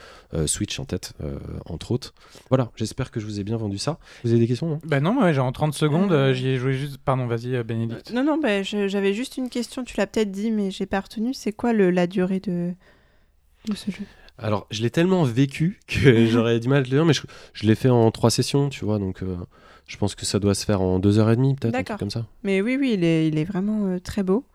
Switch 0.47 0.79
en 0.79 0.85
tête, 0.85 1.13
entre 1.65 1.91
autres. 1.91 2.13
Voilà, 2.49 2.71
j'espère 2.75 3.11
que 3.11 3.19
je 3.19 3.25
vous 3.25 3.39
ai 3.39 3.43
bien 3.43 3.57
vendu 3.57 3.77
ça. 3.77 3.99
Vous 4.23 4.31
avez 4.31 4.39
des 4.39 4.47
questions 4.47 4.67
non 4.67 4.79
Bah 4.83 4.99
non, 4.99 5.31
j'ai 5.31 5.39
en 5.39 5.51
30 5.51 5.73
secondes, 5.73 6.33
j'y 6.33 6.49
ai 6.49 6.57
joué 6.57 6.73
juste. 6.73 6.97
Pardon, 6.97 7.27
vas-y, 7.27 7.63
Bénédicte. 7.63 8.11
non, 8.11 8.23
non, 8.23 8.37
bah, 8.37 8.63
j'avais 8.63 9.13
juste 9.13 9.37
une 9.37 9.49
question. 9.49 9.83
Tu 9.83 9.95
l'as 9.97 10.07
peut-être 10.07 10.31
dit, 10.31 10.51
mais 10.51 10.71
j'ai 10.71 10.85
pas 10.85 10.99
retenu. 10.99 11.33
C'est 11.33 11.53
quoi 11.53 11.71
le, 11.71 11.91
la 11.91 12.07
durée 12.07 12.39
de, 12.39 12.73
de 13.69 13.75
ce 13.75 13.91
jeu? 13.91 14.03
Alors, 14.39 14.65
je 14.71 14.81
l'ai 14.81 14.89
tellement 14.89 15.23
vécu 15.23 15.79
que 15.87 16.25
j'aurais 16.29 16.59
du 16.59 16.67
mal 16.67 16.79
à 16.79 16.81
le 16.81 16.87
dire, 16.87 17.05
mais 17.05 17.13
je, 17.13 17.21
je 17.53 17.67
l'ai 17.67 17.75
fait 17.75 17.89
en 17.89 18.09
trois 18.11 18.31
sessions, 18.31 18.69
tu 18.69 18.83
vois, 18.83 18.97
donc 18.97 19.21
je 19.85 19.97
pense 19.97 20.15
que 20.15 20.25
ça 20.25 20.39
doit 20.39 20.55
se 20.55 20.65
faire 20.65 20.81
en 20.81 20.99
deux 20.99 21.19
heures 21.19 21.29
et 21.31 21.35
demie, 21.35 21.55
peut-être, 21.55 21.75
un 21.75 21.83
truc 21.83 21.99
comme 21.99 22.09
ça. 22.09 22.25
Mais 22.43 22.61
oui, 22.61 22.77
oui, 22.79 22.91
il 22.93 23.03
est, 23.03 23.27
il 23.27 23.37
est 23.37 23.43
vraiment 23.43 23.87
euh, 23.87 23.99
très 23.99 24.23
beau. 24.23 24.45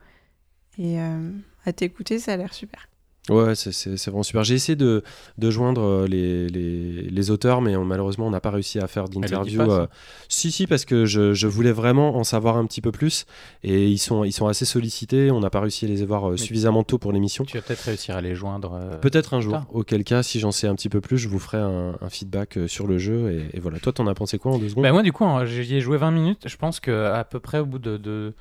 Et 0.79 1.01
euh, 1.01 1.31
à 1.65 1.73
t'écouter, 1.73 2.19
ça 2.19 2.33
a 2.33 2.37
l'air 2.37 2.55
super. 2.55 2.89
Ouais, 3.29 3.55
c'est 3.55 4.07
vraiment 4.07 4.23
super. 4.23 4.45
J'ai 4.45 4.55
essayé 4.55 4.77
de, 4.77 5.03
de 5.37 5.51
joindre 5.51 5.83
euh, 5.83 6.07
les, 6.07 6.49
les, 6.49 7.03
les, 7.03 7.31
auteurs, 7.31 7.61
mais 7.61 7.77
malheureusement, 7.77 8.27
on 8.27 8.31
n'a 8.31 8.41
pas 8.41 8.51
réussi 8.51 8.79
à 8.79 8.87
faire 8.87 9.09
d'interview. 9.09 9.61
Euh... 9.61 9.87
Si, 10.29 10.51
si, 10.51 10.67
parce 10.67 10.85
que 10.85 11.05
je, 11.05 11.35
je, 11.35 11.47
voulais 11.47 11.73
vraiment 11.73 12.17
en 12.17 12.25
savoir 12.25 12.57
un 12.57 12.67
petit 12.67 12.81
peu 12.81 12.93
plus. 12.93 13.27
Et 13.63 13.89
ils 13.89 13.99
sont, 13.99 14.25
ils 14.25 14.33
sont 14.33 14.47
assez 14.47 14.65
sollicités. 14.65 15.31
On 15.31 15.41
n'a 15.41 15.51
pas 15.51 15.61
réussi 15.61 15.85
à 15.85 15.89
les 15.89 16.05
voir 16.05 16.31
euh, 16.31 16.37
suffisamment 16.37 16.85
tôt 16.85 16.99
pour 16.99 17.13
l'émission. 17.13 17.45
Tu 17.45 17.57
vas 17.57 17.63
peut-être 17.63 17.83
réussir 17.83 18.17
à 18.17 18.21
les 18.21 18.35
joindre. 18.35 18.73
Euh, 18.75 18.97
peut-être 18.97 19.35
un 19.35 19.41
jour. 19.41 19.61
Auquel 19.73 20.05
cas, 20.05 20.23
si 20.23 20.41
j'en 20.41 20.53
sais 20.53 20.67
un 20.67 20.75
petit 20.75 20.89
peu 20.89 21.01
plus, 21.01 21.19
je 21.19 21.29
vous 21.29 21.39
ferai 21.39 21.59
un, 21.59 21.97
un 22.01 22.09
feedback 22.09 22.59
sur 22.67 22.87
le 22.87 22.99
jeu. 22.99 23.33
Et, 23.33 23.57
et 23.57 23.61
voilà. 23.61 23.79
Toi, 23.79 23.93
t'en 23.93 24.07
as 24.07 24.15
pensé 24.15 24.39
quoi 24.39 24.53
en 24.53 24.59
deux 24.59 24.71
secondes? 24.71 24.85
Bah 24.85 24.93
Moi, 24.93 25.03
du 25.03 25.13
coup, 25.13 25.25
j'y 25.45 25.77
ai 25.77 25.81
joué 25.81 25.99
20 25.99 26.11
minutes. 26.11 26.43
Je 26.47 26.57
pense 26.57 26.81
qu'à 26.81 27.27
peu 27.29 27.41
près 27.41 27.59
au 27.59 27.67
bout 27.67 27.79
de... 27.79 27.97
de 27.97 28.35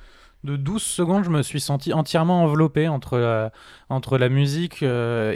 de 0.44 0.56
12 0.56 0.82
secondes, 0.82 1.24
je 1.24 1.30
me 1.30 1.42
suis 1.42 1.60
senti 1.60 1.92
entièrement 1.92 2.42
enveloppé 2.44 2.88
entre 2.88 3.18
la, 3.18 3.52
entre 3.88 4.18
la 4.18 4.28
musique 4.28 4.82
euh, 4.82 5.32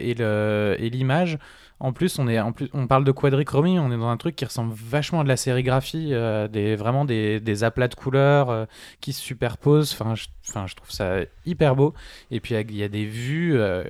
et 0.79 0.91
l'image. 0.91 1.39
En 1.83 1.93
plus, 1.93 2.21
on, 2.21 2.29
est, 2.29 2.39
en 2.39 2.53
plus, 2.53 2.71
on 2.75 2.87
parle 2.87 3.03
de 3.03 3.11
quadrichromie, 3.11 3.77
on 3.81 3.91
est 3.91 3.99
dans 3.99 4.09
un 4.09 4.17
truc 4.17 4.37
qui 4.37 4.45
ressemble 4.45 4.73
vachement 4.73 5.23
à 5.23 5.25
de 5.25 5.29
la 5.29 5.37
sérigraphie, 5.37 6.11
euh, 6.13 6.47
des, 6.47 6.77
vraiment 6.77 7.05
des, 7.05 7.41
des, 7.41 7.65
aplats 7.65 7.89
de 7.89 7.97
couleurs 7.97 8.51
euh, 8.51 8.67
qui 9.01 9.13
se 9.13 9.21
superposent. 9.21 9.93
Enfin 9.93 10.15
je, 10.15 10.27
enfin, 10.49 10.69
je 10.69 10.77
trouve 10.77 10.93
ça 10.93 11.23
hyper 11.45 11.75
beau. 11.75 11.93
Et 12.31 12.39
puis, 12.39 12.55
il 12.55 12.77
y 12.77 12.85
a 12.85 12.89
des 12.89 13.05
vues, 13.05 13.59
euh, 13.59 13.83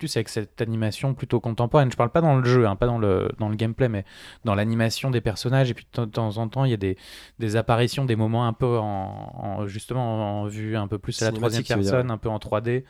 plus 0.00 0.16
avec 0.16 0.30
cette 0.30 0.60
animation 0.60 1.14
plutôt 1.14 1.38
contemporaine. 1.38 1.92
Je 1.92 1.96
parle 1.96 2.10
pas 2.10 2.22
dans 2.22 2.34
le 2.34 2.44
jeu, 2.44 2.66
hein, 2.66 2.74
pas 2.74 2.86
dans 2.86 2.98
le, 2.98 3.30
dans 3.38 3.48
le 3.48 3.54
gameplay, 3.54 3.88
mais 3.88 4.04
dans 4.44 4.56
l'animation 4.56 5.12
des 5.12 5.20
personnages. 5.20 5.70
Et 5.70 5.74
puis, 5.74 5.86
de 5.94 6.04
temps 6.06 6.38
en 6.38 6.48
temps, 6.48 6.64
il 6.64 6.72
y 6.72 6.74
a 6.74 6.76
des, 6.76 6.98
des 7.38 7.54
apparitions, 7.54 8.04
des 8.04 8.16
moments 8.16 8.48
un 8.48 8.52
peu 8.52 8.78
en, 8.78 9.68
justement 9.68 10.40
en 10.40 10.46
vue 10.46 10.76
un 10.76 10.88
peu 10.88 10.98
plus 10.98 11.22
à 11.22 11.26
la 11.26 11.32
troisième 11.32 11.62
personne, 11.62 12.10
un 12.10 12.18
peu 12.18 12.30
en 12.30 12.38
3D. 12.38 12.82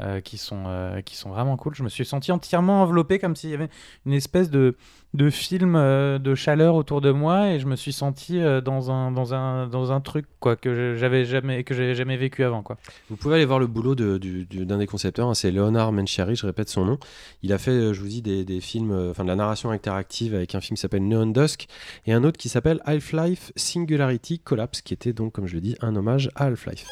Euh, 0.00 0.22
qui, 0.22 0.38
sont, 0.38 0.64
euh, 0.68 1.02
qui 1.02 1.16
sont 1.16 1.28
vraiment 1.28 1.58
cool. 1.58 1.74
Je 1.74 1.82
me 1.82 1.90
suis 1.90 2.06
senti 2.06 2.32
entièrement 2.32 2.80
enveloppé 2.80 3.18
comme 3.18 3.36
s'il 3.36 3.50
y 3.50 3.54
avait 3.54 3.68
une 4.06 4.14
espèce 4.14 4.48
de, 4.48 4.74
de 5.12 5.28
film 5.28 5.76
euh, 5.76 6.18
de 6.18 6.34
chaleur 6.34 6.76
autour 6.76 7.02
de 7.02 7.10
moi 7.10 7.50
et 7.50 7.60
je 7.60 7.66
me 7.66 7.76
suis 7.76 7.92
senti 7.92 8.40
dans, 8.64 8.90
un, 8.90 9.12
dans, 9.12 9.34
un, 9.34 9.66
dans 9.66 9.92
un 9.92 10.00
truc 10.00 10.24
quoi, 10.40 10.56
que 10.56 10.96
j'avais 10.96 11.26
jamais, 11.26 11.62
jamais 11.68 12.16
vécu 12.16 12.42
avant. 12.42 12.62
Quoi. 12.62 12.78
Vous 13.10 13.16
pouvez 13.16 13.34
aller 13.34 13.44
voir 13.44 13.58
le 13.58 13.66
boulot 13.66 13.94
d'un 13.94 14.16
de, 14.16 14.76
des 14.78 14.86
concepteurs, 14.86 15.28
hein, 15.28 15.34
c'est 15.34 15.50
Leonard 15.50 15.92
Menchiari, 15.92 16.36
je 16.36 16.46
répète 16.46 16.70
son 16.70 16.86
nom. 16.86 16.98
Il 17.42 17.52
a 17.52 17.58
fait, 17.58 17.92
je 17.92 18.00
vous 18.00 18.08
dis, 18.08 18.22
des, 18.22 18.46
des 18.46 18.62
films, 18.62 19.10
enfin 19.10 19.24
de 19.24 19.28
la 19.28 19.36
narration 19.36 19.72
interactive 19.72 20.34
avec 20.34 20.54
un 20.54 20.62
film 20.62 20.76
qui 20.76 20.80
s'appelle 20.80 21.06
Neon 21.06 21.26
Dusk 21.26 21.66
et 22.06 22.14
un 22.14 22.24
autre 22.24 22.38
qui 22.38 22.48
s'appelle 22.48 22.80
Half-Life 22.86 23.52
Singularity 23.56 24.38
Collapse, 24.38 24.80
qui 24.80 24.94
était 24.94 25.12
donc, 25.12 25.34
comme 25.34 25.46
je 25.46 25.54
le 25.54 25.60
dis, 25.60 25.76
un 25.82 25.94
hommage 25.96 26.30
à 26.34 26.46
Half-Life. 26.46 26.86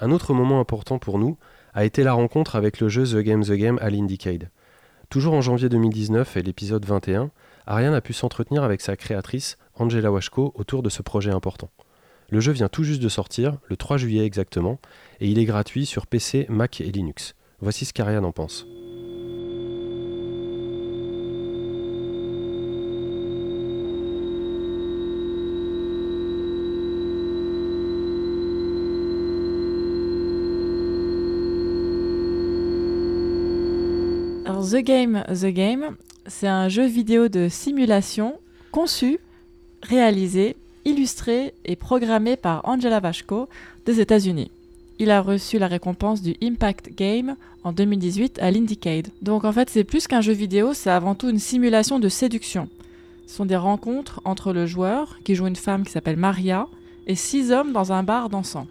Un 0.00 0.10
autre 0.10 0.34
moment 0.34 0.60
important 0.60 0.98
pour 0.98 1.18
nous 1.18 1.38
a 1.72 1.84
été 1.84 2.04
la 2.04 2.12
rencontre 2.12 2.56
avec 2.56 2.80
le 2.80 2.88
jeu 2.88 3.04
The 3.04 3.22
Game 3.24 3.42
The 3.42 3.52
Game 3.52 3.78
à 3.80 3.88
l'Indiecade. 3.88 4.50
Toujours 5.08 5.34
en 5.34 5.40
janvier 5.40 5.68
2019 5.68 6.36
et 6.36 6.42
l'épisode 6.42 6.84
21, 6.84 7.30
Ariane 7.66 7.94
a 7.94 8.00
pu 8.00 8.12
s'entretenir 8.12 8.62
avec 8.62 8.80
sa 8.80 8.96
créatrice, 8.96 9.56
Angela 9.74 10.12
Washko, 10.12 10.52
autour 10.54 10.82
de 10.82 10.90
ce 10.90 11.02
projet 11.02 11.30
important. 11.30 11.70
Le 12.28 12.40
jeu 12.40 12.52
vient 12.52 12.68
tout 12.68 12.82
juste 12.82 13.02
de 13.02 13.08
sortir, 13.08 13.58
le 13.68 13.76
3 13.76 13.96
juillet 13.96 14.24
exactement, 14.24 14.80
et 15.20 15.28
il 15.28 15.38
est 15.38 15.44
gratuit 15.44 15.86
sur 15.86 16.06
PC, 16.06 16.46
Mac 16.48 16.80
et 16.80 16.90
Linux. 16.90 17.34
Voici 17.60 17.84
ce 17.84 17.92
qu'Ariane 17.92 18.24
en 18.24 18.32
pense. 18.32 18.66
The 34.66 34.78
Game, 34.78 35.22
The 35.28 35.46
Game, 35.46 35.96
c'est 36.26 36.48
un 36.48 36.68
jeu 36.68 36.86
vidéo 36.86 37.28
de 37.28 37.48
simulation 37.48 38.40
conçu, 38.72 39.20
réalisé, 39.82 40.56
illustré 40.84 41.54
et 41.64 41.76
programmé 41.76 42.36
par 42.36 42.62
Angela 42.64 42.98
Vashko 42.98 43.48
des 43.84 44.00
États-Unis. 44.00 44.50
Il 44.98 45.12
a 45.12 45.20
reçu 45.20 45.60
la 45.60 45.68
récompense 45.68 46.20
du 46.20 46.34
Impact 46.42 46.96
Game 46.96 47.36
en 47.62 47.70
2018 47.70 48.40
à 48.40 48.50
l'Indiecade. 48.50 49.08
Donc 49.22 49.44
en 49.44 49.52
fait, 49.52 49.70
c'est 49.70 49.84
plus 49.84 50.08
qu'un 50.08 50.20
jeu 50.20 50.32
vidéo, 50.32 50.74
c'est 50.74 50.90
avant 50.90 51.14
tout 51.14 51.28
une 51.28 51.38
simulation 51.38 52.00
de 52.00 52.08
séduction. 52.08 52.68
Ce 53.28 53.36
sont 53.36 53.46
des 53.46 53.56
rencontres 53.56 54.20
entre 54.24 54.52
le 54.52 54.66
joueur, 54.66 55.20
qui 55.22 55.36
joue 55.36 55.46
une 55.46 55.54
femme 55.54 55.84
qui 55.84 55.92
s'appelle 55.92 56.16
Maria, 56.16 56.66
et 57.06 57.14
six 57.14 57.52
hommes 57.52 57.72
dans 57.72 57.92
un 57.92 58.02
bar 58.02 58.30
dansant. 58.30 58.66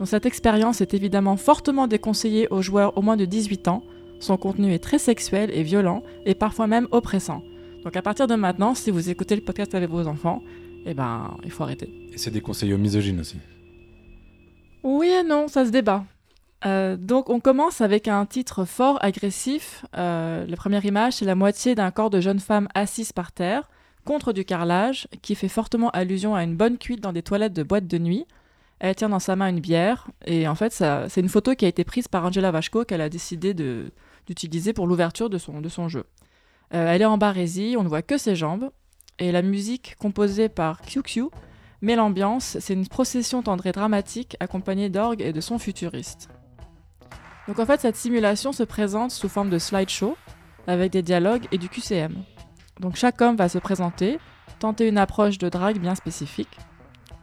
Donc 0.00 0.08
cette 0.08 0.26
expérience 0.26 0.80
est 0.80 0.94
évidemment 0.94 1.36
fortement 1.36 1.86
déconseillée 1.86 2.48
aux 2.48 2.62
joueurs 2.62 2.98
au 2.98 3.02
moins 3.02 3.16
de 3.16 3.24
18 3.24 3.68
ans, 3.68 3.84
son 4.20 4.36
contenu 4.36 4.72
est 4.72 4.78
très 4.78 4.98
sexuel 4.98 5.50
et 5.52 5.62
violent 5.62 6.02
et 6.24 6.34
parfois 6.34 6.66
même 6.66 6.86
oppressant. 6.92 7.42
Donc 7.84 7.96
à 7.96 8.02
partir 8.02 8.26
de 8.26 8.34
maintenant, 8.34 8.74
si 8.74 8.90
vous 8.90 9.10
écoutez 9.10 9.34
le 9.34 9.42
podcast 9.42 9.74
avec 9.74 9.90
vos 9.90 10.06
enfants, 10.06 10.42
eh 10.86 10.94
ben, 10.94 11.36
il 11.44 11.50
faut 11.50 11.62
arrêter. 11.62 11.92
Et 12.12 12.18
c'est 12.18 12.30
des 12.30 12.40
conseils 12.40 12.72
aux 12.72 12.78
misogynes 12.78 13.20
aussi. 13.20 13.38
Oui 14.82 15.08
et 15.08 15.22
non, 15.22 15.48
ça 15.48 15.64
se 15.64 15.70
débat. 15.70 16.04
Euh, 16.66 16.96
donc 16.96 17.30
on 17.30 17.40
commence 17.40 17.80
avec 17.80 18.08
un 18.08 18.26
titre 18.26 18.64
fort, 18.64 18.98
agressif. 19.00 19.84
Euh, 19.96 20.46
la 20.46 20.56
première 20.56 20.84
image, 20.84 21.14
c'est 21.14 21.24
la 21.24 21.34
moitié 21.34 21.74
d'un 21.74 21.90
corps 21.90 22.10
de 22.10 22.20
jeune 22.20 22.40
femme 22.40 22.68
assise 22.74 23.12
par 23.12 23.32
terre, 23.32 23.70
contre 24.04 24.32
du 24.32 24.44
carrelage, 24.44 25.08
qui 25.22 25.34
fait 25.34 25.48
fortement 25.48 25.90
allusion 25.90 26.34
à 26.34 26.44
une 26.44 26.56
bonne 26.56 26.76
cuite 26.76 27.00
dans 27.00 27.12
des 27.12 27.22
toilettes 27.22 27.54
de 27.54 27.62
boîte 27.62 27.86
de 27.86 27.98
nuit. 27.98 28.26
Elle 28.78 28.94
tient 28.94 29.10
dans 29.10 29.18
sa 29.18 29.36
main 29.36 29.48
une 29.48 29.60
bière, 29.60 30.08
et 30.24 30.48
en 30.48 30.54
fait, 30.54 30.72
c'est 30.72 31.20
une 31.20 31.28
photo 31.28 31.54
qui 31.54 31.66
a 31.66 31.68
été 31.68 31.84
prise 31.84 32.08
par 32.08 32.24
Angela 32.24 32.50
Vachko 32.50 32.84
qu'elle 32.84 33.02
a 33.02 33.10
décidé 33.10 33.52
d'utiliser 34.26 34.72
pour 34.72 34.86
l'ouverture 34.86 35.30
de 35.30 35.38
son, 35.38 35.62
son 35.68 35.88
jeu. 35.88 36.04
Euh, 36.74 36.92
elle 36.92 37.02
est 37.02 37.06
en 37.06 37.18
barésie, 37.18 37.74
on 37.78 37.82
ne 37.82 37.88
voit 37.88 38.02
que 38.02 38.18
ses 38.18 38.36
jambes, 38.36 38.70
et 39.18 39.32
la 39.32 39.42
musique 39.42 39.96
composée 39.98 40.48
par 40.48 40.80
QQ 40.80 41.24
met 41.82 41.96
l'ambiance, 41.96 42.58
c'est 42.60 42.74
une 42.74 42.86
procession 42.86 43.42
tendrée 43.42 43.72
dramatique 43.72 44.36
accompagnée 44.40 44.88
d'orgues 44.88 45.22
et 45.22 45.32
de 45.32 45.40
sons 45.40 45.58
futuristes. 45.58 46.28
Donc 47.48 47.58
en 47.58 47.66
fait, 47.66 47.80
cette 47.80 47.96
simulation 47.96 48.52
se 48.52 48.62
présente 48.62 49.10
sous 49.10 49.28
forme 49.28 49.50
de 49.50 49.58
slideshow, 49.58 50.16
avec 50.66 50.92
des 50.92 51.02
dialogues 51.02 51.46
et 51.52 51.58
du 51.58 51.68
QCM. 51.68 52.14
Donc 52.78 52.96
chaque 52.96 53.20
homme 53.20 53.36
va 53.36 53.48
se 53.48 53.58
présenter, 53.58 54.18
tenter 54.58 54.88
une 54.88 54.98
approche 54.98 55.38
de 55.38 55.48
drague 55.48 55.78
bien 55.78 55.94
spécifique. 55.94 56.58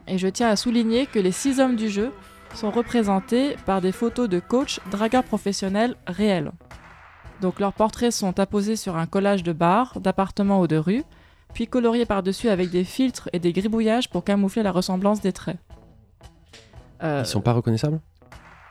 Et 0.06 0.18
je 0.18 0.28
tiens 0.28 0.48
à 0.48 0.56
souligner 0.56 1.06
que 1.06 1.18
les 1.18 1.32
six 1.32 1.60
hommes 1.60 1.76
du 1.76 1.88
jeu 1.88 2.12
sont 2.54 2.70
représentés 2.70 3.56
par 3.66 3.80
des 3.80 3.92
photos 3.92 4.28
de 4.28 4.40
coachs 4.40 4.80
dragueurs 4.90 5.24
professionnels 5.24 5.96
réels. 6.06 6.52
Donc 7.40 7.60
leurs 7.60 7.72
portraits 7.72 8.12
sont 8.12 8.38
apposés 8.40 8.76
sur 8.76 8.96
un 8.96 9.06
collage 9.06 9.42
de 9.42 9.52
bars, 9.52 10.00
d'appartements 10.00 10.60
ou 10.60 10.66
de 10.66 10.76
rues, 10.76 11.04
puis 11.54 11.66
coloriés 11.66 12.06
par-dessus 12.06 12.48
avec 12.48 12.70
des 12.70 12.84
filtres 12.84 13.28
et 13.32 13.38
des 13.38 13.52
gribouillages 13.52 14.10
pour 14.10 14.24
camoufler 14.24 14.62
la 14.62 14.72
ressemblance 14.72 15.20
des 15.20 15.32
traits. 15.32 15.58
Euh, 17.02 17.22
Ils 17.24 17.28
sont 17.28 17.40
pas 17.40 17.52
reconnaissables? 17.52 18.00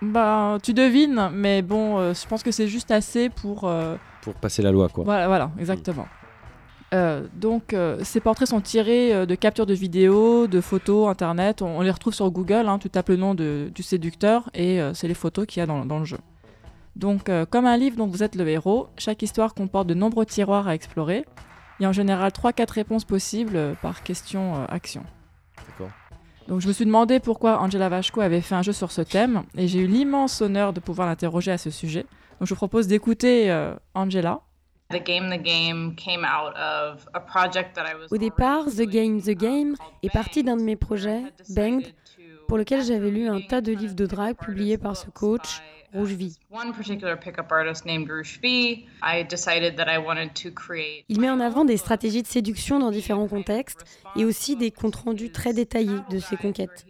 Bah, 0.01 0.57
tu 0.61 0.73
devines, 0.73 1.29
mais 1.33 1.61
bon, 1.61 1.97
euh, 1.97 2.13
je 2.13 2.27
pense 2.27 2.43
que 2.43 2.51
c'est 2.51 2.67
juste 2.67 2.91
assez 2.91 3.29
pour. 3.29 3.63
Euh, 3.63 3.95
pour 4.21 4.35
passer 4.35 4.61
la 4.61 4.71
loi, 4.71 4.89
quoi. 4.89 5.03
Voilà, 5.05 5.27
voilà 5.27 5.51
exactement. 5.57 6.05
donc, 7.33 7.75
ces 8.03 8.19
portraits 8.19 8.47
sont 8.47 8.61
tirés 8.61 9.25
de 9.25 9.35
captures 9.35 9.65
de 9.65 9.73
vidéos, 9.73 10.47
de 10.47 10.59
photos, 10.59 11.09
internet. 11.09 11.61
On, 11.61 11.81
les 11.81 11.91
retrouve 11.91 12.13
sur 12.13 12.29
Google. 12.29 12.67
Hein, 12.67 12.77
tu 12.77 12.89
tapes 12.89 13.09
le 13.09 13.15
nom 13.15 13.33
de, 13.33 13.71
du 13.73 13.83
séducteur 13.83 14.49
et 14.53 14.81
c'est 14.93 15.07
les 15.07 15.13
photos 15.13 15.45
qu'il 15.45 15.61
y 15.61 15.63
a 15.63 15.65
dans, 15.65 15.85
dans 15.85 15.99
le 15.99 16.05
jeu. 16.05 16.17
Donc, 16.97 17.31
comme 17.49 17.65
un 17.65 17.77
livre 17.77 17.95
dont 17.95 18.07
vous 18.07 18.23
êtes 18.23 18.35
le 18.35 18.47
héros, 18.47 18.87
chaque 18.97 19.21
histoire 19.21 19.53
comporte 19.53 19.87
de 19.87 19.93
nombreux 19.93 20.25
tiroirs 20.25 20.67
à 20.67 20.75
explorer. 20.75 21.25
Il 21.79 21.83
y 21.83 21.85
a 21.85 21.89
en 21.89 21.93
général 21.93 22.31
3-4 22.31 22.71
réponses 22.71 23.05
possibles 23.05 23.55
euh, 23.55 23.73
par 23.81 24.01
question-action. 24.01 25.01
Euh, 25.01 25.61
D'accord. 25.67 25.91
Donc 26.47 26.61
je 26.61 26.67
me 26.67 26.73
suis 26.73 26.85
demandé 26.85 27.19
pourquoi 27.19 27.61
Angela 27.61 27.89
Vachko 27.89 28.21
avait 28.21 28.41
fait 28.41 28.55
un 28.55 28.61
jeu 28.61 28.71
sur 28.71 28.91
ce 28.91 29.01
thème 29.01 29.43
et 29.55 29.67
j'ai 29.67 29.79
eu 29.79 29.87
l'immense 29.87 30.41
honneur 30.41 30.73
de 30.73 30.79
pouvoir 30.79 31.07
l'interroger 31.07 31.51
à 31.51 31.57
ce 31.57 31.69
sujet. 31.69 32.05
Donc 32.39 32.47
je 32.47 32.53
vous 32.53 32.55
propose 32.55 32.87
d'écouter 32.87 33.51
euh, 33.51 33.75
Angela. 33.93 34.41
Au 34.89 34.93
départ, 38.17 38.65
The 38.65 38.83
Game 38.83 39.21
The 39.21 39.31
Game 39.31 39.75
est 40.01 40.09
parti 40.09 40.43
d'un 40.43 40.55
de 40.55 40.61
mes 40.61 40.77
projets, 40.77 41.23
Banged, 41.49 41.93
pour 42.47 42.57
lequel 42.57 42.81
j'avais 42.81 43.11
lu 43.11 43.27
un 43.27 43.41
tas 43.41 43.59
de 43.59 43.73
livres 43.73 43.95
de 43.95 44.05
drague 44.05 44.37
publiés 44.37 44.77
par 44.77 44.95
ce 44.95 45.09
coach, 45.09 45.61
il 51.09 51.19
met 51.19 51.29
en 51.29 51.39
avant 51.39 51.65
des 51.65 51.77
stratégies 51.77 52.21
de 52.21 52.27
séduction 52.27 52.79
dans 52.79 52.91
différents 52.91 53.27
contextes 53.27 53.85
et 54.15 54.25
aussi 54.25 54.55
des 54.55 54.71
comptes 54.71 54.95
rendus 54.95 55.31
très 55.31 55.53
détaillés 55.53 55.99
de 56.09 56.19
ses 56.19 56.35
conquêtes. 56.35 56.85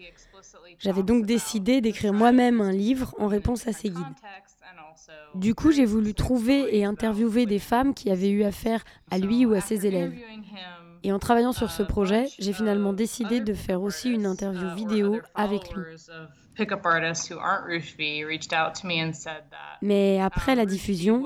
J'avais 0.80 1.04
donc 1.04 1.26
décidé 1.26 1.82
d'écrire 1.82 2.14
moi-même 2.14 2.62
un 2.62 2.72
livre 2.72 3.16
en 3.20 3.28
réponse 3.28 3.68
à 3.68 3.74
ces 3.74 3.90
guides. 3.90 4.04
Du 5.36 5.54
coup, 5.56 5.72
j'ai 5.72 5.86
voulu 5.86 6.14
trouver 6.14 6.76
et 6.76 6.86
interviewer 6.86 7.46
des 7.46 7.60
femmes 7.60 7.94
qui 7.94 8.10
avaient 8.10 8.30
eu 8.30 8.44
affaire 8.44 8.84
à 9.12 9.18
lui 9.18 9.46
ou 9.46 9.54
à 9.54 9.62
ses 9.62 9.86
élèves. 9.86 10.14
Et 11.04 11.12
en 11.12 11.20
travaillant 11.20 11.54
sur 11.54 11.72
ce 11.72 11.84
projet, 11.84 12.26
j'ai 12.40 12.54
finalement 12.54 12.94
décidé 12.94 13.40
de 13.40 13.54
faire 13.54 13.82
aussi 13.82 14.10
une 14.10 14.26
interview 14.26 14.74
vidéo 14.76 15.20
avec 15.36 15.74
lui. 15.74 15.84
Mais 19.82 20.22
après 20.22 20.56
la 20.56 20.66
diffusion, 20.66 21.26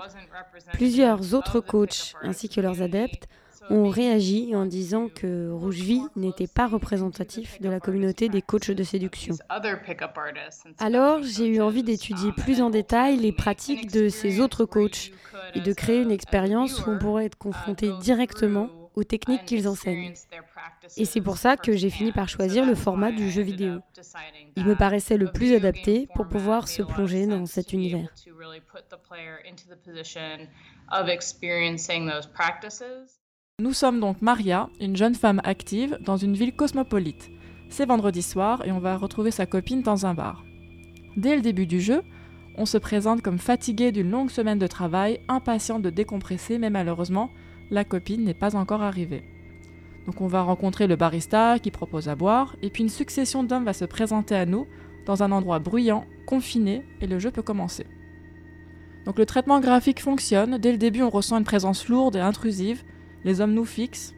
plusieurs 0.74 1.34
autres 1.34 1.60
coachs 1.60 2.14
ainsi 2.22 2.50
que 2.50 2.62
leurs 2.62 2.82
adeptes 2.82 3.28
ont 3.70 3.90
réagi 3.90 4.56
en 4.56 4.66
disant 4.66 5.08
que 5.08 5.50
Rougevie 5.52 6.02
n'était 6.16 6.48
pas 6.48 6.68
représentatif 6.68 7.62
de 7.62 7.70
la 7.70 7.80
communauté 7.80 8.28
des 8.28 8.42
coachs 8.42 8.72
de 8.72 8.84
séduction. 8.84 9.36
Alors, 10.80 11.24
j'ai 11.24 11.48
eu 11.48 11.62
envie 11.62 11.84
d'étudier 11.84 12.32
plus 12.32 12.62
en 12.62 12.70
détail 12.70 13.18
les 13.18 13.32
pratiques 13.32 13.92
de 13.92 14.10
ces 14.10 14.40
autres 14.40 14.66
coachs 14.66 15.12
et 15.56 15.62
de 15.62 15.74
créer 15.74 16.02
une 16.02 16.12
expérience 16.12 16.86
où 16.86 16.92
on 16.92 16.98
pourrait 16.98 17.26
être 17.26 17.38
confronté 17.38 17.92
directement 18.02 18.70
aux 18.96 19.04
techniques 19.04 19.46
qu'ils 19.46 19.68
enseignent. 19.68 20.14
Et 20.98 21.06
c'est 21.06 21.22
pour 21.22 21.38
ça 21.38 21.58
que 21.58 21.76
j'ai 21.76 21.90
fini 21.90 22.12
par 22.12 22.30
choisir 22.30 22.66
le 22.66 22.76
format 22.76 23.12
du 23.12 23.30
jeu 23.30 23.42
vidéo. 23.42 23.80
Il 24.56 24.66
me 24.66 24.76
paraissait 24.76 25.18
le 25.18 25.32
plus 25.32 25.54
adapté 25.54 26.08
pour 26.16 26.28
pouvoir 26.28 26.68
se 26.68 26.82
plonger 26.82 27.28
dans 27.28 27.46
cet 27.46 27.74
univers. 27.74 28.10
Nous 33.60 33.74
sommes 33.74 34.00
donc 34.00 34.22
Maria, 34.22 34.70
une 34.80 34.96
jeune 34.96 35.16
femme 35.16 35.42
active 35.44 35.98
dans 36.02 36.18
une 36.18 36.34
ville 36.34 36.56
cosmopolite. 36.56 37.30
C'est 37.70 37.86
vendredi 37.86 38.22
soir 38.22 38.66
et 38.66 38.72
on 38.72 38.80
va 38.80 38.98
retrouver 38.98 39.32
sa 39.32 39.46
copine 39.46 39.82
dans 39.82 40.06
un 40.06 40.14
bar. 40.14 40.44
Dès 41.16 41.36
le 41.36 41.42
début 41.42 41.68
du 41.68 41.80
jeu, 41.80 42.02
on 42.58 42.66
se 42.66 42.78
présente 42.78 43.22
comme 43.22 43.40
fatigué 43.40 43.92
d'une 43.92 44.12
longue 44.12 44.30
semaine 44.30 44.60
de 44.60 44.68
travail, 44.68 45.22
impatient 45.28 45.80
de 45.80 45.90
décompresser, 45.90 46.58
mais 46.58 46.70
malheureusement, 46.70 47.30
la 47.72 47.86
copine 47.86 48.24
n'est 48.24 48.36
pas 48.36 48.56
encore 48.56 48.84
arrivée. 48.84 49.24
Donc 50.06 50.22
on 50.22 50.28
va 50.28 50.42
rencontrer 50.42 50.88
le 50.88 50.96
barista 50.96 51.58
qui 51.58 51.72
propose 51.72 52.10
à 52.10 52.16
boire, 52.16 52.56
et 52.62 52.70
puis 52.70 52.84
une 52.84 52.90
succession 52.90 53.44
d'hommes 53.44 53.66
va 53.66 53.74
se 53.74 53.86
présenter 53.86 54.36
à 54.36 54.46
nous 54.46 54.68
dans 55.06 55.24
un 55.24 55.32
endroit 55.32 55.60
bruyant, 55.60 56.06
confiné, 56.26 56.84
et 57.00 57.08
le 57.08 57.18
jeu 57.18 57.32
peut 57.32 57.42
commencer. 57.42 57.88
Donc 59.06 59.18
le 59.18 59.26
traitement 59.26 59.60
graphique 59.60 60.02
fonctionne, 60.02 60.58
dès 60.58 60.72
le 60.72 60.78
début 60.78 61.02
on 61.02 61.10
ressent 61.10 61.38
une 61.38 61.44
présence 61.44 61.88
lourde 61.88 62.16
et 62.16 62.20
intrusive, 62.20 62.84
les 63.24 63.42
hommes 63.42 63.54
nous 63.54 63.66
fixent, 63.66 64.14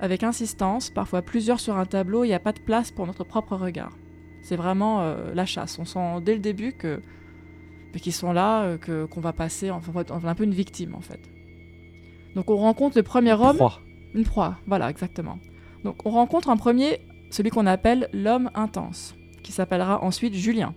avec 0.00 0.22
insistance, 0.22 0.90
parfois 0.90 1.22
plusieurs 1.22 1.60
sur 1.60 1.76
un 1.76 1.86
tableau, 1.86 2.24
il 2.24 2.28
n'y 2.28 2.34
a 2.34 2.40
pas 2.40 2.52
de 2.52 2.60
place 2.60 2.90
pour 2.90 3.06
notre 3.06 3.24
propre 3.24 3.56
regard. 3.56 3.96
C'est 4.42 4.56
vraiment 4.56 5.02
euh, 5.02 5.32
la 5.34 5.46
chasse, 5.46 5.78
on 5.78 5.84
sent 5.84 6.20
dès 6.22 6.34
le 6.34 6.40
début 6.40 6.72
que 6.72 7.00
qu'ils 8.00 8.12
sont 8.12 8.32
là, 8.32 8.64
euh, 8.64 9.06
qu'on 9.06 9.20
va 9.20 9.32
passer, 9.32 9.70
enfin, 9.70 9.92
on 10.10 10.18
va 10.18 10.30
un 10.30 10.34
peu 10.34 10.42
une 10.42 10.54
victime 10.54 10.96
en 10.96 11.00
fait. 11.00 11.20
Donc 12.34 12.50
on 12.50 12.56
rencontre 12.56 12.96
le 12.96 13.02
premier 13.02 13.32
homme. 13.32 13.52
Une 13.52 13.56
proie. 13.56 13.80
Une 14.14 14.24
proie, 14.24 14.58
voilà, 14.66 14.90
exactement. 14.90 15.38
Donc 15.84 16.06
on 16.06 16.10
rencontre 16.10 16.48
un 16.48 16.56
premier, 16.56 17.00
celui 17.30 17.50
qu'on 17.50 17.66
appelle 17.66 18.08
l'homme 18.12 18.50
intense, 18.54 19.14
qui 19.42 19.52
s'appellera 19.52 20.02
ensuite 20.02 20.34
Julien. 20.34 20.74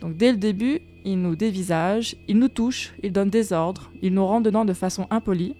Donc 0.00 0.16
dès 0.16 0.30
le 0.30 0.38
début, 0.38 0.80
il 1.04 1.20
nous 1.20 1.36
dévisage, 1.36 2.16
il 2.28 2.38
nous 2.38 2.48
touche, 2.48 2.94
il 3.02 3.12
donne 3.12 3.30
des 3.30 3.52
ordres, 3.52 3.90
il 4.02 4.12
nous 4.12 4.26
rentre 4.26 4.44
dedans 4.44 4.64
de 4.64 4.72
façon 4.72 5.06
impolie. 5.10 5.54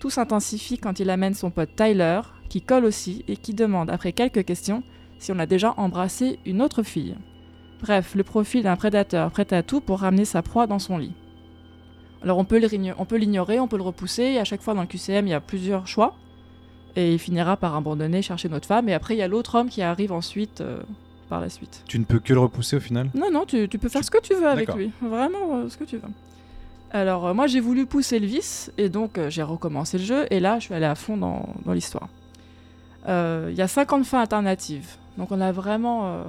Tout 0.00 0.10
s'intensifie 0.10 0.78
quand 0.78 1.00
il 1.00 1.10
amène 1.10 1.34
son 1.34 1.50
pote 1.50 1.74
Tyler, 1.76 2.20
qui 2.48 2.62
colle 2.62 2.84
aussi 2.84 3.24
et 3.28 3.36
qui 3.36 3.54
demande, 3.54 3.90
après 3.90 4.12
quelques 4.12 4.44
questions, 4.44 4.82
si 5.18 5.32
on 5.32 5.38
a 5.38 5.46
déjà 5.46 5.74
embrassé 5.76 6.38
une 6.46 6.62
autre 6.62 6.82
fille. 6.82 7.16
Bref, 7.80 8.14
le 8.14 8.24
profil 8.24 8.62
d'un 8.62 8.76
prédateur 8.76 9.30
prêt 9.30 9.52
à 9.52 9.62
tout 9.62 9.80
pour 9.80 10.00
ramener 10.00 10.24
sa 10.24 10.42
proie 10.42 10.66
dans 10.66 10.78
son 10.78 10.98
lit. 10.98 11.14
Alors 12.22 12.38
on 12.38 12.44
peut 12.44 12.58
l'ignorer, 13.16 13.60
on 13.60 13.68
peut 13.68 13.76
le 13.76 13.82
repousser, 13.82 14.22
et 14.22 14.38
à 14.38 14.44
chaque 14.44 14.60
fois 14.60 14.74
dans 14.74 14.80
le 14.80 14.86
QCM, 14.86 15.26
il 15.26 15.30
y 15.30 15.34
a 15.34 15.40
plusieurs 15.40 15.86
choix. 15.86 16.14
Et 16.96 17.12
il 17.12 17.18
finira 17.18 17.56
par 17.56 17.76
abandonner, 17.76 18.22
chercher 18.22 18.48
notre 18.48 18.66
femme, 18.66 18.88
et 18.88 18.94
après 18.94 19.14
il 19.14 19.18
y 19.18 19.22
a 19.22 19.28
l'autre 19.28 19.54
homme 19.54 19.68
qui 19.68 19.82
arrive 19.82 20.12
ensuite 20.12 20.60
euh, 20.60 20.80
par 21.28 21.40
la 21.40 21.48
suite. 21.48 21.84
Tu 21.86 21.98
ne 21.98 22.04
peux 22.04 22.18
que 22.18 22.32
le 22.32 22.40
repousser 22.40 22.76
au 22.76 22.80
final? 22.80 23.10
Non, 23.14 23.30
non, 23.30 23.44
tu, 23.44 23.68
peux 23.68 23.88
faire 23.88 24.04
ce 24.04 24.10
que 24.10 24.20
tu 24.20 24.34
veux 24.34 24.48
avec 24.48 24.74
lui. 24.74 24.90
Vraiment 25.00 25.56
euh, 25.56 25.68
ce 25.68 25.76
que 25.76 25.84
tu 25.84 25.96
veux. 25.96 26.08
Alors 26.90 27.26
euh, 27.26 27.34
moi 27.34 27.46
j'ai 27.46 27.60
voulu 27.60 27.86
pousser 27.86 28.18
le 28.18 28.26
vice, 28.26 28.72
et 28.78 28.88
donc 28.88 29.20
j'ai 29.28 29.42
recommencé 29.42 29.98
le 29.98 30.04
jeu, 30.04 30.26
et 30.30 30.40
là 30.40 30.58
je 30.58 30.64
suis 30.64 30.74
allé 30.74 30.86
à 30.86 30.94
fond 30.94 31.16
dans, 31.16 31.72
l'histoire. 31.72 32.08
Il 33.06 33.54
y 33.54 33.62
a 33.62 33.68
50 33.68 34.04
fins 34.04 34.20
alternatives, 34.20 34.96
donc 35.16 35.30
on 35.30 35.40
a 35.40 35.52
vraiment 35.52 36.24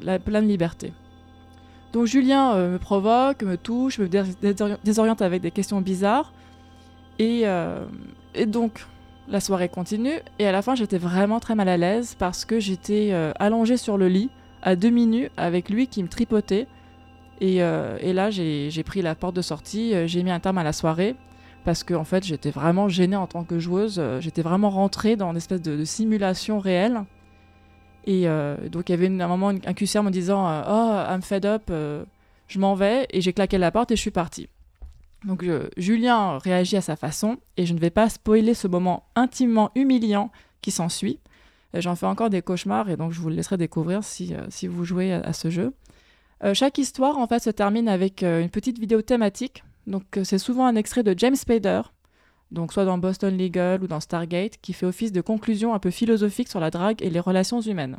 la 0.00 0.18
pleine 0.18 0.48
liberté. 0.48 0.92
Donc 1.94 2.06
Julien 2.06 2.54
euh, 2.54 2.72
me 2.72 2.78
provoque, 2.78 3.44
me 3.44 3.56
touche, 3.56 4.00
me 4.00 4.08
désoriente 4.84 5.22
avec 5.22 5.40
des 5.40 5.52
questions 5.52 5.80
bizarres. 5.80 6.32
Euh, 7.20 7.86
et, 8.34 8.46
donc 8.46 8.84
la 9.28 9.38
soirée 9.38 9.68
continue. 9.68 10.18
Et 10.40 10.46
à 10.46 10.50
la 10.50 10.60
fin, 10.60 10.74
j'étais 10.74 10.98
vraiment 10.98 11.38
très 11.38 11.54
mal 11.54 11.68
à 11.68 11.76
l'aise 11.76 12.16
parce 12.18 12.44
que 12.44 12.58
j'étais 12.58 13.10
euh, 13.12 13.30
allongée 13.38 13.76
sur 13.76 13.96
le 13.96 14.08
lit 14.08 14.28
à 14.62 14.74
demi 14.74 15.06
nue 15.06 15.30
avec 15.36 15.70
lui 15.70 15.86
qui 15.86 16.02
me 16.02 16.08
tripotait. 16.08 16.66
Et, 17.40 17.58
là, 17.58 18.30
j'ai 18.30 18.82
pris 18.84 19.00
la 19.02 19.14
porte 19.14 19.36
de 19.36 19.42
sortie, 19.42 19.92
j'ai 20.06 20.22
mis 20.22 20.30
un 20.30 20.40
terme 20.40 20.58
à 20.58 20.64
la 20.64 20.72
soirée 20.72 21.14
parce 21.64 21.84
que 21.84 21.92
en 21.92 22.04
fait, 22.04 22.24
j'étais 22.24 22.50
vraiment 22.50 22.88
gênée 22.88 23.16
en 23.16 23.26
tant 23.26 23.44
que 23.44 23.58
joueuse. 23.58 24.02
J'étais 24.20 24.42
vraiment 24.42 24.70
rentrée 24.70 25.14
dans 25.16 25.30
une 25.30 25.36
espèce 25.36 25.60
de 25.60 25.84
simulation 25.84 26.58
réelle. 26.58 27.02
Et 28.06 28.26
donc 28.70 28.88
il 28.88 28.92
y 28.92 28.94
avait 28.94 29.06
un 29.06 29.28
moment 29.28 29.48
un 29.48 29.74
QCR 29.74 30.02
me 30.02 30.10
disant 30.10 30.44
Oh, 30.68 31.12
I'm 31.12 31.22
fed 31.22 31.46
up, 31.46 31.70
je 32.48 32.58
m'en 32.58 32.74
vais. 32.74 33.06
Et 33.10 33.20
j'ai 33.20 33.32
claqué 33.32 33.58
la 33.58 33.70
porte 33.70 33.90
et 33.90 33.96
je 33.96 34.00
suis 34.00 34.10
partie. 34.10 34.48
Donc 35.24 35.44
Julien 35.78 36.38
réagit 36.38 36.76
à 36.76 36.82
sa 36.82 36.96
façon 36.96 37.38
et 37.56 37.64
je 37.64 37.72
ne 37.72 37.78
vais 37.78 37.90
pas 37.90 38.10
spoiler 38.10 38.52
ce 38.52 38.68
moment 38.68 39.04
intimement 39.16 39.70
humiliant 39.74 40.30
qui 40.60 40.70
s'ensuit. 40.70 41.18
J'en 41.72 41.96
fais 41.96 42.06
encore 42.06 42.30
des 42.30 42.42
cauchemars 42.42 42.90
et 42.90 42.96
donc 42.96 43.12
je 43.12 43.20
vous 43.20 43.30
le 43.30 43.36
laisserai 43.36 43.56
découvrir 43.56 44.04
si, 44.04 44.34
si 44.50 44.66
vous 44.66 44.84
jouez 44.84 45.12
à, 45.14 45.32
ce 45.32 45.48
jeu. 45.48 45.72
chaque 46.52 46.76
histoire 46.76 47.16
en 47.16 47.26
fait 47.26 47.42
se 47.42 47.50
termine 47.50 47.88
avec 47.88 48.22
une 48.22 48.50
petite 48.50 48.78
vidéo 48.78 49.00
thématique. 49.00 49.64
Donc 49.86 50.04
c'est 50.24 50.38
souvent 50.38 50.66
un 50.66 50.76
extrait 50.76 51.02
de 51.02 51.14
James 51.16 51.36
Spader, 51.36 51.80
donc 52.54 52.72
soit 52.72 52.84
dans 52.84 52.98
Boston 52.98 53.36
Legal 53.36 53.82
ou 53.82 53.86
dans 53.86 54.00
Stargate, 54.00 54.56
qui 54.62 54.72
fait 54.72 54.86
office 54.86 55.12
de 55.12 55.20
conclusion 55.20 55.74
un 55.74 55.78
peu 55.78 55.90
philosophique 55.90 56.48
sur 56.48 56.60
la 56.60 56.70
drague 56.70 57.02
et 57.02 57.10
les 57.10 57.20
relations 57.20 57.60
humaines. 57.60 57.98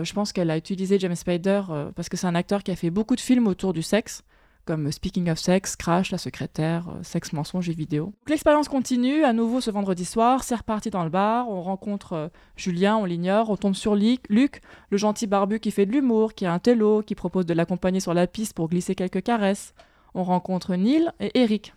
je 0.00 0.12
pense 0.12 0.32
qu'elle 0.32 0.50
a 0.50 0.56
utilisé 0.56 0.98
James 0.98 1.16
Spader 1.16 1.62
parce 1.96 2.08
que 2.08 2.16
c'est 2.16 2.26
un 2.26 2.34
acteur 2.34 2.62
qui 2.62 2.70
a 2.70 2.76
fait 2.76 2.90
beaucoup 2.90 3.16
de 3.16 3.20
films 3.20 3.46
autour 3.46 3.72
du 3.72 3.82
sexe, 3.82 4.22
comme 4.64 4.90
Speaking 4.90 5.30
of 5.30 5.38
Sex, 5.38 5.76
Crash, 5.76 6.10
La 6.10 6.18
Secrétaire, 6.18 6.88
euh, 6.88 7.02
Sexe, 7.02 7.32
Mensonge 7.32 7.68
et 7.68 7.74
Vidéo. 7.74 8.12
L'expérience 8.28 8.68
continue, 8.68 9.24
à 9.24 9.32
nouveau 9.32 9.60
ce 9.60 9.70
vendredi 9.70 10.04
soir, 10.04 10.42
c'est 10.42 10.54
reparti 10.54 10.90
dans 10.90 11.04
le 11.04 11.10
bar, 11.10 11.48
on 11.48 11.62
rencontre 11.62 12.12
euh, 12.14 12.28
Julien, 12.56 12.96
on 12.96 13.04
l'ignore, 13.04 13.50
on 13.50 13.56
tombe 13.56 13.74
sur 13.74 13.94
Luc, 13.94 14.60
le 14.90 14.96
gentil 14.96 15.26
barbu 15.26 15.60
qui 15.60 15.70
fait 15.70 15.86
de 15.86 15.92
l'humour, 15.92 16.34
qui 16.34 16.46
a 16.46 16.52
un 16.52 16.58
télo, 16.58 17.02
qui 17.02 17.14
propose 17.14 17.46
de 17.46 17.54
l'accompagner 17.54 18.00
sur 18.00 18.14
la 18.14 18.26
piste 18.26 18.54
pour 18.54 18.68
glisser 18.68 18.94
quelques 18.94 19.22
caresses. 19.22 19.74
On 20.14 20.24
rencontre 20.24 20.74
Neil 20.76 21.10
et 21.20 21.30
Eric. 21.34 21.74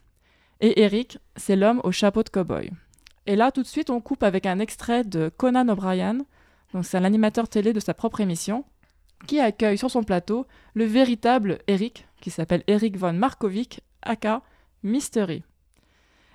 Et 0.59 0.81
Eric, 0.81 1.19
c'est 1.35 1.55
l'homme 1.55 1.81
au 1.83 1.91
chapeau 1.91 2.23
de 2.23 2.29
cow-boy. 2.29 2.71
Et 3.25 3.35
là, 3.35 3.51
tout 3.51 3.61
de 3.61 3.67
suite, 3.67 3.89
on 3.89 4.01
coupe 4.01 4.23
avec 4.23 4.45
un 4.45 4.59
extrait 4.59 5.03
de 5.03 5.29
Conan 5.29 5.67
O'Brien, 5.67 6.19
donc 6.73 6.85
c'est 6.85 6.97
un 6.97 7.03
animateur 7.03 7.47
télé 7.47 7.73
de 7.73 7.79
sa 7.79 7.93
propre 7.93 8.21
émission, 8.21 8.65
qui 9.27 9.39
accueille 9.39 9.77
sur 9.77 9.91
son 9.91 10.03
plateau 10.03 10.47
le 10.73 10.85
véritable 10.85 11.59
Eric, 11.67 12.07
qui 12.21 12.31
s'appelle 12.31 12.63
Eric 12.67 12.97
von 12.97 13.13
Markovic, 13.13 13.81
aka 14.01 14.41
Mystery. 14.83 15.43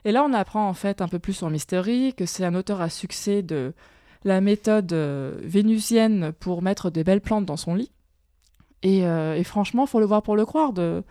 Et 0.04 0.12
là, 0.12 0.24
on 0.24 0.32
apprend 0.32 0.68
en 0.68 0.74
fait 0.74 1.00
un 1.00 1.08
peu 1.08 1.18
plus 1.18 1.32
sur 1.32 1.48
Mystery, 1.50 2.14
que 2.14 2.26
c'est 2.26 2.44
un 2.44 2.54
auteur 2.54 2.80
à 2.80 2.88
succès 2.88 3.42
de 3.42 3.72
la 4.24 4.40
méthode 4.40 4.92
euh, 4.92 5.38
vénusienne 5.42 6.32
pour 6.32 6.62
mettre 6.62 6.90
des 6.90 7.04
belles 7.04 7.20
plantes 7.20 7.46
dans 7.46 7.56
son 7.56 7.74
lit. 7.74 7.92
Et, 8.82 9.06
euh, 9.06 9.36
et 9.36 9.44
franchement, 9.44 9.86
faut 9.86 10.00
le 10.00 10.06
voir 10.06 10.22
pour 10.22 10.36
le 10.36 10.44
croire. 10.44 10.72
De... 10.72 11.04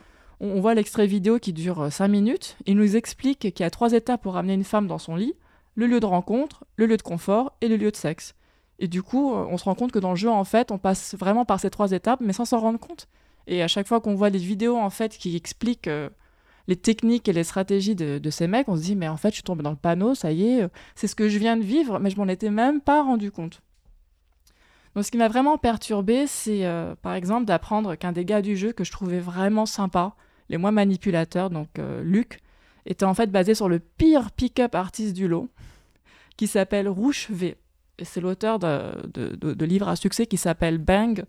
On, 0.43 0.59
voit 0.59 0.73
l'extrait 0.73 1.05
vidéo 1.05 1.37
qui 1.37 1.53
dure 1.53 1.91
5 1.91 2.05
euh, 2.05 2.07
minutes. 2.07 2.57
Il 2.65 2.75
nous 2.75 2.95
explique 2.95 3.39
qu'il 3.39 3.59
y 3.59 3.63
a 3.63 3.69
trois 3.69 3.93
étapes 3.93 4.23
pour 4.23 4.37
amener 4.37 4.55
une 4.55 4.63
femme 4.63 4.87
dans 4.87 4.97
son 4.97 5.15
lit 5.15 5.35
le 5.75 5.87
lieu 5.87 6.01
de 6.01 6.05
rencontre, 6.05 6.65
le 6.75 6.85
lieu 6.85 6.97
de 6.97 7.01
confort 7.01 7.53
et 7.61 7.69
le 7.69 7.77
lieu 7.77 7.91
de 7.91 7.95
sexe. 7.95 8.35
Et 8.77 8.89
du 8.89 9.01
coup, 9.01 9.31
on 9.31 9.57
se 9.57 9.63
rend 9.63 9.75
compte 9.75 9.93
que 9.93 9.99
dans 9.99 10.09
le 10.09 10.15
jeu, 10.17 10.29
en 10.29 10.43
fait, 10.43 10.71
on 10.71 10.77
passe 10.77 11.15
vraiment 11.15 11.45
par 11.45 11.61
ces 11.61 11.69
trois 11.69 11.91
étapes, 11.91 12.19
mais 12.19 12.33
sans 12.33 12.43
s'en 12.43 12.59
rendre 12.59 12.79
compte. 12.79 13.07
Et 13.47 13.61
à 13.61 13.67
chaque 13.67 13.87
fois 13.87 14.01
qu'on 14.01 14.15
voit 14.15 14.29
des 14.29 14.37
vidéos 14.37 14.77
en 14.77 14.89
fait 14.89 15.17
qui 15.17 15.35
expliquent 15.35 15.87
euh, 15.87 16.09
les 16.67 16.75
techniques 16.75 17.27
et 17.27 17.33
les 17.33 17.43
stratégies 17.43 17.95
de, 17.95 18.29
ces 18.29 18.47
mecs, 18.47 18.69
on 18.69 18.75
se 18.75 18.81
dit 18.81 18.95
mais 18.95 19.07
en 19.07 19.17
fait 19.17 19.29
je 19.29 19.35
suis 19.35 19.43
tombé 19.43 19.63
dans 19.63 19.71
le 19.71 19.75
panneau, 19.75 20.15
ça 20.15 20.31
y 20.31 20.47
est, 20.47 20.63
euh, 20.63 20.67
c'est 20.95 21.07
ce 21.07 21.15
que 21.15 21.27
je 21.27 21.37
viens 21.37 21.57
de 21.57 21.63
vivre, 21.63 21.99
mais 21.99 22.09
je 22.09 22.17
m'en 22.17 22.27
étais 22.27 22.49
même 22.49 22.81
pas 22.81 23.03
rendu 23.03 23.31
compte. 23.31 23.61
Donc 24.95 25.05
ce 25.05 25.11
qui 25.11 25.17
m'a 25.17 25.29
vraiment 25.29 25.57
perturbé, 25.57 26.27
c'est 26.27 26.65
euh, 26.65 26.95
par 27.01 27.13
exemple 27.13 27.45
d'apprendre 27.45 27.95
qu'un 27.95 28.11
des 28.11 28.25
gars 28.25 28.41
du 28.41 28.57
jeu 28.57 28.73
que 28.73 28.83
je 28.83 28.91
trouvais 28.91 29.19
vraiment 29.19 29.65
sympa, 29.65 30.15
les 30.51 30.57
moins 30.57 30.71
manipulateurs, 30.71 31.49
donc 31.49 31.69
Luc, 32.03 32.41
était 32.85 33.05
en 33.05 33.15
fait 33.15 33.31
basé 33.31 33.55
sur 33.55 33.67
le 33.69 33.79
pire 33.79 34.31
pick-up 34.31 34.75
artiste 34.75 35.15
du 35.15 35.27
lot, 35.27 35.49
qui 36.37 36.45
s'appelle 36.45 36.87
Rouge 36.87 37.27
V. 37.31 37.55
C'est 38.03 38.21
l'auteur 38.21 38.59
de, 38.59 38.93
de, 39.13 39.65
livres 39.65 39.87
à 39.87 39.95
succès 39.95 40.27
qui 40.27 40.37
s'appelle 40.37 40.77
Bang, 40.77 41.25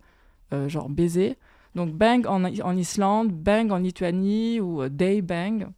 genre 0.69 0.91
baiser, 0.91 1.39
donc 1.75 1.93
Bang 1.93 2.27
en, 2.27 2.45
en, 2.45 2.77
Islande, 2.77 3.33
Bang 3.33 3.71
en 3.73 3.79
Lituanie 3.79 4.61
ou 4.61 4.83
euh, 4.83 4.89
Day 4.89 5.23
Bang. 5.23 5.69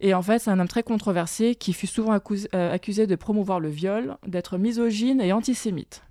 Et 0.00 0.14
en 0.14 0.22
fait, 0.22 0.40
c'est 0.40 0.50
un 0.50 0.58
homme 0.58 0.68
très 0.68 0.82
controversé 0.82 1.54
qui 1.54 1.72
fut 1.72 1.86
souvent 1.86 2.18
euh, 2.54 2.74
accusé 2.74 3.06
de 3.06 3.14
promouvoir 3.16 3.60
le 3.60 3.68
viol, 3.68 4.16
d'être 4.26 4.58
misogyne 4.58 5.20
et 5.20 5.32
antisémite. 5.32 6.02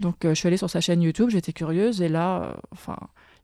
Donc 0.00 0.24
euh, 0.24 0.30
je 0.30 0.34
suis 0.34 0.46
allée 0.48 0.56
sur 0.56 0.70
sa 0.70 0.80
chaîne 0.80 1.02
YouTube, 1.02 1.28
j'étais 1.30 1.52
curieuse, 1.52 2.00
et 2.02 2.08
là, 2.08 2.56
enfin, 2.72 2.96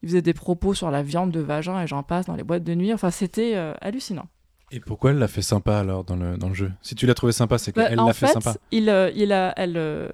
il 0.03 0.09
faisait 0.09 0.23
des 0.23 0.35
propos 0.35 0.75
sur 0.75 0.91
la 0.91 1.03
viande 1.03 1.31
de 1.31 1.41
vagin 1.41 1.81
et 1.83 1.87
j'en 1.87 2.03
passe 2.03 2.27
dans 2.27 2.37
les 2.37 2.45
boîtes 2.45 2.65
de 2.65 2.75
nuit. 2.75 2.93
Enfin, 2.93 3.11
c'était 3.11 3.55
hallucinant. 3.81 4.27
Et 4.73 4.81
pourquoi 4.81 5.11
elle 5.11 5.19
l'a 5.19 5.29
fait 5.29 5.43
sympa 5.43 5.79
alors 5.79 6.05
dans 6.05 6.17
le, 6.17 6.37
dans 6.37 6.49
le 6.49 6.55
jeu? 6.55 6.73
Si 6.81 6.95
tu 6.95 7.07
l'as 7.07 7.15
trouvé 7.15 7.33
sympa, 7.33 7.59
c'est 7.59 7.73
qu'elle 7.73 7.97
bah, 7.97 8.05
l'a 8.07 8.13
fait, 8.13 8.29
fait 8.29 8.33
sympa. 8.33 8.55
Il, 8.71 8.85
il 9.15 9.33
a, 9.33 9.53
elle, 9.57 10.11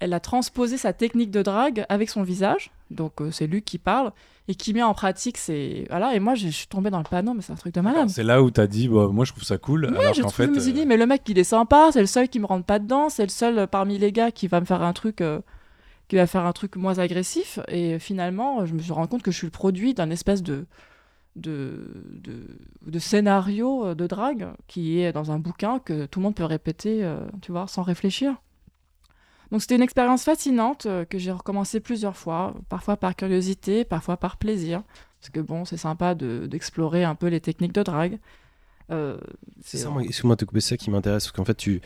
elle 0.00 0.12
a 0.12 0.20
transposé 0.20 0.76
sa 0.76 0.92
technique 0.92 1.30
de 1.30 1.42
drague 1.42 1.86
avec 1.88 2.10
son 2.10 2.22
visage. 2.22 2.70
Donc 2.90 3.20
euh, 3.20 3.30
c'est 3.30 3.46
lui 3.46 3.62
qui 3.62 3.78
parle 3.78 4.12
et 4.46 4.54
qui 4.54 4.74
met 4.74 4.82
en 4.82 4.92
pratique 4.92 5.38
c'est 5.38 5.86
voilà 5.88 6.14
et 6.14 6.20
moi 6.20 6.34
je 6.34 6.48
suis 6.48 6.66
tombée 6.66 6.90
dans 6.90 6.98
le 6.98 7.04
panneau 7.04 7.32
mais 7.32 7.40
c'est 7.40 7.52
un 7.52 7.56
truc 7.56 7.74
de 7.74 7.80
malade. 7.80 8.10
C'est 8.10 8.22
là 8.22 8.42
où 8.42 8.50
tu 8.50 8.60
as 8.60 8.66
dit 8.66 8.88
bah, 8.88 9.08
moi 9.10 9.24
je 9.24 9.32
trouve 9.32 9.44
ça 9.44 9.56
cool 9.56 9.86
ouais, 9.86 9.98
alors 9.98 10.34
fait 10.34 10.44
je 10.44 10.50
me 10.50 10.60
suis 10.60 10.74
dit 10.74 10.82
euh, 10.82 10.86
mais 10.86 10.98
le 10.98 11.06
mec 11.06 11.22
il 11.26 11.38
est 11.38 11.44
sympa, 11.44 11.88
c'est 11.92 12.00
le 12.00 12.06
seul 12.06 12.28
qui 12.28 12.38
me 12.40 12.46
rentre 12.46 12.66
pas 12.66 12.78
dedans, 12.78 13.08
c'est 13.08 13.22
le 13.22 13.30
seul 13.30 13.58
euh, 13.58 13.66
parmi 13.66 13.96
les 13.96 14.12
gars 14.12 14.30
qui 14.30 14.46
va 14.46 14.60
me 14.60 14.66
faire 14.66 14.82
un 14.82 14.92
truc 14.92 15.22
qui 16.08 16.16
va 16.16 16.26
faire 16.26 16.44
un 16.46 16.52
truc 16.52 16.76
moins 16.76 16.98
agressif 16.98 17.58
et 17.68 17.98
finalement 17.98 18.66
je 18.66 18.74
me 18.74 18.80
suis 18.80 18.92
rendu 18.92 19.08
compte 19.08 19.22
que 19.22 19.30
je 19.30 19.36
suis 19.36 19.46
le 19.46 19.50
produit 19.50 19.94
d'un 19.94 20.10
espèce 20.10 20.42
de 20.42 20.66
de, 21.36 21.90
de, 22.22 22.46
de, 22.86 22.98
scénario 23.00 23.96
de 23.96 24.06
drague 24.06 24.50
qui 24.68 25.00
est 25.00 25.12
dans 25.12 25.32
un 25.32 25.40
bouquin 25.40 25.80
que 25.80 26.06
tout 26.06 26.20
le 26.20 26.24
monde 26.24 26.36
peut 26.36 26.44
répéter, 26.44 27.12
tu 27.42 27.50
vois, 27.50 27.66
sans 27.66 27.82
réfléchir. 27.82 28.36
Donc 29.50 29.60
c'était 29.60 29.76
une 29.76 29.82
expérience 29.82 30.24
fascinante 30.24 30.86
euh, 30.86 31.04
que 31.04 31.16
j'ai 31.16 31.30
recommencé 31.30 31.80
plusieurs 31.80 32.16
fois, 32.16 32.54
parfois 32.68 32.96
par 32.96 33.14
curiosité, 33.14 33.84
parfois 33.84 34.16
par 34.16 34.36
plaisir, 34.36 34.82
parce 35.20 35.30
que 35.30 35.38
bon, 35.38 35.64
c'est 35.64 35.76
sympa 35.76 36.16
d'explorer 36.16 37.04
un 37.04 37.14
peu 37.14 37.28
les 37.28 37.40
techniques 37.40 37.72
de 37.72 37.82
drague. 37.84 38.18
Euh, 38.90 39.16
c'est 39.62 39.78
ça, 39.78 39.90
excuse-moi 40.00 40.36
de 40.36 40.44
couper, 40.44 40.60
ça 40.60 40.76
qui 40.76 40.90
m'intéresse, 40.90 41.26
parce 41.26 41.36
qu'en 41.36 41.44
fait, 41.44 41.54
tu, 41.54 41.80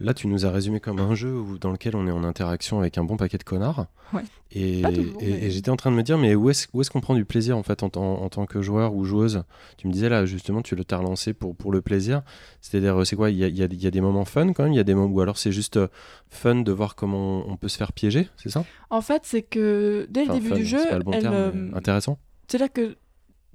Là, 0.00 0.14
tu 0.14 0.28
nous 0.28 0.46
as 0.46 0.50
résumé 0.50 0.80
comme 0.80 0.98
un 0.98 1.14
jeu 1.14 1.38
où, 1.38 1.58
dans 1.58 1.70
lequel 1.70 1.94
on 1.94 2.06
est 2.06 2.10
en 2.10 2.24
interaction 2.24 2.80
avec 2.80 2.96
un 2.96 3.04
bon 3.04 3.18
paquet 3.18 3.36
de 3.36 3.44
connards. 3.44 3.86
Ouais. 4.14 4.22
Et, 4.50 4.80
et, 5.20 5.50
j'étais 5.50 5.70
en 5.70 5.76
train 5.76 5.90
de 5.90 5.96
me 5.96 6.02
dire, 6.02 6.16
mais 6.16 6.34
où 6.34 6.48
est-ce 6.48 6.66
est 6.66 6.88
qu'on 6.88 7.00
prend 7.02 7.14
du 7.14 7.26
plaisir 7.26 7.56
en 7.56 7.62
fait 7.62 7.82
en, 7.82 7.90
en, 7.94 8.28
tant 8.30 8.46
que 8.46 8.62
joueur 8.62 8.94
ou 8.94 9.04
joueuse? 9.04 9.44
Tu 9.76 9.86
me 9.86 9.92
disais 9.92 10.08
là, 10.08 10.24
justement, 10.24 10.62
tu 10.62 10.74
t'as 10.84 10.96
relancé 10.96 11.34
pour, 11.34 11.54
pour 11.54 11.70
le 11.70 11.82
plaisir. 11.82 12.22
C'est-à-dire, 12.62 13.06
c'est 13.06 13.14
quoi? 13.14 13.30
Il 13.30 13.36
y 13.36 13.44
a, 13.44 13.48
y, 13.48 13.62
a, 13.62 13.68
y 13.70 13.86
a, 13.86 13.90
des 13.90 14.00
moments 14.00 14.24
fun 14.24 14.52
quand 14.54 14.64
même? 14.64 14.72
Il 14.72 14.76
y 14.76 14.80
a 14.80 14.84
des 14.84 14.94
moments 14.94 15.14
où 15.14 15.20
alors 15.20 15.36
c'est 15.36 15.52
juste 15.52 15.76
euh, 15.76 15.88
fun 16.30 16.56
de 16.56 16.72
voir 16.72 16.94
comment 16.94 17.46
on 17.46 17.56
peut 17.56 17.68
se 17.68 17.76
faire 17.76 17.92
piéger, 17.92 18.28
c'est 18.36 18.50
ça? 18.50 18.64
En 18.88 19.02
fait, 19.02 19.22
c'est 19.24 19.42
que 19.42 20.06
dès 20.08 20.24
le 20.24 20.32
début 20.32 20.52
du 20.52 20.64
jeu, 20.64 20.88
pas 20.88 20.98
le 20.98 21.04
bon 21.04 21.12
terme, 21.12 21.34
euh, 21.34 21.70
intéressant. 21.74 22.18
C'est 22.48 22.58
là 22.58 22.68
que 22.68 22.96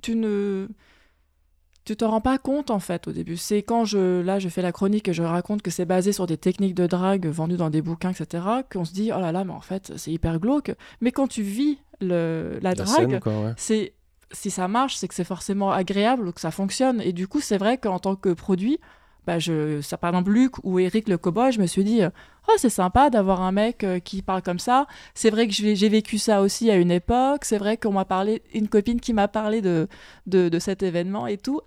tu 0.04 0.16
ne 0.16 0.68
tu 1.86 1.96
te 1.96 2.04
rends 2.04 2.22
pas 2.22 2.38
compte 2.40 2.72
en 2.72 2.80
fait 2.80 3.08
au 3.08 3.12
début. 3.12 3.38
C'est 3.38 3.62
quand 3.62 3.86
je 3.86 4.22
là 4.22 4.40
je 4.40 4.50
fais 4.50 4.64
la 4.64 4.72
chronique 4.72 5.08
et 5.08 5.14
je 5.14 5.22
raconte 5.22 5.62
que 5.62 5.70
c'est 5.70 5.86
basé 5.86 6.12
sur 6.12 6.26
des 6.26 6.38
techniques 6.38 6.74
de 6.74 6.88
drague 6.88 7.28
vendues 7.28 7.58
dans 7.58 7.70
des 7.70 7.84
bouquins, 7.84 8.12
etc. 8.12 8.44
Qu'on 8.72 8.86
se 8.86 8.94
dit 8.94 9.12
oh 9.16 9.20
là 9.20 9.32
là 9.32 9.44
mais 9.44 9.54
en 9.54 9.62
fait 9.62 9.94
c'est 9.96 10.12
hyper 10.12 10.40
glauque. 10.40 10.74
Mais 11.00 11.12
quand 11.12 11.28
tu 11.28 11.44
vis 11.44 11.78
le, 12.02 12.60
la, 12.62 12.74
drague, 12.74 13.22
c'est 13.56 13.94
si 14.32 14.50
ça 14.50 14.68
marche, 14.68 14.96
c'est 14.96 15.08
que 15.08 15.14
c'est 15.14 15.24
forcément 15.24 15.72
agréable, 15.72 16.34
que 16.34 16.42
ça 16.42 16.52
fonctionne. 16.52 17.02
Et 17.02 17.14
du 17.14 17.28
coup 17.28 17.40
c'est 17.40 17.58
vrai 17.58 17.78
qu'en 17.78 18.00
tant 18.00 18.16
que 18.16 18.30
produit, 18.30 18.80
bah 19.28 19.38
je, 19.38 19.80
ça, 19.82 19.98
par 19.98 20.10
exemple 20.10 20.32
Luc 20.32 20.54
ou 20.64 20.80
Eric 20.80 21.08
le 21.08 21.20
cowboy, 21.20 21.52
je 21.52 21.62
me 21.62 21.68
suis 21.68 21.84
dit 21.84 22.02
oh 22.48 22.54
c'est 22.58 22.70
sympa 22.70 23.12
d'avoir 23.12 23.42
un 23.42 23.52
mec 23.52 23.84
euh, 23.84 24.00
qui 24.00 24.24
parle 24.24 24.42
comme 24.42 24.60
ça. 24.60 24.88
C'est 25.14 25.30
vrai 25.30 25.48
que 25.48 25.54
j'ai 25.54 25.90
vécu 25.90 26.18
ça 26.18 26.42
aussi 26.42 26.70
à 26.72 26.76
une 26.76 26.92
époque. 26.92 27.46
C'est 27.46 27.58
vrai 27.58 27.78
qu'on 27.78 27.92
m'a 27.92 28.06
parlé, 28.06 28.42
une 28.54 28.68
copine 28.68 29.00
qui 29.00 29.14
m'a 29.14 29.28
parlé 29.28 29.62
de, 29.62 29.88
de, 30.26 30.50
de, 30.50 30.60
cet 30.60 30.84
événement 30.84 31.28
et 31.28 31.38
tout. 31.38 31.62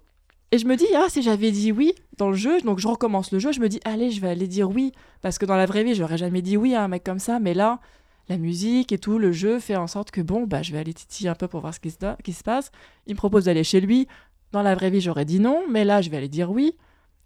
Et 0.50 0.58
je 0.58 0.66
me 0.66 0.76
dis, 0.76 0.86
ah, 0.96 1.06
si 1.08 1.22
j'avais 1.22 1.50
dit 1.50 1.72
oui 1.72 1.94
dans 2.16 2.30
le 2.30 2.36
jeu, 2.36 2.60
donc 2.62 2.78
je 2.78 2.88
recommence 2.88 3.32
le 3.32 3.38
jeu, 3.38 3.52
je 3.52 3.60
me 3.60 3.68
dis, 3.68 3.80
allez, 3.84 4.10
je 4.10 4.20
vais 4.20 4.28
aller 4.28 4.48
dire 4.48 4.70
oui. 4.70 4.92
Parce 5.20 5.38
que 5.38 5.44
dans 5.44 5.56
la 5.56 5.66
vraie 5.66 5.84
vie, 5.84 5.94
j'aurais 5.94 6.18
jamais 6.18 6.42
dit 6.42 6.56
oui 6.56 6.74
à 6.74 6.82
un 6.82 6.88
mec 6.88 7.04
comme 7.04 7.18
ça, 7.18 7.38
mais 7.38 7.54
là, 7.54 7.80
la 8.28 8.38
musique 8.38 8.92
et 8.92 8.98
tout, 8.98 9.18
le 9.18 9.32
jeu 9.32 9.60
fait 9.60 9.76
en 9.76 9.86
sorte 9.86 10.10
que 10.10 10.20
bon, 10.20 10.46
bah, 10.46 10.62
je 10.62 10.72
vais 10.72 10.78
aller 10.78 10.94
titiller 10.94 11.30
un 11.30 11.34
peu 11.34 11.48
pour 11.48 11.60
voir 11.60 11.74
ce 11.74 11.80
qui 11.80 11.90
se, 11.90 11.96
qui 12.22 12.32
se 12.32 12.42
passe. 12.42 12.70
Il 13.06 13.14
me 13.14 13.18
propose 13.18 13.44
d'aller 13.44 13.64
chez 13.64 13.80
lui. 13.80 14.08
Dans 14.52 14.62
la 14.62 14.74
vraie 14.74 14.90
vie, 14.90 15.00
j'aurais 15.00 15.26
dit 15.26 15.40
non, 15.40 15.64
mais 15.68 15.84
là, 15.84 16.00
je 16.00 16.08
vais 16.10 16.16
aller 16.16 16.28
dire 16.28 16.50
oui. 16.50 16.74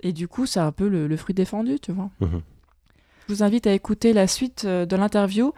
Et 0.01 0.12
du 0.12 0.27
coup, 0.27 0.47
c'est 0.47 0.61
un 0.61 0.73
peu 0.73 0.89
le, 0.89 1.16
fruit 1.16 1.35
défendu, 1.35 1.79
tu 1.79 1.93
vois. 1.93 2.11
Mhm. 2.20 2.43
Je 3.29 3.35
vous 3.35 3.43
invite 3.45 3.68
à 3.68 3.73
écouter 3.73 4.12
la 4.12 4.27
suite 4.27 4.64
euh, 4.64 4.85
de 4.85 4.97
l'interview. 4.97 5.53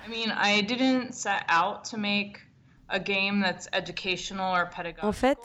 En 5.06 5.12
fait, 5.12 5.38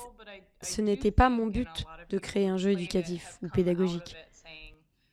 ce 0.61 0.81
n'était 0.81 1.11
pas 1.11 1.30
mon 1.30 1.48
but 1.48 1.86
de 2.10 2.18
créer 2.18 2.48
un 2.48 2.57
jeu 2.57 2.72
éducatif 2.72 3.38
ou 3.41 3.49
pédagogique. 3.49 4.15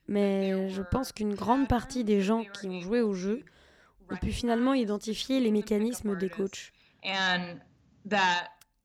Mais 0.08 0.70
je 0.70 0.82
pense 0.82 1.12
qu'une 1.12 1.34
grande 1.34 1.68
partie 1.68 2.04
des 2.04 2.20
gens 2.20 2.44
qui 2.44 2.68
ont 2.68 2.80
joué 2.80 3.00
au 3.00 3.14
jeu 3.14 3.44
ont 4.10 4.16
pu 4.16 4.30
finalement 4.30 4.74
identifier 4.74 5.40
les 5.40 5.50
mécanismes 5.50 6.16
des 6.16 6.28
coachs. 6.28 6.72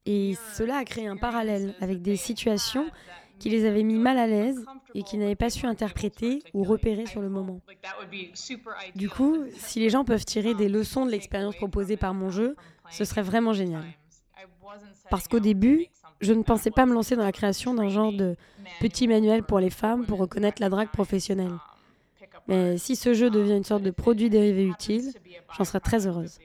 Et 0.04 0.34
cela 0.54 0.78
a 0.78 0.84
créé 0.84 1.06
un 1.06 1.16
parallèle 1.16 1.74
avec 1.80 2.02
des 2.02 2.16
situations 2.16 2.90
qui 3.38 3.50
les 3.50 3.64
avait 3.66 3.82
mis 3.82 3.98
mal 3.98 4.18
à 4.18 4.26
l'aise 4.26 4.64
et 4.94 5.02
qu'ils 5.02 5.18
n'avaient 5.18 5.36
pas 5.36 5.50
su 5.50 5.66
interpréter 5.66 6.42
ou 6.54 6.64
repérer 6.64 7.06
sur 7.06 7.20
le 7.20 7.28
moment. 7.28 7.60
Du 8.94 9.08
coup, 9.08 9.36
si 9.56 9.80
les 9.80 9.90
gens 9.90 10.04
peuvent 10.04 10.24
tirer 10.24 10.54
des 10.54 10.68
leçons 10.68 11.06
de 11.06 11.10
l'expérience 11.10 11.56
proposée 11.56 11.96
par 11.96 12.14
mon 12.14 12.30
jeu, 12.30 12.56
ce 12.90 13.04
serait 13.04 13.22
vraiment 13.22 13.52
génial. 13.52 13.84
Parce 15.10 15.28
qu'au 15.28 15.40
début, 15.40 15.86
je 16.22 16.32
ne 16.32 16.42
pensais 16.42 16.70
pas 16.70 16.86
me 16.86 16.94
lancer 16.94 17.16
dans 17.16 17.24
la 17.24 17.32
création 17.32 17.74
d'un 17.74 17.88
genre 17.88 18.12
de 18.12 18.36
petit 18.80 19.08
manuel 19.08 19.42
pour 19.42 19.58
les 19.58 19.70
femmes 19.70 20.06
pour 20.06 20.18
reconnaître 20.18 20.62
la 20.62 20.68
drague 20.68 20.90
professionnelle. 20.90 21.52
Mais 22.48 22.78
si 22.78 22.96
ce 22.96 23.14
jeu 23.14 23.30
devient 23.30 23.56
une 23.56 23.64
sorte 23.64 23.82
de 23.82 23.90
produit 23.90 24.30
dérivé 24.30 24.64
utile, 24.64 25.12
j'en 25.56 25.64
serais 25.64 25.80
très 25.80 26.06
heureuse. 26.06 26.38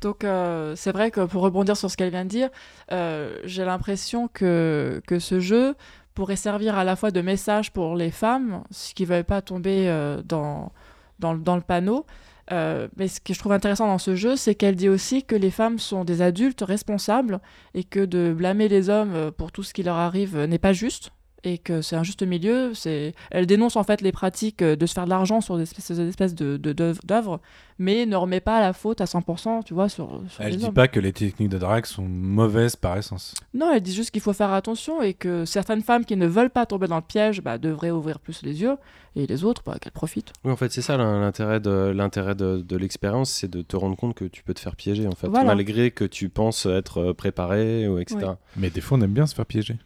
Donc 0.00 0.24
euh, 0.24 0.76
c'est 0.76 0.92
vrai 0.92 1.10
que 1.10 1.24
pour 1.24 1.42
rebondir 1.42 1.76
sur 1.76 1.90
ce 1.90 1.96
qu'elle 1.96 2.10
vient 2.10 2.24
de 2.24 2.30
dire, 2.30 2.50
euh, 2.92 3.38
j'ai 3.44 3.64
l'impression 3.64 4.28
que, 4.28 5.00
que 5.06 5.18
ce 5.18 5.40
jeu 5.40 5.74
pourrait 6.14 6.36
servir 6.36 6.76
à 6.76 6.84
la 6.84 6.94
fois 6.94 7.10
de 7.10 7.20
message 7.20 7.72
pour 7.72 7.96
les 7.96 8.10
femmes, 8.10 8.64
ce 8.70 8.94
qui 8.94 9.04
ne 9.04 9.08
veut 9.08 9.22
pas 9.22 9.42
tomber 9.42 9.88
euh, 9.88 10.22
dans, 10.22 10.72
dans, 11.18 11.34
dans, 11.34 11.56
le 11.56 11.62
panneau. 11.62 12.06
Mais 12.50 13.08
ce 13.08 13.20
que 13.20 13.32
je 13.32 13.38
trouve 13.38 13.52
intéressant 13.52 13.86
dans 13.86 13.98
ce 13.98 14.14
jeu, 14.14 14.36
c'est 14.36 14.54
qu'elle 14.54 14.76
dit 14.76 14.88
aussi 14.88 15.22
que 15.22 15.34
les 15.34 15.50
femmes 15.50 15.78
sont 15.78 16.04
des 16.04 16.22
adultes 16.22 16.62
responsables 16.62 17.40
et 17.74 17.84
que 17.84 18.04
de 18.04 18.34
blâmer 18.36 18.68
les 18.68 18.90
hommes 18.90 19.30
pour 19.32 19.52
tout 19.52 19.62
ce 19.62 19.72
qui 19.72 19.82
leur 19.82 19.96
arrive 19.96 20.38
n'est 20.44 20.58
pas 20.58 20.72
juste 20.72 21.10
et 21.44 21.58
que 21.58 21.82
c'est 21.82 21.94
un 21.96 22.02
juste 22.02 22.22
milieu. 22.22 22.72
C'est, 22.74 23.14
elle 23.30 23.46
dénonce 23.46 23.76
en 23.76 23.84
fait 23.84 24.00
les 24.00 24.12
pratiques 24.12 24.62
euh, 24.62 24.76
de 24.76 24.86
se 24.86 24.94
faire 24.94 25.04
de 25.04 25.10
l'argent 25.10 25.40
sur 25.40 25.56
des 25.56 25.62
espèces, 25.62 25.90
des 25.92 26.08
espèces 26.08 26.34
de, 26.34 26.56
d'œuvres, 26.56 27.40
mais 27.78 28.06
ne 28.06 28.16
remet 28.16 28.40
pas 28.40 28.60
la 28.60 28.72
faute 28.72 29.00
à 29.00 29.04
100%, 29.04 29.64
tu 29.64 29.74
vois, 29.74 29.88
sur. 29.88 30.22
sur 30.28 30.42
elle 30.42 30.52
les 30.52 30.56
dit 30.58 30.64
hommes. 30.66 30.74
pas 30.74 30.88
que 30.88 31.00
les 31.00 31.12
techniques 31.12 31.50
de 31.50 31.58
drague 31.58 31.86
sont 31.86 32.02
mauvaises 32.08 32.76
par 32.76 32.96
essence. 32.96 33.34
Non, 33.52 33.72
elle 33.72 33.82
dit 33.82 33.92
juste 33.94 34.10
qu'il 34.10 34.22
faut 34.22 34.32
faire 34.32 34.52
attention 34.52 35.02
et 35.02 35.14
que 35.14 35.44
certaines 35.44 35.82
femmes 35.82 36.04
qui 36.04 36.16
ne 36.16 36.26
veulent 36.26 36.50
pas 36.50 36.66
tomber 36.66 36.86
dans 36.86 36.96
le 36.96 37.02
piège 37.02 37.42
bah, 37.42 37.58
devraient 37.58 37.90
ouvrir 37.90 38.18
plus 38.20 38.42
les 38.42 38.60
yeux 38.62 38.76
et 39.16 39.26
les 39.26 39.44
autres, 39.44 39.62
bah, 39.64 39.76
qu'elles 39.80 39.92
profitent. 39.92 40.32
Oui, 40.44 40.50
en 40.52 40.56
fait, 40.56 40.72
c'est 40.72 40.82
ça 40.82 40.96
l'in- 40.96 41.20
l'intérêt 41.20 41.60
de 41.60 41.92
l'intérêt 41.94 42.34
de, 42.34 42.64
de 42.66 42.76
l'expérience, 42.76 43.30
c'est 43.30 43.48
de 43.50 43.62
te 43.62 43.76
rendre 43.76 43.96
compte 43.96 44.14
que 44.14 44.24
tu 44.24 44.42
peux 44.42 44.54
te 44.54 44.60
faire 44.60 44.74
piéger, 44.76 45.06
en 45.06 45.12
fait, 45.14 45.28
Voilà. 45.28 45.44
malgré 45.54 45.90
que 45.90 46.04
tu 46.04 46.28
penses 46.28 46.66
être 46.66 46.98
euh, 46.98 47.14
préparé 47.14 47.86
ou 47.86 47.98
etc. 47.98 48.18
Oui. 48.22 48.28
Mais 48.56 48.70
des 48.70 48.80
fois, 48.80 48.98
on 48.98 49.00
aime 49.02 49.12
bien 49.12 49.26
se 49.26 49.34
faire 49.34 49.46
piéger. 49.46 49.76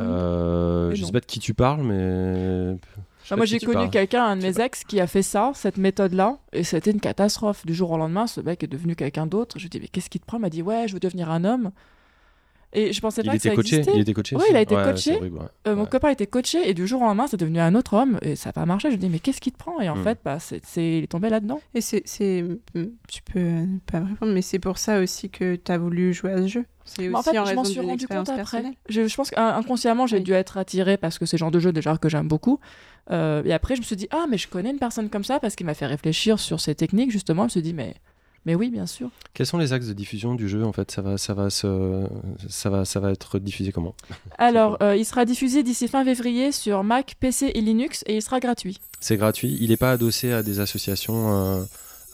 Euh, 0.00 0.94
je 0.94 1.04
sais 1.04 1.12
pas 1.12 1.20
de 1.20 1.26
qui 1.26 1.40
tu 1.40 1.54
parles, 1.54 1.82
mais. 1.82 2.74
Bah, 2.74 2.78
pas 3.30 3.36
moi, 3.36 3.44
j'ai 3.44 3.58
connu 3.58 3.90
quelqu'un, 3.90 4.24
un 4.24 4.36
de 4.36 4.42
mes 4.42 4.60
ex, 4.60 4.84
qui 4.84 5.00
a 5.00 5.06
fait 5.06 5.22
ça, 5.22 5.52
cette 5.54 5.76
méthode-là, 5.76 6.38
et 6.52 6.64
c'était 6.64 6.90
une 6.90 7.00
catastrophe. 7.00 7.66
Du 7.66 7.74
jour 7.74 7.90
au 7.90 7.98
lendemain, 7.98 8.26
ce 8.26 8.40
mec 8.40 8.62
est 8.62 8.68
devenu 8.68 8.96
quelqu'un 8.96 9.26
d'autre. 9.26 9.58
Je 9.58 9.64
lui 9.64 9.70
dis, 9.70 9.80
mais 9.80 9.88
qu'est-ce 9.88 10.08
qui 10.08 10.18
te 10.18 10.26
prend? 10.26 10.38
Il 10.38 10.42
m'a 10.42 10.50
dit, 10.50 10.62
ouais, 10.62 10.88
je 10.88 10.94
veux 10.94 11.00
devenir 11.00 11.30
un 11.30 11.44
homme. 11.44 11.70
Et 12.74 12.92
je 12.92 13.00
pensais 13.00 13.22
Il 13.22 13.26
pas 13.26 13.32
que 13.32 13.36
était 13.38 13.48
ça 13.48 13.54
coaché. 13.54 13.76
existait. 13.76 13.96
Il 13.96 14.00
était 14.02 14.12
coaché. 14.12 14.36
Oui, 14.36 14.42
il 14.50 14.56
a 14.56 14.60
été 14.60 14.76
Ouais, 14.76 14.82
coaché. 14.84 15.12
c'est 15.12 15.16
horrible, 15.16 15.38
ouais. 15.38 15.44
Euh, 15.66 15.74
Mon 15.74 15.82
Ouais. 15.84 15.88
copain 15.88 16.10
était 16.10 16.26
coaché, 16.26 16.68
et 16.68 16.74
du 16.74 16.86
jour 16.86 17.00
au 17.00 17.04
lendemain, 17.06 17.26
c'est 17.26 17.38
devenu 17.38 17.60
un 17.60 17.74
autre 17.74 17.94
homme, 17.94 18.18
et 18.20 18.36
ça 18.36 18.50
n'a 18.50 18.52
pas 18.52 18.66
marché. 18.66 18.88
Je 18.90 18.94
lui 18.94 19.00
dis, 19.00 19.08
mais 19.08 19.20
qu'est-ce 19.20 19.40
qui 19.40 19.50
te 19.52 19.56
prend? 19.58 19.80
Et 19.80 19.88
en 19.88 19.96
Mm. 19.96 20.04
fait, 20.04 20.18
bah, 20.24 20.38
c'est, 20.38 20.60
c'est- 20.66 20.98
il 20.98 21.04
est 21.04 21.06
tombé 21.06 21.30
là-dedans. 21.30 21.60
Et 21.74 21.80
c'est, 21.80 22.02
c'est, 22.04 22.44
tu 23.08 23.22
peux 23.22 23.38
euh, 23.40 23.64
pas 23.90 24.00
me 24.00 24.08
répondre, 24.08 24.32
mais 24.32 24.42
c'est 24.42 24.58
pour 24.58 24.76
ça 24.78 25.00
aussi 25.00 25.30
que 25.30 25.56
tu 25.56 25.72
as 25.72 25.78
voulu 25.78 26.12
jouer 26.12 26.32
à 26.32 26.38
ce 26.42 26.46
jeu. 26.46 26.64
C'est 26.84 27.02
Mais 27.02 27.08
aussi 27.08 27.16
en 27.16 27.22
fait, 27.22 27.30
en 27.30 27.32
je 27.32 27.54
m'en 27.54 27.62
raison 27.62 27.64
suis 27.64 27.80
rendu 27.80 28.06
compte 28.06 28.28
après. 28.30 28.62
Je, 28.88 29.06
je 29.08 29.14
pense 29.16 29.30
qu'inconsciemment, 29.30 30.06
j'ai 30.06 30.18
Oui. 30.18 30.22
dû 30.22 30.32
être 30.32 30.56
attirée 30.58 30.96
parce 30.96 31.18
que 31.18 31.26
c'est 31.26 31.36
le 31.36 31.40
genre 31.40 31.50
de 31.50 31.60
jeu 31.60 31.72
déjà 31.72 31.96
que 31.98 32.08
j'aime 32.08 32.28
beaucoup. 32.28 32.60
Euh, 33.10 33.42
et 33.44 33.52
après, 33.52 33.74
je 33.76 33.80
me 33.80 33.84
suis 33.84 33.96
dit, 33.96 34.08
ah, 34.10 34.26
mais 34.28 34.36
je 34.38 34.48
connais 34.48 34.70
une 34.70 34.78
personne 34.78 35.08
comme 35.08 35.24
ça 35.24 35.38
parce 35.40 35.54
qu'il 35.56 35.66
m'a 35.66 35.74
fait 35.74 35.86
réfléchir 35.86 36.38
sur 36.38 36.60
ces 36.60 36.74
techniques, 36.74 37.10
justement. 37.10 37.42
Je 37.42 37.46
me 37.46 37.50
suis 37.50 37.62
dit, 37.62 37.74
mais, 37.74 37.94
mais 38.48 38.54
oui, 38.54 38.70
bien 38.70 38.86
sûr. 38.86 39.10
Quels 39.34 39.44
sont 39.44 39.58
les 39.58 39.74
axes 39.74 39.88
de 39.88 39.92
diffusion 39.92 40.34
du 40.34 40.48
jeu 40.48 40.64
en 40.64 40.72
fait? 40.72 40.90
Ça 40.90 41.02
va, 41.02 41.18
ça 41.18 41.34
va 41.34 41.50
se, 41.50 42.06
ça 42.48 42.70
va, 42.70 42.86
ça 42.86 42.98
va 42.98 43.10
être 43.10 43.38
diffusé 43.38 43.72
comment? 43.72 43.94
Alors, 44.38 44.78
euh, 44.82 44.96
il 44.96 45.04
sera 45.04 45.26
diffusé 45.26 45.62
d'ici 45.62 45.86
fin 45.86 46.02
février 46.02 46.50
sur 46.50 46.82
Mac, 46.82 47.16
PC 47.20 47.52
et 47.54 47.60
Linux 47.60 48.04
et 48.06 48.16
il 48.16 48.22
sera 48.22 48.40
gratuit. 48.40 48.80
C'est 49.00 49.18
gratuit. 49.18 49.58
Il 49.60 49.68
n'est 49.68 49.76
pas 49.76 49.92
adossé 49.92 50.32
à 50.32 50.42
des 50.42 50.60
associations 50.60 51.30
euh, 51.30 51.62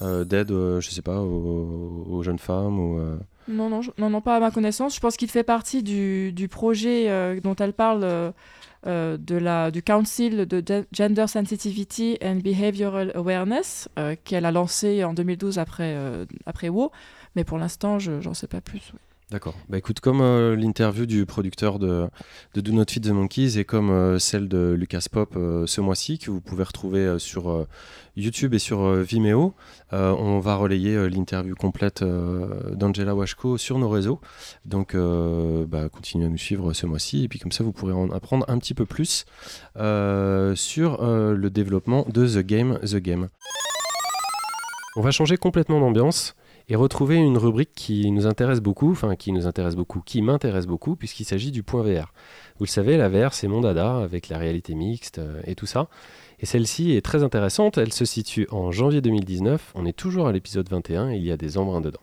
euh, 0.02 0.24
d'aide, 0.24 0.48
je 0.48 0.90
sais 0.90 1.02
pas, 1.02 1.20
aux, 1.20 2.05
aux 2.11 2.23
jeunes 2.24 2.40
femmes 2.40 2.81
ou. 2.81 3.01
Non, 3.47 3.69
non, 3.69 3.81
non, 3.99 4.21
pas 4.21 4.37
à 4.37 4.41
ma 4.41 4.51
connaissance. 4.51 4.95
Je 4.95 5.01
pense 5.01 5.16
qu'il 5.16 5.31
fait 5.31 5.43
partie 5.43 5.83
du, 5.83 6.33
du 6.33 6.49
projet 6.49 7.11
euh, 7.11 7.41
dont 7.41 7.55
elle 7.57 7.75
parle 7.75 8.03
euh, 8.05 8.33
euh, 8.87 9.16
de 9.19 9.37
la, 9.37 9.71
du 9.71 9.83
Council 9.83 10.47
de 10.47 10.61
Ge- 10.61 10.87
Gender 10.93 11.27
Sensitivity 11.27 12.16
and 12.23 12.37
Behavioral 12.37 13.12
Awareness 13.15 13.89
qu'elle 14.25 14.45
a 14.47 14.51
lancé 14.53 15.05
en 15.05 15.12
2012 15.15 15.59
après, 15.59 15.97
après 16.47 16.69
WoW. 16.69 16.91
Mais 17.37 17.45
pour 17.45 17.59
l'instant, 17.59 17.99
je 17.99 18.21
j'en 18.21 18.35
sais 18.35 18.47
pas 18.49 18.61
plus. 18.61 18.93
D'accord. 19.35 19.56
Bah 19.69 19.78
écoute, 19.78 19.98
comme 19.98 20.20
euh, 20.20 20.55
l'interview 20.55 21.06
du 21.06 21.27
producteur 21.27 21.81
de, 21.81 22.09
Do 22.55 22.70
Not 22.70 22.85
Feed 22.89 23.02
the 23.02 23.11
Monkeys 23.11 23.59
et 23.59 23.65
comme 23.65 23.90
euh, 23.90 24.20
celle 24.20 24.47
de 24.47 24.77
Lucas 24.78 25.06
Pop 25.11 25.35
euh, 25.35 25.66
ce 25.66 25.81
mois-ci, 25.81 26.20
que 26.20 26.31
vous 26.31 26.40
pouvez 26.40 26.62
retrouver 26.62 27.19
sur 27.19 27.66
YouTube 28.15 28.55
et 28.55 28.61
sur 28.61 28.94
Vimeo, 28.94 29.52
on 29.90 30.39
va 30.39 30.55
relayer 30.55 31.11
l'interview 31.11 31.56
complète 31.56 32.05
d'Angela 32.05 33.16
Washko 33.16 33.59
sur 33.59 33.81
nos 33.81 33.89
réseaux. 33.89 34.20
Donc, 34.66 34.94
bah, 34.94 35.89
continuez 35.89 36.27
à 36.27 36.28
nous 36.28 36.39
suivre 36.39 36.73
ce 36.73 36.86
mois-ci 36.86 37.24
et 37.24 37.28
puis 37.28 37.40
comme 37.40 37.51
ça, 37.51 37.65
vous 37.65 37.73
pourrez 37.73 37.93
en 37.93 38.12
apprendre 38.12 38.44
un 38.48 38.59
petit 38.59 38.74
peu 38.74 38.86
plus 38.86 39.24
sur 39.74 41.05
le 41.05 41.48
développement 41.48 42.06
de 42.09 42.24
The 42.28 42.47
Game, 42.47 42.78
The 42.85 42.98
Game. 42.98 43.28
On 44.94 45.01
va 45.01 45.11
changer 45.11 45.36
complètement 45.36 45.81
d'ambiance 45.81 46.36
et 46.69 46.77
retrouver 46.77 47.16
une 47.16 47.36
rubrique 47.36 47.73
qui 47.74 48.11
nous 48.11 48.27
intéresse 48.27 48.61
beaucoup, 48.61 48.91
enfin 48.91 49.16
qui 49.16 49.32
nous 49.32 49.47
intéresse 49.47 49.77
beaucoup, 49.77 50.01
qui 50.01 50.23
m'intéresse 50.23 50.66
beaucoup, 50.66 50.97
puisqu'il 50.97 51.24
s'agit 51.24 51.51
du 51.51 51.62
point 51.62 51.82
VR. 51.82 52.12
Vous 52.59 52.65
le 52.65 52.70
savez, 52.70 52.97
la 52.97 53.09
VR, 53.09 53.35
c'est 53.35 53.49
mon 53.49 53.61
dada, 53.61 53.99
avec 53.99 54.28
la 54.28 54.39
réalité 54.39 54.74
mixte 54.74 55.19
euh, 55.19 55.41
et 55.45 55.55
tout 55.55 55.66
ça. 55.66 55.89
Et 56.41 56.47
celle-ci 56.47 56.93
est 56.93 57.03
très 57.03 57.23
intéressante, 57.23 57.78
elle 57.78 57.93
se 57.93 58.05
situe 58.05 58.47
en 58.51 58.73
janvier 58.73 59.01
2019, 59.01 59.73
on 59.74 59.86
est 59.86 59.93
toujours 59.93 60.27
à 60.27 60.32
l'épisode 60.32 60.69
21 60.69 61.11
et 61.11 61.16
il 61.16 61.24
y 61.24 61.32
a 61.32 61.36
des 61.36 61.59
embruns 61.59 61.81
dedans. 61.81 62.01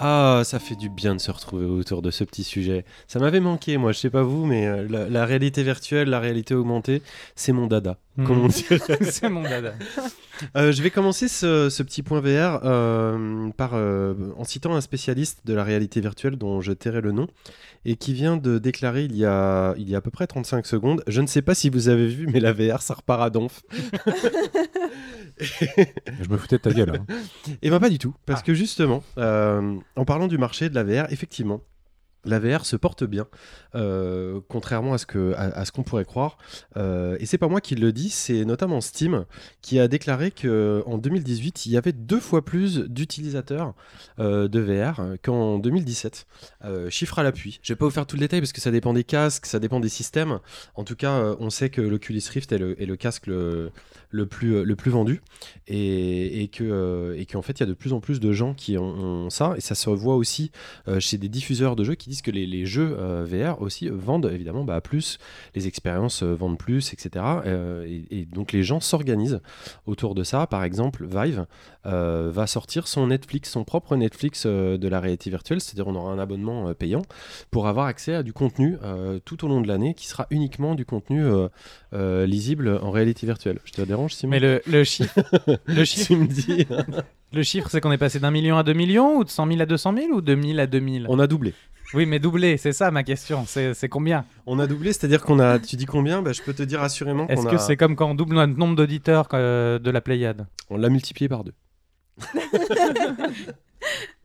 Ah, 0.00 0.42
ça 0.44 0.58
fait 0.60 0.76
du 0.76 0.88
bien 0.88 1.14
de 1.16 1.20
se 1.20 1.30
retrouver 1.30 1.66
autour 1.66 2.02
de 2.02 2.10
ce 2.12 2.22
petit 2.22 2.44
sujet. 2.44 2.84
Ça 3.08 3.18
m'avait 3.18 3.40
manqué, 3.40 3.76
moi, 3.78 3.90
je 3.92 3.98
sais 3.98 4.10
pas 4.10 4.22
vous, 4.22 4.46
mais 4.46 4.66
euh, 4.66 4.86
la, 4.88 5.08
la 5.08 5.24
réalité 5.26 5.62
virtuelle, 5.64 6.08
la 6.08 6.20
réalité 6.20 6.54
augmentée, 6.54 7.02
c'est 7.34 7.52
mon 7.52 7.66
dada, 7.66 7.98
comme 8.24 8.38
on 8.40 8.44
Mhm. 8.44 8.48
dirait. 8.48 8.98
c'est 9.10 9.28
mon 9.28 9.42
dada. 9.42 9.74
Euh, 10.56 10.70
je 10.70 10.82
vais 10.84 10.90
commencer 10.90 11.26
ce, 11.26 11.68
ce 11.68 11.82
petit 11.82 12.02
point 12.04 12.20
VR 12.20 12.60
euh, 12.64 13.48
par, 13.56 13.72
euh, 13.74 14.14
en 14.36 14.44
citant 14.44 14.74
un 14.76 14.80
spécialiste 14.80 15.40
de 15.44 15.52
la 15.54 15.64
réalité 15.64 16.00
virtuelle 16.00 16.36
dont 16.36 16.60
je 16.60 16.72
tairai 16.72 17.00
le 17.00 17.10
nom 17.10 17.26
et 17.84 17.96
qui 17.96 18.12
vient 18.12 18.36
de 18.36 18.58
déclarer 18.58 19.04
il 19.04 19.16
y 19.16 19.24
a, 19.24 19.74
il 19.78 19.88
y 19.88 19.94
a 19.96 19.98
à 19.98 20.00
peu 20.00 20.10
près 20.12 20.28
35 20.28 20.64
secondes 20.66 21.02
Je 21.08 21.20
ne 21.20 21.26
sais 21.26 21.42
pas 21.42 21.54
si 21.56 21.70
vous 21.70 21.88
avez 21.88 22.06
vu, 22.06 22.28
mais 22.32 22.38
la 22.38 22.52
VR, 22.52 22.82
ça 22.82 22.94
repart 22.94 23.20
à 23.22 23.30
donf. 23.30 23.62
Je 26.20 26.28
me 26.28 26.36
foutais 26.36 26.56
de 26.56 26.62
ta 26.62 26.72
gueule. 26.72 26.90
hein. 26.96 27.06
Et 27.62 27.70
ben 27.70 27.80
pas 27.80 27.90
du 27.90 27.98
tout, 27.98 28.14
parce 28.26 28.42
que 28.42 28.54
justement, 28.54 29.02
euh, 29.18 29.76
en 29.96 30.04
parlant 30.04 30.26
du 30.28 30.38
marché 30.38 30.68
de 30.68 30.74
la 30.74 30.84
VR, 30.84 31.10
effectivement, 31.12 31.60
la 32.24 32.40
VR 32.40 32.66
se 32.66 32.74
porte 32.74 33.04
bien, 33.04 33.26
euh, 33.76 34.40
contrairement 34.48 34.92
à 34.92 34.98
ce 34.98 35.06
que 35.06 35.32
à, 35.34 35.44
à 35.44 35.64
ce 35.64 35.70
qu'on 35.72 35.84
pourrait 35.84 36.04
croire. 36.04 36.36
Euh, 36.76 37.16
et 37.20 37.26
c'est 37.26 37.38
pas 37.38 37.46
moi 37.46 37.60
qui 37.60 37.76
le 37.76 37.92
dis, 37.92 38.10
c'est 38.10 38.44
notamment 38.44 38.80
Steam 38.80 39.24
qui 39.62 39.78
a 39.78 39.86
déclaré 39.86 40.32
que 40.32 40.82
en 40.84 40.98
2018, 40.98 41.64
il 41.66 41.72
y 41.72 41.76
avait 41.76 41.92
deux 41.92 42.18
fois 42.18 42.44
plus 42.44 42.80
d'utilisateurs 42.80 43.72
euh, 44.18 44.48
de 44.48 44.58
VR 44.60 45.00
qu'en 45.22 45.58
2017. 45.60 46.26
Euh, 46.64 46.90
chiffre 46.90 47.18
à 47.20 47.22
l'appui. 47.22 47.60
Je 47.62 47.72
vais 47.72 47.76
pas 47.76 47.84
vous 47.84 47.92
faire 47.92 48.04
tout 48.04 48.16
le 48.16 48.20
détail 48.20 48.40
parce 48.40 48.52
que 48.52 48.60
ça 48.60 48.72
dépend 48.72 48.92
des 48.92 49.04
casques, 49.04 49.46
ça 49.46 49.60
dépend 49.60 49.78
des 49.78 49.88
systèmes. 49.88 50.40
En 50.74 50.82
tout 50.82 50.96
cas, 50.96 51.36
on 51.38 51.50
sait 51.50 51.70
que 51.70 51.80
l'Oculus 51.80 52.22
Rift 52.30 52.50
est 52.50 52.58
le, 52.58 52.82
est 52.82 52.86
le 52.86 52.96
casque 52.96 53.28
le, 53.28 53.70
le 54.10 54.26
plus 54.26 54.64
le 54.64 54.76
plus 54.76 54.90
vendu. 54.90 55.20
Et, 55.66 56.42
et 56.42 56.48
que 56.48 56.64
euh, 56.64 57.18
et 57.18 57.26
qu'en 57.26 57.42
fait 57.42 57.58
il 57.58 57.60
y 57.60 57.62
a 57.62 57.66
de 57.66 57.74
plus 57.74 57.92
en 57.92 58.00
plus 58.00 58.20
de 58.20 58.32
gens 58.32 58.54
qui 58.54 58.78
ont, 58.78 59.30
ça. 59.30 59.54
Et 59.56 59.60
ça 59.60 59.74
se 59.74 59.90
voit 59.90 60.16
aussi 60.16 60.50
euh, 60.86 61.00
chez 61.00 61.18
des 61.18 61.28
diffuseurs 61.28 61.76
de 61.76 61.84
jeux 61.84 61.94
qui 61.94 62.08
disent 62.10 62.22
que 62.22 62.30
les, 62.30 62.46
les 62.46 62.66
jeux 62.66 62.96
euh, 62.98 63.24
VR 63.24 63.60
aussi 63.62 63.88
euh, 63.88 63.92
vendent 63.94 64.30
évidemment 64.32 64.64
bah, 64.64 64.80
plus. 64.80 65.18
Les 65.54 65.66
expériences 65.66 66.22
euh, 66.22 66.34
vendent 66.34 66.58
plus 66.58 66.92
etc 66.92 67.24
Euh, 67.46 67.86
et, 68.10 68.26
donc 68.26 68.52
les 68.52 68.62
gens 68.62 68.80
s'organisent 68.80 69.40
autour 69.86 70.14
de 70.14 70.22
ça. 70.24 70.46
Par 70.46 70.64
exemple 70.64 71.06
Vive 71.06 71.46
euh, 71.86 72.30
va 72.32 72.46
sortir 72.46 72.88
son 72.88 73.08
Netflix 73.08 73.50
son 73.50 73.64
propre 73.64 73.96
Netflix 73.96 74.44
euh, 74.46 74.78
de 74.78 74.88
la 74.88 75.00
réalité 75.00 75.30
virtuelle. 75.30 75.60
C'est-à-dire 75.60 75.86
on 75.88 75.94
aura 75.94 76.12
un 76.12 76.18
abonnement 76.18 76.68
euh, 76.68 76.74
payant 76.74 77.02
pour 77.50 77.66
avoir 77.66 77.86
accès 77.86 78.14
à 78.14 78.22
du 78.22 78.32
contenu 78.32 78.76
euh, 78.82 79.18
tout 79.24 79.44
au 79.44 79.48
long 79.48 79.60
de 79.60 79.68
l'année 79.68 79.94
qui 79.94 80.06
sera 80.06 80.26
uniquement 80.30 80.74
du 80.74 80.84
contenu 80.84 81.24
euh, 81.24 81.48
euh, 81.92 82.26
lisible 82.26 82.78
en 82.82 82.90
réalité 82.90 83.26
virtuelle. 83.26 83.58
Je 83.64 83.72
dérange 83.98 84.14
Simon 84.14 84.30
Mais 84.30 84.40
le, 84.40 84.62
le 84.66 84.84
chiffre, 84.84 85.18
le 85.66 85.84
chiffre, 85.84 86.06
tu 86.06 86.16
me 86.16 86.26
dis 86.26 86.66
le 87.32 87.42
chiffre 87.42 87.68
c'est 87.70 87.80
qu'on 87.80 87.92
est 87.92 87.98
passé 87.98 88.18
d'un 88.20 88.30
million 88.30 88.56
à 88.58 88.62
deux 88.62 88.72
millions 88.72 89.16
ou 89.18 89.24
de 89.24 89.28
100 89.30 89.46
000 89.48 89.60
à 89.60 89.66
200 89.66 89.94
000 89.96 90.06
ou 90.12 90.20
de 90.20 90.34
1000 90.34 90.60
à 90.60 90.66
2000 90.66 91.06
on 91.08 91.18
a 91.18 91.26
doublé 91.26 91.54
Oui, 91.94 92.04
mais 92.06 92.18
doublé, 92.18 92.56
c'est 92.58 92.72
ça 92.72 92.90
ma 92.90 93.02
question. 93.02 93.44
C'est 93.46 93.72
c'est 93.74 93.88
combien? 93.88 94.24
On 94.46 94.58
a 94.58 94.66
doublé, 94.66 94.92
c'est-à-dire 94.92 95.22
qu'on 95.22 95.38
a. 95.38 95.58
Tu 95.58 95.76
dis 95.76 95.86
combien? 95.86 96.20
Bah, 96.22 96.32
Je 96.32 96.42
peux 96.42 96.52
te 96.52 96.62
dire 96.62 96.82
assurément 96.82 97.26
qu'on 97.26 97.32
Est-ce 97.32 97.46
a. 97.46 97.50
que 97.50 97.58
c'est 97.58 97.76
comme 97.78 97.96
quand 97.96 98.10
on 98.10 98.14
double 98.14 98.34
notre 98.36 98.56
nombre 98.58 98.76
d'auditeurs 98.76 99.26
euh, 99.34 99.78
de 99.78 99.90
la 99.90 100.00
Pléiade? 100.02 100.46
On 100.70 100.76
l'a 100.76 100.90
multiplié 100.90 101.28
par 101.28 101.44
deux. 101.44 101.54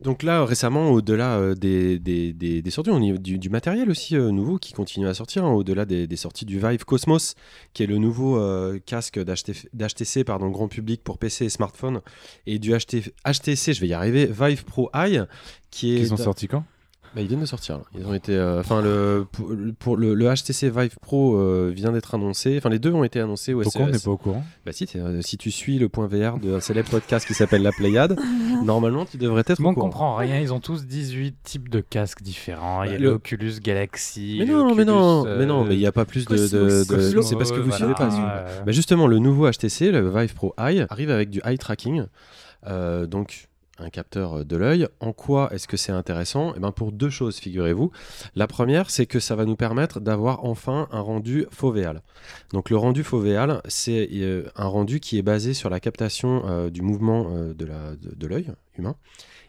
Donc 0.04 0.22
là, 0.22 0.44
récemment, 0.44 0.92
au-delà 0.92 1.38
euh, 1.38 1.56
des, 1.56 2.62
sorties, 2.70 2.92
on 2.92 3.02
y 3.02 3.18
du, 3.18 3.50
matériel 3.50 3.90
aussi 3.90 4.18
euh, 4.18 4.32
nouveau 4.32 4.58
qui 4.58 4.74
continue 4.74 5.08
à 5.08 5.14
sortir, 5.14 5.46
hein, 5.46 5.52
au-delà 5.52 5.86
des, 5.86 6.16
sorties 6.18 6.46
du 6.46 6.60
Vive 6.60 6.84
Cosmos, 6.84 7.36
qui 7.74 7.84
est 7.84 7.88
le 7.88 7.98
nouveau 7.98 8.38
euh, 8.38 8.80
casque 8.86 9.18
d'HT 9.18 9.70
d'HTC, 9.74 10.26
pardon, 10.26 10.50
grand 10.50 10.68
public 10.68 11.04
pour 11.04 11.18
PC 11.18 11.46
et 11.46 11.50
smartphone, 11.50 12.02
et 12.46 12.60
du 12.60 12.72
HT 12.72 13.14
HTC, 13.26 13.74
je 13.74 13.80
vais 13.80 13.88
y 13.88 13.94
arriver, 13.94 14.26
Vive 14.26 14.66
Pro 14.66 14.90
Eye, 14.94 15.22
qui 15.72 15.96
est... 15.96 16.00
Ils 16.00 16.08
sont 16.08 16.18
sortis 16.18 16.50
quand? 16.50 16.66
Bah, 17.16 17.22
ils 17.22 17.28
viennent 17.28 17.42
de 17.42 17.46
sortir. 17.46 17.78
là. 17.78 17.84
Ils 17.96 18.06
ont 18.08 18.14
été, 18.14 18.36
euh, 18.36 18.60
enfin 18.60 18.82
le 18.82 19.26
pour, 19.32 19.52
pour 19.78 19.98
le, 19.98 20.16
le 20.16 20.26
HTC 20.34 20.70
Vive 20.72 20.96
Pro 21.00 21.36
euh, 21.38 21.72
vient 21.76 21.92
d'être 21.92 22.16
annoncé. 22.16 22.56
Enfin 22.58 22.70
les 22.70 22.80
deux 22.80 22.92
ont 22.92 23.04
été 23.04 23.20
annoncés 23.20 23.54
au 23.54 23.62
Pourquoi 23.62 23.82
on 23.84 23.88
n'est 23.88 23.94
CES. 23.94 24.04
pas 24.06 24.12
au 24.12 24.18
courant? 24.18 24.44
Bah 24.66 24.72
si, 24.72 24.88
euh, 24.96 25.22
si 25.22 25.38
tu 25.38 25.52
suis 25.52 25.78
le 25.78 25.90
point 25.90 26.08
VR 26.08 26.40
d'un 26.40 26.60
célèbre 26.60 26.90
podcast 26.90 27.28
qui 27.28 27.34
s'appelle 27.36 27.62
La 27.62 27.72
Pléiade, 27.72 28.18
normalement 28.64 29.06
tu 29.06 29.18
devrais 29.18 29.42
être 29.46 29.62
Bon, 29.62 29.70
au 29.70 29.72
on 29.74 29.76
comprend 29.76 30.16
rien. 30.16 30.40
Ils 30.40 30.52
ont 30.54 30.60
tous 30.60 30.86
18 30.88 31.36
types 31.44 31.70
de 31.70 31.82
casques 31.82 32.24
différents. 32.24 32.82
Il 32.84 32.92
y 32.92 32.96
a 32.96 32.98
le- 32.98 33.12
l'Oculus 33.12 33.60
Galaxy. 33.62 34.38
Mais 34.40 34.46
non, 34.46 34.74
mais 34.74 34.86
non, 34.86 35.26
euh, 35.28 35.38
mais 35.38 35.46
non, 35.46 35.66
mais 35.66 35.76
il 35.76 35.80
n'y 35.80 35.86
a 35.88 35.92
pas 35.92 36.06
plus 36.06 36.26
de. 36.26 36.36
de- 36.36 37.22
c'est 37.22 37.36
parce 37.36 37.52
que 37.52 37.58
vous 37.58 37.64
voilà. 37.70 37.76
suivez 37.78 37.94
pas. 37.94 38.10
Euh, 38.12 38.62
Bah 38.66 38.72
justement, 38.72 39.06
le 39.08 39.20
nouveau 39.20 39.48
HTC, 39.52 39.92
le 39.92 40.10
Vive 40.10 40.34
Pro 40.34 40.54
Eye, 40.58 40.86
arrive 40.90 41.12
avec 41.12 41.30
du 41.30 41.42
eye 41.46 41.58
tracking, 41.58 42.06
euh, 42.68 43.06
donc 43.06 43.50
un 43.84 43.90
capteur 43.90 44.46
de 44.46 44.56
l'œil. 44.56 44.88
En 45.00 45.14
quoi 45.14 45.54
est-ce 45.54 45.68
que 45.68 45.78
c'est 45.78 45.92
intéressant? 45.92 46.54
Eh 46.56 46.60
ben 46.60 46.72
pour 46.72 46.92
deux 46.92 47.10
choses, 47.10 47.38
figurez-vous. 47.38 47.92
La 48.36 48.48
première, 48.48 48.90
c'est 48.90 49.06
que 49.06 49.20
ça 49.20 49.36
va 49.36 49.46
nous 49.46 49.56
permettre 49.56 50.00
d'avoir 50.00 50.46
enfin 50.46 50.88
un 50.92 51.02
rendu 51.02 51.46
fovéal. 51.52 52.02
Donc 52.52 52.70
le 52.70 52.78
rendu 52.78 53.04
fovéal, 53.04 53.62
c'est 53.68 54.10
euh, 54.14 54.50
un 54.56 54.68
rendu 54.68 55.00
qui 55.00 55.18
est 55.18 55.22
basé 55.22 55.54
sur 55.54 55.70
la 55.70 55.80
captation 55.80 56.44
euh, 56.46 56.70
du 56.70 56.82
mouvement 56.82 57.28
euh, 57.30 57.54
de 57.54 58.28
l'œil 58.28 58.52
humain 58.78 58.96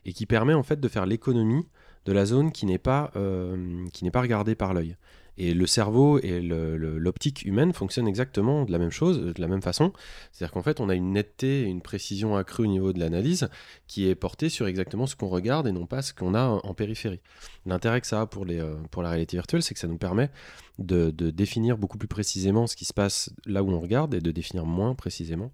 et 0.04 0.12
qui 0.12 0.26
permet 0.26 0.54
en 0.54 0.62
fait 0.62 0.80
de 0.80 0.88
faire 0.88 1.06
l'économie 1.06 1.66
de 2.04 2.12
la 2.12 2.26
zone 2.26 2.52
qui 2.52 2.66
n'est 2.66 2.78
pas, 2.78 3.10
euh, 3.16 3.86
qui 3.92 4.04
n'est 4.04 4.10
pas 4.10 4.20
regardée 4.20 4.54
par 4.54 4.74
l'œil. 4.74 4.96
Et 5.36 5.52
le 5.52 5.66
cerveau 5.66 6.18
et 6.20 6.40
l'optique 6.40 7.44
humaine 7.44 7.72
fonctionnent 7.72 8.06
exactement 8.06 8.64
de 8.64 8.72
la 8.72 8.78
même 8.78 8.90
chose, 8.90 9.20
de 9.20 9.40
la 9.40 9.48
même 9.48 9.62
façon. 9.62 9.92
C'est-à-dire 10.32 10.52
qu'en 10.52 10.62
fait, 10.62 10.80
on 10.80 10.88
a 10.88 10.94
une 10.94 11.12
netteté 11.12 11.62
et 11.62 11.64
une 11.64 11.82
précision 11.82 12.36
accrue 12.36 12.64
au 12.64 12.68
niveau 12.68 12.92
de 12.92 13.00
l'analyse 13.00 13.48
qui 13.86 14.08
est 14.08 14.14
portée 14.14 14.48
sur 14.48 14.66
exactement 14.66 15.06
ce 15.06 15.16
qu'on 15.16 15.28
regarde 15.28 15.66
et 15.66 15.72
non 15.72 15.86
pas 15.86 16.02
ce 16.02 16.14
qu'on 16.14 16.34
a 16.34 16.44
en, 16.44 16.74
périphérie. 16.74 17.20
L'intérêt 17.66 18.00
que 18.00 18.06
ça 18.06 18.20
a 18.20 18.26
pour, 18.26 18.44
les, 18.44 18.60
euh, 18.60 18.74
pour 18.90 19.02
la 19.02 19.10
réalité 19.10 19.36
virtuelle, 19.36 19.62
c'est 19.62 19.74
que 19.74 19.80
ça 19.80 19.88
nous 19.88 19.98
permet 19.98 20.30
de, 20.78 21.10
de 21.10 21.30
définir 21.30 21.78
beaucoup 21.78 21.98
plus 21.98 22.08
précisément 22.08 22.66
ce 22.66 22.76
qui 22.76 22.84
se 22.84 22.92
passe 22.92 23.30
là 23.46 23.62
où 23.62 23.70
on 23.70 23.80
regarde 23.80 24.14
et 24.14 24.20
de 24.20 24.30
définir 24.30 24.66
moins 24.66 24.94
précisément 24.94 25.52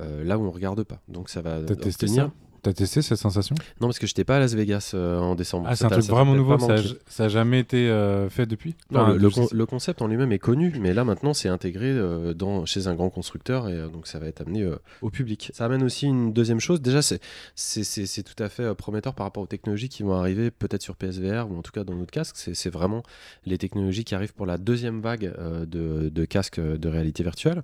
euh, 0.00 0.22
là 0.24 0.38
où 0.38 0.44
on 0.44 0.50
regarde 0.50 0.82
pas. 0.84 1.00
Donc 1.08 1.28
ça 1.28 1.42
va 1.42 1.60
obtenir- 1.60 2.30
T'as 2.62 2.72
testé 2.72 3.00
cette 3.02 3.18
sensation? 3.18 3.54
Non, 3.80 3.88
parce 3.88 3.98
que 3.98 4.06
j'étais 4.06 4.24
pas 4.24 4.36
à 4.36 4.38
Las 4.40 4.54
Vegas 4.54 4.92
euh, 4.94 5.18
en 5.18 5.34
décembre. 5.34 5.66
Ah, 5.68 5.76
c'est 5.76 5.84
un 5.86 5.88
truc 5.88 6.04
vraiment 6.04 6.34
nouveau, 6.34 6.58
ça 6.58 6.74
a, 6.74 6.78
ça 7.08 7.24
a 7.24 7.28
jamais 7.28 7.58
été 7.60 7.88
euh, 7.88 8.28
fait 8.28 8.44
depuis? 8.46 8.74
Non, 8.90 9.00
Enfin, 9.00 9.12
le, 9.12 9.18
le 9.18 9.28
de- 9.28 9.34
con- 9.34 9.48
le 9.50 9.66
concept 9.66 10.02
en 10.02 10.06
lui-même 10.08 10.32
est 10.32 10.38
connu, 10.38 10.74
mais 10.80 10.92
là 10.92 11.04
maintenant 11.04 11.32
c'est 11.32 11.48
intégré 11.48 11.86
euh, 11.90 12.34
dans, 12.34 12.66
chez 12.66 12.86
un 12.86 12.94
grand 12.94 13.08
constructeur 13.10 13.68
et 13.68 13.88
donc 13.90 14.06
ça 14.06 14.18
va 14.18 14.26
être 14.26 14.42
amené 14.42 14.68
au 15.02 15.10
public. 15.10 15.50
Ça 15.54 15.64
amène 15.64 15.82
aussi 15.82 16.06
une 16.06 16.32
deuxième 16.32 16.60
chose. 16.60 16.80
Déjà, 16.82 17.00
c'est- 17.02 17.20
tout 18.24 18.42
à 18.42 18.48
fait 18.48 18.74
prometteur 18.74 19.14
par 19.14 19.26
rapport 19.26 19.42
aux 19.42 19.46
technologies 19.46 19.88
qui 19.88 20.02
vont 20.02 20.12
arriver 20.14 20.50
peut-être 20.50 20.82
sur 20.82 20.96
PSVR 20.96 21.46
ou 21.50 21.56
en 21.58 21.62
tout 21.62 21.72
cas 21.72 21.84
dans 21.84 21.94
notre 21.94 22.10
casque. 22.10 22.36
C'est 22.36 22.70
vraiment 22.70 23.02
les 23.46 23.56
technologies 23.58 24.04
qui 24.04 24.14
arrivent 24.14 24.34
pour 24.34 24.46
la 24.46 24.58
deuxième 24.58 25.00
vague 25.00 25.32
de, 25.66 26.08
de 26.10 26.24
casques 26.24 26.60
de 26.60 26.88
réalité 26.88 27.22
virtuelle. 27.22 27.62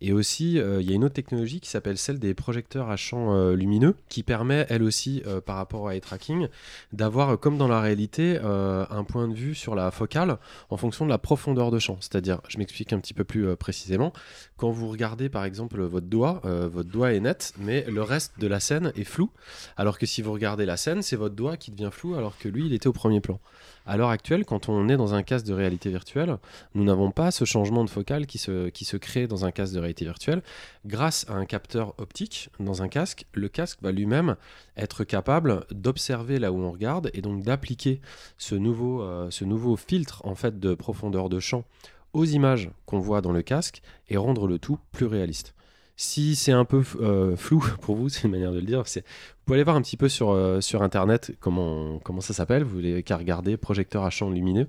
Et 0.00 0.12
aussi, 0.12 0.58
euh, 0.58 0.80
il 0.80 0.88
y 0.88 0.92
a 0.92 0.96
une 0.96 1.04
autre 1.04 1.14
technologie 1.14 1.60
qui 1.60 1.68
s'appelle 1.68 1.98
celle 1.98 2.18
des 2.18 2.32
projecteurs 2.32 2.90
à 2.90 2.96
champ 2.96 3.34
euh, 3.34 3.54
lumineux, 3.54 3.94
qui 4.08 4.22
permet, 4.22 4.66
elle 4.70 4.82
aussi, 4.82 5.22
euh, 5.26 5.40
par 5.40 5.56
rapport 5.56 5.88
à 5.88 5.94
eye 5.94 6.00
tracking, 6.00 6.48
d'avoir, 6.92 7.38
comme 7.38 7.58
dans 7.58 7.68
la 7.68 7.80
réalité, 7.80 8.38
un 8.40 9.04
point 9.04 9.28
de 9.28 9.34
vue 9.34 9.54
sur 9.54 9.74
la 9.74 9.90
focale 9.90 10.38
en 10.70 10.76
fonction 10.76 11.04
de 11.04 11.10
la 11.10 11.18
profondeur 11.18 11.70
de 11.70 11.78
champ. 11.78 11.96
C'est-à-dire, 12.00 12.40
je 12.48 12.58
m'explique 12.58 12.92
un 12.92 12.98
petit 12.98 13.14
peu 13.14 13.24
plus 13.24 13.56
précisément, 13.56 14.12
quand 14.56 14.70
vous 14.70 14.88
regardez 14.88 15.28
par 15.28 15.44
exemple 15.44 15.80
votre 15.82 16.06
doigt, 16.06 16.40
votre 16.44 16.88
doigt 16.88 17.12
est 17.12 17.20
net, 17.20 17.52
mais 17.58 17.84
le 17.88 18.02
reste 18.02 18.38
de 18.38 18.46
la 18.46 18.60
scène 18.60 18.92
est 18.96 19.04
flou, 19.04 19.30
alors 19.76 19.98
que 19.98 20.06
si 20.06 20.22
vous 20.22 20.32
regardez 20.32 20.66
la 20.66 20.76
scène, 20.76 21.02
c'est 21.02 21.16
votre 21.16 21.34
doigt 21.34 21.56
qui 21.56 21.70
devient 21.70 21.90
flou, 21.92 22.14
alors 22.14 22.38
que 22.38 22.48
lui, 22.48 22.66
il 22.66 22.72
était 22.72 22.88
au 22.88 22.92
premier 22.92 23.20
plan. 23.20 23.40
À 23.86 23.96
l'heure 23.96 24.10
actuelle, 24.10 24.44
quand 24.44 24.68
on 24.68 24.88
est 24.88 24.96
dans 24.96 25.14
un 25.14 25.22
casque 25.22 25.46
de 25.46 25.52
réalité 25.52 25.90
virtuelle, 25.90 26.36
nous 26.74 26.84
n'avons 26.84 27.10
pas 27.10 27.30
ce 27.30 27.44
changement 27.44 27.84
de 27.84 27.88
se, 27.88 28.68
qui 28.68 28.84
se 28.84 28.96
crée 28.96 29.26
dans 29.26 29.44
un 29.44 29.50
casque 29.50 29.74
de 29.74 29.78
réalité 29.78 30.04
virtuelle. 30.04 30.42
Grâce 30.86 31.26
à 31.28 31.34
un 31.34 31.44
capteur 31.44 31.94
optique 31.98 32.50
dans 32.60 32.82
un 32.82 32.88
casque, 32.88 33.26
le 33.32 33.48
casque 33.48 33.78
va 33.82 33.92
lui-même 33.92 34.36
être 34.76 35.04
capable 35.04 35.64
d'observer 35.70 36.38
là 36.38 36.52
où 36.52 36.60
on 36.60 36.70
regarde 36.70 37.10
et 37.14 37.22
donc 37.22 37.42
d'appliquer 37.42 38.00
ce 38.38 38.54
nouveau, 38.54 39.02
euh, 39.02 39.30
ce 39.30 39.44
nouveau 39.44 39.76
filtre 39.76 40.22
en 40.24 40.34
fait 40.34 40.60
de 40.60 40.74
profondeur 40.74 41.28
de 41.28 41.40
champ 41.40 41.64
aux 42.12 42.24
images 42.24 42.70
qu'on 42.86 42.98
voit 42.98 43.20
dans 43.20 43.32
le 43.32 43.42
casque 43.42 43.82
et 44.08 44.16
rendre 44.16 44.46
le 44.46 44.58
tout 44.58 44.78
plus 44.92 45.06
réaliste. 45.06 45.54
Si 46.02 46.34
c'est 46.34 46.52
un 46.52 46.64
peu 46.64 46.82
euh, 47.02 47.36
flou 47.36 47.62
pour 47.82 47.94
vous, 47.94 48.08
c'est 48.08 48.24
une 48.24 48.30
manière 48.30 48.52
de 48.52 48.58
le 48.58 48.64
dire, 48.64 48.84
vous 48.84 49.02
pouvez 49.44 49.58
aller 49.58 49.64
voir 49.64 49.76
un 49.76 49.82
petit 49.82 49.98
peu 49.98 50.08
sur, 50.08 50.30
euh, 50.30 50.62
sur 50.62 50.82
internet 50.82 51.32
comment, 51.40 51.98
comment 51.98 52.22
ça 52.22 52.32
s'appelle. 52.32 52.64
Vous 52.64 52.80
n'avez 52.80 53.02
qu'à 53.02 53.18
regarder 53.18 53.58
projecteur 53.58 54.04
à 54.04 54.08
champ 54.08 54.30
lumineux. 54.30 54.66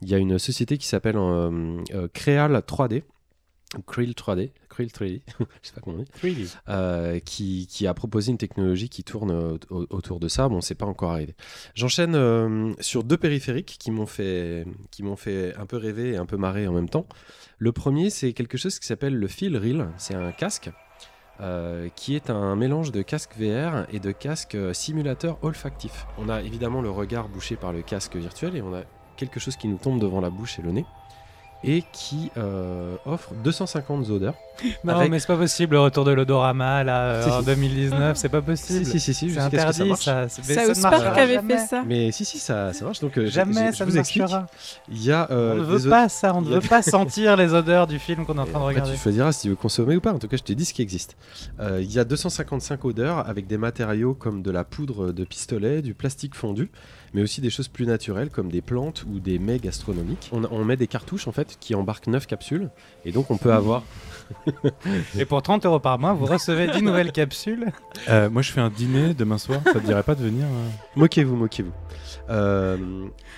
Il 0.00 0.08
y 0.08 0.14
a 0.16 0.18
une 0.18 0.40
société 0.40 0.78
qui 0.78 0.88
s'appelle 0.88 1.14
euh, 1.16 2.08
Creal 2.14 2.56
3D, 2.66 3.02
ou 3.02 3.02
Creel 3.86 4.10
3D, 4.12 4.50
Creel 4.68 4.88
3D, 4.88 5.20
je 5.38 5.44
sais 5.68 5.72
pas 5.74 5.80
comment 5.80 5.98
on 5.98 6.02
dit, 6.02 6.08
euh, 6.68 7.18
qui, 7.20 7.66
qui 7.70 7.86
a 7.86 7.94
proposé 7.94 8.30
une 8.30 8.38
technologie 8.38 8.88
qui 8.88 9.02
tourne 9.04 9.30
au- 9.30 9.58
au- 9.74 9.86
autour 9.90 10.20
de 10.20 10.28
ça. 10.28 10.48
Bon, 10.48 10.60
c'est 10.60 10.74
pas 10.74 10.86
encore 10.86 11.12
arrivé. 11.12 11.34
J'enchaîne 11.74 12.14
euh, 12.14 12.72
sur 12.80 13.02
deux 13.04 13.16
périphériques 13.16 13.76
qui 13.78 13.90
m'ont 13.90 14.06
fait, 14.06 14.66
qui 14.90 15.02
m'ont 15.02 15.16
fait 15.16 15.54
un 15.56 15.66
peu 15.66 15.76
rêver 15.78 16.12
et 16.12 16.16
un 16.16 16.26
peu 16.26 16.36
marrer 16.36 16.66
en 16.68 16.72
même 16.72 16.88
temps. 16.88 17.06
Le 17.58 17.72
premier, 17.72 18.10
c'est 18.10 18.32
quelque 18.32 18.58
chose 18.58 18.78
qui 18.78 18.86
s'appelle 18.86 19.14
le 19.16 19.28
Feel 19.28 19.56
Reel. 19.56 19.88
C'est 19.96 20.14
un 20.14 20.32
casque 20.32 20.70
euh, 21.40 21.88
qui 21.96 22.14
est 22.14 22.28
un 22.30 22.54
mélange 22.56 22.92
de 22.92 23.02
casque 23.02 23.32
VR 23.38 23.86
et 23.92 24.00
de 24.00 24.12
casque 24.12 24.56
simulateur 24.74 25.38
olfactif. 25.42 26.06
On 26.18 26.28
a 26.28 26.42
évidemment 26.42 26.82
le 26.82 26.90
regard 26.90 27.28
bouché 27.28 27.56
par 27.56 27.72
le 27.72 27.82
casque 27.82 28.16
virtuel 28.16 28.54
et 28.56 28.62
on 28.62 28.74
a 28.74 28.82
quelque 29.16 29.40
chose 29.40 29.56
qui 29.56 29.68
nous 29.68 29.78
tombe 29.78 30.00
devant 30.00 30.20
la 30.20 30.30
bouche 30.30 30.58
et 30.58 30.62
le 30.62 30.72
nez 30.72 30.84
et 31.64 31.82
qui 31.92 32.30
euh, 32.36 32.96
offre 33.06 33.32
250 33.44 34.10
odeurs. 34.10 34.34
Non, 34.84 34.94
Avec- 34.94 35.10
mais 35.10 35.18
c'est 35.18 35.26
pas 35.26 35.36
possible 35.36 35.74
le 35.74 35.80
retour 35.80 36.04
de 36.04 36.12
l'odorama 36.12 36.84
là 36.84 37.00
euh, 37.04 37.22
Si, 37.24 37.30
en 37.30 37.40
si. 37.40 37.46
2019, 37.46 38.16
c'est 38.16 38.28
pas 38.28 38.42
possible. 38.42 38.84
Si, 38.84 38.90
si, 38.92 39.00
si, 39.00 39.14
si, 39.14 39.14
c'est 39.14 39.28
jusqu'à 39.28 39.44
ce 39.46 39.50
que 39.50 39.56
ça 39.56 39.68
interdit 39.68 39.88
marche. 39.88 40.04
ça. 40.04 40.28
c'est- 40.28 40.42
mais 40.46 40.54
Ça, 40.54 40.62
ça 40.62 40.68
ne 40.68 40.74
South 40.74 40.82
marchera 40.82 41.04
Park 41.06 41.18
avait 41.18 41.34
jamais. 41.34 41.56
fait 41.56 41.66
ça. 41.66 41.82
Mais 41.86 42.12
si, 42.12 42.24
si, 42.24 42.38
ça, 42.38 42.72
ça 42.72 42.84
marche. 42.84 43.00
Donc, 43.00 43.16
euh, 43.18 43.24
je- 43.26 43.30
Jamais 43.30 43.52
je, 43.54 43.58
ça 43.70 43.70
je 43.72 43.84
ne 43.84 43.90
vous 43.90 43.98
explique. 43.98 44.20
marchera. 44.22 44.46
Il 44.90 45.02
y 45.02 45.10
a. 45.10 45.26
euh, 45.30 45.54
on 45.54 45.56
ne 45.56 45.62
veut 45.62 45.88
pas 45.90 46.08
ça, 46.08 46.34
on 46.34 46.42
ne 46.42 46.48
veut 46.50 46.60
pas 46.60 46.82
sentir 46.82 47.36
les 47.36 47.54
odeurs 47.54 47.86
du 47.86 47.98
film 47.98 48.24
qu'on 48.26 48.34
est 48.36 48.40
en 48.40 48.44
train 48.44 48.52
de 48.52 48.56
Après, 48.58 48.66
regarder. 48.74 48.92
tu 48.92 48.98
choisiras 48.98 49.32
si 49.32 49.42
tu 49.42 49.48
veux 49.48 49.56
consommer 49.56 49.96
ou 49.96 50.00
pas. 50.00 50.12
En 50.12 50.18
tout 50.18 50.28
cas, 50.28 50.36
je 50.36 50.42
te 50.42 50.52
dis 50.52 50.64
ce 50.66 50.74
qui 50.74 50.82
existe. 50.82 51.16
Euh, 51.58 51.80
il 51.82 51.90
y 51.90 51.98
a 51.98 52.04
255 52.04 52.84
odeurs 52.84 53.26
avec 53.28 53.46
des 53.46 53.56
matériaux 53.58 54.14
comme 54.14 54.42
de 54.42 54.50
la 54.50 54.64
poudre 54.64 55.12
de 55.12 55.24
pistolet, 55.24 55.80
du 55.82 55.94
plastique 55.94 56.34
fondu, 56.34 56.70
mais 57.14 57.22
aussi 57.22 57.40
des 57.40 57.50
choses 57.50 57.68
plus 57.68 57.86
naturelles 57.86 58.28
comme 58.30 58.50
des 58.50 58.60
plantes 58.62 59.04
ou 59.10 59.18
des 59.18 59.38
mets 59.38 59.58
gastronomiques. 59.58 60.28
On, 60.32 60.44
on 60.50 60.64
met 60.64 60.76
des 60.76 60.86
cartouches 60.86 61.26
en 61.26 61.32
fait 61.32 61.51
qui 61.60 61.74
embarquent 61.74 62.06
9 62.08 62.26
capsules 62.26 62.70
et 63.04 63.12
donc 63.12 63.30
on 63.30 63.36
peut 63.36 63.52
avoir. 63.52 63.82
Et 65.18 65.24
pour 65.26 65.42
30 65.42 65.66
euros 65.66 65.78
par 65.80 65.98
mois, 65.98 66.14
vous 66.14 66.24
recevez 66.26 66.66
10 66.68 66.82
nouvelles 66.82 67.12
capsules. 67.12 67.66
Euh, 68.08 68.30
moi, 68.30 68.40
je 68.40 68.50
fais 68.50 68.60
un 68.62 68.70
dîner 68.70 69.12
demain 69.14 69.36
soir. 69.36 69.60
Ça 69.66 69.74
te 69.74 69.84
dirait 69.86 70.02
pas 70.02 70.14
de 70.14 70.22
venir 70.22 70.46
euh 70.46 70.68
Moquez-vous, 70.96 71.36
moquez-vous. 71.36 71.72
Euh, 72.30 72.78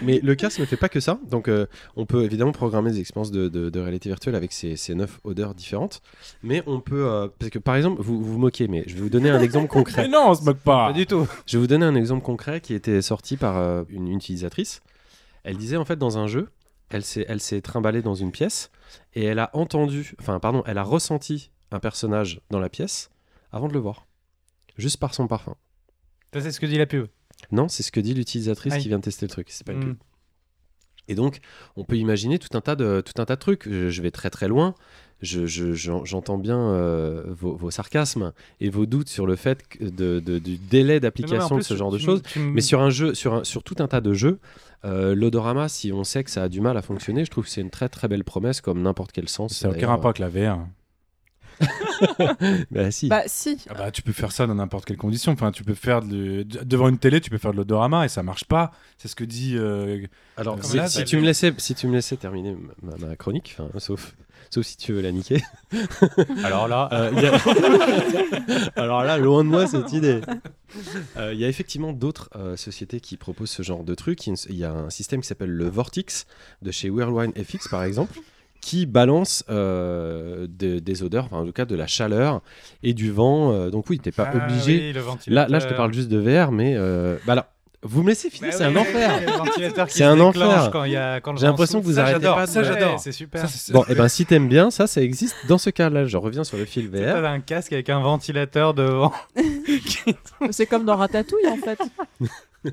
mais 0.03 0.21
le 0.23 0.35
casque 0.37 0.61
ne 0.61 0.65
fait 0.67 0.77
pas 0.77 0.89
que 0.89 1.01
ça. 1.01 1.19
Donc, 1.29 1.49
euh, 1.49 1.67
on 1.97 2.07
peut 2.07 2.23
évidemment 2.23 2.53
programmer 2.53 2.93
des 2.93 3.01
expériences 3.01 3.33
de, 3.33 3.49
de- 3.49 3.71
de 3.71 3.81
réalité 3.81 4.09
virtuelle 4.09 4.35
avec 4.37 4.53
ces, 4.53 4.77
ces 4.77 4.95
neuf 4.95 5.19
odeurs 5.25 5.55
différentes. 5.55 6.01
Mais 6.45 6.63
on 6.67 6.81
peut. 6.81 7.07
euh, 7.07 7.29
parce 7.39 7.51
que 7.51 7.59
par 7.59 7.75
exemple, 7.75 8.01
vous 8.01 8.23
vous 8.23 8.39
moquez, 8.39 8.69
mais 8.69 8.85
je 8.87 8.95
vais 8.95 9.01
vous 9.01 9.11
donner 9.11 9.31
un 9.31 9.41
exemple 9.41 9.69
concret. 9.69 10.03
Mais 10.03 10.09
non, 10.09 10.27
on 10.29 10.35
se 10.35 10.45
moque 10.45 10.59
pas. 10.59 10.89
Pas 10.89 10.93
du 10.93 11.07
tout. 11.07 11.27
Je 11.47 11.57
vais 11.57 11.61
vous 11.61 11.67
donner 11.67 11.87
un 11.87 11.95
exemple 11.97 12.23
concret 12.23 12.61
qui 12.61 12.75
était 12.75 13.03
sorti 13.03 13.37
par 13.37 13.57
euh, 13.57 13.83
une 13.89 14.09
utilisatrice. 14.13 14.81
Elle 15.43 15.57
disait 15.57 15.77
en 15.77 15.85
fait 15.85 15.97
dans 15.97 16.19
un 16.19 16.27
jeu, 16.27 16.49
elle 16.91 17.05
s'est, 17.05 17.25
elle 17.29 17.41
s'est 17.41 17.61
trimballée 17.61 18.03
dans 18.03 18.15
une 18.15 18.33
pièce 18.33 18.71
et 19.15 19.25
elle 19.25 19.39
a 19.39 19.51
entendu, 19.55 20.15
enfin 20.21 20.39
pardon, 20.41 20.63
elle 20.67 20.79
a 20.79 20.83
ressenti 20.83 21.51
un 21.71 21.81
personnage 21.81 22.41
dans 22.51 22.61
la 22.61 22.69
pièce 22.69 23.11
avant 23.53 23.69
de 23.69 23.73
le 23.73 23.81
voir, 23.81 24.07
juste 24.77 24.99
par 24.99 25.15
son 25.15 25.27
parfum. 25.27 25.57
Ça, 26.33 26.41
c'est 26.41 26.53
ce 26.53 26.61
que 26.61 26.67
dit 26.67 26.79
la 26.79 26.87
pub. 26.87 27.07
Non, 27.53 27.69
c'est 27.69 27.83
ce 27.83 27.93
que 27.93 28.01
dit 28.01 28.15
l'utilisatrice 28.15 28.75
Aïe. 28.75 28.83
qui 28.83 28.89
vient 28.89 28.99
de 28.99 29.05
tester 29.05 29.27
le 29.27 29.31
truc. 29.31 29.49
C'est 29.51 29.67
pas 29.67 29.73
une 29.73 29.81
pub. 29.81 29.97
Et 31.09 31.15
donc, 31.15 31.41
on 31.77 31.85
peut 31.85 31.97
imaginer 31.97 32.39
tout 32.39 32.57
un 32.57 32.61
tas 32.61 32.77
de, 32.77 33.03
tout 33.03 33.21
un 33.21 33.25
tas 33.25 33.37
de 33.37 33.41
trucs. 33.41 33.69
Je, 33.69 34.03
vais 34.03 34.11
très 34.11 34.31
très 34.31 34.49
loin. 34.49 34.75
J'entends 35.23 36.39
bien 36.39 36.59
euh, 36.59 37.25
vos, 37.29 37.71
sarcasmes 37.71 38.33
et 38.61 38.69
vos 38.69 38.87
doutes 38.87 39.09
sur 39.09 39.27
le 39.27 39.37
fait 39.37 39.63
de, 39.81 40.21
du 40.21 40.57
délai 40.59 41.01
d'application 41.01 41.57
de 41.57 41.63
ce 41.63 41.77
genre 41.77 41.91
de 41.91 41.99
choses. 41.99 42.23
Mais 42.37 42.61
sur 42.61 42.81
un 42.81 42.91
jeu, 42.91 43.15
sur, 43.15 43.45
sur 43.47 43.63
tout 43.63 43.77
un 43.79 43.89
tas 43.89 44.01
de 44.01 44.13
jeux, 44.13 44.39
euh, 44.85 45.15
l'odorama, 45.15 45.69
si 45.69 45.93
on 45.93 46.05
sait 46.05 46.25
que 46.25 46.31
ça 46.31 46.43
a 46.43 46.49
du 46.49 46.61
mal 46.61 46.77
à 46.77 46.83
fonctionner, 46.83 47.25
je 47.25 47.31
trouve 47.31 47.45
que 47.45 47.51
c'est 47.51 47.63
une 47.63 47.71
très 47.71 47.89
très 47.89 48.09
belle 48.09 48.25
promesse 48.25 48.61
comme 48.61 48.83
n'importe 48.83 49.13
quel 49.13 49.29
sens. 49.29 49.55
Ça 49.55 49.69
n'a 49.69 49.77
aucun 49.77 49.89
rapport 49.89 50.11
avec 50.11 50.19
la 50.19 50.29
VR. 50.29 50.59
bah 52.71 52.91
si. 52.91 53.09
Bah 53.09 53.23
si. 53.27 53.59
Ah 53.69 53.75
bah, 53.75 53.91
tu 53.91 54.03
peux 54.03 54.13
faire 54.13 54.33
ça 54.33 54.47
dans 54.47 54.55
n'importe 54.55 54.85
quelle 54.85 54.97
condition. 54.97 55.33
Enfin, 55.33 55.53
tu 55.53 55.65
peux 55.65 55.75
faire 55.75 56.03
de... 56.03 56.43
devant 56.43 56.89
une 56.89 56.99
télé, 56.99 57.21
tu 57.21 57.31
peux 57.31 57.39
faire 57.39 57.53
de 57.53 57.57
l'odorama 57.57 58.05
et 58.05 58.09
ça 58.09 58.23
marche 58.23 58.45
pas. 58.45 58.73
C'est 58.99 59.09
ce 59.09 59.17
que 59.17 59.25
dit. 59.25 59.57
Euh, 59.57 60.07
Alors, 60.37 60.59
si, 60.63 61.05
tu 61.05 61.17
me 61.17 61.23
laissais, 61.23 61.55
si 61.59 61.75
tu 61.75 61.87
me 61.87 61.95
laissais 61.95 62.17
terminer 62.17 62.57
ma, 62.83 63.17
chronique, 63.17 63.57
sauf 63.79 64.15
sauf 64.51 64.67
si 64.67 64.77
tu 64.77 64.93
veux 64.93 65.01
la 65.01 65.11
niquer. 65.11 65.43
Alors 66.45 66.69
là, 66.69 66.89
euh, 66.93 67.11
alors 68.77 69.03
là, 69.03 69.19
loin 69.19 69.43
de 69.43 69.49
moi 69.49 69.67
cette 69.67 69.93
idée. 69.93 70.21
Euh, 71.17 71.33
il 71.33 71.41
y 71.41 71.45
a 71.45 71.49
effectivement 71.49 71.93
d'autres 71.93 72.31
sociétés 72.57 73.01
qui 73.01 73.17
proposent 73.17 73.51
ce 73.51 73.63
genre 73.63 73.83
de 73.83 73.95
truc. 73.95 74.27
Il 74.27 74.57
y 74.57 74.65
a 74.65 74.73
un 74.73 74.91
système 74.91 75.23
qui 75.23 75.27
s'appelle 75.27 75.51
le 75.51 75.69
Vortix 75.69 76.27
de 76.63 76.71
chez 76.71 76.89
Whirlwind 76.89 77.33
FX 77.37 77.69
par 77.69 77.83
exemple, 77.83 78.19
qui 78.65 78.87
balance 78.87 79.45
euh, 79.51 80.47
des 80.49 81.03
odeurs, 81.03 81.27
enfin 81.27 81.37
en 81.37 81.45
tout 81.45 81.53
cas 81.53 81.67
de 81.67 81.77
la 81.77 81.87
chaleur 81.87 82.41
et 82.83 82.95
du 82.95 83.13
vent. 83.13 83.53
Euh, 83.53 83.69
donc 83.69 83.91
oui, 83.91 83.99
t'es 83.99 84.11
pas 84.11 84.31
ah 84.33 84.37
obligé. 84.37 84.95
là, 85.27 85.47
là, 85.49 85.59
je 85.59 85.67
te 85.67 85.75
parle 85.75 85.93
juste 85.93 86.09
de 86.09 86.17
VR, 86.19 86.51
mais 86.51 86.73
euh, 86.75 87.19
bah 87.27 87.35
là, 87.35 87.51
vous 87.83 88.03
me 88.03 88.09
laissez 88.09 88.31
finir, 88.31 88.53
bah 88.53 88.57
c'est 88.57 88.65
un 88.65 88.75
enfer. 88.77 89.21
C'est 89.89 90.05
un 90.05 90.19
enfer. 90.19 90.73
J'ai 91.37 91.47
l'impression 91.47 91.83
que 91.83 91.85
vous 91.85 92.01
arrêtez 92.01 92.25
pas. 92.25 92.47
Ça, 92.47 92.63
j'adore. 92.63 92.99
C'est 92.99 93.13
super. 93.13 93.45
bon, 93.71 93.83
et 93.83 93.87
eh 93.91 93.95
ben 93.95 94.09
si 94.09 94.25
t'aimes 94.25 94.49
bien, 94.49 94.71
ça, 94.71 94.87
ça 94.87 95.03
existe 95.03 95.37
dans 95.47 95.59
ce 95.59 95.69
cas-là. 95.69 96.07
Je 96.07 96.17
reviens 96.17 96.43
sur 96.43 96.57
le 96.57 96.65
fil 96.65 96.89
VR. 96.89 97.21
T'as 97.21 97.31
un 97.31 97.41
casque 97.41 97.75
avec 97.75 97.91
un 97.91 98.01
ventilateur 98.01 98.73
devant. 98.73 99.13
c'est 100.51 100.67
comme 100.67 100.87
dans 100.87 100.97
Ratatouille 100.97 101.49
en 101.49 101.57
fait. 101.57 101.79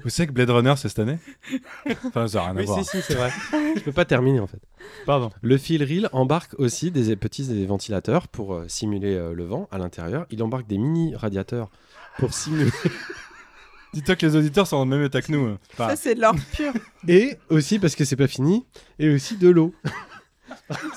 Vous 0.03 0.09
savez 0.09 0.27
que 0.27 0.33
Blade 0.33 0.49
Runner 0.49 0.73
c'est 0.77 0.89
cette 0.89 0.99
année 0.99 1.19
Enfin, 2.05 2.27
ça 2.27 2.39
n'a 2.39 2.43
rien 2.45 2.55
à 2.55 2.59
oui, 2.59 2.65
voir. 2.65 2.83
Si, 2.83 2.97
si, 2.97 3.01
c'est 3.01 3.15
vrai. 3.15 3.31
Je 3.75 3.81
peux 3.81 3.91
pas 3.91 4.05
terminer 4.05 4.39
en 4.39 4.47
fait. 4.47 4.61
Pardon. 5.05 5.31
Le 5.41 5.57
fil 5.57 5.83
reel 5.83 6.09
embarque 6.13 6.53
aussi 6.57 6.91
des 6.91 7.15
petits 7.15 7.65
ventilateurs 7.65 8.27
pour 8.27 8.53
euh, 8.53 8.65
simuler 8.67 9.15
euh, 9.15 9.33
le 9.33 9.43
vent 9.43 9.67
à 9.71 9.77
l'intérieur. 9.77 10.25
Il 10.31 10.41
embarque 10.43 10.67
des 10.67 10.77
mini 10.77 11.15
radiateurs 11.15 11.69
pour 12.17 12.33
simuler. 12.33 12.71
Dis-toi 13.93 14.15
que 14.15 14.25
les 14.25 14.35
auditeurs 14.37 14.67
sont 14.67 14.77
en 14.77 14.85
même 14.85 15.03
état 15.03 15.21
que 15.21 15.31
nous. 15.31 15.45
Hein. 15.47 15.59
ça, 15.75 15.95
c'est 15.97 16.15
de 16.15 16.21
l'or 16.21 16.35
pur. 16.55 16.71
Et 17.09 17.37
aussi, 17.49 17.77
parce 17.77 17.95
que 17.95 18.05
c'est 18.05 18.15
pas 18.15 18.27
fini, 18.27 18.65
et 18.99 19.13
aussi 19.13 19.35
de 19.35 19.49
l'eau. 19.49 19.73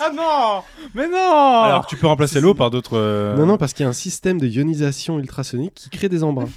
ah 0.01 0.11
non 0.15 0.63
Mais 0.95 1.09
non 1.09 1.63
Alors 1.63 1.87
tu 1.87 1.97
peux 1.97 2.07
remplacer 2.07 2.41
l'eau 2.41 2.55
par 2.55 2.71
d'autres. 2.71 2.97
Euh, 2.97 3.37
non, 3.37 3.47
non, 3.47 3.59
parce 3.59 3.73
qu'il 3.73 3.83
y 3.83 3.87
a 3.87 3.89
un 3.89 3.93
système 3.93 4.39
de 4.39 4.47
ionisation 4.47 5.19
ultrasonique 5.19 5.75
qui 5.75 5.91
crée 5.91 6.09
des 6.09 6.23
embruns. 6.23 6.49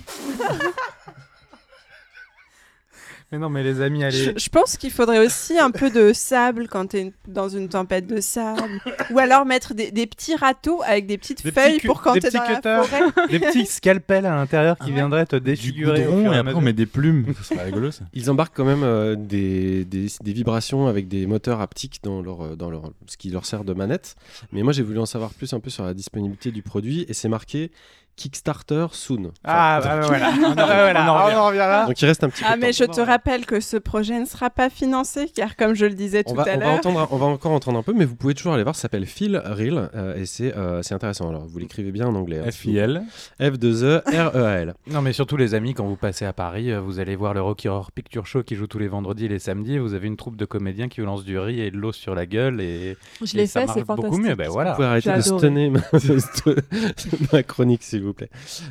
Mais 3.32 3.40
non, 3.40 3.50
mais 3.50 3.62
les 3.62 3.82
amis, 3.82 4.06
allez. 4.06 4.34
Je, 4.38 4.50
pense 4.50 4.78
qu'il 4.78 4.92
faudrait 4.92 5.26
aussi 5.26 5.60
un 5.60 5.70
peu 5.70 5.90
de 5.90 6.14
sable 6.14 6.70
quand 6.70 6.88
tu 6.88 6.98
es 6.98 7.14
dans 7.28 7.50
une 7.50 7.68
tempête 7.68 8.08
de 8.08 8.22
sable. 8.22 8.82
Ou 9.12 9.20
alors 9.20 9.46
mettre 9.46 9.74
des, 9.74 9.92
petits 10.08 10.36
râteaux 10.36 10.82
avec 10.86 11.08
des 11.08 11.18
petites 11.18 11.42
feuilles 11.42 11.80
pour 11.82 12.02
quand 12.02 12.14
tu 12.14 12.26
es 12.26 12.32
dans 12.32 12.44
la 12.44 12.84
forêt. 12.84 13.28
Des 13.30 13.40
petits 13.40 13.66
scalpels 13.66 14.26
à 14.26 14.36
l'intérieur 14.36 14.78
qui 14.78 14.94
viendraient 14.94 15.26
te 15.26 15.36
défigurer. 15.36 16.06
Du 16.06 16.26
et, 16.26 16.38
après 16.38 16.54
on 16.54 16.62
met 16.62 16.72
des 16.72 16.86
plumes. 16.86 17.26
ça 17.38 17.56
serait 17.56 17.66
rigolo 17.66 17.92
ça. 17.92 18.06
Ils 18.14 18.30
embarquent 18.30 18.56
quand 18.56 18.66
même 18.66 18.84
euh, 18.84 19.16
des, 19.18 19.84
des, 19.84 20.10
vibrations 20.34 20.88
avec 20.88 21.10
des 21.10 21.28
moteurs 21.28 21.60
haptiques 21.60 22.00
dans 22.04 22.22
leur, 22.22 22.42
euh, 22.42 22.56
dans 22.56 22.70
leur, 22.70 22.92
ce 23.08 23.18
qui 23.18 23.30
leur 23.30 23.46
sert 23.46 23.66
de 23.66 23.74
manette. 23.74 24.16
Mais 24.54 24.64
moi 24.64 24.72
j'ai 24.72 24.84
voulu 24.84 25.00
en 25.00 25.06
savoir 25.06 25.34
plus 25.34 25.52
un 25.54 25.60
peu 25.60 25.70
sur 25.70 25.84
la 25.84 25.94
disponibilité 25.94 26.52
du 26.52 26.62
produit 26.62 27.06
et 27.10 27.14
c'est 27.14 27.30
marqué 27.30 27.72
Kickstarter 28.18 28.88
soon. 28.92 29.32
ah, 29.44 29.80
bah, 29.82 30.02
voilà. 30.02 30.34
on, 30.42 31.38
en 31.38 31.48
revient 31.48 31.58
là. 31.58 31.86
Donc 31.86 32.02
il 32.02 32.06
reste 32.06 32.24
un 32.24 32.30
petit 32.30 32.44
ah, 32.46 32.54
peu 32.54 32.60
mais 32.60 32.74
je 32.74 32.84
te 32.84 33.00
rappelle 33.00 33.46
que 33.46 33.60
ce 33.60 33.78
projet 33.78 34.20
ne 34.20 34.26
sera 34.26 34.50
pas 34.50 34.70
financé, 34.70 35.32
car 35.34 35.56
comme 35.56 35.76
je 35.76 35.86
le 35.86 35.94
disais 35.94 36.24
tout 36.24 36.40
à 36.40 36.56
l'heure. 36.56 36.82
On 36.86 37.18
va 37.18 37.26
encore 37.26 37.52
entendre 37.52 37.80
un 37.80 37.84
peu, 37.84 37.94
mais 37.94 38.06
vous 38.06 38.16
pouvez 38.16 38.34
toujours 38.34 38.54
aller 38.54 38.64
voir. 38.64 38.76
Ça 38.76 38.84
s'appelle 38.84 39.06
Phil 39.06 39.42
Real 39.46 39.90
euh, 39.96 40.16
et 40.16 40.26
c'est 40.26 40.56
euh, 40.56 40.82
c'est 40.82 40.96
intéressant. 40.96 41.30
Alors 41.30 41.46
vous 41.46 41.60
l'écrivez 41.60 41.92
bien 41.92 42.08
en 42.08 42.16
anglais. 42.16 42.40
Hein, 42.40 42.52
F-I-L. 42.52 43.04
F-2-E-R-E-A-L. 43.40 44.74
non, 44.88 45.02
mais 45.02 45.14
surtout 45.14 45.38
les 45.38 45.54
amis, 45.54 45.74
quand 45.74 45.86
vous 45.86 45.96
passez 45.96 46.26
à 46.26 46.34
Paris, 46.34 46.72
euh, 46.72 46.82
vous 46.82 47.00
allez 47.00 47.16
voir 47.16 47.34
le 47.34 47.42
Rocky 47.42 47.68
Horror 47.68 47.92
Picture 47.92 48.26
Show 48.26 48.44
qui 48.44 48.56
joue 48.56 48.68
tous 48.68 48.80
les 48.80 48.88
vendredis 48.88 49.26
et 49.26 49.30
les 49.30 49.40
samedis. 49.40 49.76
Et 49.76 49.80
vous 49.80 49.94
avez 49.94 50.08
une 50.08 50.18
troupe 50.18 50.36
de 50.36 50.46
comédiens 50.46 50.88
qui 50.88 51.02
vous 51.02 51.06
lancent 51.06 51.24
du 51.24 51.38
riz 51.38 51.62
et 51.62 51.72
de 51.72 51.78
l'eau 51.78 51.92
sur 51.92 52.16
la 52.16 52.26
gueule. 52.26 52.62
Et, 52.62 52.98
je 53.24 53.36
l'ai 53.36 53.48
fait, 53.48 53.68
c'est 53.68 53.86
fantastique. 53.86 53.96
beaucoup 53.96 54.18
mieux. 54.18 54.36
Ben, 54.36 54.50
voilà. 54.50 54.72
Vous 54.72 54.76
pouvez 54.78 54.88
arrêter 54.88 55.14
de 55.14 55.22
stunner 55.22 55.72
ma 57.34 57.44
chronique, 57.44 57.84
s'il 57.84 58.04
vous 58.04 58.07
plaît. 58.14 58.30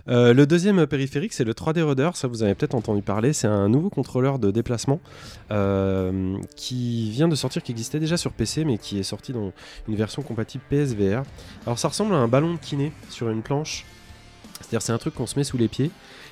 Euh, 0.09 0.33
le 0.35 0.47
deuxième 0.47 0.87
périphérique, 0.87 1.33
c'est 1.33 1.45
le 1.45 1.53
3D 1.53 1.83
Rudder. 1.83 2.11
Ça, 2.15 2.29
vous 2.29 2.43
avez 2.43 2.55
peut-être 2.55 2.75
entendu 2.75 3.03
parler. 3.03 3.33
C'est 3.33 3.47
un 3.47 3.69
nouveau 3.69 3.91
contrôleur 3.91 4.39
de 4.39 4.51
déplacement 4.51 5.01
euh, 5.51 6.37
qui 6.57 7.11
vient 7.11 7.29
de 7.29 7.35
sortir, 7.35 7.63
qui 7.63 7.73
existait 7.73 8.01
déjà 8.01 8.17
sur 8.17 8.33
PC, 8.33 8.65
mais 8.65 8.79
qui 8.79 8.99
est 8.99 9.05
sorti 9.05 9.33
dans 9.33 9.53
une 9.89 9.97
version 9.97 10.23
compatible 10.23 10.65
PSVR. 10.69 11.23
Alors, 11.67 11.79
ça 11.79 11.89
ressemble 11.89 12.15
à 12.15 12.19
un 12.19 12.29
ballon 12.29 12.55
de 12.55 12.59
kiné 12.59 12.93
sur 13.11 13.29
une 13.31 13.43
planche. 13.43 13.85
C'est-à-dire, 14.61 14.83
c'est 14.83 14.93
un 14.93 14.99
truc 14.99 15.15
qu'on 15.15 15.27
se 15.27 15.39
met 15.39 15.45
sous 15.45 15.59
les 15.59 15.69
pieds 15.69 15.91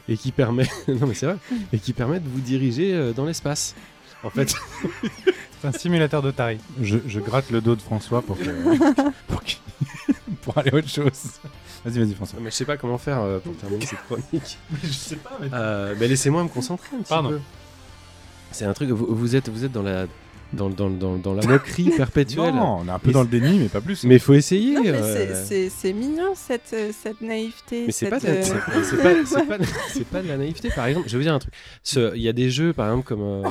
et 0.08 0.16
qui 0.16 0.32
permet, 0.32 0.66
non 0.88 1.06
mais 1.06 1.14
c'est 1.14 1.26
vrai, 1.26 1.36
et 1.72 1.78
qui 1.78 1.92
permet 1.92 2.20
de 2.20 2.28
vous 2.28 2.40
diriger 2.40 2.94
euh, 2.94 3.12
dans 3.12 3.24
l'espace. 3.24 3.74
En 4.22 4.30
fait, 4.30 4.54
c'est 5.60 5.68
un 5.68 5.72
simulateur 5.72 6.22
d'Otari. 6.22 6.58
Je, 6.80 6.98
je 7.06 7.20
gratte 7.20 7.50
le 7.50 7.60
dos 7.60 7.76
de 7.76 7.82
François 7.82 8.22
pour 8.22 8.38
pour, 9.28 9.42
pour 10.42 10.58
aller 10.58 10.72
autre 10.72 10.88
chose. 10.88 11.40
Vas-y, 11.84 11.98
vas-y, 11.98 12.14
François. 12.14 12.38
Mais 12.40 12.50
je 12.50 12.56
sais 12.56 12.64
pas 12.64 12.76
comment 12.76 12.98
faire 12.98 13.20
euh, 13.20 13.38
pour 13.40 13.54
terminer 13.56 13.84
cette 13.84 14.00
chronique. 14.00 14.58
je 14.82 14.88
sais 14.88 15.16
pas, 15.16 15.36
mais. 15.40 15.48
Euh, 15.52 15.94
mais 15.98 16.08
laissez-moi 16.08 16.42
me 16.42 16.48
concentrer 16.48 16.96
un 16.96 17.00
petit 17.00 17.08
Pardon. 17.10 17.40
C'est 18.52 18.64
un 18.64 18.72
truc, 18.72 18.90
vous, 18.90 19.36
êtes, 19.36 19.48
vous 19.48 19.64
êtes 19.64 19.72
dans 19.72 19.82
la, 19.82 20.06
dans, 20.52 20.70
dans, 20.70 20.88
dans, 20.88 21.16
dans, 21.16 21.34
la 21.34 21.44
moquerie 21.44 21.90
perpétuelle. 21.96 22.54
Non, 22.54 22.78
on 22.82 22.88
est 22.88 22.90
un 22.90 22.98
peu 23.00 23.10
dans 23.10 23.22
le 23.22 23.28
déni, 23.28 23.58
mais 23.58 23.68
pas 23.68 23.80
plus. 23.80 24.04
Mais 24.04 24.14
il 24.14 24.20
faut 24.20 24.32
essayer. 24.32 24.76
Euh. 24.86 25.68
C'est 25.68 25.92
mignon 25.92 26.32
cette, 26.36 26.74
cette 26.92 27.20
naïveté. 27.20 27.86
Mais 27.86 27.92
c'est 27.92 28.08
pas, 28.08 28.20
pas, 28.20 28.26
pas, 30.12 30.22
de 30.22 30.28
la 30.28 30.36
naïveté. 30.36 30.70
Par 30.70 30.86
exemple, 30.86 31.08
je 31.08 31.12
vais 31.12 31.18
vous 31.18 31.24
dire 31.24 31.34
un 31.34 31.40
truc. 31.40 31.52
Il 32.14 32.22
y 32.22 32.28
a 32.28 32.32
des 32.32 32.48
jeux, 32.48 32.72
par 32.72 32.86
exemple, 32.86 33.06
comme. 33.06 33.42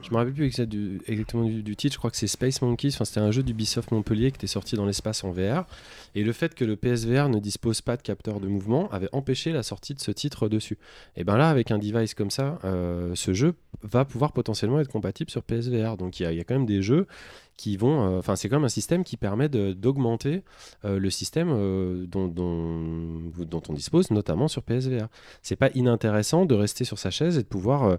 je 0.00 0.10
me 0.10 0.16
rappelle 0.16 0.32
plus 0.32 0.46
exactement 0.46 1.44
du, 1.44 1.62
du, 1.62 1.76
titre, 1.76 1.94
je 1.94 1.98
crois 1.98 2.10
que 2.12 2.16
c'est 2.16 2.28
Space 2.28 2.62
Monkeys. 2.62 2.92
Enfin, 2.94 3.04
c'était 3.04 3.20
un 3.20 3.32
jeu 3.32 3.42
d'Ubisoft 3.42 3.90
Montpellier 3.90 4.30
qui 4.30 4.36
était 4.36 4.46
sorti 4.46 4.76
dans 4.76 4.86
l'espace 4.86 5.24
en 5.24 5.32
VR. 5.32 5.66
Et 6.14 6.22
le 6.22 6.32
fait 6.32 6.54
que 6.54 6.64
le 6.64 6.76
PSVR 6.76 7.28
ne 7.28 7.38
dispose 7.38 7.80
pas 7.80 7.96
de 7.96 8.02
capteur 8.02 8.40
de 8.40 8.46
mouvement 8.46 8.88
avait 8.90 9.08
empêché 9.12 9.52
la 9.52 9.62
sortie 9.62 9.94
de 9.94 10.00
ce 10.00 10.10
titre 10.10 10.48
dessus. 10.48 10.78
Et 11.16 11.24
bien 11.24 11.36
là, 11.36 11.50
avec 11.50 11.70
un 11.70 11.78
device 11.78 12.14
comme 12.14 12.30
ça, 12.30 12.58
euh, 12.64 13.14
ce 13.14 13.34
jeu 13.34 13.54
va 13.82 14.04
pouvoir 14.04 14.32
potentiellement 14.32 14.80
être 14.80 14.90
compatible 14.90 15.30
sur 15.30 15.42
PSVR. 15.42 15.96
Donc 15.96 16.20
il 16.20 16.32
y, 16.32 16.40
a 16.40 16.44
quand 16.44 16.54
même 16.54 16.66
des 16.66 16.82
jeux 16.82 17.06
qui 17.56 17.76
vont. 17.76 18.06
Euh, 18.06 18.18
enfin, 18.18 18.36
c'est 18.36 18.50
même 18.50 18.64
un 18.64 18.68
système 18.68 19.04
qui 19.04 19.16
permet 19.16 19.48
d'augmenter 19.48 20.42
euh, 20.84 20.98
le 20.98 21.10
système 21.10 21.50
euh, 21.52 22.06
dont, 22.06 22.26
dont, 22.26 23.62
on 23.68 23.72
dispose, 23.72 24.10
notamment 24.10 24.48
sur 24.48 24.62
PSVR. 24.62 25.06
C'est 25.42 25.56
pas 25.56 25.70
inintéressant 25.74 26.44
de 26.46 26.54
rester 26.54 26.84
sur 26.84 26.98
sa 26.98 27.10
chaise 27.10 27.38
et 27.38 27.42
de 27.42 27.48
pouvoir 27.48 27.98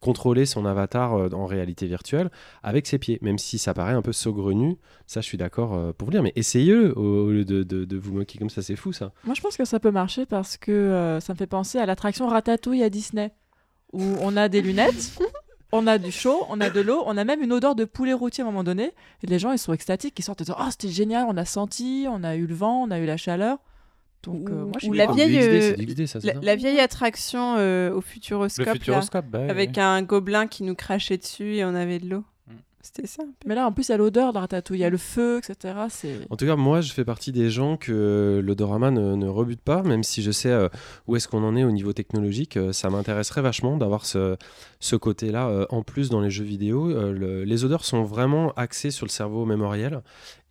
contrôler 0.00 0.46
son 0.46 0.66
avatar 0.66 1.12
en 1.12 1.46
réalité 1.46 1.86
virtuelle 1.86 2.30
avec 2.62 2.86
ses 2.86 2.98
pieds, 2.98 3.18
même 3.22 3.38
si 3.38 3.58
ça 3.58 3.74
paraît 3.74 3.94
un 3.94 4.02
peu 4.02 4.12
saugrenu. 4.12 4.76
Ça, 5.06 5.20
je 5.20 5.26
suis 5.26 5.38
d'accord 5.38 5.94
pour 5.94 6.06
vous 6.06 6.12
dire, 6.12 6.22
mais 6.22 6.32
essayez-le 6.36 6.96
au 6.98 7.30
lieu 7.30 7.44
de, 7.44 7.62
de, 7.62 7.96
vous 7.96 8.12
moquer 8.12 8.38
comme 8.38 8.50
ça, 8.50 8.62
c'est 8.62 8.76
fou 8.76 8.92
ça. 8.92 9.12
Moi, 9.24 9.34
je 9.34 9.40
pense 9.40 9.56
que 9.56 9.64
ça 9.64 9.80
peut 9.80 9.90
marcher 9.90 10.26
parce 10.26 10.56
que 10.56 11.18
ça 11.20 11.32
me 11.32 11.38
fait 11.38 11.46
penser 11.46 11.78
à 11.78 11.86
l'attraction 11.86 12.28
Ratatouille 12.28 12.82
à 12.82 12.90
Disney 12.90 13.32
où 13.92 14.02
on 14.20 14.36
a 14.36 14.48
des 14.48 14.60
lunettes 14.60 15.18
on 15.74 15.88
a 15.88 15.98
du 15.98 16.12
chaud, 16.12 16.46
on 16.48 16.60
a 16.60 16.70
de 16.70 16.80
l'eau, 16.80 17.02
on 17.06 17.16
a 17.16 17.24
même 17.24 17.42
une 17.42 17.52
odeur 17.52 17.74
de 17.74 17.84
poulet 17.84 18.12
rôti 18.12 18.40
à 18.40 18.44
un 18.44 18.46
moment 18.46 18.62
donné. 18.62 18.92
Et 19.22 19.26
les 19.26 19.40
gens, 19.40 19.50
ils 19.50 19.58
sont 19.58 19.72
extatiques, 19.72 20.16
ils 20.18 20.22
sortent 20.22 20.40
et 20.40 20.44
disent 20.44 20.54
Oh, 20.58 20.70
c'était 20.70 20.88
génial, 20.88 21.26
on 21.28 21.36
a 21.36 21.44
senti, 21.44 22.06
on 22.08 22.22
a 22.22 22.36
eu 22.36 22.46
le 22.46 22.54
vent, 22.54 22.84
on 22.84 22.90
a 22.92 22.98
eu 23.00 23.06
la 23.06 23.16
chaleur. 23.16 23.58
Donc, 24.22 24.48
euh, 24.48 24.64
moi, 24.64 24.72
je 24.78 24.90
la 24.90 25.06
vieille, 25.12 25.76
la, 26.42 26.56
vieille 26.56 26.80
attraction 26.80 27.56
euh, 27.58 27.92
au 27.92 28.00
Futuroscope, 28.00 29.26
bah 29.28 29.40
avec 29.48 29.76
un 29.76 30.00
gobelin 30.02 30.46
qui 30.46 30.62
nous 30.62 30.74
crachait 30.74 31.18
dessus 31.18 31.56
et 31.56 31.64
on 31.64 31.74
avait 31.74 31.98
de 31.98 32.08
l'eau. 32.08 32.24
C'était 32.84 33.06
ça. 33.06 33.22
Mais 33.46 33.54
là, 33.54 33.66
en 33.66 33.72
plus, 33.72 33.88
il 33.88 33.92
y 33.92 33.94
a 33.94 33.96
l'odeur 33.96 34.28
de 34.28 34.34
la 34.34 34.42
ratatouille, 34.42 34.80
il 34.80 34.82
y 34.82 34.84
a 34.84 34.90
le 34.90 34.98
feu, 34.98 35.38
etc. 35.38 35.74
En 36.28 36.36
tout 36.36 36.44
cas, 36.44 36.54
moi, 36.54 36.82
je 36.82 36.92
fais 36.92 37.06
partie 37.06 37.32
des 37.32 37.48
gens 37.48 37.78
que 37.78 38.42
l'odorama 38.44 38.90
ne, 38.90 39.14
ne, 39.14 39.26
rebute 39.26 39.62
pas, 39.62 39.82
même 39.82 40.02
si 40.02 40.22
je 40.22 40.30
sais 40.30 40.50
euh, 40.50 40.68
où 41.06 41.16
est-ce 41.16 41.26
qu'on 41.26 41.42
en 41.44 41.56
est 41.56 41.64
au 41.64 41.70
niveau 41.70 41.94
technologique. 41.94 42.58
Euh, 42.58 42.72
ça 42.72 42.90
m'intéresserait 42.90 43.40
vachement 43.40 43.78
d'avoir 43.78 44.04
ce, 44.04 44.36
ce 44.80 44.96
côté-là 44.96 45.48
euh, 45.48 45.66
en 45.70 45.82
plus 45.82 46.10
dans 46.10 46.20
les 46.20 46.28
jeux 46.28 46.44
vidéo. 46.44 46.92
les 47.14 47.64
odeurs 47.64 47.86
sont 47.86 48.04
vraiment 48.04 48.52
axées 48.52 48.90
sur 48.90 49.06
le 49.06 49.10
cerveau 49.10 49.46
mémoriel 49.46 50.02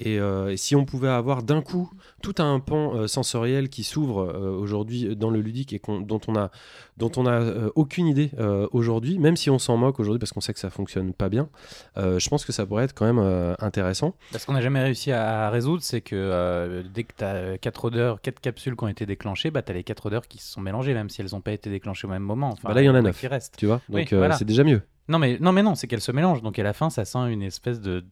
Et, 0.04 0.16
et, 0.16 0.58
si 0.58 0.76
on 0.76 0.86
pouvait 0.86 1.10
avoir 1.10 1.44
d'un 1.44 1.62
coup 1.62 1.92
tout 2.22 2.36
un 2.40 2.60
pan 2.60 3.08
sensoriel 3.08 3.70
qui 3.70 3.84
s'ouvre 3.84 4.34
aujourd'hui 4.60 5.16
dans 5.16 5.30
le 5.30 5.42
ludique 5.42 5.74
et 5.74 5.82
dont 5.88 6.22
on 6.28 6.36
a, 6.36 6.52
dont 6.98 7.12
on 7.18 7.26
a 7.26 7.70
aucune 7.76 8.08
idée 8.08 8.32
aujourd'hui, 8.72 9.20
même 9.20 9.36
si 9.36 9.50
on 9.50 9.60
s'en 9.60 9.78
moque 9.78 10.00
aujourd'hui 10.00 10.20
parce 10.20 10.32
qu'on 10.32 10.42
sait 10.42 10.54
que 10.54 10.60
ça 10.60 10.70
fonctionne 10.70 11.14
pas 11.14 11.30
bien, 11.30 11.50
je 11.96 12.30
pense 12.30 12.46
que 12.46 12.52
ça 12.52 12.66
pourrait 12.66 12.86
être 12.86 12.94
quand 12.94 13.12
même 13.12 13.56
intéressant. 13.60 14.16
Parce 14.32 14.46
qu'on 14.46 14.54
n'a 14.54 14.62
jamais 14.62 14.82
réussi 14.82 15.12
à, 15.12 15.50
résoudre, 15.50 15.84
c'est 15.84 16.02
que 16.02 16.84
dès 16.94 17.04
que 17.04 17.14
tu 17.18 17.24
as 17.24 17.58
4 17.58 17.86
odeurs, 17.86 18.22
4 18.22 18.40
capsules 18.40 18.76
qui 18.76 18.84
ont 18.84 18.88
été 18.88 19.06
déclenchées, 19.06 19.52
bah, 19.52 19.62
tu 19.62 19.72
as 19.72 19.76
les 19.76 19.84
4 19.84 20.08
odeurs 20.08 20.28
qui 20.28 20.38
se 20.38 20.52
sont 20.52 20.62
mélangées, 20.62 20.94
même 20.94 21.10
si 21.10 21.22
elles 21.22 21.32
n'ont 21.32 21.42
pas 21.42 21.52
été 21.52 21.70
déclenchées 21.70 22.08
au 22.08 22.10
même 22.10 22.24
moment. 22.24 22.50
Enfin, 22.50 22.70
bah 22.70 22.76
là, 22.76 22.82
il 22.82 22.86
y 22.86 22.90
en 22.90 22.96
a 22.96 23.02
9 23.02 23.20
qui 23.20 23.28
restent. 23.28 23.56
Tu 23.58 23.66
vois 23.66 23.82
Donc 23.90 24.14
c'est 24.38 24.46
déjà 24.46 24.64
mieux. 24.64 24.82
Non 25.08 25.20
mais 25.20 25.38
non, 25.40 25.52
mais 25.52 25.64
non 25.64 25.76
c'est 25.76 25.88
qu'elles 25.88 26.02
se 26.02 26.12
mélangent. 26.12 26.42
Donc 26.42 26.58
à 26.60 26.64
la 26.64 26.74
fin, 26.74 26.90
ça 26.90 27.06
sent 27.06 27.32
une 27.32 27.44
espèce 27.44 27.82
de. 27.82 28.06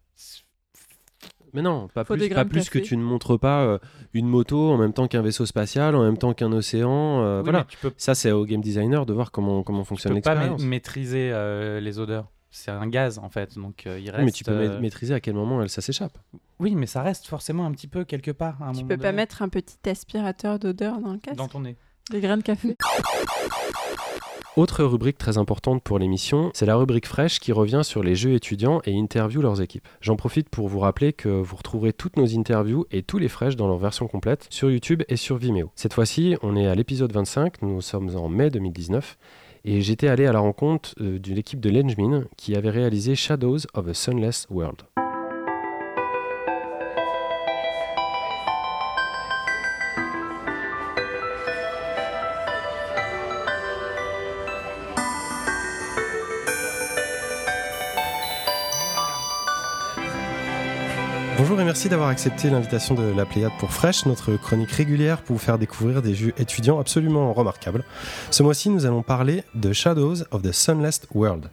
Mais 1.54 1.62
non, 1.62 1.88
pas 1.94 2.04
plus, 2.04 2.30
pas 2.30 2.46
plus 2.46 2.70
que 2.70 2.80
tu 2.80 2.96
ne 2.98 3.04
montres 3.04 3.40
pas 3.40 3.64
euh, 3.64 3.78
une 4.14 4.28
moto 4.28 4.72
en 4.72 4.78
même 4.78 4.94
temps 4.94 5.08
qu'un 5.08 5.22
vaisseau 5.22 5.46
spatial, 5.46 5.96
en 5.96 6.04
même 6.04 6.18
temps 6.18 6.34
qu'un 6.34 6.52
océan. 6.52 7.22
Euh, 7.22 7.42
voilà. 7.44 7.68
Peux... 7.82 7.92
Ça, 7.98 8.16
c'est 8.16 8.32
au 8.32 8.46
game 8.46 8.62
designer 8.62 9.06
de 9.06 9.14
voir 9.14 9.32
comment, 9.32 9.64
comment 9.64 9.84
fonctionne 9.84 10.14
l'expérience. 10.14 10.46
Tu 10.46 10.52
peux 10.52 10.64
pas 10.64 10.66
maîtriser 10.66 11.32
euh, 11.34 11.80
les 11.80 12.00
odeurs. 12.00 12.28
C'est 12.54 12.72
un 12.72 12.88
gaz 12.88 13.18
en 13.18 13.30
fait, 13.30 13.58
donc 13.58 13.86
il 13.86 14.10
reste. 14.10 14.26
mais 14.26 14.32
tu 14.32 14.44
peux 14.44 14.78
maîtriser 14.80 15.14
à 15.14 15.22
quel 15.22 15.36
moment 15.36 15.62
elle, 15.62 15.70
ça 15.70 15.80
s'échappe. 15.80 16.18
Oui, 16.60 16.76
mais 16.76 16.86
ça 16.86 17.02
reste 17.02 17.28
forcément 17.28 17.66
un 17.66 17.72
petit 17.72 17.88
peu 17.88 18.04
quelque 18.04 18.32
part. 18.32 18.58
tu 18.78 18.84
peux 18.84 18.98
pas 18.98 19.14
mettre 19.14 19.42
un 19.42 19.50
petit 19.50 19.78
aspirateur 19.90 20.60
d'odeur 20.60 21.00
dans 21.00 21.14
le 21.14 21.20
casque? 21.20 21.38
Dans 21.38 21.48
ton 21.48 21.62
nez. 21.62 21.78
Des 22.12 22.20
grains 22.20 22.38
de 22.38 22.44
café. 22.44 22.76
Autre 24.58 24.84
rubrique 24.84 25.18
très 25.18 25.38
importante 25.38 25.82
pour 25.82 25.98
l'émission, 25.98 26.52
c'est 26.54 26.66
la 26.66 26.76
rubrique 26.76 27.08
fraîche 27.08 27.40
qui 27.40 27.54
revient 27.54 27.82
sur 27.84 28.04
les 28.04 28.16
jeux 28.16 28.34
étudiants 28.34 28.82
et 28.84 28.92
interview 28.92 29.42
leurs 29.42 29.62
équipes. 29.62 29.88
J'en 30.02 30.18
profite 30.18 30.50
pour 30.50 30.68
vous 30.68 30.80
rappeler 30.80 31.14
que 31.14 31.30
vous 31.30 31.56
retrouverez 31.56 31.94
toutes 31.94 32.18
nos 32.18 32.38
interviews 32.38 32.86
et 32.92 33.02
tous 33.02 33.18
les 33.18 33.30
fraîches 33.30 33.56
dans 33.56 33.68
leur 33.68 33.78
version 33.78 34.08
complète 34.08 34.48
sur 34.50 34.70
YouTube 34.70 35.04
et 35.08 35.16
sur 35.16 35.38
Vimeo. 35.38 35.72
Cette 35.76 35.94
fois-ci, 35.94 36.36
on 36.42 36.58
est 36.58 36.68
à 36.68 36.76
l'épisode 36.76 37.14
25, 37.14 37.62
nous 37.62 37.80
sommes 37.80 38.14
en 38.18 38.28
mai 38.28 38.50
2019. 38.50 39.18
Et 39.64 39.82
j'étais 39.82 40.08
allé 40.08 40.26
à 40.26 40.34
la 40.34 40.40
rencontre 40.40 40.96
euh, 41.00 41.20
d'une 41.20 41.38
équipe 41.38 41.60
de 41.60 41.70
Lengemin 41.70 42.26
qui 42.36 42.56
avait 42.56 42.72
réalisé 42.72 43.16
Shadows 43.16 43.60
of 43.74 43.88
a 43.88 43.94
Sunless 43.94 44.48
World. 44.50 44.82
Merci 61.72 61.88
d'avoir 61.88 62.10
accepté 62.10 62.50
l'invitation 62.50 62.96
de 62.96 63.14
la 63.16 63.26
Pléiade 63.26 63.54
pour 63.58 63.72
Fresh, 63.72 64.06
notre 64.06 64.36
chronique 64.36 64.74
régulière 64.74 65.22
pour 65.22 65.38
vous 65.38 65.42
faire 65.42 65.58
découvrir 65.58 66.02
des 66.02 66.14
jeux 66.14 66.34
étudiants 66.38 66.82
absolument 66.82 67.32
remarquables. 67.32 67.86
Ce 68.30 68.44
mois-ci, 68.44 68.70
nous 68.70 68.86
allons 68.86 69.04
parler 69.04 69.46
de 69.56 69.72
Shadows 69.72 70.24
of 70.32 70.42
the 70.42 70.52
Sunless 70.52 71.04
World. 71.16 71.50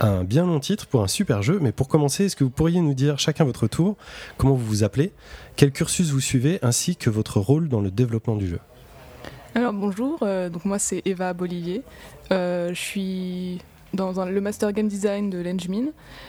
Un 0.00 0.22
bien 0.22 0.44
long 0.44 0.60
titre 0.60 0.86
pour 0.86 1.02
un 1.02 1.08
super 1.08 1.42
jeu, 1.42 1.60
mais 1.62 1.72
pour 1.72 1.88
commencer, 1.88 2.26
est-ce 2.26 2.36
que 2.36 2.44
vous 2.44 2.50
pourriez 2.50 2.82
nous 2.82 2.92
dire 2.92 3.18
chacun 3.18 3.44
votre 3.44 3.66
tour 3.66 3.96
comment 4.36 4.52
vous 4.52 4.66
vous 4.66 4.84
appelez, 4.84 5.12
quel 5.56 5.72
cursus 5.72 6.10
vous 6.10 6.20
suivez, 6.20 6.58
ainsi 6.60 6.94
que 6.94 7.08
votre 7.08 7.40
rôle 7.40 7.70
dans 7.70 7.80
le 7.80 7.90
développement 7.90 8.36
du 8.36 8.46
jeu? 8.46 8.60
Alors 9.54 9.72
bonjour, 9.72 10.18
euh, 10.20 10.50
donc 10.50 10.66
moi 10.66 10.78
c'est 10.78 11.00
Eva 11.06 11.32
Bolivier, 11.32 11.80
euh, 12.32 12.68
je 12.74 12.80
suis 12.80 13.62
dans 13.94 14.12
le 14.26 14.40
master 14.42 14.74
game 14.74 14.88
design 14.88 15.30
de 15.30 15.38
l'Engmin, 15.38 15.86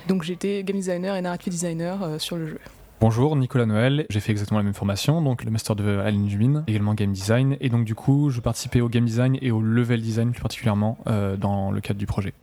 donc 0.08 0.24
j'étais 0.24 0.64
game 0.64 0.78
designer 0.78 1.18
et 1.18 1.22
narrative 1.22 1.52
designer 1.52 2.02
euh, 2.02 2.18
sur 2.18 2.38
le 2.38 2.48
jeu. 2.48 2.60
Bonjour, 3.02 3.36
Nicolas 3.36 3.66
Noël. 3.66 4.06
J'ai 4.10 4.22
fait 4.22 4.32
exactement 4.32 4.60
la 4.60 4.64
même 4.64 4.74
formation, 4.74 5.22
donc 5.22 5.44
le 5.44 5.52
master 5.52 5.76
de 5.76 6.00
Alan 6.00 6.28
Jumin, 6.28 6.64
également 6.68 6.94
game 6.94 7.12
design. 7.12 7.58
Et 7.60 7.70
donc, 7.70 7.84
du 7.84 7.94
coup, 7.94 8.30
je 8.30 8.40
participais 8.40 8.80
au 8.80 8.88
game 8.88 9.06
design 9.06 9.38
et 9.42 9.52
au 9.52 9.62
level 9.62 10.02
design 10.02 10.32
plus 10.32 10.42
particulièrement 10.42 10.98
euh, 11.08 11.36
dans 11.36 11.72
le 11.72 11.82
cadre 11.82 12.00
du 12.00 12.06
projet. 12.06 12.34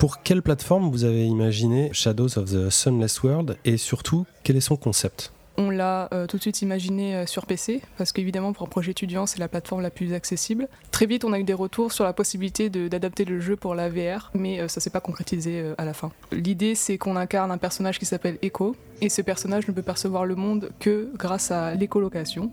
Pour 0.00 0.22
quelle 0.22 0.42
plateforme 0.42 0.90
vous 0.90 1.04
avez 1.04 1.26
imaginé 1.26 1.90
Shadows 1.92 2.38
of 2.38 2.46
the 2.50 2.70
Sunless 2.70 3.22
World? 3.22 3.56
Et 3.64 3.76
surtout, 3.76 4.26
quel 4.42 4.56
est 4.56 4.60
son 4.60 4.76
concept? 4.76 5.32
On 5.60 5.70
l'a 5.70 6.08
euh, 6.12 6.26
tout 6.26 6.38
de 6.38 6.42
suite 6.42 6.62
imaginé 6.62 7.14
euh, 7.14 7.26
sur 7.26 7.44
PC, 7.44 7.82
parce 7.98 8.12
qu'évidemment, 8.12 8.52
pour 8.52 8.66
un 8.66 8.70
projet 8.70 8.92
étudiant, 8.92 9.26
c'est 9.26 9.38
la 9.38 9.48
plateforme 9.48 9.82
la 9.82 9.90
plus 9.90 10.14
accessible. 10.14 10.68
Très 10.90 11.06
vite, 11.06 11.24
on 11.24 11.32
a 11.32 11.38
eu 11.38 11.44
des 11.44 11.54
retours 11.54 11.92
sur 11.92 12.04
la 12.04 12.12
possibilité 12.12 12.70
d'adapter 12.70 13.24
le 13.26 13.40
jeu 13.40 13.56
pour 13.56 13.74
la 13.74 13.88
VR, 13.90 14.30
mais 14.34 14.56
ça 14.56 14.62
euh, 14.62 14.68
ça 14.80 14.84
s'est 14.84 14.88
pas 14.88 15.00
concrétisé 15.00 15.62
à 15.76 15.84
la 15.84 15.92
fin. 15.92 16.10
L'idée, 16.32 16.74
c'est 16.74 16.96
qu'on 16.96 17.14
incarne 17.14 17.50
un 17.50 17.58
personnage 17.58 17.98
qui 17.98 18.06
s'appelle 18.06 18.38
Echo, 18.40 18.74
et 19.02 19.10
ce 19.10 19.20
personnage 19.20 19.68
ne 19.68 19.74
peut 19.74 19.82
percevoir 19.82 20.24
le 20.24 20.34
monde 20.36 20.70
que 20.80 21.10
grâce 21.16 21.50
à 21.50 21.74
l'écolocation. 21.74 22.50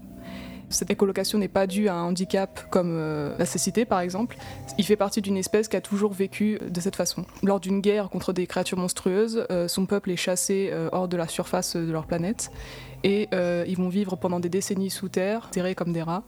Cette 0.69 0.91
écolocation 0.91 1.37
n'est 1.37 1.47
pas 1.47 1.67
due 1.67 1.87
à 1.87 1.93
un 1.93 2.03
handicap 2.03 2.69
comme 2.69 2.97
la 3.39 3.45
cécité 3.45 3.85
par 3.85 4.01
exemple. 4.01 4.35
Il 4.77 4.83
fait 4.83 4.97
partie 4.97 5.21
d'une 5.21 5.37
espèce 5.37 5.69
qui 5.69 5.77
a 5.77 5.81
toujours 5.81 6.11
vécu 6.11 6.59
de 6.59 6.81
cette 6.81 6.97
façon. 6.97 7.23
Lors 7.43 7.61
d'une 7.61 7.79
guerre 7.79 8.09
contre 8.09 8.33
des 8.33 8.45
créatures 8.45 8.77
monstrueuses, 8.77 9.47
son 9.67 9.85
peuple 9.85 10.11
est 10.11 10.17
chassé 10.17 10.73
hors 10.91 11.07
de 11.07 11.15
la 11.15 11.29
surface 11.29 11.77
de 11.77 11.89
leur 11.89 12.05
planète 12.05 12.51
et 13.03 13.27
euh, 13.33 13.65
ils 13.67 13.77
vont 13.77 13.89
vivre 13.89 14.15
pendant 14.15 14.39
des 14.39 14.49
décennies 14.49 14.89
sous 14.89 15.09
terre, 15.09 15.49
terrés 15.51 15.75
comme 15.75 15.93
des 15.93 16.01
rats. 16.01 16.23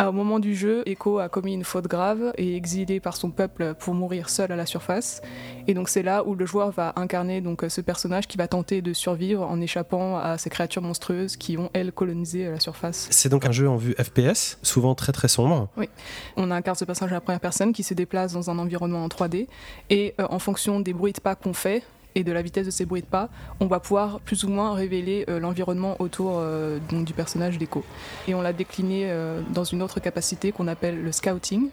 Au 0.00 0.12
moment 0.12 0.38
du 0.38 0.54
jeu, 0.54 0.84
Echo 0.86 1.18
a 1.18 1.28
commis 1.28 1.54
une 1.54 1.64
faute 1.64 1.88
grave 1.88 2.32
et 2.36 2.52
est 2.52 2.56
exilé 2.56 3.00
par 3.00 3.16
son 3.16 3.32
peuple 3.32 3.74
pour 3.74 3.94
mourir 3.94 4.28
seul 4.28 4.52
à 4.52 4.56
la 4.56 4.64
surface. 4.64 5.22
Et 5.66 5.74
donc 5.74 5.88
c'est 5.88 6.04
là 6.04 6.24
où 6.24 6.36
le 6.36 6.46
joueur 6.46 6.70
va 6.70 6.92
incarner 6.94 7.40
donc 7.40 7.64
ce 7.68 7.80
personnage 7.80 8.28
qui 8.28 8.36
va 8.36 8.46
tenter 8.46 8.80
de 8.80 8.92
survivre 8.92 9.42
en 9.42 9.60
échappant 9.60 10.16
à 10.16 10.38
ces 10.38 10.50
créatures 10.50 10.82
monstrueuses 10.82 11.36
qui 11.36 11.58
ont 11.58 11.70
elles 11.72 11.90
colonisé 11.90 12.48
la 12.48 12.60
surface. 12.60 13.08
C'est 13.10 13.28
donc 13.28 13.44
un 13.44 13.50
jeu 13.50 13.68
en 13.68 13.76
vue 13.76 13.94
FPS, 13.98 14.58
souvent 14.62 14.94
très 14.94 15.10
très 15.12 15.26
sombre. 15.26 15.68
Oui, 15.76 15.88
on 16.36 16.52
incarne 16.52 16.76
ce 16.76 16.84
personnage 16.84 17.12
à 17.12 17.16
la 17.16 17.20
première 17.20 17.40
personne 17.40 17.72
qui 17.72 17.82
se 17.82 17.94
déplace 17.94 18.32
dans 18.32 18.50
un 18.50 18.58
environnement 18.60 19.02
en 19.02 19.08
3D 19.08 19.48
et 19.90 20.14
euh, 20.20 20.26
en 20.30 20.38
fonction 20.38 20.78
des 20.78 20.92
bruits 20.92 21.12
de 21.12 21.20
pas 21.20 21.34
qu'on 21.34 21.54
fait, 21.54 21.82
et 22.18 22.24
de 22.24 22.32
la 22.32 22.42
vitesse 22.42 22.66
de 22.66 22.72
ces 22.72 22.84
bruits 22.84 23.02
de 23.02 23.06
pas, 23.06 23.28
on 23.60 23.66
va 23.66 23.78
pouvoir 23.78 24.20
plus 24.20 24.42
ou 24.42 24.48
moins 24.48 24.74
révéler 24.74 25.24
euh, 25.28 25.38
l'environnement 25.38 25.94
autour 26.00 26.32
euh, 26.34 26.78
du 26.90 27.12
personnage 27.12 27.58
d'Echo. 27.58 27.84
Et 28.26 28.34
on 28.34 28.42
l'a 28.42 28.52
décliné 28.52 29.04
euh, 29.06 29.40
dans 29.54 29.64
une 29.64 29.82
autre 29.82 30.00
capacité 30.00 30.50
qu'on 30.50 30.66
appelle 30.66 31.00
le 31.00 31.12
scouting 31.12 31.70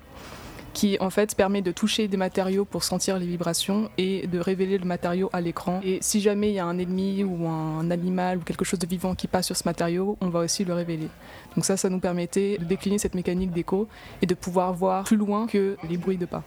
qui 0.73 0.97
en 0.99 1.09
fait 1.09 1.35
permet 1.35 1.61
de 1.61 1.71
toucher 1.71 2.09
des 2.09 2.17
matériaux 2.17 2.65
pour 2.65 2.83
sentir 2.83 3.17
les 3.17 3.25
vibrations 3.25 3.89
et 3.97 4.27
de 4.27 4.39
révéler 4.39 4.77
le 4.77 4.83
matériau 4.83 5.29
à 5.31 5.39
l'écran. 5.39 5.79
Et 5.85 5.99
si 6.01 6.19
jamais 6.19 6.49
il 6.49 6.55
y 6.55 6.59
a 6.59 6.65
un 6.65 6.77
ennemi 6.77 7.23
ou 7.23 7.47
un 7.47 7.89
animal 7.89 8.39
ou 8.39 8.41
quelque 8.41 8.65
chose 8.65 8.79
de 8.79 8.85
vivant 8.85 9.15
qui 9.15 9.27
passe 9.27 9.45
sur 9.45 9.55
ce 9.55 9.63
matériau, 9.63 10.17
on 10.19 10.27
va 10.27 10.41
aussi 10.41 10.65
le 10.65 10.73
révéler. 10.73 11.07
Donc 11.55 11.65
ça, 11.65 11.77
ça 11.77 11.89
nous 11.89 11.99
permettait 11.99 12.57
de 12.57 12.65
décliner 12.65 12.97
cette 12.97 13.15
mécanique 13.15 13.51
d'écho 13.51 13.87
et 14.21 14.25
de 14.25 14.33
pouvoir 14.33 14.73
voir 14.73 15.03
plus 15.05 15.17
loin 15.17 15.47
que 15.47 15.77
les 15.89 15.97
bruits 15.97 16.17
de 16.17 16.25
pas. 16.25 16.43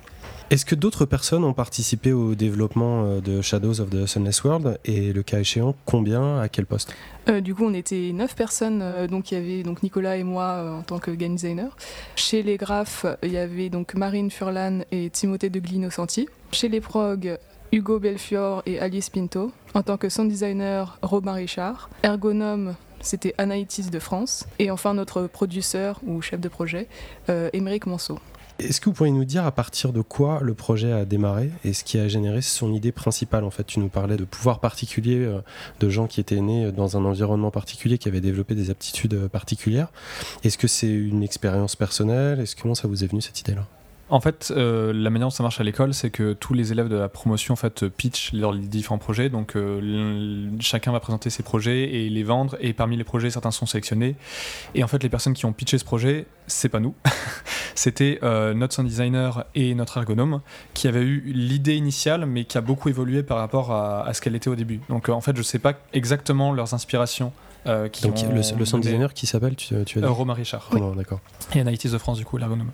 Est-ce 0.50 0.64
que 0.64 0.74
d'autres 0.74 1.04
personnes 1.04 1.44
ont 1.44 1.52
participé 1.52 2.12
au 2.12 2.34
développement 2.34 3.04
euh, 3.04 3.20
de 3.20 3.42
Shadows 3.42 3.80
of 3.80 3.90
the 3.90 4.06
Sunless 4.06 4.44
World 4.44 4.78
et 4.84 5.12
le 5.12 5.22
cas 5.22 5.40
échéant, 5.40 5.74
combien, 5.84 6.40
à 6.40 6.48
quel 6.48 6.64
poste? 6.64 6.94
Euh, 7.28 7.40
Du 7.40 7.54
coup, 7.54 7.64
on 7.64 7.74
était 7.74 8.12
neuf 8.14 8.34
personnes, 8.34 8.80
euh, 8.82 9.06
donc 9.06 9.30
il 9.30 9.34
y 9.34 9.38
avait 9.38 9.62
donc 9.62 9.82
Nicolas 9.82 10.16
et 10.16 10.24
moi 10.24 10.78
en 10.78 10.82
tant 10.82 10.98
que 10.98 11.10
game 11.10 11.34
designer. 11.34 11.76
Chez 12.16 12.42
les 12.42 12.56
graphes, 12.56 13.04
il 13.22 13.32
y 13.32 13.36
avait 13.38 13.68
donc 13.68 13.94
Marine 13.94 14.30
Furlan 14.30 14.80
et 14.90 15.10
Timothée 15.10 15.50
de 15.50 15.60
Glino-Santi. 15.60 16.28
Chez 16.52 16.68
les 16.68 16.80
prog, 16.80 17.38
Hugo 17.70 17.98
Belfior 17.98 18.62
et 18.64 18.78
Alice 18.80 19.10
Pinto. 19.10 19.52
En 19.74 19.82
tant 19.82 19.98
que 19.98 20.08
sound 20.08 20.30
designer, 20.30 20.98
Robin 21.02 21.32
Richard. 21.32 21.90
Ergonome, 22.02 22.74
c'était 23.00 23.34
Anaïtis 23.38 23.90
de 23.90 23.98
France. 23.98 24.46
Et 24.58 24.70
enfin, 24.70 24.94
notre 24.94 25.26
producteur 25.26 26.00
ou 26.06 26.20
chef 26.22 26.40
de 26.40 26.48
projet, 26.48 26.88
Émeric 27.52 27.86
Monceau. 27.86 28.18
Est-ce 28.58 28.80
que 28.80 28.86
vous 28.86 28.92
pourriez 28.92 29.12
nous 29.12 29.24
dire 29.24 29.46
à 29.46 29.52
partir 29.52 29.92
de 29.92 30.00
quoi 30.00 30.40
le 30.42 30.52
projet 30.52 30.90
a 30.90 31.04
démarré 31.04 31.52
et 31.62 31.72
ce 31.72 31.84
qui 31.84 31.96
a 31.96 32.08
généré 32.08 32.42
son 32.42 32.72
idée 32.72 32.90
principale 32.90 33.44
En 33.44 33.50
fait, 33.50 33.62
tu 33.62 33.78
nous 33.78 33.88
parlais 33.88 34.16
de 34.16 34.24
pouvoirs 34.24 34.58
particuliers, 34.58 35.24
euh, 35.24 35.40
de 35.78 35.88
gens 35.88 36.08
qui 36.08 36.18
étaient 36.18 36.40
nés 36.40 36.72
dans 36.72 36.96
un 36.96 37.04
environnement 37.04 37.52
particulier, 37.52 37.98
qui 37.98 38.08
avaient 38.08 38.20
développé 38.20 38.56
des 38.56 38.70
aptitudes 38.70 39.14
euh, 39.14 39.28
particulières. 39.28 39.92
Est-ce 40.42 40.58
que 40.58 40.66
c'est 40.66 40.88
une 40.88 41.22
expérience 41.22 41.76
personnelle? 41.76 42.40
Est-ce 42.40 42.56
comment 42.56 42.74
ça 42.74 42.88
vous 42.88 43.04
est 43.04 43.06
venu 43.06 43.20
cette 43.20 43.40
idée-là? 43.40 43.64
En 44.10 44.20
fait, 44.20 44.52
euh, 44.56 44.92
la 44.92 45.10
manière 45.10 45.26
dont 45.26 45.30
ça 45.30 45.42
marche 45.42 45.60
à 45.60 45.64
l'école, 45.64 45.92
c'est 45.92 46.10
que 46.10 46.32
tous 46.32 46.54
les 46.54 46.72
élèves 46.72 46.88
de 46.88 46.96
la 46.96 47.08
promotion 47.08 47.52
en 47.52 47.56
fait, 47.56 47.86
pitch 47.88 48.32
leurs 48.32 48.54
différents 48.54 48.98
projets. 48.98 49.28
Donc, 49.28 49.54
euh, 49.56 50.48
chacun 50.60 50.92
va 50.92 51.00
présenter 51.00 51.30
ses 51.30 51.42
projets 51.42 51.94
et 51.94 52.08
les 52.08 52.22
vendre. 52.22 52.56
Et 52.60 52.72
parmi 52.72 52.96
les 52.96 53.04
projets, 53.04 53.30
certains 53.30 53.50
sont 53.50 53.66
sélectionnés. 53.66 54.16
Et 54.74 54.82
en 54.82 54.88
fait, 54.88 55.02
les 55.02 55.08
personnes 55.08 55.34
qui 55.34 55.44
ont 55.44 55.52
pitché 55.52 55.78
ce 55.78 55.84
projet, 55.84 56.26
c'est 56.48 56.68
pas 56.68 56.80
nous. 56.80 56.94
C'était 57.74 58.18
euh, 58.22 58.54
notre 58.54 58.74
sound 58.74 58.88
designer 58.88 59.44
et 59.54 59.74
notre 59.74 59.98
ergonome 59.98 60.40
qui 60.74 60.88
avaient 60.88 61.02
eu 61.02 61.22
l'idée 61.32 61.76
initiale, 61.76 62.26
mais 62.26 62.44
qui 62.44 62.58
a 62.58 62.60
beaucoup 62.60 62.88
évolué 62.88 63.22
par 63.22 63.38
rapport 63.38 63.70
à, 63.70 64.04
à 64.06 64.12
ce 64.14 64.20
qu'elle 64.20 64.34
était 64.34 64.48
au 64.50 64.56
début. 64.56 64.80
Donc, 64.88 65.08
en 65.08 65.20
fait, 65.20 65.36
je 65.36 65.42
sais 65.42 65.58
pas 65.60 65.74
exactement 65.92 66.52
leurs 66.52 66.74
inspirations 66.74 67.32
qui 67.92 68.04
Donc 68.04 68.14
ont 68.24 68.28
le, 68.32 68.36
le 68.58 68.64
sound 68.64 68.82
designer 68.82 69.12
qui 69.12 69.26
s'appelle, 69.26 69.54
tu, 69.54 69.74
tu 69.84 69.98
as 69.98 70.00
dit 70.00 70.06
Euh, 70.06 70.10
Romain 70.10 70.32
Richard. 70.32 70.66
Romain, 70.70 70.94
d'accord. 70.96 71.20
Et 71.54 71.60
Anaïtis 71.60 71.90
de 71.90 71.98
France, 71.98 72.16
du 72.16 72.24
coup, 72.24 72.38
l'ergonome. 72.38 72.70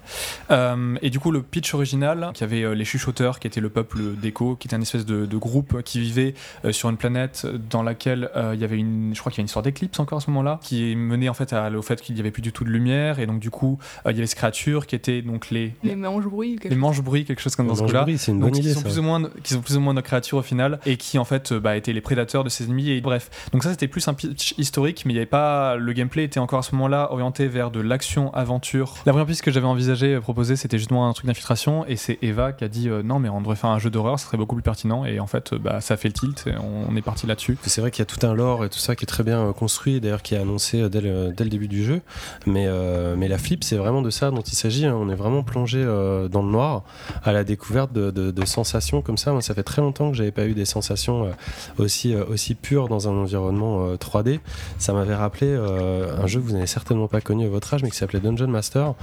Euh, 0.53 0.95
et 1.03 1.11
du 1.11 1.19
coup, 1.19 1.33
le 1.33 1.43
pitch 1.43 1.75
original, 1.75 2.31
qui 2.33 2.45
avait 2.45 2.63
euh, 2.63 2.75
les 2.77 2.85
chuchoteurs, 2.85 3.41
qui 3.41 3.49
étaient 3.49 3.61
le 3.63 3.71
peuple 3.71 3.99
d'Echo, 4.15 4.55
qui 4.55 4.69
était 4.69 4.77
un 4.77 4.81
espèce 4.81 5.05
de, 5.05 5.27
de 5.27 5.37
groupe 5.37 5.83
qui 5.83 5.99
vivait 5.99 6.35
euh, 6.65 6.71
sur 6.71 6.91
une 6.91 6.97
planète 6.97 7.45
dans 7.71 7.83
laquelle 7.83 8.31
euh, 8.37 8.53
il 8.55 8.61
y 8.61 8.65
avait 8.65 8.77
une, 8.79 9.13
je 9.15 9.19
crois 9.19 9.33
qu'il 9.33 9.39
y 9.39 9.41
avait 9.41 9.47
une 9.47 9.53
sorte 9.53 9.65
d'éclipse 9.65 9.99
encore 9.99 10.19
à 10.19 10.21
ce 10.21 10.31
moment-là, 10.31 10.61
qui 10.63 10.95
menait 10.95 11.29
en 11.29 11.35
fait 11.35 11.53
à- 11.53 11.71
au 11.73 11.83
fait 11.83 12.01
qu'il 12.01 12.15
n'y 12.15 12.21
avait 12.21 12.31
plus 12.31 12.43
du 12.43 12.53
tout 12.53 12.63
de 12.63 12.71
lumière, 12.71 13.19
et 13.19 13.27
donc 13.27 13.41
du 13.41 13.51
coup, 13.51 13.64
euh, 13.73 14.11
il 14.13 14.17
y 14.17 14.19
avait 14.19 14.27
ces 14.27 14.37
créatures 14.37 14.87
qui 14.87 14.95
étaient 14.95 15.23
donc 15.23 15.51
les, 15.51 15.73
Les 15.83 15.97
manches 15.97 16.25
bruits 16.25 16.59
les 16.63 16.71
chose. 16.71 16.79
manches-bruits, 16.79 17.25
quelque 17.25 17.41
chose 17.41 17.57
comme 17.57 17.67
dans 17.69 17.75
ce 17.75 17.83
manches-bruits, 17.83 18.19
c'est 18.19 18.33
une 18.33 18.39
Donc, 18.41 18.51
bonne 18.51 18.61
qui 18.61 18.61
idée, 18.67 18.75
sont 18.75 18.81
ça. 18.81 18.87
plus 18.87 18.99
ou 18.99 19.03
moins, 19.03 19.23
qui 19.43 19.55
sont 19.55 19.61
plus 19.61 19.77
ou 19.77 19.81
moins 19.81 19.95
nos 19.95 20.03
créatures 20.03 20.39
au 20.39 20.43
final, 20.43 20.79
et 20.87 20.97
qui 20.97 21.19
en 21.19 21.25
fait 21.25 21.53
euh, 21.53 21.61
bah, 21.61 21.77
étaient 21.77 21.93
les 21.93 22.01
prédateurs 22.01 22.45
de 22.45 22.49
ses 22.49 22.65
ennemis. 22.65 22.91
Et 22.91 23.01
bref, 23.01 23.31
donc 23.53 23.63
ça 23.65 23.71
c'était 23.71 23.89
plus 23.89 24.07
un 24.09 24.15
pitch 24.15 24.55
historique, 24.59 25.05
mais 25.07 25.13
il 25.13 25.17
y 25.17 25.19
avait 25.19 25.27
pas 25.27 25.77
le 25.77 25.93
gameplay 25.93 26.25
était 26.25 26.41
encore 26.41 26.61
à 26.61 26.63
ce 26.63 26.75
moment-là 26.75 27.09
orienté 27.13 27.47
vers 27.49 27.71
de 27.71 27.81
l'action 27.81 28.33
aventure. 28.35 28.95
La 29.07 29.13
première 29.13 29.27
piste 29.27 29.43
que 29.43 29.51
j'avais 29.51 29.67
envisagé 29.67 30.15
euh, 30.15 30.21
proposer, 30.21 30.57
c'était 30.57 30.79
justement 30.79 31.09
un 31.09 31.13
truc 31.13 31.27
d'infiltration, 31.27 31.87
et 31.87 31.97
c'est 31.97 32.19
Eva 32.23 32.53
qui 32.53 32.65
a 32.65 32.69
dit 32.69 32.89
euh, 32.89 33.03
non 33.03 33.19
mais 33.19 33.29
on 33.29 33.41
devrait 33.41 33.57
faire 33.57 33.71
un 33.71 33.79
jeu 33.79 33.91
d'horreur, 33.91 34.19
ça 34.19 34.27
serait 34.27 34.37
beaucoup 34.39 34.55
plus 34.57 34.63
pertinent. 34.63 35.05
Et 35.05 35.21
en 35.21 35.27
fait, 35.27 35.55
bah, 35.55 35.81
ça 35.81 35.95
a 35.95 35.97
fait 35.97 36.09
le 36.09 36.15
tilt, 36.15 36.47
et 36.47 36.53
on 36.59 36.95
est 36.97 37.03
parti 37.03 37.27
là-dessus. 37.27 37.57
C'est 37.63 37.81
vrai 37.81 37.91
qu'il 37.91 38.01
y 38.01 38.03
a 38.03 38.07
tout 38.07 38.25
un 38.27 38.35
lore 38.35 38.65
et 38.65 38.69
tout 38.69 38.79
ça 38.79 38.95
qui 38.97 39.05
est 39.05 39.07
très 39.07 39.23
bien 39.25 39.53
construit, 39.53 40.01
d'ailleurs 40.01 40.23
qui 40.23 40.35
est 40.35 40.39
annoncé 40.39 40.89
dès 40.89 41.01
le, 41.01 41.33
dès 41.37 41.45
le 41.45 41.51
début 41.51 41.69
du 41.69 41.85
jeu. 41.85 42.01
Mais, 42.47 42.65
euh, 42.67 43.15
mais 43.17 43.29
la 43.29 43.39
c'est 43.63 43.77
vraiment 43.77 44.03
de 44.03 44.11
ça 44.11 44.31
dont 44.31 44.41
il 44.41 44.55
s'agit. 44.55 44.87
hein. 44.87 44.97
On 44.99 45.09
est 45.09 45.15
vraiment 45.15 45.43
plongé 45.43 45.83
euh, 45.85 46.29
dans 46.29 46.43
le 46.43 46.51
noir 46.51 46.83
à 47.23 47.33
la 47.33 47.45
découverte 47.45 47.93
de, 47.93 48.45
sensations 48.45 49.01
comme 49.01 49.17
ça. 49.17 49.33
Moi, 49.33 49.41
ça 49.43 49.55
fait 49.55 49.63
très 49.63 49.81
longtemps 49.81 50.11
que 50.11 50.17
j'avais 50.17 50.31
pas 50.33 50.45
eu 50.47 50.55
des 50.55 50.65
sensations 50.67 51.25
euh, 51.25 51.31
aussi, 51.79 52.15
euh, 52.15 52.25
aussi 52.29 52.55
pures 52.55 52.89
dans 52.89 53.09
un 53.09 53.13
environnement 53.13 53.87
euh, 53.87 53.97
3D. 53.97 54.41
Ça 54.79 54.93
m'avait 54.93 55.15
rappelé 55.15 55.55
un 55.55 56.27
jeu 56.27 56.41
que 56.41 56.47
vous 56.47 56.53
n'avez 56.53 56.67
certainement 56.67 57.09
pas 57.09 57.21
connu 57.21 57.47
à 57.47 57.49
votre 57.49 57.73
âge, 57.75 57.83
mais 57.83 57.91
qui 57.91 57.97
s'appelait 57.97 58.21
Dungeon 58.21 58.49
Master 58.49 58.95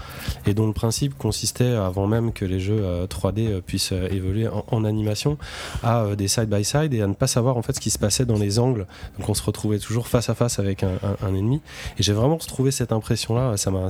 et 0.46 0.54
dont 0.54 0.68
le 0.68 0.74
principe 0.74 1.18
consistait, 1.18 1.76
avant 1.76 2.08
même 2.08 2.34
que 2.34 2.46
les 2.46 2.60
jeux 2.60 2.80
euh, 2.82 3.08
3D 3.08 3.48
euh, 3.48 3.62
puissent 3.62 3.92
évoluer 3.92 4.48
en, 4.48 4.84
animation, 4.86 5.38
à 5.84 6.16
des 6.18 6.28
side-by-side 6.28 6.94
et 6.94 7.02
à 7.02 7.08
ne 7.08 7.14
pas 7.14 7.28
savoir 7.28 7.58
en 7.58 7.62
fait 7.62 7.74
ce 7.74 7.80
qui 7.80 7.90
se 7.92 8.00
passait 8.00 8.26
dans 8.26 8.38
les 8.38 8.60
angles. 8.60 8.86
Donc 9.20 9.30
on 9.30 9.34
se 9.34 9.44
retrouvait 9.44 9.80
toujours 9.80 10.08
face 10.08 10.30
à 10.30 10.36
face 10.36 10.60
avec 10.60 10.84
un, 10.84 10.94
un- 11.24 11.28
ennemi. 11.36 11.62
Et 11.98 12.04
j'ai 12.04 12.14
vraiment 12.14 12.38
retrouvé 12.38 12.72
cette 12.72 12.92
impression-là. 12.92 13.58
Ça 13.58 13.72
m'a, 13.72 13.90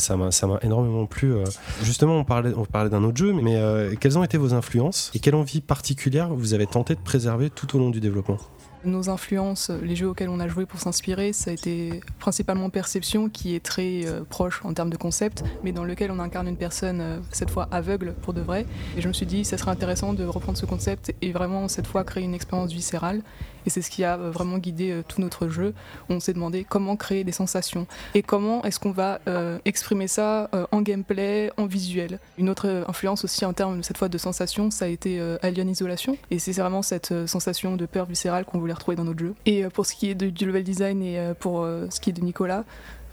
énormément 0.62 1.06
plu. 1.06 1.34
euh. 1.34 1.44
Justement, 1.84 2.18
on 2.18 2.24
parlait, 2.24 2.90
d'un 2.90 3.04
autre 3.04 3.18
jeu, 3.18 3.34
mais 3.34 3.56
euh, 3.58 3.96
quelles 4.00 4.18
ont 4.18 4.24
été 4.24 4.38
vos 4.38 4.54
influences 4.54 5.12
et 5.14 5.20
quelle 5.20 5.36
envie 5.36 5.62
particulière 5.62 6.30
vous 6.34 6.54
avez 6.54 6.68
tenté 6.68 6.96
de 6.96 7.00
préserver 7.00 7.50
tout 7.50 7.76
au 7.76 7.80
long 7.80 7.90
du 7.90 8.00
développement? 8.00 8.38
Nos 8.84 9.12
influences, 9.12 9.70
les 9.70 9.96
jeux 9.96 10.10
auxquels 10.10 10.30
on 10.30 10.40
a 10.40 10.48
joué 10.48 10.66
pour 10.66 10.80
s'inspirer, 10.80 11.34
ça 11.34 11.52
a 11.52 11.54
été 11.54 12.02
principalement 12.18 12.72
Perception, 12.72 13.30
qui 13.30 13.54
est 13.54 13.64
très 13.64 14.08
euh, 14.08 14.24
proche 14.28 14.62
en 14.64 14.74
termes 14.74 14.90
de 14.90 14.98
concept, 14.98 15.44
mais 15.64 15.72
dans 15.72 15.84
lequel 15.84 16.10
on 16.10 16.18
incarne 16.18 16.48
une 16.48 16.58
personne, 16.58 17.00
euh, 17.00 17.20
cette 17.32 17.52
fois 17.52 17.68
aveugle 17.70 18.16
pour 18.24 18.34
de 18.34 18.42
vrai. 18.42 18.66
Et 18.98 19.02
je 19.02 19.08
me 19.08 19.14
suis 19.14 19.28
dit, 19.28 19.46
ça 19.46 19.60
serait 19.60 19.70
intéressant 19.70 20.14
de 20.14 20.24
reprendre 20.26 20.58
ce 20.58 20.66
concept 20.66 21.14
et 21.22 21.32
vraiment, 21.32 21.68
cette 21.68 21.86
fois, 21.86 22.04
créer 22.04 22.24
une 22.24 22.34
expérience 22.34 22.72
viscérale. 22.72 23.22
Et 23.66 23.70
c'est 23.70 23.82
ce 23.82 23.90
qui 23.90 24.04
a 24.04 24.18
euh, 24.18 24.32
vraiment 24.32 24.58
guidé 24.58 24.92
euh, 24.92 25.04
tout 25.08 25.22
notre 25.22 25.48
jeu. 25.48 25.74
On 26.10 26.20
s'est 26.20 26.34
demandé 26.34 26.66
comment 26.68 26.96
créer 26.96 27.24
des 27.24 27.32
sensations 27.32 27.88
et 28.14 28.22
comment 28.22 28.64
est-ce 28.64 28.80
qu'on 28.80 28.92
va 28.92 29.20
euh, 29.28 29.60
exprimer 29.66 30.08
ça 30.08 30.50
en 30.72 30.82
gameplay, 30.82 31.52
en 31.58 31.66
visuel. 31.66 32.20
Une 32.38 32.50
autre 32.50 32.84
influence 32.88 33.24
aussi 33.24 33.46
en 33.46 33.54
termes 33.54 33.84
cette 33.84 33.98
fois 33.98 34.10
de 34.10 34.18
sensations, 34.18 34.72
ça 34.72 34.86
a 34.86 34.88
été 34.88 35.22
Alien 35.42 35.70
Isolation. 35.70 36.18
Et 36.30 36.40
c'est 36.40 36.52
vraiment 36.54 36.82
cette 36.82 37.14
sensation 37.28 37.76
de 37.76 37.86
peur 37.86 38.06
viscérale 38.06 38.46
qu'on 38.46 38.60
voulait 38.60 38.74
retrouver 38.74 38.98
dans 38.98 39.04
notre 39.04 39.20
jeu. 39.20 39.34
Et 39.46 39.64
pour 39.66 39.86
ce 39.86 39.94
qui 39.94 40.10
est 40.10 40.16
du 40.16 40.46
level 40.46 40.64
design 40.64 41.02
et 41.04 41.34
pour 41.40 41.66
ce 41.66 42.00
qui 42.00 42.10
est 42.10 42.14
de 42.14 42.22
Nicolas, 42.22 42.64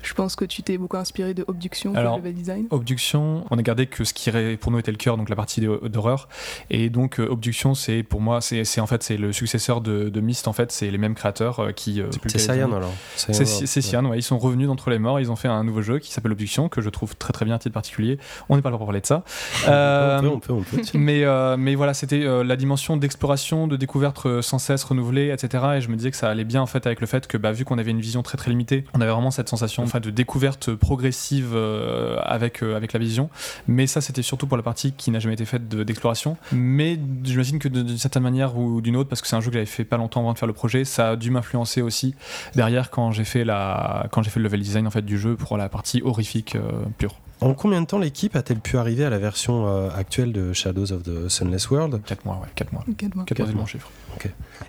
je 0.03 0.15
pense 0.15 0.37
que 0.37 0.45
tu 0.45 0.63
t'es 0.63 0.79
beaucoup 0.79 0.97
inspiré 0.97 1.35
de 1.35 1.45
Obduction 1.49 1.93
pour 1.93 2.03
le 2.03 2.17
level 2.19 2.35
design. 2.35 2.67
Obduction, 2.71 3.45
on 3.51 3.59
a 3.59 3.63
gardé 3.63 3.87
que 3.87 4.05
ce 4.05 4.15
qui 4.15 4.31
pour 4.61 4.73
nous 4.73 4.79
était 4.79 4.91
le 4.91 4.97
cœur, 4.97 5.17
donc 5.17 5.29
la 5.29 5.37
partie 5.37 5.61
d'ho- 5.61 5.89
d'horreur. 5.89 6.29
Et 6.71 6.91
donc 6.91 7.19
euh, 7.21 7.29
Obduction, 7.29 7.75
c'est 7.75 8.03
pour 8.03 8.21
moi, 8.21 8.41
c'est 8.41 8.81
en 8.81 8.87
fait 8.87 9.03
c'est 9.03 9.17
le 9.17 9.33
successeur 9.33 9.81
de, 9.81 10.09
de 10.09 10.21
Myst. 10.21 10.49
En 10.49 10.53
fait, 10.53 10.71
c'est 10.73 10.91
les 10.91 10.99
mêmes 10.99 11.15
créateurs 11.15 11.61
euh, 11.61 11.73
qui. 11.73 12.01
euh, 12.01 12.07
C'est 12.27 12.39
Cyan 12.39 12.73
alors 12.73 12.93
C'est 13.17 13.81
Cyan, 13.83 14.05
ouais. 14.07 14.19
Ils 14.19 14.23
sont 14.23 14.39
revenus 14.39 14.67
d'entre 14.69 14.91
les 14.91 14.99
morts. 14.99 15.21
Ils 15.21 15.31
ont 15.31 15.37
fait 15.37 15.49
un 15.49 15.65
nouveau 15.65 15.83
jeu 15.83 15.99
qui 15.99 16.13
s'appelle 16.13 16.33
Obduction 16.33 16.69
que 16.69 16.81
je 16.81 16.91
trouve 16.91 17.17
très 17.17 17.33
très 17.33 17.45
bien 17.45 17.55
à 17.55 17.59
titre 17.59 17.75
particulier. 17.75 18.19
On 18.49 18.57
n'est 18.57 18.63
pas 18.63 18.71
là 18.71 18.77
pour 18.77 18.87
parler 18.87 19.01
de 19.01 19.07
ça. 19.07 19.25
Euh, 19.69 20.19
On 20.19 20.23
peut, 20.23 20.29
on 20.29 20.39
peut, 20.41 20.53
on 20.53 20.77
peut. 20.77 20.83
mais, 20.99 21.25
euh, 21.25 21.57
mais 21.59 21.75
voilà, 21.75 21.95
c'était 21.95 22.25
euh, 22.25 22.45
la 22.45 22.57
dimension 22.57 22.97
d'exploration, 22.97 23.67
de 23.67 23.77
découverte 23.77 24.41
sans 24.43 24.59
cesse 24.59 24.85
renouvelée, 24.85 25.31
etc. 25.33 25.65
Et 25.77 25.81
je 25.81 25.89
me 25.89 25.97
disais 25.97 26.11
que 26.11 26.17
ça 26.17 26.29
allait 26.29 26.45
bien 26.45 26.63
en 26.63 26.67
fait 26.67 26.87
avec 26.87 27.01
le 27.01 27.07
fait 27.07 27.27
que 27.27 27.37
bah, 27.37 27.53
vu 27.53 27.65
qu'on 27.65 27.79
avait 27.79 27.91
une 27.91 28.01
vision 28.01 28.23
très 28.23 28.37
très 28.39 28.51
limitée, 28.51 28.85
on 28.95 29.01
avait 29.01 29.11
vraiment 29.11 29.31
cette 29.31 29.49
sensation 29.49 29.87
enfin, 29.89 30.01
de 30.01 30.11
découverte 30.11 30.75
progressive 30.75 31.53
euh, 31.55 32.17
avec, 32.23 32.63
euh, 32.63 32.77
avec 32.77 32.93
la 32.93 32.99
vision. 32.99 33.31
Mais 33.67 33.87
ça, 33.87 34.01
c'était 34.01 34.23
surtout 34.23 34.47
pour 34.47 34.57
la 34.57 34.63
partie 34.63 34.93
qui 34.93 35.11
n'a 35.11 35.19
jamais 35.19 35.35
été 35.35 35.45
faite 35.45 35.69
de- 35.69 35.83
d'exploration. 35.85 36.37
mais 36.53 36.99
j'imagine 37.25 37.59
que 37.59 37.69
d'une 37.69 37.99
certaine 37.99 38.23
manière 38.23 38.57
ou 38.57 38.81
d'une 38.81 38.97
autre, 38.97 39.09
parce 39.09 39.21
que 39.23 39.29
c'est 39.29 39.37
un 39.37 39.41
jeu 39.41 39.49
que 39.49 39.55
j'avais 39.55 39.67
fait 39.67 39.85
pas 39.85 39.97
longtemps 39.97 40.21
avant 40.21 40.33
de 40.33 40.39
faire 40.39 40.47
le 40.47 40.53
projet, 40.53 40.85
ça 40.85 41.11
a 41.11 41.17
dû 41.17 41.31
m'influencer 41.31 41.83
aussi 41.83 42.15
derrière 42.55 42.91
quand 42.91 43.11
j'ai 43.13 43.25
fait 43.25 43.45
la 43.45 44.07
quand 44.13 44.23
j'ai 44.23 44.31
fait 44.31 44.41
le 44.41 44.45
level 44.45 44.61
design 44.61 44.87
en 44.87 44.91
fait 44.91 45.03
du 45.05 45.19
jeu 45.19 45.37
pour 45.37 45.57
la 45.57 45.69
partie 45.69 46.03
horrifique 46.03 46.57
euh, 46.57 46.61
pure. 46.99 47.15
En 47.41 47.55
combien 47.55 47.81
de 47.81 47.87
temps 47.87 47.99
l'équipe 47.99 48.35
a-t-elle 48.35 48.59
pu 48.59 48.79
arriver 48.79 49.05
à 49.05 49.11
la 49.11 49.19
version 49.19 49.67
euh, 49.69 49.91
actuelle 49.97 50.33
de 50.33 50.53
Shadows 50.53 50.91
of 50.93 51.05
the 51.05 51.29
Sunless 51.29 51.71
World? 51.71 52.01
4 52.05 52.25
mois, 52.25 52.37
ouais, 52.43 52.49
4 52.57 52.73
mois. 52.73 52.85
Quatre 52.97 53.15
mois. 53.15 53.25
4 53.25 53.39
mois, 53.39 53.47
c'est 53.47 53.53
le 53.53 53.59
bon 53.59 53.67
chiffre. 53.67 53.89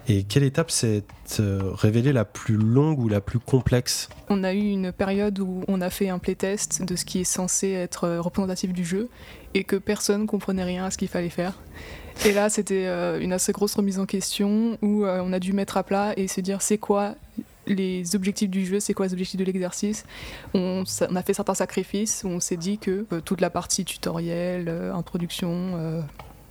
Et 0.07 0.23
quelle 0.23 0.43
étape 0.43 0.71
s'est 0.71 1.03
révélée 1.37 2.13
la 2.13 2.25
plus 2.25 2.55
longue 2.55 2.99
ou 2.99 3.07
la 3.07 3.21
plus 3.21 3.39
complexe? 3.39 4.09
On 4.29 4.43
a 4.43 4.53
eu 4.53 4.69
une 4.69 4.91
période 4.91 5.39
où 5.39 5.63
on 5.67 5.81
a 5.81 5.89
fait 5.89 6.09
un 6.09 6.19
playtest 6.19 6.83
de 6.83 6.95
ce 6.95 7.05
qui 7.05 7.19
est 7.19 7.23
censé 7.23 7.71
être 7.71 8.05
euh, 8.05 8.21
représentatif 8.21 8.73
du 8.73 8.85
jeu 8.85 9.09
et 9.53 9.63
que 9.63 9.75
personne 9.75 10.27
comprenait 10.27 10.63
rien 10.63 10.85
à 10.85 10.91
ce 10.91 10.97
qu'il 10.97 11.07
fallait 11.07 11.29
faire. 11.29 11.53
Et 12.25 12.33
là, 12.33 12.49
c'était 12.49 12.85
euh, 12.87 13.19
une 13.19 13.33
assez 13.33 13.51
grosse 13.51 13.75
remise 13.75 13.99
en 13.99 14.05
question 14.05 14.77
où 14.81 15.05
euh, 15.05 15.21
on 15.23 15.31
a 15.31 15.39
dû 15.39 15.53
mettre 15.53 15.77
à 15.77 15.83
plat 15.83 16.13
et 16.17 16.27
se 16.27 16.41
dire 16.41 16.61
c'est 16.61 16.77
quoi 16.77 17.15
les 17.67 18.15
objectifs 18.15 18.49
du 18.49 18.65
jeu, 18.65 18.79
c'est 18.79 18.93
quoi 18.93 19.05
les 19.05 19.13
objectifs 19.13 19.39
de 19.39 19.45
l'exercice? 19.45 20.05
On, 20.55 20.83
a 21.15 21.21
fait 21.21 21.33
certains 21.35 21.53
sacrifices 21.53 22.23
où 22.25 22.29
on 22.29 22.39
s'est 22.39 22.57
dit 22.57 22.79
que 22.79 23.05
toute 23.19 23.41
la 23.41 23.51
partie 23.51 23.85
tutoriel, 23.85 24.69
introduction, 24.91 26.03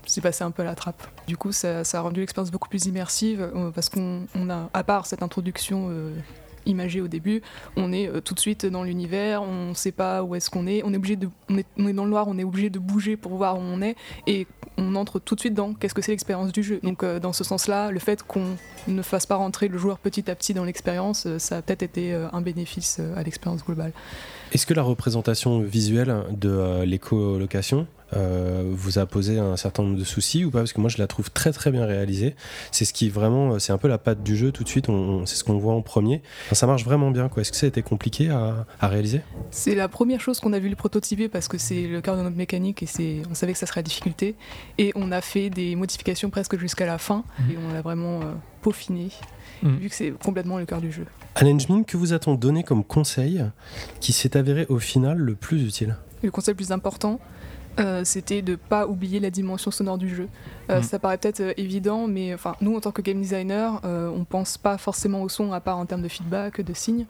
c'est 0.09 0.21
passé 0.21 0.43
un 0.43 0.51
peu 0.51 0.63
à 0.63 0.65
la 0.65 0.75
trappe. 0.75 1.07
Du 1.27 1.37
coup, 1.37 1.53
ça, 1.53 1.81
a 1.81 2.01
rendu 2.01 2.21
l'expérience 2.21 2.51
beaucoup 2.51 2.69
plus 2.69 2.87
immersive 2.87 3.41
euh, 3.41 3.71
parce 3.71 3.89
qu'on 3.89 4.27
on 4.35 4.51
a, 4.51 4.71
à 4.73 4.83
part 4.83 5.07
cette 5.07 5.23
introduction 5.23 5.89
euh, 5.91 6.15
imagée 6.67 7.01
au 7.01 7.09
début, 7.09 7.43
on 7.77 7.93
est 7.93 8.09
euh, 8.09 8.21
tout 8.21 8.35
de 8.35 8.41
suite 8.41 8.67
dans 8.67 8.83
l'univers, 8.83 9.43
on 9.43 9.71
ne 9.71 9.75
sait 9.75 9.93
pas 9.93 10.23
où 10.23 10.35
est-ce 10.35 10.51
qu'on 10.51 10.67
est, 10.67 10.83
on 10.85 10.93
est 10.93 10.97
obligé 10.97 11.17
de, 11.17 11.29
on 11.49 11.59
est, 11.59 11.93
dans 11.93 12.05
le 12.05 12.11
noir, 12.11 12.27
on 12.29 12.39
est 12.39 12.45
obligé 12.45 12.71
de 12.71 12.79
bouger 12.79 13.17
pour 13.17 13.37
voir 13.37 13.59
où 13.59 13.61
on 13.61 13.81
est 13.83 13.97
et 14.27 14.47
on 14.77 14.95
entre 14.95 15.19
tout 15.19 15.35
de 15.35 15.41
suite 15.41 15.55
dans 15.55 15.75
qu'est-ce 15.75 15.95
que 15.95 16.03
c'est 16.03 16.13
l'expérience 16.13 16.53
du 16.53 16.63
jeu. 16.63 16.81
Donc 16.83 17.05
dans 17.05 17.33
ce 17.33 17.43
sens-là, 17.43 17.91
le 17.91 17.99
fait 17.99 18.23
qu'on 18.23 18.57
ne 18.87 19.03
fasse 19.03 19.27
pas 19.27 19.35
rentrer 19.35 19.69
le 19.69 19.77
joueur 19.77 19.99
petit 19.99 20.31
à 20.31 20.35
petit 20.35 20.55
dans 20.55 20.65
l'expérience, 20.65 21.27
ça 21.39 21.59
a 21.59 21.63
peut-être 21.63 21.83
été 21.83 22.15
un 22.15 22.41
bénéfice 22.41 23.01
à 23.17 23.23
l'expérience 23.25 23.65
globale. 23.65 23.93
Est-ce 24.53 24.67
que 24.67 24.75
la 24.75 24.83
représentation 24.83 25.61
visuelle 25.61 26.23
de 26.31 26.83
l'écolocation 26.85 27.89
vous 28.13 28.99
a 28.99 29.07
posé 29.07 29.39
un 29.39 29.57
certain 29.57 29.83
nombre 29.83 29.99
de 29.99 30.05
soucis 30.05 30.45
ou 30.45 30.51
pas? 30.51 30.59
Parce 30.61 30.73
que 30.73 30.81
moi 30.81 30.89
je 30.91 30.99
la 30.99 31.07
trouve 31.07 31.31
très 31.31 31.53
très 31.53 31.71
bien 31.71 31.85
réalisée. 31.87 32.35
C'est 32.73 32.85
ce 32.85 32.93
qui 32.93 33.09
vraiment, 33.09 33.55
euh, 33.55 33.59
c'est 33.59 33.73
un 33.73 33.79
peu 33.79 33.89
la 33.89 33.99
patte 33.99 34.23
du 34.23 34.37
jeu 34.37 34.51
tout 34.53 34.65
de 34.65 34.69
suite. 34.69 34.89
On, 34.89 34.93
on- 34.95 35.27
c'est 35.27 35.37
ce 35.37 35.45
qu'on 35.45 35.59
voit 35.59 35.75
en 35.75 35.83
premier. 35.83 36.23
Enfin, 36.47 36.55
ça 36.55 36.67
marche 36.67 36.85
vraiment 36.85 37.11
bien. 37.11 37.29
Quoi. 37.29 37.43
Est-ce 37.43 37.51
que 37.53 37.57
ça 37.59 37.67
a 37.67 37.69
été 37.69 37.83
compliqué 37.83 38.31
à, 38.31 38.67
à 38.81 38.89
réaliser? 38.89 39.21
C'est 39.51 39.75
la 39.75 39.89
première 39.89 40.21
chose 40.21 40.41
qu'on 40.41 40.53
a 40.53 40.59
vu 40.59 40.69
le 40.69 40.77
prototyper 40.77 41.29
parce 41.29 41.49
que 41.49 41.59
c'est 41.59 41.87
le 41.87 42.01
cœur 42.01 42.17
de 42.17 42.23
notre 42.23 42.37
mécanique 42.37 42.83
et 42.83 42.87
c'est, 42.87 43.23
on 43.31 43.35
savait 43.35 43.53
que 43.53 43.59
ça 43.59 43.67
serait 43.67 43.81
la 43.81 43.85
difficulté. 43.85 44.35
Et 44.79 44.93
on 44.95 45.13
a 45.13 45.21
fait 45.21 45.51
des 45.51 45.77
modifications 45.77 46.31
presque 46.31 46.59
jusqu'à 46.59 46.87
la 46.87 46.99
fin 46.99 47.25
Mhm. 47.41 47.51
et 47.51 47.55
on 47.69 47.73
l'a 47.73 47.83
vraiment 47.83 48.21
euh, 48.23 48.33
peaufiné 48.63 49.09
Mhm. 49.63 49.77
vu 49.79 49.89
que 49.89 49.95
c'est 49.95 50.11
complètement 50.13 50.59
le 50.59 50.67
cœur 50.67 50.81
du 50.81 50.93
jeu. 50.93 51.05
Alain 51.35 51.59
Jmin, 51.59 51.83
que 51.83 51.97
vous 51.97 52.13
a-t-on 52.13 52.35
donné 52.37 52.63
comme 52.63 52.85
conseil 52.85 53.45
qui 54.01 54.13
s'est 54.13 54.37
avéré 54.37 54.67
au 54.69 54.79
final 54.79 55.19
le 55.19 55.35
plus 55.35 55.65
utile? 55.65 55.97
Le 56.23 56.31
concept 56.31 56.59
le 56.61 56.65
plus 56.67 56.73
important, 56.73 57.21
euh, 57.79 58.03
c'était 58.05 58.43
de 58.43 58.57
pas 58.57 58.87
oublier 58.87 59.21
la 59.21 59.31
dimension 59.31 59.71
sonore 59.71 59.99
du 59.99 60.09
jeu. 60.15 60.29
Euh, 60.71 60.81
Mm. 60.81 60.83
Ça 60.83 60.99
paraît 60.99 61.17
peut-être 61.17 61.41
euh, 61.41 61.53
évident, 61.57 62.07
mais 62.09 62.35
enfin 62.35 62.55
nous 62.61 62.77
en 62.77 62.81
tant 62.81 62.91
que 62.93 63.01
game 63.01 63.21
designer, 63.21 63.81
euh, 63.85 64.11
on 64.15 64.25
pense 64.25 64.59
pas 64.59 64.77
forcément 64.77 65.23
au 65.23 65.29
son 65.31 65.53
à 65.53 65.61
part 65.61 65.79
en 65.79 65.87
termes 65.87 66.03
de 66.03 66.09
feedback, 66.09 66.61
de 66.61 66.75
signes. 66.75 67.07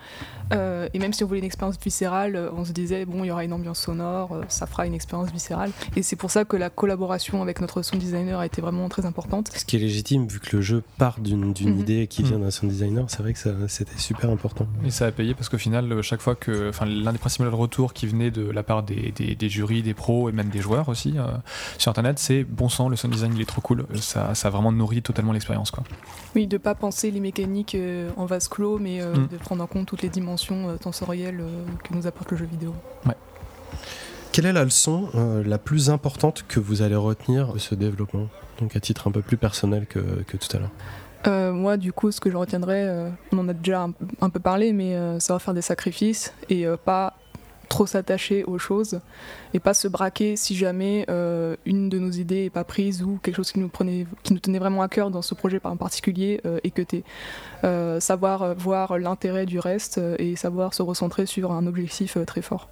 Euh, 0.52 0.88
et 0.94 0.98
même 0.98 1.12
si 1.12 1.24
on 1.24 1.26
voulait 1.26 1.40
une 1.40 1.44
expérience 1.44 1.76
viscérale, 1.82 2.50
on 2.56 2.64
se 2.64 2.72
disait 2.72 3.04
bon 3.04 3.24
il 3.24 3.28
y 3.28 3.30
aura 3.30 3.44
une 3.44 3.52
ambiance 3.52 3.80
sonore, 3.80 4.32
euh, 4.32 4.42
ça 4.48 4.66
fera 4.66 4.86
une 4.86 4.94
expérience 4.94 5.30
viscérale. 5.32 5.70
Et 5.96 6.02
c'est 6.02 6.16
pour 6.16 6.30
ça 6.30 6.44
que 6.44 6.56
la 6.56 6.70
collaboration 6.70 7.42
avec 7.42 7.60
notre 7.60 7.82
sound 7.82 8.00
designer 8.00 8.38
a 8.38 8.46
été 8.46 8.60
vraiment 8.62 8.88
très 8.88 9.04
importante. 9.06 9.50
Ce 9.54 9.64
qui 9.64 9.76
est 9.76 9.80
légitime 9.80 10.26
vu 10.28 10.38
que 10.40 10.56
le 10.56 10.62
jeu 10.62 10.82
part 10.96 11.18
d'une, 11.20 11.52
d'une 11.52 11.74
Mhm. 11.74 11.80
idée 11.80 12.06
qui 12.06 12.22
vient 12.22 12.38
Mhm. 12.38 12.44
d'un 12.44 12.50
sound 12.50 12.70
designer. 12.72 13.04
C'est 13.08 13.22
vrai 13.22 13.32
que 13.32 13.38
ça, 13.40 13.50
c'était 13.66 13.98
super 13.98 14.30
important. 14.30 14.66
Et 14.84 14.90
ça 14.90 15.06
a 15.06 15.10
payé 15.12 15.34
parce 15.34 15.48
qu'au 15.48 15.58
final, 15.58 16.00
chaque 16.02 16.20
fois 16.20 16.34
que, 16.36 16.68
enfin, 16.68 16.86
l'un 16.86 17.12
des 17.12 17.18
principaux 17.18 17.50
retours 17.56 17.92
qui 17.92 18.06
venait 18.06 18.30
de 18.30 18.48
la 18.48 18.62
part 18.62 18.82
des, 18.84 19.12
des- 19.16 19.34
des 19.34 19.48
jurys, 19.48 19.82
des 19.82 19.94
pros 19.94 20.28
et 20.28 20.32
même 20.32 20.48
des 20.48 20.57
joueurs 20.60 20.88
aussi 20.88 21.16
sur 21.78 21.90
internet, 21.90 22.18
c'est 22.18 22.44
bon 22.44 22.68
sang, 22.68 22.88
le 22.88 22.96
sound 22.96 23.12
design 23.12 23.32
il 23.34 23.40
est 23.42 23.46
trop 23.46 23.60
cool. 23.60 23.86
Ça, 24.00 24.34
ça 24.34 24.50
vraiment 24.50 24.72
nourrit 24.72 25.02
totalement 25.02 25.32
l'expérience. 25.32 25.70
quoi. 25.70 25.84
Oui, 26.34 26.46
de 26.46 26.58
pas 26.58 26.74
penser 26.74 27.10
les 27.10 27.20
mécaniques 27.20 27.76
en 28.16 28.26
vase 28.26 28.48
clos, 28.48 28.78
mais 28.78 29.00
mm. 29.00 29.28
de 29.28 29.36
prendre 29.36 29.62
en 29.62 29.66
compte 29.66 29.86
toutes 29.86 30.02
les 30.02 30.08
dimensions 30.08 30.76
sensorielles 30.82 31.42
que 31.84 31.94
nous 31.94 32.06
apporte 32.06 32.30
le 32.32 32.36
jeu 32.36 32.46
vidéo. 32.46 32.74
Ouais. 33.06 33.16
Quelle 34.32 34.46
est 34.46 34.52
la 34.52 34.64
leçon 34.64 35.08
la 35.44 35.58
plus 35.58 35.90
importante 35.90 36.44
que 36.46 36.60
vous 36.60 36.82
allez 36.82 36.96
retenir 36.96 37.54
de 37.54 37.58
ce 37.58 37.74
développement 37.74 38.28
Donc 38.60 38.76
à 38.76 38.80
titre 38.80 39.08
un 39.08 39.10
peu 39.10 39.22
plus 39.22 39.36
personnel 39.36 39.86
que, 39.86 40.00
que 40.26 40.36
tout 40.36 40.56
à 40.56 40.60
l'heure? 40.60 40.70
Euh, 41.26 41.52
moi, 41.52 41.76
du 41.76 41.92
coup, 41.92 42.10
ce 42.10 42.20
que 42.20 42.30
je 42.30 42.36
retiendrai, 42.36 42.82
euh, 42.84 43.10
on 43.32 43.38
en 43.38 43.48
a 43.48 43.52
déjà 43.52 43.88
un, 44.20 44.30
peu 44.30 44.40
parlé, 44.40 44.72
mais 44.72 44.94
euh, 44.94 45.18
ça 45.18 45.32
va 45.32 45.38
faire 45.38 45.54
des 45.54 45.62
sacrifices 45.62 46.32
et 46.48 46.66
pas 46.84 47.14
trop 47.68 47.86
s'attacher 47.86 48.44
aux 48.44 48.58
choses 48.58 49.00
et 49.54 49.60
pas 49.60 49.74
se 49.74 49.88
braquer 49.88 50.36
si 50.36 50.56
jamais 50.56 51.06
une 51.66 51.88
de 51.88 51.98
nos 51.98 52.10
idées 52.10 52.44
est 52.44 52.50
pas 52.50 52.64
prise 52.64 53.02
ou 53.02 53.18
quelque 53.22 53.36
chose 53.36 53.52
qui 53.52 53.60
nous, 53.60 53.68
prenait, 53.68 54.06
qui 54.22 54.32
nous 54.32 54.40
tenait 54.40 54.58
vraiment 54.58 54.82
à 54.82 54.88
cœur 54.88 55.10
dans 55.10 55.22
ce 55.22 55.34
projet 55.34 55.60
en 55.64 55.76
particulier 55.76 56.40
est 56.62 56.70
que 56.70 56.82
t'es. 56.82 57.04
savoir 58.00 58.54
voir 58.54 58.98
l'intérêt 58.98 59.46
du 59.46 59.58
reste 59.58 60.00
et 60.18 60.36
savoir 60.36 60.74
se 60.74 60.82
recentrer 60.82 61.26
sur 61.26 61.52
un 61.52 61.66
objectif 61.66 62.18
très 62.26 62.42
fort. 62.42 62.68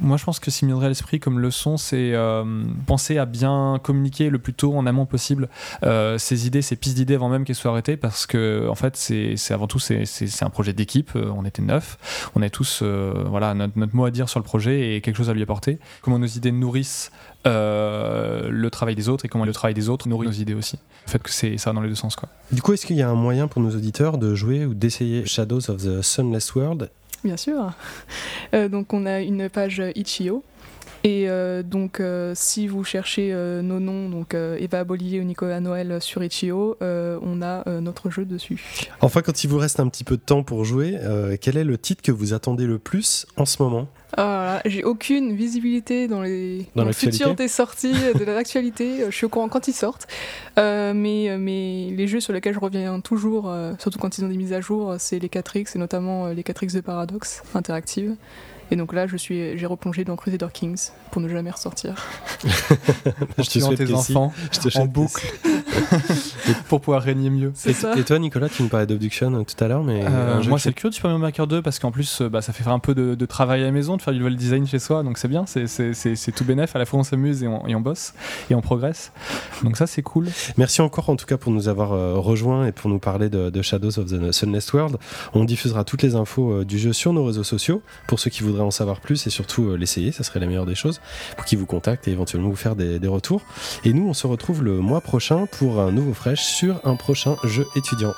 Moi, 0.00 0.16
je 0.16 0.24
pense 0.24 0.40
que 0.40 0.50
ce 0.50 0.64
me 0.64 0.70
viendrait 0.70 0.86
à 0.86 0.88
l'esprit 0.88 1.20
comme 1.20 1.38
leçon, 1.38 1.76
c'est 1.76 2.12
euh, 2.14 2.64
penser 2.86 3.18
à 3.18 3.26
bien 3.26 3.78
communiquer 3.82 4.30
le 4.30 4.38
plus 4.38 4.54
tôt 4.54 4.74
en 4.74 4.86
amont 4.86 5.04
possible 5.04 5.48
euh, 5.82 6.16
ces 6.16 6.46
idées, 6.46 6.62
ces 6.62 6.74
pistes 6.74 6.96
d'idées 6.96 7.14
avant 7.14 7.28
même 7.28 7.44
qu'elles 7.44 7.56
soient 7.56 7.70
arrêtées, 7.70 7.98
parce 7.98 8.26
que 8.26 8.66
en 8.68 8.74
fait, 8.74 8.96
c'est 8.96 9.36
avant 9.50 9.66
tout 9.66 9.78
c'est 9.78 10.42
un 10.42 10.50
projet 10.50 10.72
d'équipe. 10.72 11.10
Euh, 11.16 11.30
on 11.36 11.44
était 11.44 11.60
neuf, 11.60 12.30
on 12.34 12.40
a 12.40 12.48
tous 12.48 12.82
voilà 12.82 13.52
notre, 13.52 13.78
notre, 13.78 13.94
mot 13.94 14.06
à 14.06 14.10
dire 14.10 14.28
sur 14.28 14.40
le 14.40 14.44
projet 14.44 14.94
et 14.94 15.00
quelque 15.02 15.16
chose 15.16 15.28
à 15.28 15.34
lui 15.34 15.42
apporter. 15.42 15.78
Comment 16.00 16.18
nos 16.18 16.26
idées 16.26 16.52
nourrissent 16.52 17.10
le 17.44 18.68
travail 18.70 18.94
des 18.94 19.08
autres 19.08 19.26
et 19.26 19.28
comment 19.28 19.44
le 19.44 19.52
travail 19.52 19.74
des 19.74 19.88
autres 19.88 20.08
nourrit 20.08 20.26
nos 20.26 20.32
idées 20.32 20.54
aussi. 20.54 20.78
Le 21.06 21.10
fait 21.10 21.22
que 21.22 21.30
c'est 21.30 21.58
ça 21.58 21.72
dans 21.72 21.80
les 21.80 21.88
deux 21.88 21.94
sens 21.94 22.16
quoi. 22.16 22.28
Du 22.52 22.62
coup, 22.62 22.72
est-ce 22.72 22.86
qu'il 22.86 22.96
y 22.96 23.02
a 23.02 23.08
un 23.08 23.14
moyen 23.14 23.48
pour 23.48 23.60
nos 23.60 23.70
auditeurs 23.70 24.16
de 24.16 24.34
jouer 24.34 24.64
ou 24.64 24.74
d'essayer 24.74 25.26
Shadows 25.26 25.70
of 25.70 25.82
the 25.82 26.00
Sunless 26.02 26.54
World 26.54 26.90
Bien 27.24 27.36
sûr. 27.36 27.72
Euh, 28.52 28.68
donc 28.68 28.92
on 28.92 29.06
a 29.06 29.20
une 29.20 29.48
page 29.48 29.80
Itch.io. 29.94 30.42
Et 31.04 31.28
euh, 31.28 31.62
donc, 31.62 32.00
euh, 32.00 32.32
si 32.34 32.66
vous 32.66 32.82
cherchez 32.82 33.32
nos 33.32 33.78
noms, 33.78 34.08
donc 34.08 34.34
Eva 34.34 34.82
Bollier 34.82 35.20
ou 35.20 35.22
Nicolas 35.22 35.60
Noël 35.60 35.98
sur 36.00 36.24
Itch.io, 36.24 36.76
on 36.80 37.42
a 37.42 37.80
notre 37.80 38.10
jeu 38.10 38.24
dessus. 38.24 38.88
Enfin, 39.02 39.22
quand 39.22 39.44
il 39.44 39.46
vous 39.46 39.58
reste 39.58 39.78
un 39.78 39.88
petit 39.88 40.02
peu 40.02 40.16
de 40.16 40.22
temps 40.22 40.42
pour 40.42 40.64
jouer, 40.64 40.98
quel 41.40 41.56
est 41.58 41.64
le 41.64 41.78
titre 41.78 42.02
que 42.02 42.10
vous 42.10 42.32
attendez 42.32 42.66
le 42.66 42.80
plus 42.80 43.24
en 43.36 43.44
ce 43.44 43.62
moment? 43.62 43.86
Ah, 44.16 44.60
J'ai 44.64 44.84
aucune 44.84 45.34
visibilité 45.34 46.08
dans 46.08 46.22
les 46.22 46.66
dans, 46.74 46.84
le 46.84 46.92
futur 46.92 47.34
des 47.34 47.48
sorties 47.48 47.92
de 47.92 48.24
l'actualité. 48.24 49.04
je 49.10 49.14
suis 49.14 49.26
au 49.26 49.28
courant 49.28 49.48
quand 49.48 49.68
ils 49.68 49.72
sortent. 49.72 50.06
mais, 50.56 51.36
mais 51.38 51.90
les 51.90 52.06
jeux 52.06 52.20
sur 52.20 52.32
lesquels 52.32 52.54
je 52.54 52.60
reviens 52.60 53.00
toujours, 53.00 53.52
surtout 53.78 53.98
quand 53.98 54.18
ils 54.18 54.24
ont 54.24 54.28
des 54.28 54.36
mises 54.36 54.52
à 54.52 54.60
jour, 54.60 54.94
c'est 54.98 55.18
les 55.18 55.28
4X 55.28 55.76
et 55.76 55.78
notamment 55.78 56.28
les 56.28 56.42
4X 56.42 56.74
de 56.74 56.80
Paradox 56.80 57.42
interactive. 57.54 58.16
Et 58.70 58.76
donc 58.76 58.92
là, 58.92 59.06
je 59.06 59.16
suis, 59.16 59.58
j'ai 59.58 59.66
replongé 59.66 60.04
dans 60.04 60.16
Crusader 60.16 60.48
Kings 60.52 60.90
pour 61.10 61.20
ne 61.20 61.28
jamais 61.28 61.50
ressortir. 61.50 61.94
je 63.38 63.48
te 63.48 63.58
souhaite 63.58 63.78
tes 63.78 63.92
enfants 63.92 64.32
je 64.52 64.68
te 64.68 64.78
en 64.78 64.86
boucle 64.86 65.26
pour 66.68 66.80
pouvoir 66.80 67.02
régner 67.02 67.30
mieux. 67.30 67.52
Et, 67.66 68.02
toi, 68.02 68.18
Nicolas, 68.18 68.48
tu 68.48 68.62
nous 68.62 68.68
parlais 68.68 68.86
d'Obduction 68.86 69.34
euh, 69.34 69.42
tout 69.42 69.62
à 69.62 69.68
l'heure, 69.68 69.82
mais 69.82 70.02
euh, 70.04 70.42
moi, 70.44 70.58
c'est 70.58 70.70
le 70.70 70.74
cure 70.74 70.90
du 70.90 70.96
Super 70.96 71.16
Mario 71.18 71.46
2 71.46 71.62
parce 71.62 71.78
qu'en 71.78 71.90
plus, 71.90 72.20
euh, 72.20 72.28
bah, 72.28 72.42
ça 72.42 72.52
fait 72.52 72.66
un 72.68 72.78
peu 72.78 72.94
de, 72.94 73.26
travail 73.26 73.62
à 73.62 73.64
la 73.64 73.70
maison, 73.70 73.96
de 73.96 74.02
faire 74.02 74.12
du 74.12 74.18
level 74.18 74.36
design 74.36 74.66
chez 74.66 74.78
soi, 74.78 75.02
donc 75.02 75.18
c'est 75.18 75.28
bien, 75.28 75.44
c'est 75.46 76.32
tout 76.34 76.44
bénef. 76.44 76.74
À 76.74 76.78
la 76.78 76.86
fois, 76.86 77.00
on 77.00 77.04
s'amuse 77.04 77.42
et, 77.42 77.48
on, 77.48 77.80
bosse 77.80 78.14
et 78.50 78.54
on 78.54 78.60
progresse. 78.60 79.12
Donc 79.62 79.76
ça, 79.76 79.86
c'est 79.86 80.02
cool. 80.02 80.26
Merci 80.56 80.80
encore 80.82 81.08
en 81.10 81.16
tout 81.16 81.26
cas 81.26 81.36
pour 81.36 81.52
nous 81.52 81.68
avoir 81.68 81.90
rejoints 82.22 82.66
et 82.66 82.72
pour 82.72 82.90
nous 82.90 82.98
parler 82.98 83.28
de, 83.28 83.62
Shadows 83.62 83.98
of 83.98 84.06
the 84.06 84.32
Sunless 84.32 84.72
World. 84.72 84.96
On 85.34 85.44
diffusera 85.44 85.84
toutes 85.84 86.02
les 86.02 86.14
infos 86.14 86.64
du 86.64 86.78
jeu 86.78 86.92
sur 86.92 87.12
nos 87.12 87.24
réseaux 87.24 87.44
sociaux 87.44 87.82
pour 88.08 88.18
ceux 88.18 88.30
qui 88.30 88.42
voudraient 88.42 88.59
en 88.64 88.70
savoir 88.70 89.00
plus 89.00 89.26
et 89.26 89.30
surtout 89.30 89.68
euh, 89.68 89.76
l'essayer, 89.76 90.12
ça 90.12 90.22
serait 90.22 90.40
la 90.40 90.46
meilleure 90.46 90.66
des 90.66 90.74
choses, 90.74 91.00
pour 91.36 91.44
qu'ils 91.44 91.58
vous 91.58 91.66
contactent 91.66 92.08
et 92.08 92.12
éventuellement 92.12 92.48
vous 92.48 92.56
faire 92.56 92.76
des, 92.76 92.98
retours. 93.08 93.42
Et 93.84 93.92
nous, 93.92 94.08
on 94.08 94.14
se 94.14 94.26
retrouve 94.26 94.62
le 94.62 94.78
mois 94.78 95.00
prochain 95.00 95.46
pour 95.46 95.80
un 95.80 95.90
nouveau 95.90 96.14
fraîche 96.14 96.42
sur 96.42 96.80
un 96.84 96.96
prochain 96.96 97.36
jeu 97.44 97.66
étudiant. 97.74 98.12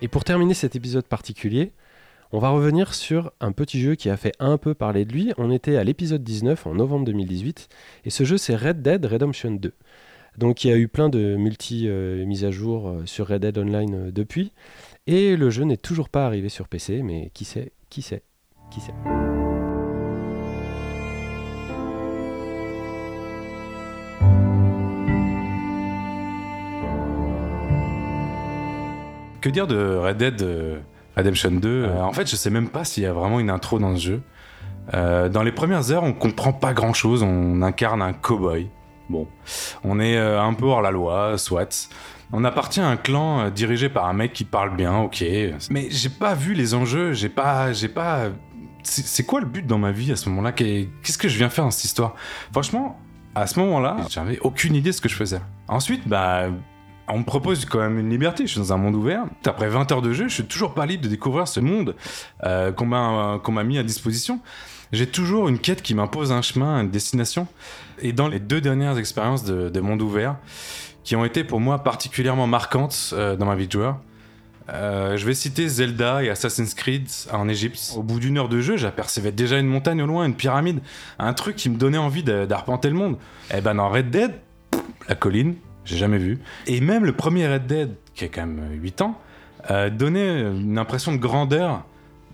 Et 0.00 0.08
pour 0.08 0.24
terminer 0.24 0.54
cet 0.54 0.76
épisode 0.76 1.04
particulier, 1.04 1.72
on 2.32 2.38
va 2.38 2.50
revenir 2.50 2.94
sur 2.94 3.32
un 3.40 3.52
petit 3.52 3.80
jeu 3.80 3.94
qui 3.94 4.10
a 4.10 4.16
fait 4.16 4.34
un 4.38 4.58
peu 4.58 4.74
parler 4.74 5.04
de 5.04 5.12
lui. 5.12 5.32
On 5.38 5.50
était 5.50 5.76
à 5.76 5.84
l'épisode 5.84 6.22
19 6.22 6.66
en 6.66 6.74
novembre 6.74 7.06
2018 7.06 7.68
et 8.04 8.10
ce 8.10 8.24
jeu 8.24 8.36
c'est 8.36 8.54
Red 8.54 8.82
Dead 8.82 9.04
Redemption 9.04 9.52
2. 9.52 9.72
Donc 10.36 10.62
il 10.62 10.68
y 10.68 10.72
a 10.72 10.76
eu 10.76 10.88
plein 10.88 11.08
de 11.08 11.36
multi-mises 11.36 12.44
à 12.44 12.50
jour 12.50 12.88
euh, 12.88 13.06
sur 13.06 13.28
Red 13.28 13.42
Dead 13.42 13.56
Online 13.58 13.94
euh, 13.94 14.10
depuis 14.12 14.52
et 15.06 15.36
le 15.36 15.50
jeu 15.50 15.64
n'est 15.64 15.78
toujours 15.78 16.10
pas 16.10 16.26
arrivé 16.26 16.48
sur 16.48 16.68
PC 16.68 17.02
mais 17.02 17.30
qui 17.32 17.44
sait, 17.44 17.72
qui 17.88 18.02
sait, 18.02 18.22
qui 18.70 18.80
sait. 18.80 18.94
Que 29.40 29.48
dire 29.48 29.66
de 29.66 29.96
Red 29.96 30.16
Dead 30.18 30.42
euh, 30.42 30.80
Redemption 31.18 31.50
2. 31.50 31.68
Euh, 31.68 32.00
en 32.00 32.12
fait, 32.12 32.30
je 32.30 32.36
sais 32.36 32.50
même 32.50 32.68
pas 32.68 32.84
s'il 32.84 33.02
y 33.02 33.06
a 33.06 33.12
vraiment 33.12 33.40
une 33.40 33.50
intro 33.50 33.78
dans 33.78 33.94
ce 33.96 34.00
jeu. 34.00 34.22
Euh, 34.94 35.28
dans 35.28 35.42
les 35.42 35.52
premières 35.52 35.90
heures, 35.90 36.04
on 36.04 36.12
comprend 36.12 36.52
pas 36.52 36.72
grand 36.72 36.92
chose. 36.92 37.22
On 37.22 37.60
incarne 37.62 38.00
un 38.00 38.12
cowboy. 38.12 38.70
Bon, 39.10 39.26
on 39.84 40.00
est 40.00 40.16
euh, 40.16 40.40
un 40.40 40.54
peu 40.54 40.66
hors 40.66 40.80
la 40.80 40.90
loi, 40.90 41.36
soit. 41.36 41.90
On 42.32 42.44
appartient 42.44 42.80
à 42.80 42.86
un 42.86 42.96
clan 42.96 43.50
dirigé 43.50 43.88
par 43.88 44.06
un 44.06 44.12
mec 44.12 44.32
qui 44.32 44.44
parle 44.44 44.76
bien, 44.76 44.96
ok. 44.98 45.24
Mais 45.70 45.88
j'ai 45.90 46.10
pas 46.10 46.34
vu 46.34 46.54
les 46.54 46.74
enjeux, 46.74 47.12
j'ai 47.14 47.30
pas. 47.30 47.72
J'ai 47.72 47.88
pas. 47.88 48.28
C'est 48.84 49.24
quoi 49.24 49.40
le 49.40 49.46
but 49.46 49.66
dans 49.66 49.78
ma 49.78 49.92
vie 49.92 50.12
à 50.12 50.16
ce 50.16 50.28
moment-là? 50.28 50.52
Qu'est-ce 50.52 51.18
que 51.18 51.28
je 51.28 51.36
viens 51.36 51.50
faire 51.50 51.64
dans 51.64 51.70
cette 51.70 51.84
histoire? 51.84 52.14
Franchement, 52.52 52.98
à 53.34 53.46
ce 53.46 53.58
moment-là, 53.60 53.96
j'avais 54.08 54.38
aucune 54.40 54.74
idée 54.74 54.90
de 54.90 54.94
ce 54.94 55.00
que 55.00 55.08
je 55.08 55.16
faisais. 55.16 55.40
Ensuite, 55.68 56.06
bah 56.06 56.48
on 57.08 57.18
me 57.18 57.24
propose 57.24 57.64
quand 57.64 57.78
même 57.78 57.98
une 57.98 58.10
liberté. 58.10 58.46
Je 58.46 58.52
suis 58.52 58.60
dans 58.60 58.72
un 58.72 58.76
monde 58.76 58.94
ouvert. 58.94 59.24
Après 59.44 59.68
20 59.68 59.90
heures 59.92 60.02
de 60.02 60.12
jeu, 60.12 60.28
je 60.28 60.34
suis 60.34 60.44
toujours 60.44 60.74
pas 60.74 60.86
libre 60.86 61.04
de 61.04 61.08
découvrir 61.08 61.48
ce 61.48 61.60
monde 61.60 61.94
euh, 62.44 62.72
qu'on 62.72 62.86
m'a 62.86 63.64
mis 63.64 63.78
à 63.78 63.82
disposition. 63.82 64.40
J'ai 64.92 65.06
toujours 65.06 65.48
une 65.48 65.58
quête 65.58 65.82
qui 65.82 65.94
m'impose 65.94 66.32
un 66.32 66.42
chemin, 66.42 66.80
une 66.80 66.90
destination. 66.90 67.46
Et 68.00 68.12
dans 68.12 68.28
les 68.28 68.40
deux 68.40 68.60
dernières 68.60 68.98
expériences 68.98 69.44
de, 69.44 69.80
monde 69.80 70.02
ouvert, 70.02 70.36
qui 71.04 71.16
ont 71.16 71.24
été 71.24 71.44
pour 71.44 71.60
moi 71.60 71.82
particulièrement 71.82 72.46
marquantes 72.46 73.10
euh, 73.12 73.36
dans 73.36 73.46
ma 73.46 73.54
vie 73.54 73.66
de 73.66 73.72
joueur, 73.72 73.98
euh, 74.70 75.16
je 75.16 75.24
vais 75.24 75.34
citer 75.34 75.66
Zelda 75.66 76.22
et 76.22 76.28
Assassin's 76.28 76.74
Creed 76.74 77.08
en 77.32 77.48
Égypte. 77.48 77.94
Au 77.96 78.02
bout 78.02 78.20
d'une 78.20 78.36
heure 78.36 78.50
de 78.50 78.60
jeu, 78.60 78.76
j'apercevais 78.76 79.32
déjà 79.32 79.58
une 79.58 79.66
montagne 79.66 80.02
au 80.02 80.06
loin, 80.06 80.26
une 80.26 80.34
pyramide, 80.34 80.80
un 81.18 81.32
truc 81.32 81.56
qui 81.56 81.70
me 81.70 81.76
donnait 81.76 81.98
envie 81.98 82.22
d'arpenter 82.22 82.88
le 82.88 82.94
monde. 82.94 83.16
Et 83.50 83.54
eh 83.58 83.60
ben 83.62 83.76
dans 83.76 83.88
Red 83.88 84.10
Dead, 84.10 84.34
la 85.08 85.14
colline, 85.14 85.54
j'ai 85.88 85.96
jamais 85.96 86.18
vu. 86.18 86.38
Et 86.66 86.80
même 86.80 87.04
le 87.04 87.12
premier 87.12 87.48
Red 87.48 87.66
Dead, 87.66 87.94
qui 88.14 88.24
a 88.24 88.28
quand 88.28 88.46
même 88.46 88.68
8 88.72 89.02
ans, 89.02 89.18
euh, 89.70 89.90
donnait 89.90 90.42
une 90.42 90.78
impression 90.78 91.12
de 91.12 91.16
grandeur 91.16 91.84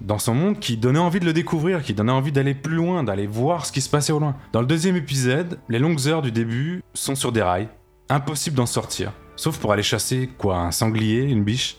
dans 0.00 0.18
son 0.18 0.34
monde 0.34 0.58
qui 0.58 0.76
donnait 0.76 0.98
envie 0.98 1.20
de 1.20 1.24
le 1.24 1.32
découvrir, 1.32 1.82
qui 1.82 1.94
donnait 1.94 2.12
envie 2.12 2.32
d'aller 2.32 2.54
plus 2.54 2.74
loin, 2.74 3.04
d'aller 3.04 3.26
voir 3.26 3.64
ce 3.64 3.72
qui 3.72 3.80
se 3.80 3.88
passait 3.88 4.12
au 4.12 4.18
loin. 4.18 4.34
Dans 4.52 4.60
le 4.60 4.66
deuxième 4.66 4.96
épisode, 4.96 5.58
les 5.68 5.78
longues 5.78 6.08
heures 6.08 6.22
du 6.22 6.32
début 6.32 6.82
sont 6.94 7.14
sur 7.14 7.30
des 7.30 7.42
rails. 7.42 7.68
Impossible 8.08 8.56
d'en 8.56 8.66
sortir. 8.66 9.12
Sauf 9.36 9.58
pour 9.58 9.72
aller 9.72 9.82
chasser, 9.82 10.28
quoi, 10.36 10.58
un 10.58 10.72
sanglier, 10.72 11.22
une 11.22 11.44
biche. 11.44 11.76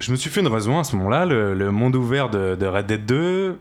Je 0.00 0.10
me 0.10 0.16
suis 0.16 0.28
fait 0.28 0.40
une 0.40 0.48
raison 0.48 0.78
à 0.78 0.84
ce 0.84 0.94
moment-là, 0.96 1.24
le, 1.24 1.70
monde 1.70 1.96
ouvert 1.96 2.28
de, 2.28 2.66
Red 2.66 2.86
Dead 2.86 3.06
2 3.06 3.58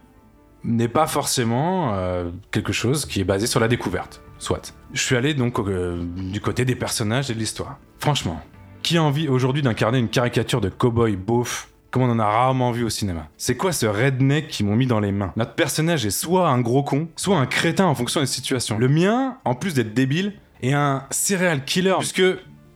n'est 0.65 0.87
pas 0.87 1.07
forcément 1.07 1.93
euh, 1.93 2.29
quelque 2.51 2.73
chose 2.73 3.05
qui 3.05 3.21
est 3.21 3.23
basé 3.25 3.47
sur 3.47 3.59
la 3.59 3.67
découverte. 3.67 4.21
Soit. 4.37 4.73
Je 4.93 5.01
suis 5.01 5.15
allé 5.15 5.33
donc 5.33 5.59
euh, 5.59 6.03
du 6.17 6.41
côté 6.41 6.65
des 6.65 6.75
personnages 6.75 7.31
et 7.31 7.33
de 7.33 7.39
l'histoire. 7.39 7.77
Franchement, 7.99 8.41
qui 8.83 8.97
a 8.97 9.03
envie 9.03 9.27
aujourd'hui 9.27 9.61
d'incarner 9.61 9.97
une 9.97 10.09
caricature 10.09 10.61
de 10.61 10.69
cowboy 10.69 11.15
beauf 11.15 11.69
comme 11.95 12.03
on 12.03 12.11
en 12.11 12.19
a 12.19 12.25
rarement 12.25 12.71
vu 12.71 12.83
au 12.83 12.89
cinéma? 12.89 13.29
C'est 13.37 13.55
quoi 13.55 13.71
ce 13.71 13.85
redneck 13.85 14.49
qu'ils 14.49 14.65
m'ont 14.65 14.75
mis 14.75 14.85
dans 14.85 14.99
les 14.99 15.13
mains? 15.13 15.31
Notre 15.37 15.53
personnage 15.53 16.05
est 16.05 16.11
soit 16.11 16.49
un 16.49 16.59
gros 16.59 16.83
con, 16.83 17.07
soit 17.15 17.37
un 17.37 17.45
crétin 17.45 17.85
en 17.85 17.95
fonction 17.95 18.19
des 18.19 18.27
situations. 18.27 18.77
Le 18.77 18.89
mien, 18.89 19.37
en 19.45 19.55
plus 19.55 19.73
d'être 19.73 19.93
débile, 19.93 20.33
est 20.61 20.73
un 20.73 21.05
serial 21.09 21.63
killer, 21.63 21.95
puisque 21.99 22.21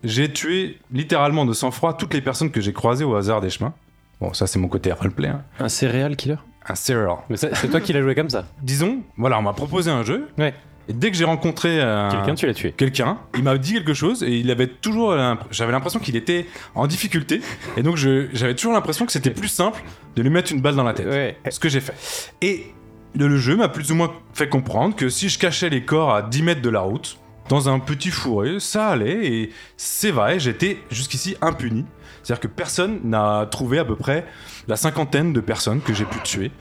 j'ai 0.06 0.32
tué 0.32 0.80
littéralement 0.94 1.46
de 1.46 1.52
sang-froid 1.52 1.98
toutes 1.98 2.14
les 2.14 2.22
personnes 2.22 2.50
que 2.50 2.62
j'ai 2.62 2.72
croisées 2.72 3.04
au 3.04 3.14
hasard 3.16 3.42
des 3.42 3.50
chemins. 3.50 3.74
Bon, 4.22 4.32
ça 4.32 4.48
c'est 4.48 4.58
mon 4.58 4.70
côté 4.70 4.90
roleplay. 4.94 5.28
Hein. 5.28 5.44
Un 5.60 5.68
serial 5.68 6.16
killer? 6.16 6.38
Un 6.70 6.76
serial. 6.76 7.18
Mais 7.30 7.38
c'est 7.38 7.70
toi 7.70 7.82
qui 7.82 7.92
l'as 7.94 8.02
joué 8.02 8.16
comme 8.16 8.30
ça 8.30 8.46
Disons, 8.62 9.00
voilà, 9.18 9.40
on 9.40 9.42
m'a 9.42 9.54
proposé 9.54 9.90
un 9.92 10.04
jeu. 10.04 10.28
Ouais 10.38 10.54
Et 10.88 10.94
dès 10.94 11.10
que 11.12 11.18
j'ai 11.18 11.26
rencontré 11.26 11.82
un- 11.82 12.10
Quelqu'un, 12.10 12.36
tu 12.36 12.46
l'as 12.48 12.54
tué. 12.54 12.72
quelqu'un, 12.72 13.18
il 13.36 13.44
m'a 13.44 13.58
dit 13.58 13.74
quelque 13.74 13.94
chose 13.94 14.24
et 14.24 14.38
il 14.38 14.50
avait 14.52 14.68
toujours, 14.68 15.16
j'avais 15.52 15.72
l'impression 15.72 16.00
qu'il 16.00 16.16
était 16.16 16.46
en 16.76 16.88
difficulté 16.88 17.42
et 17.78 17.82
donc 17.84 17.96
j'avais 17.98 18.56
toujours 18.56 18.74
l'impression 18.74 19.06
que 19.06 19.12
c'était 19.12 19.32
plus 19.32 19.48
simple 19.50 19.82
de 20.16 20.22
lui 20.22 20.30
mettre 20.30 20.52
une 20.52 20.62
balle 20.62 20.76
dans 20.76 20.84
la 20.84 20.94
tête. 20.94 21.08
Ouais. 21.08 21.38
Ce 21.50 21.60
que 21.60 21.70
j'ai 21.70 21.80
fait. 21.82 21.94
Et 22.42 22.68
le, 23.16 23.28
le 23.28 23.38
jeu 23.38 23.56
m'a 23.56 23.70
plus 23.70 23.92
ou 23.92 23.96
moins 23.96 24.12
fait 24.34 24.50
comprendre 24.50 24.96
que 24.96 25.10
si 25.10 25.30
je 25.30 25.40
cachais 25.40 25.70
les 25.70 25.84
corps 25.84 26.14
à 26.14 26.22
10 26.22 26.44
mètres 26.44 26.62
de 26.62 26.70
la 26.70 26.82
route, 26.82 27.18
dans 27.50 27.68
un 27.68 27.80
petit 27.80 28.12
fourré, 28.12 28.60
ça 28.60 28.90
allait 28.90 29.26
et 29.26 29.50
c'est 29.76 30.12
vrai, 30.12 30.40
j'étais 30.40 30.78
jusqu'ici 30.92 31.36
impuni. 31.42 31.84
C'est-à-dire 32.22 32.42
que 32.42 32.48
personne 32.48 33.00
n'a 33.06 33.48
trouvé 33.50 33.80
à 33.80 33.86
peu 33.86 33.96
près 33.96 34.26
la 34.70 34.78
cinquantaine 34.78 35.34
de 35.34 35.42
personnes 35.42 35.82
que 35.82 35.94
j'ai 35.94 36.06
pu 36.06 36.20
tuer, 36.24 36.52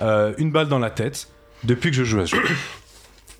euh, 0.00 0.32
une 0.38 0.50
balle 0.50 0.68
dans 0.68 0.78
la 0.78 0.90
tête, 0.90 1.28
depuis 1.64 1.90
que 1.90 1.96
je 1.96 2.02
joue 2.04 2.20
à 2.20 2.26
ce 2.26 2.34
jeu. 2.34 2.42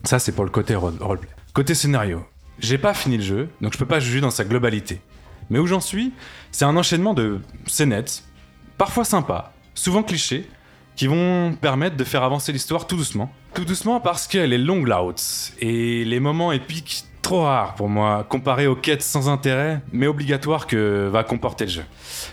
Ça, 0.05 0.19
c'est 0.19 0.33
pour 0.33 0.45
le 0.45 0.51
côté 0.51 0.75
role- 0.75 0.99
roleplay. 1.01 1.31
Côté 1.55 1.75
scénario, 1.75 2.25
j'ai 2.59 2.77
pas 2.79 2.93
fini 2.93 3.17
le 3.17 3.23
jeu, 3.23 3.49
donc 3.63 3.73
je 3.73 3.79
peux 3.79 3.87
pas 3.87 4.01
juger 4.01 4.21
dans 4.21 4.31
sa 4.31 4.45
globalité. 4.45 5.01
Mais 5.49 5.59
où 5.59 5.67
j'en 5.67 5.81
suis, 5.81 6.13
c'est 6.53 6.67
un 6.67 6.77
enchaînement 6.77 7.15
de 7.15 7.41
scénettes, 7.67 8.23
parfois 8.77 9.05
sympas, 9.05 9.55
souvent 9.75 10.03
clichés, 10.03 10.47
qui 10.95 11.07
vont 11.07 11.55
permettre 11.55 11.97
de 11.97 12.05
faire 12.05 12.23
avancer 12.23 12.53
l'histoire 12.53 12.87
tout 12.87 12.97
doucement. 12.97 13.33
Tout 13.55 13.65
doucement 13.65 13.99
parce 13.99 14.27
qu'elle 14.27 14.53
est 14.53 14.59
longue 14.59 14.91
route, 14.93 15.23
et 15.59 16.05
les 16.05 16.21
moments 16.21 16.53
épiques 16.53 17.05
trop 17.23 17.45
rares 17.45 17.75
pour 17.77 17.89
moi, 17.89 18.27
comparés 18.29 18.67
aux 18.67 18.77
quêtes 18.77 19.03
sans 19.03 19.31
intérêt, 19.31 19.81
mais 19.91 20.07
obligatoires 20.07 20.67
que 20.67 21.09
va 21.11 21.25
comporter 21.25 21.65
le 21.65 21.71
jeu. 21.71 21.85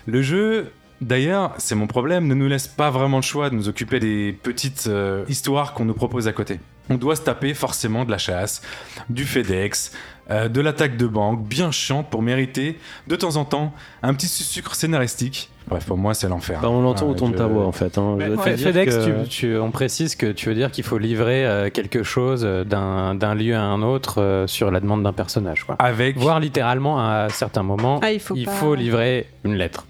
Le 0.08 0.22
jeu, 0.22 0.72
d'ailleurs, 1.06 1.54
c'est 1.58 1.76
mon 1.76 1.88
problème, 1.88 2.28
ne 2.28 2.34
nous 2.34 2.48
laisse 2.48 2.68
pas 2.68 2.90
vraiment 2.90 3.18
le 3.18 3.24
choix 3.24 3.50
de 3.50 3.56
nous 3.56 3.70
occuper 3.70 4.00
des 4.00 4.38
petites 4.44 4.86
euh, 4.88 5.24
histoires 5.30 5.74
qu'on 5.74 5.86
nous 5.86 5.94
propose 5.94 6.28
à 6.28 6.34
côté. 6.34 6.60
On 6.90 6.96
doit 6.98 7.16
se 7.16 7.22
taper 7.22 7.54
forcément 7.54 8.06
de 8.06 8.12
la 8.12 8.18
chasse, 8.20 8.62
du 9.10 9.26
FedEx, 9.26 9.92
euh, 10.30 10.48
de 10.50 10.62
l'attaque 10.62 10.98
de 10.98 11.08
banque, 11.08 11.44
bien 11.48 11.72
chiante 11.72 12.10
pour 12.12 12.22
mériter 12.22 12.78
de 13.08 13.16
temps 13.16 13.38
en 13.38 13.46
temps 13.46 13.74
un 14.04 14.14
petit 14.14 14.28
sucre 14.28 14.76
scénaristique. 14.76 15.50
Bref, 15.68 15.86
pour 15.86 15.98
moi, 15.98 16.14
c'est 16.14 16.30
l'enfer. 16.30 16.60
Bah, 16.62 16.70
on 16.70 16.82
l'entend 16.84 17.08
Ouais, 17.08 17.14
au 17.14 17.16
ton 17.16 17.30
de 17.30 17.36
ta 17.38 17.48
voix 17.48 17.66
en 17.66 17.72
fait. 17.72 17.98
hein. 17.98 18.16
Mais 18.20 18.56
FedEx, 18.56 18.96
que- 18.98 19.24
tu, 19.24 19.30
tu- 19.30 19.58
on 19.58 19.72
précise 19.72 20.16
que 20.16 20.32
tu 20.32 20.50
veux 20.50 20.54
dire 20.54 20.70
qu'il 20.70 20.84
faut 20.84 21.00
livrer 21.00 21.44
euh, 21.48 21.72
quelque 21.72 22.04
chose 22.04 22.44
d'un 22.44 23.34
lieu 23.36 23.56
à 23.56 23.62
un 23.64 23.82
autre 23.82 24.22
euh, 24.22 24.46
sur 24.46 24.70
la 24.70 24.80
demande 24.80 25.02
d'un 25.02 25.14
personnage. 25.14 25.64
Quoi. 25.64 25.76
Avec. 25.80 26.18
Voire 26.18 26.40
littéralement, 26.40 27.00
à 27.00 27.30
certains 27.30 27.64
moments, 27.64 28.00
Ah, 28.04 28.12
il 28.12 28.20
faut 28.20 28.36
pas- 28.36 28.52
faut 28.52 28.76
livrer 28.76 29.28
une 29.44 29.56
lettre. 29.56 29.86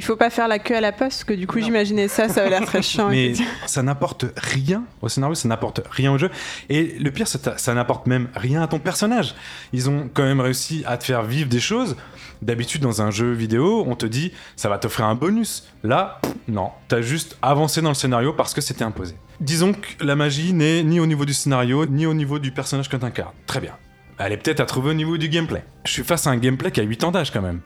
Il 0.00 0.02
faut 0.02 0.16
pas 0.16 0.30
faire 0.30 0.48
la 0.48 0.58
queue 0.58 0.76
à 0.76 0.80
la 0.80 0.92
poste, 0.92 1.10
parce 1.10 1.24
que 1.24 1.34
du 1.34 1.46
coup, 1.46 1.60
j'imaginais 1.60 2.08
ça, 2.08 2.30
ça 2.30 2.40
avait 2.40 2.48
l'air 2.48 2.64
très 2.64 2.80
chiant. 2.80 3.10
Mais 3.10 3.34
ça 3.66 3.82
n'apporte 3.82 4.24
rien 4.34 4.84
au 5.02 5.10
scénario, 5.10 5.34
ça 5.34 5.46
n'apporte 5.46 5.82
rien 5.90 6.10
au 6.10 6.16
jeu. 6.16 6.30
Et 6.70 6.96
le 6.98 7.10
pire, 7.10 7.28
ça 7.28 7.74
n'apporte 7.74 8.06
même 8.06 8.28
rien 8.34 8.62
à 8.62 8.66
ton 8.66 8.78
personnage. 8.78 9.34
Ils 9.74 9.90
ont 9.90 10.08
quand 10.14 10.22
même 10.22 10.40
réussi 10.40 10.84
à 10.86 10.96
te 10.96 11.04
faire 11.04 11.22
vivre 11.22 11.50
des 11.50 11.60
choses. 11.60 11.96
D'habitude, 12.40 12.80
dans 12.80 13.02
un 13.02 13.10
jeu 13.10 13.32
vidéo, 13.32 13.84
on 13.86 13.94
te 13.94 14.06
dit 14.06 14.32
ça 14.56 14.70
va 14.70 14.78
t'offrir 14.78 15.04
un 15.04 15.16
bonus. 15.16 15.68
Là, 15.82 16.18
non. 16.48 16.70
T'as 16.88 17.02
juste 17.02 17.36
avancé 17.42 17.82
dans 17.82 17.90
le 17.90 17.94
scénario 17.94 18.32
parce 18.32 18.54
que 18.54 18.62
c'était 18.62 18.84
imposé. 18.84 19.16
Disons 19.38 19.74
que 19.74 20.02
la 20.02 20.16
magie 20.16 20.54
n'est 20.54 20.82
ni 20.82 20.98
au 20.98 21.04
niveau 21.06 21.26
du 21.26 21.34
scénario, 21.34 21.84
ni 21.84 22.06
au 22.06 22.14
niveau 22.14 22.38
du 22.38 22.52
personnage 22.52 22.88
que 22.88 22.96
t'incarnes. 22.96 23.34
Très 23.46 23.60
bien. 23.60 23.76
Elle 24.16 24.32
est 24.32 24.38
peut-être 24.38 24.60
à 24.60 24.64
trouver 24.64 24.92
au 24.92 24.94
niveau 24.94 25.18
du 25.18 25.28
gameplay. 25.28 25.62
Je 25.84 25.92
suis 25.92 26.04
face 26.04 26.26
à 26.26 26.30
un 26.30 26.38
gameplay 26.38 26.70
qui 26.70 26.80
a 26.80 26.84
8 26.84 27.04
ans 27.04 27.10
d'âge 27.10 27.30
quand 27.30 27.42
même. 27.42 27.60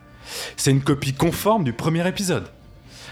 C'est 0.56 0.70
une 0.70 0.82
copie 0.82 1.12
conforme 1.12 1.64
du 1.64 1.72
premier 1.72 2.06
épisode. 2.08 2.46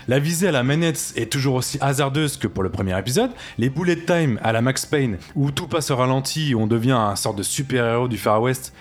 La 0.08 0.18
visée 0.18 0.48
à 0.48 0.52
la 0.52 0.64
manette 0.64 1.12
est 1.16 1.30
toujours 1.30 1.54
aussi 1.54 1.78
hasardeuse 1.80 2.36
que 2.36 2.48
pour 2.48 2.64
le 2.64 2.70
premier 2.70 2.98
épisode. 2.98 3.30
Les 3.56 3.70
bullet 3.70 3.96
time 3.96 4.40
à 4.42 4.52
la 4.52 4.60
Max 4.60 4.84
Payne, 4.84 5.18
où 5.36 5.52
tout 5.52 5.68
passe 5.68 5.90
au 5.92 5.96
ralenti, 5.96 6.54
où 6.54 6.60
on 6.60 6.66
devient 6.66 6.92
un 6.92 7.14
sorte 7.14 7.36
de 7.38 7.44
super-héros 7.44 8.08
du 8.08 8.18
Far 8.18 8.42
West, 8.42 8.72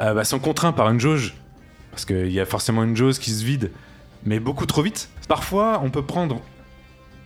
euh, 0.00 0.14
bah, 0.14 0.24
sont 0.24 0.38
contraints 0.38 0.72
par 0.72 0.88
une 0.90 1.00
jauge. 1.00 1.34
Parce 1.90 2.04
qu'il 2.04 2.30
y 2.30 2.38
a 2.38 2.46
forcément 2.46 2.84
une 2.84 2.96
jauge 2.96 3.18
qui 3.18 3.30
se 3.32 3.44
vide, 3.44 3.72
mais 4.24 4.38
beaucoup 4.38 4.66
trop 4.66 4.82
vite. 4.82 5.08
Parfois, 5.26 5.80
on 5.82 5.90
peut 5.90 6.04
prendre 6.04 6.40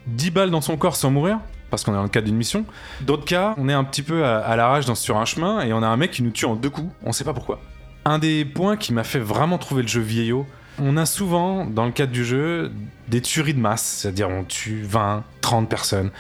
10 0.07 0.31
balles 0.31 0.51
dans 0.51 0.63
son 0.63 0.79
corps 0.79 0.97
sans 0.97 1.11
mourir, 1.11 1.39
parce 1.69 1.85
qu'on 1.85 1.93
est 1.93 1.97
dans 1.97 2.03
le 2.03 2.09
cadre 2.09 2.27
d'une 2.27 2.37
mission. 2.37 2.65
D'autres 3.03 3.27
cas, 3.27 3.55
on 3.59 3.69
est 3.69 3.75
un 3.75 3.85
petit 3.85 4.03
peu 4.03 4.25
à, 4.25 4.39
à 4.39 4.57
l'arrache 4.57 4.91
sur 4.95 5.19
un 5.19 5.27
chemin, 5.27 5.61
et 5.61 5.75
on 5.75 5.83
a 5.83 5.87
un 5.87 5.97
mec 5.99 6.11
qui 6.11 6.23
nous 6.23 6.31
tue 6.31 6.47
en 6.47 6.57
deux 6.57 6.71
coups, 6.71 6.91
on 7.05 7.13
sait 7.13 7.25
pas 7.25 7.35
pourquoi. 7.35 7.61
Un 8.07 8.19
des 8.19 8.47
points 8.47 8.79
qui 8.79 8.95
m'a 8.95 9.05
fait 9.05 9.19
vraiment 9.19 9.59
trouver 9.59 9.83
le 9.83 9.89
jeu 9.89 10.01
vieillot, 10.01 10.47
on 10.79 10.97
a 10.97 11.07
souvent, 11.07 11.65
dans 11.65 11.85
le 11.85 11.93
cadre 11.93 12.13
du 12.13 12.25
jeu, 12.25 12.73
des 13.09 13.21
tueries 13.21 13.55
de 13.55 13.61
masse, 13.61 14.01
c'est-à-dire 14.01 14.29
on 14.29 14.45
tue 14.45 14.83
20, 14.83 15.25
30 15.41 15.69
personnes 15.69 16.11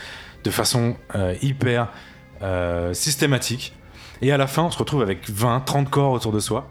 de 0.45 0.51
façon 0.51 0.97
euh, 1.15 1.35
hyper 1.43 1.89
euh, 2.43 2.93
systématique. 2.95 3.75
Et 4.21 4.33
à 4.33 4.37
la 4.37 4.47
fin, 4.47 4.63
on 4.63 4.71
se 4.71 4.79
retrouve 4.79 5.03
avec 5.03 5.29
20, 5.29 5.61
30 5.61 5.91
corps 5.91 6.13
autour 6.13 6.33
de 6.33 6.41
soi. 6.41 6.69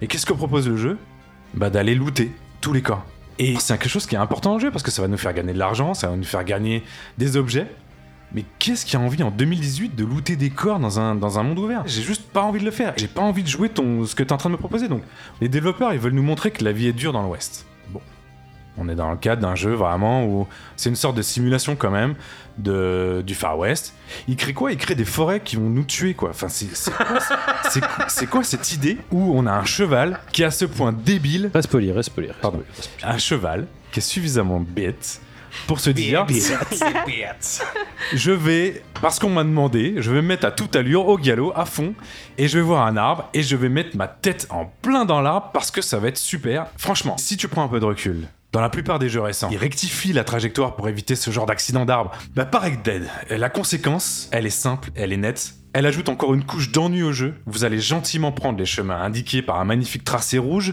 Et 0.00 0.06
qu'est-ce 0.06 0.26
que 0.26 0.32
propose 0.32 0.68
le 0.68 0.76
jeu? 0.76 0.98
Bah 1.54 1.70
d'aller 1.70 1.94
looter 1.94 2.30
tous 2.60 2.72
les 2.72 2.82
corps. 2.82 3.04
Et 3.38 3.56
c'est 3.58 3.76
quelque 3.78 3.88
chose 3.88 4.06
qui 4.06 4.14
est 4.14 4.18
important 4.18 4.54
le 4.54 4.60
jeu 4.60 4.70
parce 4.70 4.82
que 4.82 4.90
ça 4.90 5.02
va 5.02 5.08
nous 5.08 5.18
faire 5.18 5.32
gagner 5.34 5.52
de 5.52 5.58
l'argent, 5.58 5.94
ça 5.94 6.08
va 6.08 6.16
nous 6.16 6.24
faire 6.24 6.44
gagner 6.44 6.82
des 7.18 7.36
objets. 7.36 7.66
Mais 8.36 8.44
qu'est-ce 8.58 8.84
qui 8.86 8.94
a 8.96 9.00
envie 9.00 9.22
en 9.22 9.30
2018 9.32 9.96
de 9.96 10.04
looter 10.04 10.36
des 10.36 10.50
corps 10.50 10.78
dans 10.78 11.00
un, 11.00 11.14
dans 11.14 11.38
un 11.38 11.42
monde 11.42 11.58
ouvert? 11.58 11.82
J'ai 11.86 12.02
juste 12.02 12.22
pas 12.30 12.42
envie 12.42 12.60
de 12.60 12.64
le 12.66 12.70
faire. 12.70 12.92
J'ai 12.98 13.08
pas 13.08 13.22
envie 13.22 13.42
de 13.42 13.48
jouer 13.48 13.70
ton, 13.70 14.04
ce 14.04 14.14
que 14.14 14.22
tu 14.22 14.28
es 14.28 14.32
en 14.32 14.36
train 14.36 14.50
de 14.50 14.52
me 14.54 14.58
proposer. 14.58 14.88
Donc, 14.88 15.02
les 15.40 15.48
développeurs, 15.48 15.94
ils 15.94 15.98
veulent 15.98 16.12
nous 16.12 16.22
montrer 16.22 16.50
que 16.50 16.62
la 16.62 16.70
vie 16.72 16.86
est 16.86 16.92
dure 16.92 17.12
dans 17.14 17.22
l'Ouest. 17.22 17.64
Bon. 17.88 18.00
On 18.76 18.90
est 18.90 18.94
dans 18.94 19.10
le 19.10 19.16
cadre 19.16 19.40
d'un 19.40 19.54
jeu 19.54 19.72
vraiment 19.72 20.26
où 20.26 20.46
c'est 20.76 20.90
une 20.90 20.96
sorte 20.96 21.16
de 21.16 21.22
simulation 21.22 21.76
quand 21.76 21.90
même 21.90 22.14
de, 22.58 23.22
du 23.26 23.34
Far 23.34 23.58
West. 23.58 23.94
Ils 24.28 24.36
créent 24.36 24.52
quoi? 24.52 24.70
Ils 24.70 24.76
créent 24.76 24.94
des 24.94 25.06
forêts 25.06 25.40
qui 25.40 25.56
vont 25.56 25.70
nous 25.70 25.84
tuer 25.84 26.12
quoi. 26.12 26.28
Enfin, 26.28 26.48
c'est 26.48 26.66
c'est 26.74 26.90
quoi, 26.90 28.26
quoi- 28.30 28.44
cette 28.44 28.70
idée 28.74 28.98
où 29.10 29.32
on 29.34 29.46
a 29.46 29.52
un 29.52 29.64
cheval 29.64 30.20
qui 30.30 30.42
est 30.42 30.44
à 30.46 30.50
ce 30.50 30.66
point 30.66 30.92
débile 30.92 31.50
Reste 31.54 31.68
poli, 31.70 31.90
reste 31.90 32.10
poli. 32.10 32.28
Pardon. 32.42 32.58
poli, 32.58 32.68
reste 32.76 32.90
poli. 33.00 33.12
un 33.14 33.18
cheval 33.18 33.66
qui 33.92 34.00
est 34.00 34.02
suffisamment 34.02 34.60
bête 34.60 35.22
pour 35.66 35.80
se 35.80 35.90
dire 35.90 36.26
je 38.12 38.30
vais 38.30 38.82
parce 39.00 39.18
qu'on 39.18 39.30
m'a 39.30 39.44
demandé 39.44 39.94
je 39.98 40.10
vais 40.10 40.22
me 40.22 40.28
mettre 40.28 40.46
à 40.46 40.50
toute 40.50 40.76
allure 40.76 41.08
au 41.08 41.18
galop 41.18 41.52
à 41.54 41.64
fond 41.64 41.94
et 42.38 42.48
je 42.48 42.58
vais 42.58 42.64
voir 42.64 42.86
un 42.86 42.96
arbre 42.96 43.28
et 43.34 43.42
je 43.42 43.56
vais 43.56 43.68
mettre 43.68 43.96
ma 43.96 44.08
tête 44.08 44.46
en 44.50 44.66
plein 44.82 45.04
dans 45.04 45.20
l'arbre 45.20 45.50
parce 45.52 45.70
que 45.70 45.82
ça 45.82 45.98
va 45.98 46.08
être 46.08 46.18
super 46.18 46.66
franchement 46.76 47.16
si 47.18 47.36
tu 47.36 47.48
prends 47.48 47.64
un 47.64 47.68
peu 47.68 47.80
de 47.80 47.84
recul 47.84 48.28
dans 48.52 48.62
la 48.62 48.70
plupart 48.70 48.98
des 48.98 49.10
jeux 49.10 49.20
récents, 49.20 49.50
ils 49.50 49.58
rectifient 49.58 50.14
la 50.14 50.24
trajectoire 50.24 50.76
pour 50.76 50.88
éviter 50.88 51.14
ce 51.14 51.30
genre 51.30 51.44
d'accident 51.44 51.84
d'arbre. 51.84 52.12
Bah, 52.34 52.46
par 52.46 52.62
Red 52.62 52.80
Dead, 52.80 53.06
la 53.28 53.50
conséquence, 53.50 54.30
elle 54.32 54.46
est 54.46 54.50
simple, 54.50 54.88
elle 54.94 55.12
est 55.12 55.18
nette. 55.18 55.52
Elle 55.74 55.84
ajoute 55.84 56.08
encore 56.08 56.32
une 56.32 56.42
couche 56.42 56.72
d'ennui 56.72 57.02
au 57.02 57.12
jeu. 57.12 57.34
Vous 57.44 57.64
allez 57.64 57.80
gentiment 57.80 58.32
prendre 58.32 58.58
les 58.58 58.64
chemins 58.64 59.02
indiqués 59.02 59.42
par 59.42 59.60
un 59.60 59.66
magnifique 59.66 60.04
tracé 60.04 60.38
rouge 60.38 60.72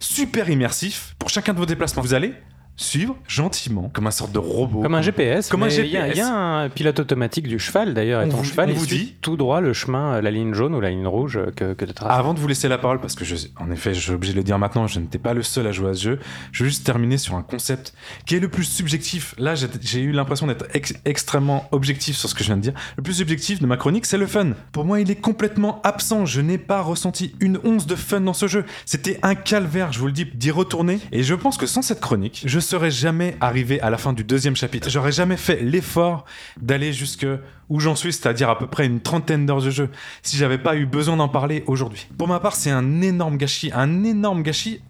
super 0.00 0.50
immersif. 0.50 1.14
Pour 1.18 1.28
chacun 1.28 1.52
de 1.52 1.58
vos 1.58 1.66
déplacements, 1.66 2.02
vous 2.02 2.14
allez 2.14 2.34
suivre 2.76 3.16
gentiment, 3.28 3.90
comme 3.92 4.06
un 4.06 4.10
sorte 4.10 4.32
de 4.32 4.38
robot. 4.38 4.82
Comme 4.82 4.94
un 4.94 5.02
GPS. 5.02 5.48
Comme 5.48 5.62
un 5.62 5.68
il 5.68 5.74
y 5.86 5.96
a- 5.96 6.06
GPS. 6.08 6.16
Il 6.16 6.18
y, 6.18 6.20
a 6.22 6.34
un 6.34 6.68
pilote 6.68 6.98
automatique 7.00 7.46
du 7.46 7.58
cheval 7.58 7.94
d'ailleurs. 7.94 8.22
Et 8.22 8.26
On 8.26 8.28
ton 8.30 8.36
vous- 8.38 8.44
cheval, 8.44 8.68
on 8.70 8.72
il 8.72 8.78
vous 8.78 8.84
suit 8.86 8.98
dit- 8.98 9.14
tout 9.20 9.36
droit 9.36 9.60
le 9.60 9.72
chemin, 9.72 10.14
euh, 10.14 10.20
la 10.22 10.30
ligne 10.30 10.54
jaune 10.54 10.74
ou 10.74 10.80
la 10.80 10.90
ligne 10.90 11.06
rouge 11.06 11.36
euh, 11.36 11.50
que, 11.54 11.74
que 11.74 11.84
tu 11.84 11.92
traces. 11.92 12.10
Avant 12.10 12.34
de 12.34 12.38
vous 12.40 12.48
laisser 12.48 12.68
la 12.68 12.78
parole, 12.78 13.00
parce 13.00 13.14
que 13.14 13.24
je, 13.24 13.36
en 13.60 13.70
effet, 13.70 13.94
je 13.94 14.00
suis 14.00 14.12
obligé 14.12 14.32
de 14.32 14.38
le 14.38 14.44
dire 14.44 14.58
maintenant, 14.58 14.86
je 14.86 14.98
n'étais 15.00 15.18
pas 15.18 15.34
le 15.34 15.42
seul 15.42 15.66
à 15.66 15.72
jouer 15.72 15.90
à 15.90 15.94
ce 15.94 16.02
jeu. 16.02 16.18
Je 16.50 16.64
veux 16.64 16.68
juste 16.70 16.84
terminer 16.84 17.18
sur 17.18 17.34
un 17.34 17.42
concept 17.42 17.92
qui 18.26 18.36
est 18.36 18.40
le 18.40 18.48
plus 18.48 18.64
subjectif. 18.64 19.34
Là, 19.38 19.54
j'ai 19.54 19.68
j'ai 19.82 20.00
eu 20.00 20.12
l'impression 20.12 20.46
d'être 20.46 20.66
ex- 20.74 20.94
extrêmement 21.04 21.68
objectif 21.72 22.16
sur 22.16 22.28
ce 22.28 22.34
que 22.34 22.40
je 22.42 22.46
viens 22.48 22.56
de 22.56 22.62
dire. 22.62 22.74
Le 22.96 23.02
plus 23.02 23.14
subjectif 23.14 23.60
de 23.60 23.66
ma 23.66 23.76
chronique, 23.76 24.06
c'est 24.06 24.18
le 24.18 24.26
fun. 24.26 24.52
Pour 24.72 24.84
moi, 24.84 25.00
il 25.00 25.10
est 25.10 25.16
complètement 25.20 25.80
absent. 25.84 26.26
Je 26.26 26.40
n'ai 26.40 26.58
pas 26.58 26.80
ressenti 26.80 27.34
une 27.40 27.58
once 27.64 27.86
de 27.86 27.94
fun 27.96 28.20
dans 28.22 28.32
ce 28.32 28.46
jeu. 28.46 28.64
C'était 28.86 29.18
un 29.22 29.34
calvaire, 29.34 29.92
je 29.92 29.98
vous 29.98 30.06
le 30.06 30.12
dis, 30.12 30.24
d'y 30.24 30.50
retourner. 30.50 30.98
Et 31.12 31.22
je 31.22 31.34
pense 31.34 31.56
que 31.58 31.66
sans 31.66 31.82
cette 31.82 32.00
chronique, 32.00 32.42
je 32.46 32.58
serais 32.62 32.90
jamais 32.90 33.36
arrivé 33.40 33.80
à 33.80 33.90
la 33.90 33.98
fin 33.98 34.12
du 34.12 34.24
deuxième 34.24 34.56
chapitre. 34.56 34.88
J'aurais 34.90 35.12
jamais 35.12 35.36
fait 35.36 35.62
l'effort 35.62 36.24
d'aller 36.60 36.92
jusque 36.92 37.26
où 37.68 37.80
j'en 37.80 37.94
suis, 37.94 38.12
c'est-à-dire 38.12 38.48
à 38.50 38.58
peu 38.58 38.66
près 38.66 38.86
une 38.86 39.00
trentaine 39.00 39.46
d'heures 39.46 39.62
de 39.62 39.70
jeu, 39.70 39.90
si 40.22 40.36
j'avais 40.36 40.58
pas 40.58 40.76
eu 40.76 40.86
besoin 40.86 41.16
d'en 41.16 41.28
parler 41.28 41.64
aujourd'hui. 41.66 42.08
Pour 42.16 42.28
ma 42.28 42.40
part, 42.40 42.56
c'est 42.56 42.70
un 42.70 43.02
énorme 43.02 43.36
gâchis, 43.36 43.70
un 43.74 44.04
énorme 44.04 44.42
gâchis 44.42 44.80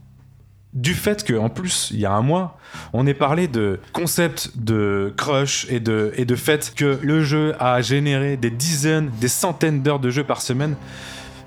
du 0.73 0.95
fait 0.95 1.23
que 1.23 1.35
en 1.35 1.51
plus 1.51 1.91
il 1.93 2.01
y 2.01 2.07
a 2.07 2.13
un 2.13 2.23
mois 2.23 2.59
on 2.95 3.07
ait 3.07 3.13
parlé 3.13 3.47
de 3.47 3.79
concept 3.93 4.53
de 4.57 5.13
crush 5.19 5.67
et 5.69 5.81
de 5.81 6.35
fait 6.35 6.73
que 6.75 6.99
le 7.03 7.23
jeu 7.23 7.55
a 7.59 7.83
généré 7.83 8.39
des 8.39 8.51
dizaines 8.51 9.11
des 9.21 9.29
centaines 9.29 9.83
d'heures 9.83 10.01
de 10.01 10.09
jeu 10.09 10.25
par 10.25 10.41
semaine 10.41 10.77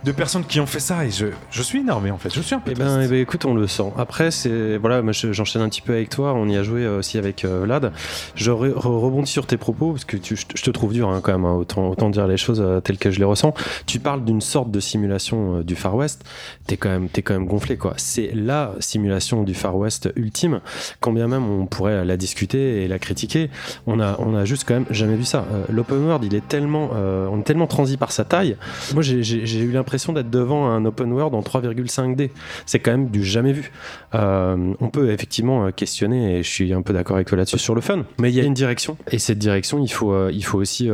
de 0.06 0.11
personnes 0.11 0.44
qui 0.45 0.60
ont 0.60 0.65
fait 0.68 0.80
ça 0.80 1.03
et 1.03 1.10
je, 1.10 1.27
je 1.49 1.61
suis 1.64 1.80
énervé 1.80 2.11
en 2.11 2.18
fait. 2.18 2.34
Je 2.34 2.40
suis 2.41 2.53
un 2.56 2.60
peu. 2.60 2.72
Eh 2.72 2.76
ben, 2.76 3.02
eh 3.02 3.07
ben, 3.07 3.19
écoute, 3.19 3.44
on 3.45 3.53
le 3.56 3.65
sent. 3.68 3.91
Après, 3.98 4.30
c'est 4.32 4.77
voilà, 4.77 5.02
j'enchaîne 5.11 5.61
un 5.64 5.69
petit 5.69 5.82
peu 5.82 5.94
avec 5.94 6.10
toi. 6.10 6.34
On 6.34 6.48
y 6.48 6.56
a 6.56 6.64
joué 6.64 6.84
euh, 6.86 6.99
aussi 6.99 7.18
avec 7.18 7.44
euh, 7.44 7.61
Vlad. 7.64 7.91
Je 8.36 8.52
re- 8.52 8.73
re- 8.73 8.99
rebondis 8.99 9.32
sur 9.32 9.48
tes 9.48 9.57
propos 9.57 9.91
parce 9.94 10.06
que 10.06 10.15
tu- 10.18 10.36
je 10.36 10.45
te- 10.64 10.69
trouve 10.69 10.94
dur 10.94 11.10
hein, 11.10 11.22
quand 11.23 11.32
même. 11.32 11.45
hein, 11.45 11.53
autant, 11.56 11.90
autant 11.90 12.10
dire 12.10 12.27
les 12.27 12.38
choses 12.38 12.61
euh, 12.61 12.80
telles 12.82 12.98
que 12.99 13.10
je 13.10 13.18
les 13.19 13.26
ressens. 13.26 13.53
Tu 13.88 13.99
parles 13.99 14.23
d'une 14.23 14.41
sorte 14.41 14.69
de 14.69 14.80
simulation 14.80 15.57
euh, 15.57 15.64
du 15.64 15.76
Far 15.76 15.95
West. 15.95 16.23
T'es 16.68 16.77
quand 16.77 16.90
même, 16.90 17.10
t'es 17.10 17.22
quand 17.23 17.34
même 17.34 17.48
gonflé 17.48 17.76
quoi. 17.77 17.94
C'est 17.98 18.32
la 18.36 18.73
simulation 18.80 19.41
du 19.44 19.56
Far 19.56 19.76
West 19.76 20.10
ultime. 20.15 20.60
Quand 20.99 21.14
bien 21.14 21.27
même 21.27 21.49
on 21.49 21.65
pourrait 21.65 22.06
la 22.06 22.18
discuter 22.18 22.84
et 22.84 22.88
la 22.88 22.99
critiquer, 22.99 23.49
on 23.88 23.99
a, 23.99 24.18
on 24.19 24.36
a 24.36 24.45
juste 24.45 24.65
quand 24.68 24.76
même 24.76 24.86
jamais 24.91 25.15
vu 25.15 25.26
ça. 25.26 25.45
L'open 25.69 26.06
world, 26.06 26.23
il 26.23 26.36
est 26.36 26.48
tellement, 26.48 26.91
on 26.94 27.40
est 27.40 27.44
tellement 27.44 27.68
transi 27.68 27.98
par 27.98 28.11
sa 28.11 28.23
taille. 28.23 28.56
Moi, 28.94 29.02
j'ai 29.02 29.60
eu 29.60 29.72
l'impression 29.72 29.95
d'être 30.14 30.30
devant 30.30 30.68
un 30.68 30.86
open 30.86 31.12
world 31.12 31.34
en 31.34 31.42
3,5D. 31.42 32.30
C'est 32.66 32.80
quand 32.80 32.92
même 32.92 33.10
du 33.10 33.24
jamais 33.24 33.54
vu. 33.54 33.72
Euh, 34.14 34.74
on 34.80 34.90
peut 34.90 35.12
effectivement 35.12 35.66
euh, 35.66 35.72
questionner, 35.72 36.38
et 36.38 36.44
je 36.44 36.50
suis 36.50 36.74
un 36.74 36.82
peu 36.82 36.94
d'accord 36.94 37.16
avec 37.16 37.28
toi 37.28 37.38
là-dessus, 37.38 37.58
sur 37.58 37.76
le 37.76 37.82
fun. 37.82 38.06
Mais 38.20 38.32
il 38.32 38.36
y 38.36 38.40
a 38.40 38.44
une 38.44 38.54
direction, 38.54 38.98
et 39.12 39.20
cette 39.20 39.40
direction, 39.40 39.80
il 39.80 39.90
faut, 39.90 40.14
euh, 40.14 40.32
il 40.34 40.44
faut 40.44 40.58
aussi 40.58 40.90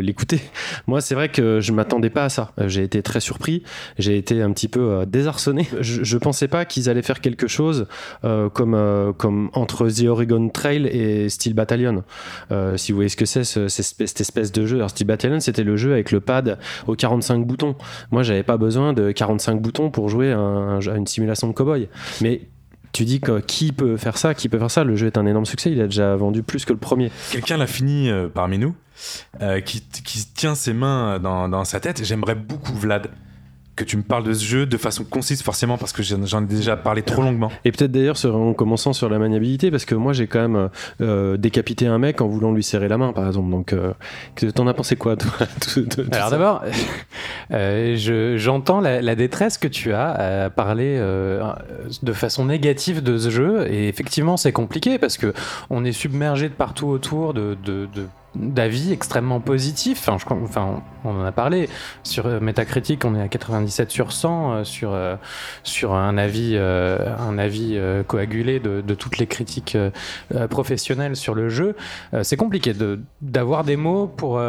l'écouter. 0.00 0.40
Moi, 0.86 1.00
c'est 1.00 1.14
vrai 1.14 1.28
que 1.28 1.60
je 1.60 1.72
m'attendais 1.72 2.10
pas 2.10 2.24
à 2.24 2.28
ça. 2.28 2.52
J'ai 2.66 2.82
été 2.82 3.02
très 3.02 3.20
surpris, 3.20 3.62
j'ai 3.98 4.16
été 4.16 4.42
un 4.42 4.52
petit 4.52 4.68
peu 4.68 5.04
désarçonné. 5.06 5.66
Je, 5.80 6.16
pensais 6.18 6.48
pas 6.48 6.64
qu'ils 6.64 6.88
allaient 6.88 7.02
faire 7.02 7.20
quelque 7.20 7.48
chose 7.48 7.86
comme, 8.22 9.14
comme 9.18 9.50
entre 9.52 9.88
The 9.88 10.06
Oregon 10.06 10.48
Trail 10.48 10.86
et 10.86 11.28
Steel 11.28 11.54
Battalion. 11.54 12.04
Si 12.76 12.92
vous 12.92 12.96
voyez 12.96 13.08
ce 13.08 13.16
que 13.16 13.26
c'est, 13.26 13.44
cette 13.44 14.20
espèce 14.20 14.52
de 14.52 14.66
jeu. 14.66 14.76
Alors, 14.76 14.90
Steel 14.90 15.06
Battalion, 15.06 15.40
c'était 15.40 15.64
le 15.64 15.76
jeu 15.76 15.92
avec 15.92 16.10
le 16.12 16.20
pad 16.20 16.58
aux 16.86 16.94
45 16.94 17.46
boutons. 17.46 17.76
Moi, 18.10 18.22
j'avais 18.22 18.33
pas 18.42 18.56
besoin 18.56 18.92
de 18.92 19.12
45 19.12 19.60
boutons 19.60 19.90
pour 19.90 20.08
jouer 20.08 20.32
à 20.32 20.96
une 20.96 21.06
simulation 21.06 21.48
de 21.48 21.52
cowboy. 21.52 21.88
Mais 22.20 22.42
tu 22.92 23.04
dis 23.04 23.20
que 23.20 23.40
qui 23.40 23.72
peut 23.72 23.96
faire 23.96 24.16
ça 24.16 24.34
Qui 24.34 24.48
peut 24.48 24.58
faire 24.58 24.70
ça? 24.70 24.84
Le 24.84 24.96
jeu 24.96 25.08
est 25.08 25.18
un 25.18 25.26
énorme 25.26 25.46
succès. 25.46 25.70
Il 25.70 25.80
a 25.80 25.86
déjà 25.86 26.14
vendu 26.16 26.42
plus 26.42 26.64
que 26.64 26.72
le 26.72 26.78
premier. 26.78 27.10
Quelqu'un 27.32 27.56
l'a 27.56 27.66
fini 27.66 28.08
euh, 28.08 28.28
parmi 28.32 28.56
nous, 28.56 28.74
euh, 29.42 29.60
qui, 29.60 29.80
qui 29.80 30.24
tient 30.26 30.54
ses 30.54 30.72
mains 30.72 31.18
dans, 31.18 31.48
dans 31.48 31.64
sa 31.64 31.80
tête. 31.80 32.04
J'aimerais 32.04 32.36
beaucoup, 32.36 32.72
Vlad, 32.74 33.10
que 33.76 33.84
tu 33.84 33.96
me 33.96 34.02
parles 34.02 34.24
de 34.24 34.32
ce 34.32 34.44
jeu 34.44 34.66
de 34.66 34.76
façon 34.76 35.04
concise, 35.04 35.42
forcément, 35.42 35.76
parce 35.78 35.92
que 35.92 36.02
j'en 36.02 36.42
ai 36.42 36.46
déjà 36.46 36.76
parlé 36.76 37.02
trop 37.02 37.22
longuement. 37.22 37.50
Et 37.64 37.72
peut-être 37.72 37.90
d'ailleurs 37.92 38.16
sur- 38.16 38.36
en 38.36 38.54
commençant 38.54 38.92
sur 38.92 39.08
la 39.08 39.18
maniabilité, 39.18 39.70
parce 39.70 39.84
que 39.84 39.94
moi 39.94 40.12
j'ai 40.12 40.26
quand 40.26 40.48
même 40.48 40.68
euh, 41.00 41.36
décapité 41.36 41.86
un 41.86 41.98
mec 41.98 42.20
en 42.20 42.28
voulant 42.28 42.52
lui 42.52 42.62
serrer 42.62 42.88
la 42.88 42.98
main, 42.98 43.12
par 43.12 43.26
exemple. 43.26 43.50
Donc, 43.50 43.72
euh, 43.72 43.92
que- 44.36 44.46
t'en 44.46 44.66
as 44.66 44.74
pensé 44.74 44.96
quoi, 44.96 45.16
toi 45.16 45.30
tout- 45.60 45.82
tout- 45.82 46.02
tout 46.02 46.08
Alors 46.12 46.30
d'abord, 46.30 46.62
euh, 47.50 47.96
je- 47.96 48.36
j'entends 48.36 48.80
la, 48.80 49.02
la 49.02 49.14
détresse 49.14 49.58
que 49.58 49.68
tu 49.68 49.92
as 49.92 50.44
à 50.44 50.50
parler 50.50 50.96
euh, 50.98 51.42
de 52.02 52.12
façon 52.12 52.44
négative 52.46 53.02
de 53.02 53.18
ce 53.18 53.30
jeu, 53.30 53.66
et 53.70 53.88
effectivement 53.88 54.36
c'est 54.36 54.52
compliqué 54.52 54.98
parce 54.98 55.16
que 55.18 55.32
on 55.70 55.84
est 55.84 55.92
submergé 55.92 56.48
de 56.48 56.54
partout 56.54 56.86
autour 56.86 57.34
de, 57.34 57.56
de- 57.64 57.88
de- 57.94 58.06
d'avis 58.34 58.92
extrêmement 58.92 59.40
positifs. 59.40 59.98
Enfin, 60.06 60.18
je 60.18 60.34
enfin, 60.42 60.82
on 61.04 61.20
en 61.20 61.24
a 61.24 61.32
parlé 61.32 61.68
sur 62.02 62.26
euh, 62.26 62.40
Metacritic, 62.40 63.04
on 63.04 63.14
est 63.14 63.20
à 63.20 63.28
97 63.28 63.90
sur 63.90 64.12
100 64.12 64.52
euh, 64.52 64.64
sur 64.64 64.92
euh, 64.92 65.16
sur 65.62 65.94
un 65.94 66.18
avis 66.18 66.56
un 66.56 67.38
avis 67.38 67.78
coagulé 68.06 68.60
de, 68.60 68.80
de 68.80 68.94
toutes 68.94 69.18
les 69.18 69.26
critiques 69.26 69.76
professionnelles 70.50 71.16
sur 71.16 71.34
le 71.34 71.48
jeu. 71.48 71.76
C'est 72.22 72.36
compliqué 72.36 72.72
d'avoir 73.20 73.64
des 73.64 73.76
mots 73.76 74.06
pour 74.06 74.40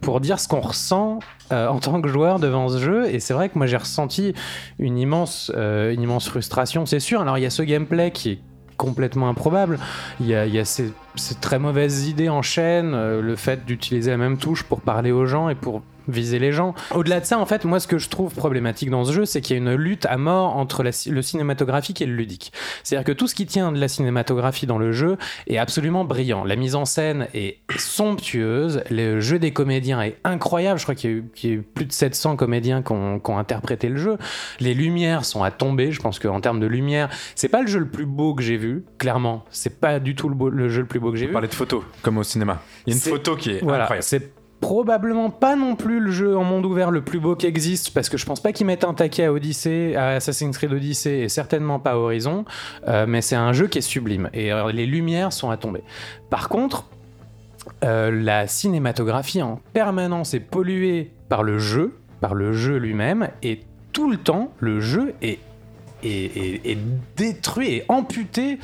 pour 0.00 0.20
dire 0.20 0.40
ce 0.40 0.48
qu'on 0.48 0.60
ressent 0.60 1.18
en 1.50 1.78
tant 1.78 2.00
que 2.00 2.08
joueur 2.08 2.38
devant 2.38 2.68
ce 2.68 2.78
jeu. 2.78 3.08
Et 3.10 3.20
c'est 3.20 3.34
vrai 3.34 3.48
que 3.48 3.58
moi 3.58 3.66
j'ai 3.66 3.76
ressenti 3.76 4.34
une 4.78 4.98
immense 4.98 5.50
une 5.54 6.00
immense 6.00 6.28
frustration, 6.28 6.86
c'est 6.86 7.00
sûr. 7.00 7.20
Alors 7.20 7.38
il 7.38 7.42
y 7.42 7.46
a 7.46 7.50
ce 7.50 7.62
gameplay 7.62 8.10
qui 8.10 8.32
est 8.32 8.38
complètement 8.78 9.28
improbable. 9.28 9.78
Il 10.20 10.26
y 10.26 10.34
a, 10.34 10.64
ces 10.64 10.94
très 11.42 11.58
mauvaises 11.58 12.08
idées 12.08 12.30
en 12.30 12.40
chaîne, 12.40 12.94
euh, 12.94 13.20
le 13.20 13.36
fait 13.36 13.66
d'utiliser 13.66 14.12
la 14.12 14.16
même 14.16 14.38
touche 14.38 14.62
pour 14.62 14.80
parler 14.80 15.12
aux 15.12 15.26
gens 15.26 15.50
et 15.50 15.54
pour 15.54 15.82
viser 16.08 16.38
les 16.38 16.52
gens. 16.52 16.74
Au-delà 16.94 17.20
de 17.20 17.24
ça, 17.24 17.38
en 17.38 17.46
fait, 17.46 17.64
moi, 17.64 17.80
ce 17.80 17.86
que 17.86 17.98
je 17.98 18.08
trouve 18.08 18.34
problématique 18.34 18.90
dans 18.90 19.04
ce 19.04 19.12
jeu, 19.12 19.24
c'est 19.24 19.40
qu'il 19.40 19.56
y 19.56 19.58
a 19.58 19.62
une 19.62 19.74
lutte 19.74 20.06
à 20.06 20.16
mort 20.16 20.56
entre 20.56 20.82
la 20.82 20.90
le 21.06 21.22
cinématographique 21.22 22.00
et 22.02 22.06
le 22.06 22.14
ludique. 22.14 22.52
C'est-à-dire 22.82 23.04
que 23.06 23.12
tout 23.12 23.26
ce 23.28 23.34
qui 23.34 23.46
tient 23.46 23.70
de 23.72 23.78
la 23.78 23.88
cinématographie 23.88 24.66
dans 24.66 24.78
le 24.78 24.90
jeu 24.92 25.16
est 25.46 25.58
absolument 25.58 26.04
brillant. 26.04 26.44
La 26.44 26.56
mise 26.56 26.74
en 26.74 26.84
scène 26.84 27.28
est 27.34 27.58
somptueuse, 27.76 28.82
le 28.90 29.20
jeu 29.20 29.38
des 29.38 29.52
comédiens 29.52 30.00
est 30.00 30.16
incroyable. 30.24 30.78
Je 30.78 30.84
crois 30.84 30.94
qu'il 30.94 31.10
y 31.10 31.12
a 31.12 31.16
eu, 31.16 31.24
qu'il 31.34 31.50
y 31.50 31.52
a 31.52 31.56
eu 31.56 31.62
plus 31.62 31.84
de 31.84 31.92
700 31.92 32.36
comédiens 32.36 32.82
qui 32.82 32.92
ont, 32.92 33.20
interprété 33.38 33.88
le 33.88 33.96
jeu. 33.96 34.16
Les 34.60 34.72
lumières 34.74 35.24
sont 35.24 35.42
à 35.42 35.50
tomber. 35.50 35.92
Je 35.92 36.00
pense 36.00 36.18
qu'en 36.18 36.40
termes 36.40 36.60
de 36.60 36.66
lumière, 36.66 37.08
c'est 37.34 37.48
pas 37.48 37.60
le 37.60 37.66
jeu 37.68 37.78
le 37.78 37.88
plus 37.88 38.06
beau 38.06 38.34
que 38.34 38.42
j'ai 38.42 38.56
vu, 38.56 38.84
clairement. 38.98 39.44
C'est 39.50 39.78
pas 39.80 40.00
du 40.00 40.14
tout 40.14 40.28
le, 40.28 40.34
beau- 40.34 40.48
le 40.48 40.68
jeu 40.68 40.80
le 40.80 40.86
plus 40.86 40.98
beau 41.00 41.10
que 41.12 41.18
j'ai 41.18 41.26
vu. 41.26 41.32
Parler 41.32 41.48
de 41.48 41.54
photos, 41.54 41.82
comme 42.02 42.16
au 42.18 42.22
cinéma. 42.22 42.62
Il 42.86 42.90
y 42.90 42.92
a 42.94 42.96
une 42.96 43.02
photo 43.02 43.36
qui 43.36 43.50
est 43.50 43.62
Voilà, 43.62 43.84
incroyable. 43.84 44.04
c'est 44.04 44.30
probablement 44.60 45.30
pas 45.30 45.56
non 45.56 45.76
plus 45.76 46.00
le 46.00 46.10
jeu 46.10 46.36
en 46.36 46.44
monde 46.44 46.66
ouvert 46.66 46.90
le 46.90 47.00
plus 47.02 47.20
beau 47.20 47.36
qui 47.36 47.46
existe 47.46 47.90
parce 47.90 48.08
que 48.08 48.16
je 48.16 48.26
pense 48.26 48.40
pas 48.40 48.52
qu'ils 48.52 48.66
mettent 48.66 48.84
un 48.84 48.94
taquet 48.94 49.24
à 49.24 49.32
Odyssey, 49.32 49.94
à 49.94 50.10
Assassin's 50.10 50.56
Creed 50.56 50.72
Odyssey 50.72 51.20
et 51.20 51.28
certainement 51.28 51.78
pas 51.78 51.96
Horizon, 51.96 52.44
euh, 52.88 53.06
mais 53.06 53.22
c'est 53.22 53.36
un 53.36 53.52
jeu 53.52 53.68
qui 53.68 53.78
est 53.78 53.82
sublime 53.82 54.28
et 54.32 54.52
euh, 54.52 54.72
les 54.72 54.86
lumières 54.86 55.32
sont 55.32 55.50
à 55.50 55.56
tomber. 55.56 55.82
Par 56.30 56.48
contre, 56.48 56.86
euh, 57.84 58.10
la 58.10 58.46
cinématographie 58.46 59.42
en 59.42 59.60
permanence 59.72 60.34
est 60.34 60.40
polluée 60.40 61.12
par 61.28 61.42
le 61.42 61.58
jeu, 61.58 61.96
par 62.20 62.34
le 62.34 62.52
jeu 62.52 62.76
lui-même 62.76 63.28
et 63.42 63.60
tout 63.92 64.10
le 64.10 64.16
temps 64.16 64.52
le 64.58 64.80
jeu 64.80 65.14
est 65.22 65.38
est, 66.02 66.78
détruit 67.16 67.74
et 67.74 67.84
amputé 67.88 68.58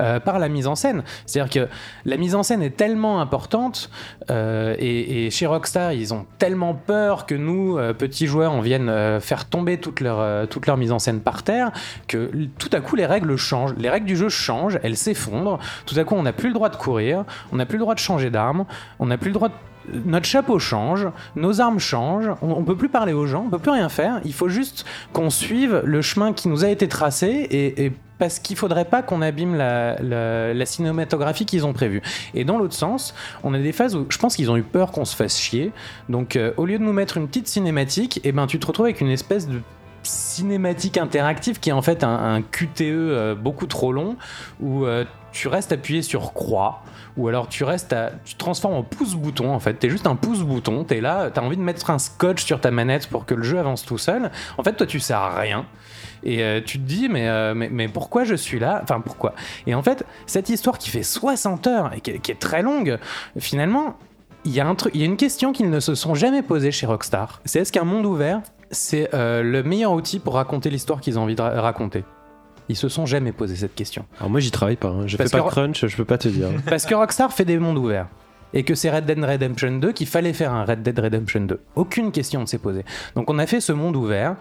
euh, 0.00 0.20
par 0.20 0.38
la 0.38 0.48
mise 0.48 0.66
en 0.66 0.74
scène. 0.74 1.02
C'est-à-dire 1.26 1.52
que 1.52 1.68
la 2.04 2.16
mise 2.16 2.34
en 2.34 2.42
scène 2.42 2.62
est 2.62 2.76
tellement 2.76 3.20
importante 3.20 3.90
euh, 4.30 4.76
et, 4.78 5.30
chez 5.30 5.46
Rockstar, 5.46 5.92
ils 5.92 6.14
ont 6.14 6.26
tellement 6.38 6.74
peur 6.74 7.26
que 7.26 7.34
nous, 7.34 7.78
euh, 7.78 7.92
petits 7.92 8.26
joueurs, 8.26 8.52
on 8.52 8.60
vienne 8.60 9.20
faire 9.20 9.46
tomber 9.46 9.78
toute 9.78 10.00
leur, 10.00 10.48
toute 10.48 10.66
leur 10.66 10.76
mise 10.76 10.92
en 10.92 10.98
scène 10.98 11.20
par 11.20 11.42
terre 11.42 11.72
que 12.08 12.30
tout 12.58 12.70
à 12.72 12.80
coup 12.80 12.96
les 12.96 13.06
règles 13.06 13.36
changent. 13.36 13.74
Les 13.76 13.90
règles 13.90 14.06
du 14.06 14.16
jeu 14.16 14.28
changent, 14.28 14.78
elles 14.82 14.96
s'effondrent. 14.96 15.58
Tout 15.86 15.98
à 15.98 16.04
coup, 16.04 16.14
on 16.14 16.22
n'a 16.22 16.32
plus 16.32 16.48
le 16.48 16.54
droit 16.54 16.68
de 16.68 16.76
courir, 16.76 17.24
on 17.52 17.56
n'a 17.56 17.66
plus 17.66 17.78
le 17.78 17.82
droit 17.82 17.94
de 17.94 18.00
changer 18.00 18.30
d'arme, 18.30 18.64
on 18.98 19.06
n'a 19.06 19.18
plus 19.18 19.28
le 19.28 19.34
droit 19.34 19.48
de 19.48 19.54
notre 20.04 20.26
chapeau 20.26 20.58
change, 20.58 21.08
nos 21.34 21.60
armes 21.60 21.78
changent, 21.78 22.30
on, 22.42 22.50
on 22.50 22.64
peut 22.64 22.76
plus 22.76 22.88
parler 22.88 23.12
aux 23.12 23.26
gens, 23.26 23.44
on 23.46 23.50
peut 23.50 23.58
plus 23.58 23.70
rien 23.70 23.88
faire. 23.88 24.20
Il 24.24 24.32
faut 24.32 24.48
juste 24.48 24.84
qu'on 25.12 25.30
suive 25.30 25.82
le 25.84 26.02
chemin 26.02 26.32
qui 26.32 26.48
nous 26.48 26.64
a 26.64 26.68
été 26.68 26.88
tracé 26.88 27.46
et, 27.50 27.92
parce 28.18 28.38
qu'il 28.38 28.56
faudrait 28.56 28.86
pas 28.86 29.02
qu'on 29.02 29.22
abîme 29.22 29.54
la, 29.54 30.66
cinématographie 30.66 31.46
qu'ils 31.46 31.66
ont 31.66 31.72
prévue. 31.72 32.02
Et 32.34 32.44
dans 32.44 32.58
l'autre 32.58 32.74
sens, 32.74 33.14
on 33.44 33.54
a 33.54 33.58
des 33.58 33.72
phases 33.72 33.94
où 33.94 34.06
je 34.08 34.18
pense 34.18 34.36
qu'ils 34.36 34.50
ont 34.50 34.56
eu 34.56 34.62
peur 34.62 34.90
qu'on 34.90 35.04
se 35.04 35.14
fasse 35.14 35.38
chier. 35.38 35.72
Donc 36.08 36.36
euh, 36.36 36.52
au 36.56 36.64
lieu 36.64 36.78
de 36.78 36.84
nous 36.84 36.92
mettre 36.92 37.16
une 37.16 37.28
petite 37.28 37.48
cinématique, 37.48 38.20
et 38.24 38.32
ben 38.32 38.46
tu 38.46 38.58
te 38.58 38.66
retrouves 38.66 38.86
avec 38.86 39.00
une 39.00 39.10
espèce 39.10 39.48
de 39.48 39.60
cinématique 40.02 40.98
interactive 40.98 41.58
qui 41.58 41.70
est 41.70 41.72
en 41.72 41.82
fait 41.82 42.04
un, 42.04 42.34
un 42.36 42.42
QTE 42.42 42.82
euh, 42.82 43.34
beaucoup 43.34 43.66
trop 43.66 43.92
long 43.92 44.16
où 44.60 44.84
euh, 44.84 45.04
tu 45.32 45.48
restes 45.48 45.72
appuyé 45.72 46.02
sur 46.02 46.32
croix 46.32 46.82
ou 47.16 47.28
alors 47.28 47.48
tu 47.48 47.64
restes 47.64 47.92
à, 47.92 48.12
tu 48.24 48.34
te 48.34 48.38
transformes 48.38 48.74
en 48.74 48.82
pouce-bouton 48.82 49.50
en 49.50 49.60
fait, 49.60 49.74
t'es 49.74 49.90
juste 49.90 50.06
un 50.06 50.16
pouce-bouton, 50.16 50.84
t'es 50.84 51.00
là, 51.00 51.30
t'as 51.30 51.42
envie 51.42 51.56
de 51.56 51.62
mettre 51.62 51.90
un 51.90 51.98
scotch 51.98 52.44
sur 52.44 52.60
ta 52.60 52.70
manette 52.70 53.08
pour 53.08 53.26
que 53.26 53.34
le 53.34 53.42
jeu 53.42 53.58
avance 53.58 53.84
tout 53.84 53.98
seul. 53.98 54.30
En 54.58 54.62
fait, 54.62 54.74
toi 54.74 54.86
tu 54.86 55.00
sers 55.00 55.18
à 55.18 55.38
rien. 55.38 55.66
Et 56.22 56.42
euh, 56.42 56.60
tu 56.64 56.78
te 56.78 56.84
dis, 56.84 57.08
mais, 57.08 57.28
euh, 57.28 57.54
mais, 57.54 57.68
mais 57.70 57.88
pourquoi 57.88 58.24
je 58.24 58.34
suis 58.34 58.58
là? 58.58 58.80
Enfin, 58.82 59.00
pourquoi? 59.00 59.34
Et 59.66 59.74
en 59.74 59.82
fait, 59.82 60.04
cette 60.26 60.48
histoire 60.48 60.78
qui 60.78 60.90
fait 60.90 61.02
60 61.02 61.66
heures 61.66 61.92
et 61.94 62.00
qui 62.00 62.10
est, 62.10 62.40
très 62.40 62.62
longue, 62.62 62.98
finalement, 63.38 63.96
il 64.44 64.52
y, 64.52 64.60
a 64.60 64.74
une 64.94 65.16
question 65.16 65.52
qu'ils 65.52 65.70
ne 65.70 65.80
se 65.80 65.94
sont 65.94 66.14
jamais 66.14 66.42
posée 66.42 66.70
chez 66.72 66.86
Rockstar. 66.86 67.40
C'est 67.44 67.60
est-ce 67.60 67.72
qu'un 67.72 67.84
monde 67.84 68.06
ouvert, 68.06 68.42
c'est 68.70 69.12
euh, 69.14 69.42
le 69.42 69.62
meilleur 69.62 69.92
outil 69.92 70.18
pour 70.18 70.34
raconter 70.34 70.70
l'histoire 70.70 71.00
qu'ils 71.00 71.18
ont 71.18 71.22
envie 71.22 71.34
de 71.34 71.42
ra- 71.42 71.60
raconter? 71.60 72.04
Ils 72.68 72.76
se 72.76 72.88
sont 72.88 73.06
jamais 73.06 73.32
posé 73.32 73.56
cette 73.56 73.74
question. 73.74 74.04
Alors 74.18 74.30
moi 74.30 74.40
j'y 74.40 74.50
travaille 74.50 74.76
pas, 74.76 74.88
hein. 74.88 75.06
je 75.06 75.16
Parce 75.16 75.30
fais 75.30 75.38
pas 75.38 75.44
de 75.44 75.48
crunch, 75.48 75.86
je 75.86 75.96
peux 75.96 76.04
pas 76.04 76.18
te 76.18 76.28
dire. 76.28 76.48
Parce 76.68 76.84
que 76.86 76.94
Rockstar 76.94 77.32
fait 77.32 77.44
des 77.44 77.58
mondes 77.58 77.78
ouverts. 77.78 78.08
Et 78.54 78.62
que 78.62 78.74
c'est 78.74 78.90
Red 78.90 79.06
Dead 79.06 79.22
Redemption 79.22 79.72
2 79.78 79.92
qu'il 79.92 80.06
fallait 80.06 80.32
faire 80.32 80.52
un 80.52 80.64
Red 80.64 80.82
Dead 80.82 80.98
Redemption 80.98 81.40
2. 81.42 81.60
Aucune 81.74 82.10
question 82.12 82.40
ne 82.40 82.46
s'est 82.46 82.58
posée. 82.58 82.84
Donc 83.14 83.28
on 83.28 83.38
a 83.38 83.46
fait 83.46 83.60
ce 83.60 83.72
monde 83.72 83.96
ouvert 83.96 84.36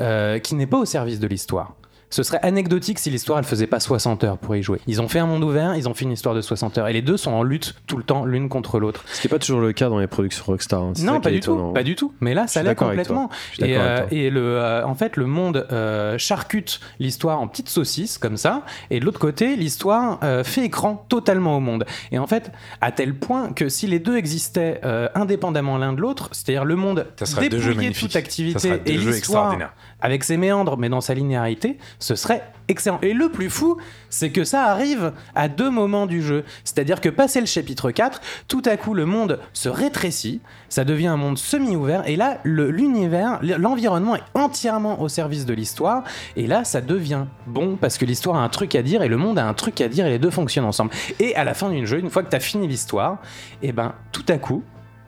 euh, 0.00 0.38
qui 0.38 0.54
n'est 0.54 0.66
pas 0.66 0.78
au 0.78 0.84
service 0.86 1.20
de 1.20 1.26
l'histoire. 1.26 1.74
Ce 2.10 2.22
serait 2.22 2.40
anecdotique 2.42 2.98
si 2.98 3.08
l'histoire 3.10 3.38
elle 3.38 3.44
faisait 3.44 3.66
pas 3.66 3.80
60 3.80 4.24
heures 4.24 4.38
pour 4.38 4.54
y 4.56 4.62
jouer. 4.62 4.80
Ils 4.86 5.00
ont 5.00 5.08
fait 5.08 5.20
un 5.20 5.26
monde 5.26 5.44
ouvert, 5.44 5.74
ils 5.76 5.88
ont 5.88 5.94
fait 5.94 6.04
une 6.04 6.12
histoire 6.12 6.34
de 6.34 6.40
60 6.40 6.76
heures 6.78 6.88
et 6.88 6.92
les 6.92 7.02
deux 7.02 7.16
sont 7.16 7.30
en 7.32 7.42
lutte 7.42 7.74
tout 7.86 7.96
le 7.96 8.02
temps 8.02 8.24
l'une 8.24 8.48
contre 8.48 8.78
l'autre. 8.80 9.04
Ce 9.12 9.20
qui 9.20 9.26
n'est 9.28 9.30
pas 9.30 9.38
toujours 9.38 9.60
le 9.60 9.72
cas 9.72 9.88
dans 9.88 9.98
les 9.98 10.06
productions 10.06 10.44
Rockstar. 10.46 10.82
hein. 10.82 10.92
Non, 11.00 11.20
pas 11.20 11.30
du 11.30 11.40
tout, 11.40 11.52
étonnant. 11.54 11.72
pas 11.72 11.82
du 11.84 11.94
tout. 11.96 12.12
Mais 12.20 12.34
là, 12.34 12.46
ça 12.46 12.62
l'est 12.62 12.74
complètement. 12.74 13.30
Je 13.52 13.62
suis 13.62 13.64
Et, 13.64 13.74
d'accord 13.74 13.86
avec 13.86 14.02
euh, 14.02 14.08
toi. 14.08 14.18
et 14.18 14.30
le, 14.30 14.40
euh, 14.58 14.84
en 14.86 14.94
fait, 14.94 15.16
le 15.16 15.26
monde 15.26 15.66
euh, 15.72 16.18
charcute 16.18 16.80
l'histoire 16.98 17.40
en 17.40 17.46
petites 17.48 17.68
saucisses 17.68 18.18
comme 18.18 18.36
ça, 18.36 18.62
et 18.90 18.98
de 19.00 19.04
l'autre 19.04 19.20
côté, 19.20 19.56
l'histoire 19.56 20.18
euh, 20.24 20.42
fait 20.44 20.64
écran 20.64 21.06
totalement 21.08 21.56
au 21.56 21.60
monde. 21.60 21.84
Et 22.12 22.18
en 22.18 22.26
fait, 22.26 22.50
à 22.80 22.90
tel 22.92 23.14
point 23.14 23.52
que 23.52 23.68
si 23.68 23.86
les 23.86 23.98
deux 24.00 24.16
existaient 24.16 24.80
euh, 24.84 25.08
indépendamment 25.14 25.78
l'un 25.78 25.92
de 25.92 26.00
l'autre, 26.00 26.28
c'est-à-dire 26.32 26.64
le 26.64 26.76
monde 26.76 27.06
Ça 27.22 27.40
dépouillé 27.40 27.90
de 27.90 27.98
toute 27.98 28.16
activité 28.16 28.58
Ça 28.58 28.74
et 28.84 28.96
l'histoire. 28.96 29.56
Avec 30.02 30.24
ses 30.24 30.36
méandres, 30.36 30.76
mais 30.76 30.88
dans 30.88 31.00
sa 31.00 31.14
linéarité, 31.14 31.78
ce 31.98 32.14
serait 32.14 32.42
excellent. 32.68 32.98
Et 33.02 33.12
le 33.12 33.28
plus 33.28 33.50
fou, 33.50 33.76
c'est 34.08 34.30
que 34.30 34.44
ça 34.44 34.64
arrive 34.64 35.12
à 35.34 35.48
deux 35.48 35.70
moments 35.70 36.06
du 36.06 36.22
jeu. 36.22 36.44
C'est-à-dire 36.64 37.00
que 37.00 37.08
passé 37.08 37.40
le 37.40 37.46
chapitre 37.46 37.90
4, 37.90 38.20
tout 38.48 38.62
à 38.64 38.76
coup, 38.76 38.94
le 38.94 39.06
monde 39.06 39.40
se 39.52 39.68
rétrécit, 39.68 40.40
ça 40.68 40.84
devient 40.84 41.08
un 41.08 41.16
monde 41.16 41.38
semi-ouvert, 41.38 42.06
et 42.08 42.16
là, 42.16 42.38
l'univers, 42.44 43.40
l'environnement 43.42 44.16
est 44.16 44.22
entièrement 44.34 45.00
au 45.00 45.08
service 45.08 45.46
de 45.46 45.54
l'histoire, 45.54 46.04
et 46.36 46.46
là, 46.46 46.64
ça 46.64 46.80
devient 46.80 47.24
bon, 47.46 47.76
parce 47.76 47.98
que 47.98 48.04
l'histoire 48.04 48.36
a 48.36 48.44
un 48.44 48.48
truc 48.48 48.74
à 48.74 48.82
dire, 48.82 49.02
et 49.02 49.08
le 49.08 49.16
monde 49.16 49.38
a 49.38 49.46
un 49.46 49.54
truc 49.54 49.80
à 49.80 49.88
dire, 49.88 50.06
et 50.06 50.10
les 50.10 50.18
deux 50.18 50.30
fonctionnent 50.30 50.64
ensemble. 50.64 50.92
Et 51.18 51.34
à 51.34 51.44
la 51.44 51.54
fin 51.54 51.70
d'une 51.70 51.86
jeu, 51.86 51.98
une 51.98 52.10
fois 52.10 52.22
que 52.22 52.30
tu 52.30 52.36
as 52.36 52.40
fini 52.40 52.68
l'histoire, 52.68 53.18
et 53.62 53.72
ben, 53.72 53.94
tout 54.12 54.24
à 54.28 54.38
coup, 54.38 54.62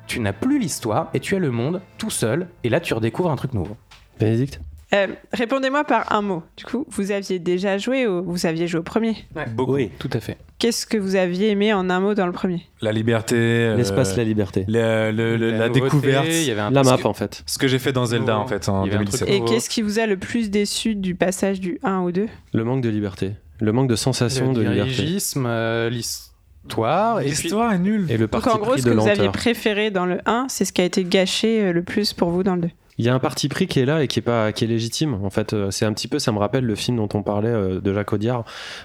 tu 0.06 0.20
n'as 0.20 0.32
plus 0.32 0.58
l'histoire, 0.58 1.10
et 1.14 1.20
tu 1.20 1.36
as 1.36 1.38
le 1.38 1.50
monde 1.50 1.80
tout 1.96 2.10
seul, 2.10 2.48
et 2.64 2.68
là, 2.68 2.80
tu 2.80 2.92
redécouvres 2.92 3.30
un 3.30 3.36
truc 3.36 3.54
nouveau. 3.54 3.76
Bénédicte? 4.18 4.60
Euh, 4.94 5.06
Répondez-moi 5.32 5.84
par 5.84 6.12
un 6.12 6.20
mot. 6.22 6.42
Du 6.56 6.64
coup, 6.64 6.84
vous 6.90 7.12
aviez 7.12 7.38
déjà 7.38 7.78
joué 7.78 8.06
ou 8.06 8.22
vous 8.24 8.44
aviez 8.46 8.66
joué 8.66 8.80
au 8.80 8.82
premier 8.82 9.16
Beaucoup. 9.56 9.74
Oui. 9.74 9.90
Tout 9.98 10.10
à 10.12 10.20
fait. 10.20 10.36
Qu'est-ce 10.58 10.86
que 10.86 10.98
vous 10.98 11.16
aviez 11.16 11.50
aimé 11.50 11.72
en 11.72 11.88
un 11.90 11.98
mot 12.00 12.14
dans 12.14 12.26
le 12.26 12.32
premier? 12.32 12.66
La 12.82 12.92
liberté. 12.92 13.34
euh, 13.36 13.76
L'espace, 13.76 14.16
la 14.16 14.24
liberté. 14.24 14.64
le- 14.68 15.10
le- 15.10 15.36
le- 15.36 15.50
la, 15.50 15.68
nouveauté, 15.68 15.80
découverte. 15.80 16.26
il 16.28 16.44
y 16.44 16.50
avait 16.50 16.60
un 16.60 16.70
La 16.70 16.82
map 16.82 16.98
que- 16.98 17.06
en 17.06 17.14
fait. 17.14 17.42
Ce 17.46 17.58
que 17.58 17.66
j'ai 17.68 17.78
fait 17.78 17.92
dans 17.92 18.04
Zelda 18.06 18.38
en 18.38 18.46
fait 18.46 18.68
en 18.68 18.84
Il 18.84 18.88
y 18.92 18.94
avait 18.94 18.96
un 18.96 19.04
2017. 19.04 19.28
truc 19.28 19.40
Et 19.40 19.44
qu'est-ce 19.44 19.70
qui 19.70 19.80
vous 19.82 19.98
a 19.98 20.06
le 20.06 20.16
plus 20.18 20.50
déçu 20.50 20.94
du 20.94 21.14
passage 21.14 21.58
du 21.58 21.78
1 21.82 22.00
au 22.00 22.12
2 22.12 22.26
Le 22.52 22.64
manque 22.64 22.82
de 22.82 22.88
liberté. 22.90 23.32
Le 23.60 23.72
manque 23.72 23.88
de 23.88 23.96
sensation 23.96 24.48
le 24.52 24.54
de 24.64 24.68
liberté. 24.68 25.16
euh, 25.36 25.88
l'histoire, 25.88 27.20
L'histoire 27.20 27.72
est 27.72 27.78
nulle. 27.78 28.06
Et 28.10 28.14
le 28.18 28.26
Donc 28.26 28.30
parti 28.42 28.48
en 28.50 28.58
gros, 28.58 28.72
pris 28.72 28.82
ce 28.82 28.86
que 28.88 28.94
vous 28.94 29.08
aviez 29.08 29.28
préféré 29.30 29.90
dans 29.90 30.06
le 30.06 30.18
1, 30.26 30.46
c'est 30.48 30.64
ce 30.64 30.72
qui 30.72 30.80
a 30.80 30.84
été 30.84 31.02
gâché 31.04 31.62
euh, 31.62 31.72
le 31.72 31.82
plus 31.82 32.12
pour 32.12 32.30
vous 32.30 32.42
dans 32.42 32.54
le 32.56 32.62
2. 32.62 32.70
Il 33.02 33.06
y 33.06 33.08
a 33.08 33.14
un 33.14 33.18
parti 33.18 33.48
pris 33.48 33.66
qui 33.66 33.80
est 33.80 33.84
là 33.84 34.04
et 34.04 34.06
qui 34.06 34.20
est 34.20 34.22
pas 34.22 34.52
qui 34.52 34.62
est 34.62 34.68
légitime. 34.68 35.14
En 35.24 35.30
fait, 35.30 35.54
euh, 35.54 35.72
c'est 35.72 35.84
un 35.84 35.92
petit 35.92 36.06
peu, 36.06 36.20
ça 36.20 36.30
me 36.30 36.38
rappelle 36.38 36.64
le 36.64 36.76
film 36.76 36.98
dont 36.98 37.08
on 37.14 37.24
parlait 37.24 37.48
euh, 37.48 37.80
de 37.80 37.92
Jacques 37.92 38.12
Audiard 38.12 38.44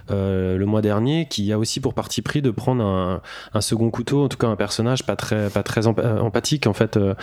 euh, 0.10 0.58
le 0.58 0.66
mois 0.66 0.82
dernier, 0.82 1.28
qui 1.30 1.54
a 1.54 1.60
aussi 1.60 1.80
pour 1.80 1.94
parti 1.94 2.24
pris 2.24 2.42
de 2.42 2.50
prendre 2.50 2.84
un, 2.84 3.22
un 3.54 3.62
second 3.62 3.92
couteau, 3.92 4.24
en 4.24 4.28
tout 4.28 4.38
cas 4.40 4.48
un 4.48 4.56
personnage 4.56 5.06
pas 5.06 5.16
très 5.16 5.52
pas 5.52 5.62
très 5.62 5.86
emp- 5.86 6.00
empathique 6.00 6.66
en 6.66 6.74
fait 6.74 6.98
euh, 6.98 7.14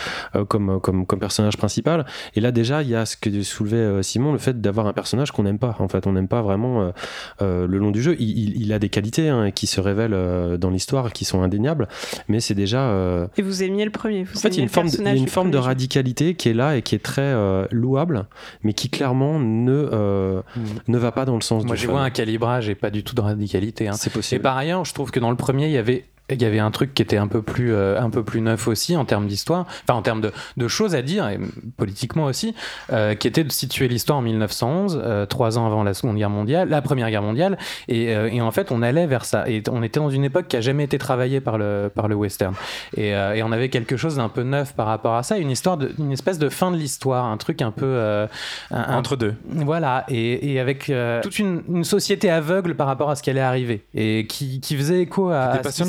comme 0.47 0.81
comme 0.81 1.05
comme 1.05 1.19
personnage 1.19 1.57
principal. 1.57 2.07
Et 2.37 2.41
là 2.41 2.53
déjà, 2.53 2.83
il 2.83 2.91
y 2.91 2.95
a 2.95 3.07
ce 3.07 3.17
que 3.17 3.43
soulevait 3.43 4.01
Simon, 4.05 4.31
le 4.31 4.39
fait 4.39 4.61
d'avoir 4.61 4.87
un 4.87 4.93
personnage 4.93 5.33
qu'on 5.33 5.43
n'aime 5.43 5.59
pas. 5.59 5.75
En 5.81 5.89
fait, 5.89 6.07
on 6.07 6.13
n'aime 6.13 6.29
pas 6.29 6.43
vraiment 6.43 6.93
euh, 7.43 7.67
le 7.67 7.79
long 7.79 7.91
du 7.91 8.03
jeu. 8.03 8.15
Il, 8.21 8.39
il- 8.39 8.63
il 8.63 8.73
a 8.73 8.79
des 8.79 8.89
qualités 8.89 9.31
hein, 9.31 9.51
qui 9.51 9.67
se 9.67 9.81
révèlent 9.81 10.59
dans 10.59 10.71
l'histoire, 10.71 11.13
qui 11.13 11.25
sont 11.25 11.43
indéniables, 11.43 11.89
mais 12.29 12.39
c'est 12.39 12.55
déjà 12.55 13.27
Et 13.37 13.43
vous 13.43 13.65
aimiez 13.65 13.85
le 13.85 13.91
premier 13.91 14.23
vous 14.23 14.39
en 14.39 14.41
fait, 14.41 14.51
il 14.51 14.59
y 14.59 14.61
a 14.61 14.63
une 14.63 14.69
forme, 14.69 14.89
de, 14.91 15.03
y 15.03 15.09
a 15.09 15.13
une 15.15 15.27
forme 15.29 15.51
de 15.51 15.59
radicalité 15.59 16.35
qui 16.37 16.51
est 16.51 16.55
là 16.55 16.77
et 16.77 16.83
qui 16.85 16.95
est 16.95 17.03
très 17.03 17.23
euh, 17.23 17.67
louable, 17.73 18.27
mais 18.63 18.73
qui 18.73 18.89
clairement 18.91 19.41
ne, 19.41 19.73
euh, 19.93 20.43
ne 20.87 20.99
va 20.99 21.11
pas 21.11 21.25
dans 21.25 21.35
le 21.35 21.41
sens 21.41 21.65
Moi, 21.65 21.75
du 21.75 21.81
j'y 21.81 21.87
fun. 21.87 21.93
vois 21.93 22.03
un 22.03 22.11
calibrage 22.11 22.69
et 22.69 22.75
pas 22.77 22.91
du 22.91 23.03
tout 23.03 23.15
de 23.17 23.21
radicalité. 23.21 23.89
hein. 23.89 23.93
C'est 23.95 24.11
Et 24.11 24.13
possible. 24.15 24.43
par 24.43 24.57
ailleurs, 24.57 24.85
je 24.85 24.95
trouve 24.95 25.11
que 25.11 25.19
dans 25.21 25.31
le 25.31 25.37
premier, 25.37 25.67
il 25.67 25.73
y 25.73 25.79
avait 25.79 26.05
il 26.35 26.43
y 26.43 26.45
avait 26.47 26.59
un 26.59 26.71
truc 26.71 26.95
qui 26.95 27.03
était 27.03 27.17
un 27.17 27.27
peu 27.29 27.43
plus 27.43 27.73
euh, 27.73 28.01
un 28.01 28.11
peu 28.11 28.23
plus 28.23 28.41
neuf 28.41 28.69
aussi 28.69 28.97
en 28.97 29.05
termes 29.05 29.27
d'histoire 29.27 29.67
enfin 29.85 29.99
en 29.99 30.03
termes 30.03 30.21
de, 30.21 30.33
de 30.57 30.69
choses 30.69 30.95
à 30.95 31.03
dire 31.03 31.29
et 31.29 31.39
politiquement 31.77 32.25
aussi 32.25 32.55
euh, 32.93 33.15
qui 33.15 33.27
était 33.29 33.45
de 33.45 33.53
situer 33.53 33.89
l'histoire 33.89 34.19
en 34.19 34.23
1911 34.23 35.01
euh, 35.03 35.27
trois 35.27 35.59
ans 35.59 35.67
avant 35.67 35.83
la 35.83 35.95
seconde 35.95 36.17
guerre 36.17 36.31
mondiale 36.31 36.69
la 36.69 36.83
première 36.83 37.11
guerre 37.11 37.23
mondiale 37.23 37.59
et, 37.89 38.05
et 38.13 38.41
en 38.41 38.51
fait 38.51 38.71
on 38.73 38.83
allait 38.83 39.07
vers 39.07 39.25
ça 39.25 39.49
et 39.49 39.63
on 39.71 39.83
était 39.83 40.01
dans 40.01 40.11
une 40.11 40.25
époque 40.25 40.49
qui 40.49 40.57
a 40.57 40.61
jamais 40.61 40.85
été 40.85 40.99
travaillée 40.99 41.41
par 41.41 41.59
le 41.59 41.91
par 41.95 42.09
le 42.09 42.15
western 42.15 42.55
et, 42.97 43.09
et 43.11 43.43
on 43.43 43.53
avait 43.53 43.69
quelque 43.69 43.97
chose 43.97 44.17
d'un 44.17 44.29
peu 44.29 44.43
neuf 44.43 44.75
par 44.75 44.87
rapport 44.87 45.15
à 45.15 45.23
ça 45.23 45.39
une 45.39 45.51
histoire 45.51 45.77
de, 45.77 45.93
une 45.99 46.13
espèce 46.13 46.39
de 46.39 46.49
fin 46.49 46.71
de 46.71 46.77
l'histoire 46.77 47.25
un 47.25 47.37
truc 47.37 47.63
un 47.63 47.71
peu 47.71 48.27
un- 48.71 48.95
Entre 48.95 49.17
deux. 49.17 49.35
voilà, 49.49 50.05
et, 50.09 50.53
et 50.53 50.61
avec 50.61 50.91
toute 51.23 51.39
une, 51.39 51.63
une 51.69 51.85
société 51.85 52.31
aveugle 52.31 52.75
par 52.75 52.87
rapport 52.87 53.11
à 53.11 53.17
ce 53.17 53.23
qui 53.23 53.31
allait 53.31 53.41
arriver 53.41 53.85
et 53.95 54.27
qui, 54.27 54.61
qui 54.61 54.77
faisait 54.77 55.01
écho 55.01 55.31
à, 55.31 55.53
ce 55.71 55.77
qui 55.83 55.89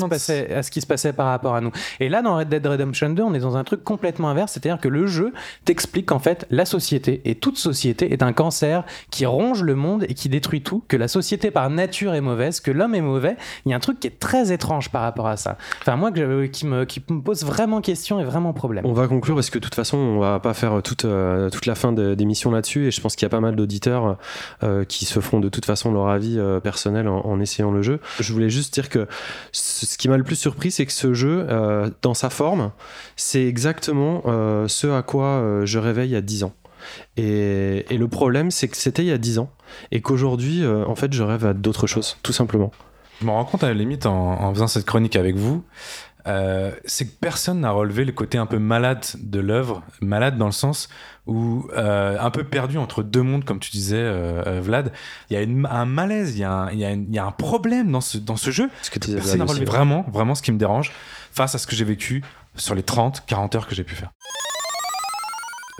À 0.54 0.62
ce 0.62 0.70
qui 0.70 0.80
se 0.80 0.86
passait 0.86 1.12
par 1.12 1.26
rapport 1.26 1.54
à 1.54 1.60
nous. 1.60 1.70
Et 2.00 2.08
là, 2.08 2.22
dans 2.22 2.36
Red 2.36 2.48
Dead 2.48 2.66
Redemption 2.66 3.10
2, 3.10 3.22
on 3.22 3.34
est 3.34 3.40
dans 3.40 3.56
un 3.56 3.64
truc 3.64 3.84
complètement 3.84 4.28
inverse, 4.28 4.52
c'est-à-dire 4.52 4.80
que 4.80 4.88
le 4.88 5.06
jeu 5.06 5.32
t'explique 5.64 6.06
qu'en 6.06 6.18
fait, 6.18 6.46
la 6.50 6.64
société 6.64 7.22
et 7.24 7.34
toute 7.34 7.58
société 7.58 8.12
est 8.12 8.22
un 8.22 8.32
cancer 8.32 8.84
qui 9.10 9.26
ronge 9.26 9.62
le 9.62 9.74
monde 9.74 10.04
et 10.08 10.14
qui 10.14 10.28
détruit 10.28 10.62
tout, 10.62 10.82
que 10.88 10.96
la 10.96 11.08
société 11.08 11.50
par 11.50 11.70
nature 11.70 12.14
est 12.14 12.20
mauvaise, 12.20 12.60
que 12.60 12.70
l'homme 12.70 12.94
est 12.94 13.00
mauvais. 13.00 13.36
Il 13.64 13.70
y 13.70 13.72
a 13.72 13.76
un 13.76 13.80
truc 13.80 14.00
qui 14.00 14.06
est 14.06 14.18
très 14.18 14.52
étrange 14.52 14.90
par 14.90 15.02
rapport 15.02 15.26
à 15.26 15.36
ça. 15.36 15.56
Enfin, 15.80 15.96
moi, 15.96 16.10
je- 16.14 16.46
qui, 16.46 16.66
me, 16.66 16.84
qui 16.84 17.02
me 17.10 17.20
pose 17.20 17.44
vraiment 17.44 17.80
question 17.80 18.20
et 18.20 18.24
vraiment 18.24 18.52
problème. 18.52 18.84
On 18.86 18.92
va 18.92 19.08
conclure 19.08 19.34
parce 19.34 19.50
que 19.50 19.58
de 19.58 19.64
toute 19.64 19.74
façon, 19.74 19.96
on 19.96 20.18
va 20.18 20.40
pas 20.40 20.54
faire 20.54 20.82
toute, 20.82 21.04
euh, 21.04 21.50
toute 21.50 21.66
la 21.66 21.74
fin 21.74 21.92
d'émission 21.92 22.50
là-dessus 22.50 22.86
et 22.86 22.90
je 22.90 23.00
pense 23.00 23.16
qu'il 23.16 23.24
y 23.24 23.26
a 23.26 23.30
pas 23.30 23.40
mal 23.40 23.56
d'auditeurs 23.56 24.16
euh, 24.62 24.84
qui 24.84 25.04
se 25.04 25.20
feront 25.20 25.40
de 25.40 25.48
toute 25.48 25.64
façon 25.64 25.92
leur 25.92 26.08
avis 26.08 26.38
euh, 26.38 26.60
personnel 26.60 27.08
en, 27.08 27.40
essayant 27.40 27.70
le 27.70 27.82
jeu. 27.82 28.00
Je 28.20 28.32
voulais 28.32 28.48
juste 28.50 28.72
dire 28.74 28.88
que 28.88 29.06
ce 29.52 29.98
qui 29.98 30.08
m'a 30.08 30.15
le 30.16 30.24
plus 30.24 30.36
surpris, 30.36 30.70
c'est 30.70 30.86
que 30.86 30.92
ce 30.92 31.14
jeu, 31.14 31.46
euh, 31.48 31.90
dans 32.02 32.14
sa 32.14 32.30
forme, 32.30 32.72
c'est 33.16 33.44
exactement 33.46 34.22
euh, 34.26 34.68
ce 34.68 34.86
à 34.86 35.02
quoi 35.02 35.26
euh, 35.26 35.66
je 35.66 35.78
rêvais 35.78 36.06
il 36.06 36.10
y 36.10 36.16
a 36.16 36.20
10 36.20 36.44
ans. 36.44 36.52
Et, 37.16 37.84
le 37.90 38.08
problème, 38.08 38.50
c'est 38.50 38.68
que 38.68 38.76
c'était 38.76 39.02
il 39.02 39.08
y 39.08 39.12
a 39.12 39.18
10 39.18 39.40
ans 39.40 39.50
et 39.90 40.00
qu'aujourd'hui, 40.00 40.64
en 40.64 40.94
fait, 40.94 41.12
je 41.12 41.22
rêve 41.24 41.44
à 41.44 41.52
d'autres 41.52 41.88
choses, 41.88 42.16
tout 42.22 42.32
simplement. 42.32 42.70
Je 43.20 43.26
me 43.26 43.30
rends 43.30 43.44
compte 43.44 43.64
à 43.64 43.68
la 43.68 43.74
limite 43.74 44.06
en 44.06 44.54
faisant 44.54 44.68
cette 44.68 44.84
chronique 44.84 45.16
avec 45.16 45.34
vous, 45.34 45.64
euh, 46.26 46.72
c'est 46.84 47.06
que 47.06 47.12
personne 47.20 47.60
n'a 47.60 47.70
relevé 47.70 48.04
le 48.04 48.12
côté 48.12 48.36
un 48.38 48.46
peu 48.46 48.58
malade 48.58 49.04
de 49.18 49.38
l'œuvre, 49.40 49.82
malade 50.00 50.36
dans 50.38 50.46
le 50.46 50.52
sens 50.52 50.88
où 51.26 51.66
euh, 51.76 52.16
un 52.20 52.30
peu 52.30 52.44
perdu 52.44 52.78
entre 52.78 53.02
deux 53.02 53.22
mondes, 53.22 53.44
comme 53.44 53.58
tu 53.60 53.70
disais, 53.70 53.96
euh, 53.98 54.60
Vlad. 54.62 54.92
Il 55.30 55.34
y 55.34 55.36
a 55.36 55.42
une- 55.42 55.66
un 55.70 55.84
malaise, 55.86 56.36
il 56.36 56.40
y 56.40 56.44
a 56.44 56.52
un, 56.52 56.70
il 56.70 56.78
y 56.78 56.84
a 56.84 56.90
une- 56.90 57.06
il 57.08 57.14
y 57.14 57.18
a 57.18 57.24
un 57.26 57.32
problème 57.32 57.90
dans 57.92 58.00
ce, 58.00 58.18
dans 58.18 58.36
ce 58.36 58.50
jeu. 58.50 58.68
Ce 58.82 58.90
que 58.90 58.98
disais, 58.98 59.16
Personne 59.16 59.38
n'a 59.38 59.44
relevé 59.44 59.64
vraiment, 59.66 60.04
vraiment 60.12 60.34
ce 60.34 60.42
qui 60.42 60.52
me 60.52 60.58
dérange 60.58 60.92
face 61.32 61.54
à 61.54 61.58
ce 61.58 61.66
que 61.66 61.74
j'ai 61.76 61.84
vécu 61.84 62.22
sur 62.56 62.74
les 62.74 62.82
30, 62.82 63.24
40 63.26 63.54
heures 63.54 63.66
que 63.66 63.74
j'ai 63.74 63.84
pu 63.84 63.94
faire. 63.94 64.10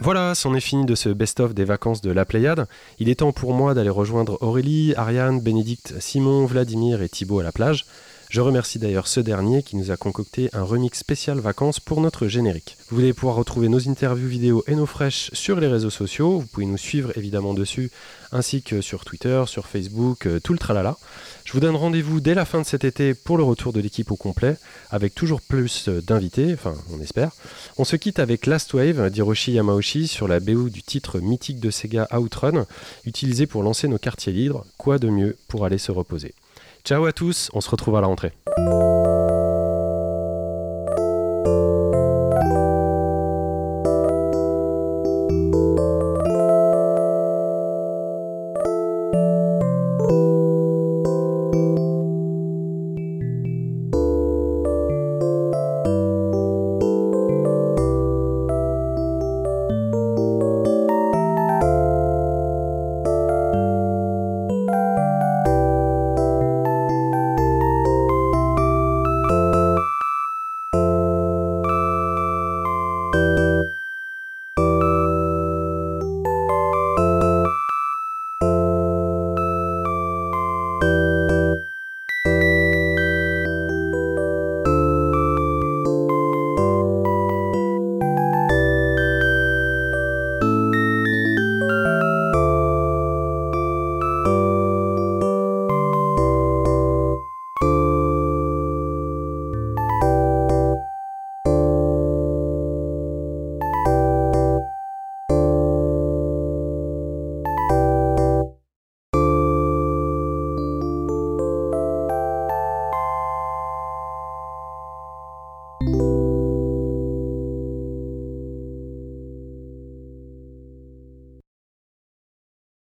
Voilà, 0.03 0.35
c'en 0.35 0.55
est 0.55 0.61
fini 0.61 0.85
de 0.85 0.95
ce 0.95 1.09
best-of 1.09 1.55
des 1.55 1.65
vacances 1.65 2.03
de 2.03 2.11
la 2.11 2.27
Pléiade. 2.27 2.67
Il 2.99 3.09
est 3.09 3.15
temps 3.17 3.33
pour 3.33 3.55
moi 3.55 3.73
d'aller 3.73 3.89
rejoindre 3.89 4.37
Aurélie, 4.43 4.93
Ariane, 4.97 5.41
Bénédicte, 5.41 5.95
Simon, 6.01 6.45
Vladimir 6.45 7.01
et 7.01 7.09
Thibaut 7.09 7.41
à 7.41 7.43
la 7.43 7.51
plage. 7.53 7.87
Je 8.29 8.41
remercie 8.41 8.81
d'ailleurs 8.81 9.07
ce 9.07 9.21
dernier 9.21 9.63
qui 9.63 9.77
nous 9.77 9.93
a 9.93 9.97
concocté 9.97 10.51
un 10.53 10.65
remix 10.65 10.99
spécial 10.99 11.39
vacances 11.39 11.79
pour 11.79 12.01
notre 12.01 12.27
générique. 12.27 12.77
Vous 12.91 12.99
allez 13.01 13.13
pouvoir 13.13 13.37
retrouver 13.37 13.69
nos 13.69 13.89
interviews 13.89 14.29
vidéo 14.29 14.65
et 14.67 14.75
nos 14.75 14.87
fraîches 14.87 15.31
sur 15.33 15.61
les 15.61 15.69
réseaux 15.69 15.91
sociaux. 15.91 16.41
Vous 16.41 16.47
pouvez 16.47 16.67
nous 16.67 16.77
suivre 16.77 17.17
évidemment 17.17 17.55
dessus, 17.55 17.91
ainsi 18.33 18.63
que 18.63 18.81
sur 18.81 19.05
Twitter, 19.05 19.45
sur 19.47 19.69
Facebook, 19.69 20.27
euh, 20.27 20.41
tout 20.41 20.53
le 20.53 20.59
tralala. 20.59 20.97
Je 21.45 21.53
vous 21.53 21.61
donne 21.61 21.77
rendez-vous 21.77 22.21
dès 22.21 22.35
la 22.35 22.45
fin 22.45 22.61
de 22.61 22.67
cet 22.67 22.85
été 22.85 23.15
pour 23.15 23.39
le 23.39 23.45
retour 23.45 23.73
de 23.73 23.81
l'équipe 23.81 24.11
au 24.11 24.17
complet, 24.17 24.57
avec 24.91 25.15
toujours 25.15 25.41
plus 25.41 25.89
euh, 25.89 26.03
d'invités, 26.03 26.53
enfin 26.53 26.75
on 26.93 27.01
espère. 27.01 27.31
On 27.79 27.85
se 27.85 27.95
quitte 27.95 28.19
avec 28.19 28.47
Last 28.47 28.75
Wave 28.75 29.09
d'Hiroshi 29.11 29.53
Yamauchi 29.53 30.09
sur 30.09 30.27
la 30.27 30.41
BO 30.41 30.69
du 30.69 30.83
titre 30.83 31.21
mythique 31.21 31.61
de 31.61 31.71
Sega 31.71 32.09
Outrun, 32.13 32.67
utilisé 33.05 33.47
pour 33.47 33.63
lancer 33.63 33.87
nos 33.87 33.99
quartiers 33.99 34.33
libres. 34.33 34.67
Quoi 34.79 34.99
de 34.99 35.09
mieux 35.09 35.37
pour 35.47 35.65
aller 35.65 35.79
se 35.79 35.93
reposer? 35.93 36.35
Ciao 36.87 37.05
à 37.05 37.13
tous, 37.13 37.51
on 37.53 37.61
se 37.61 37.69
retrouve 37.69 37.97
à 37.97 38.01
la 38.01 38.07
rentrée. 38.07 38.31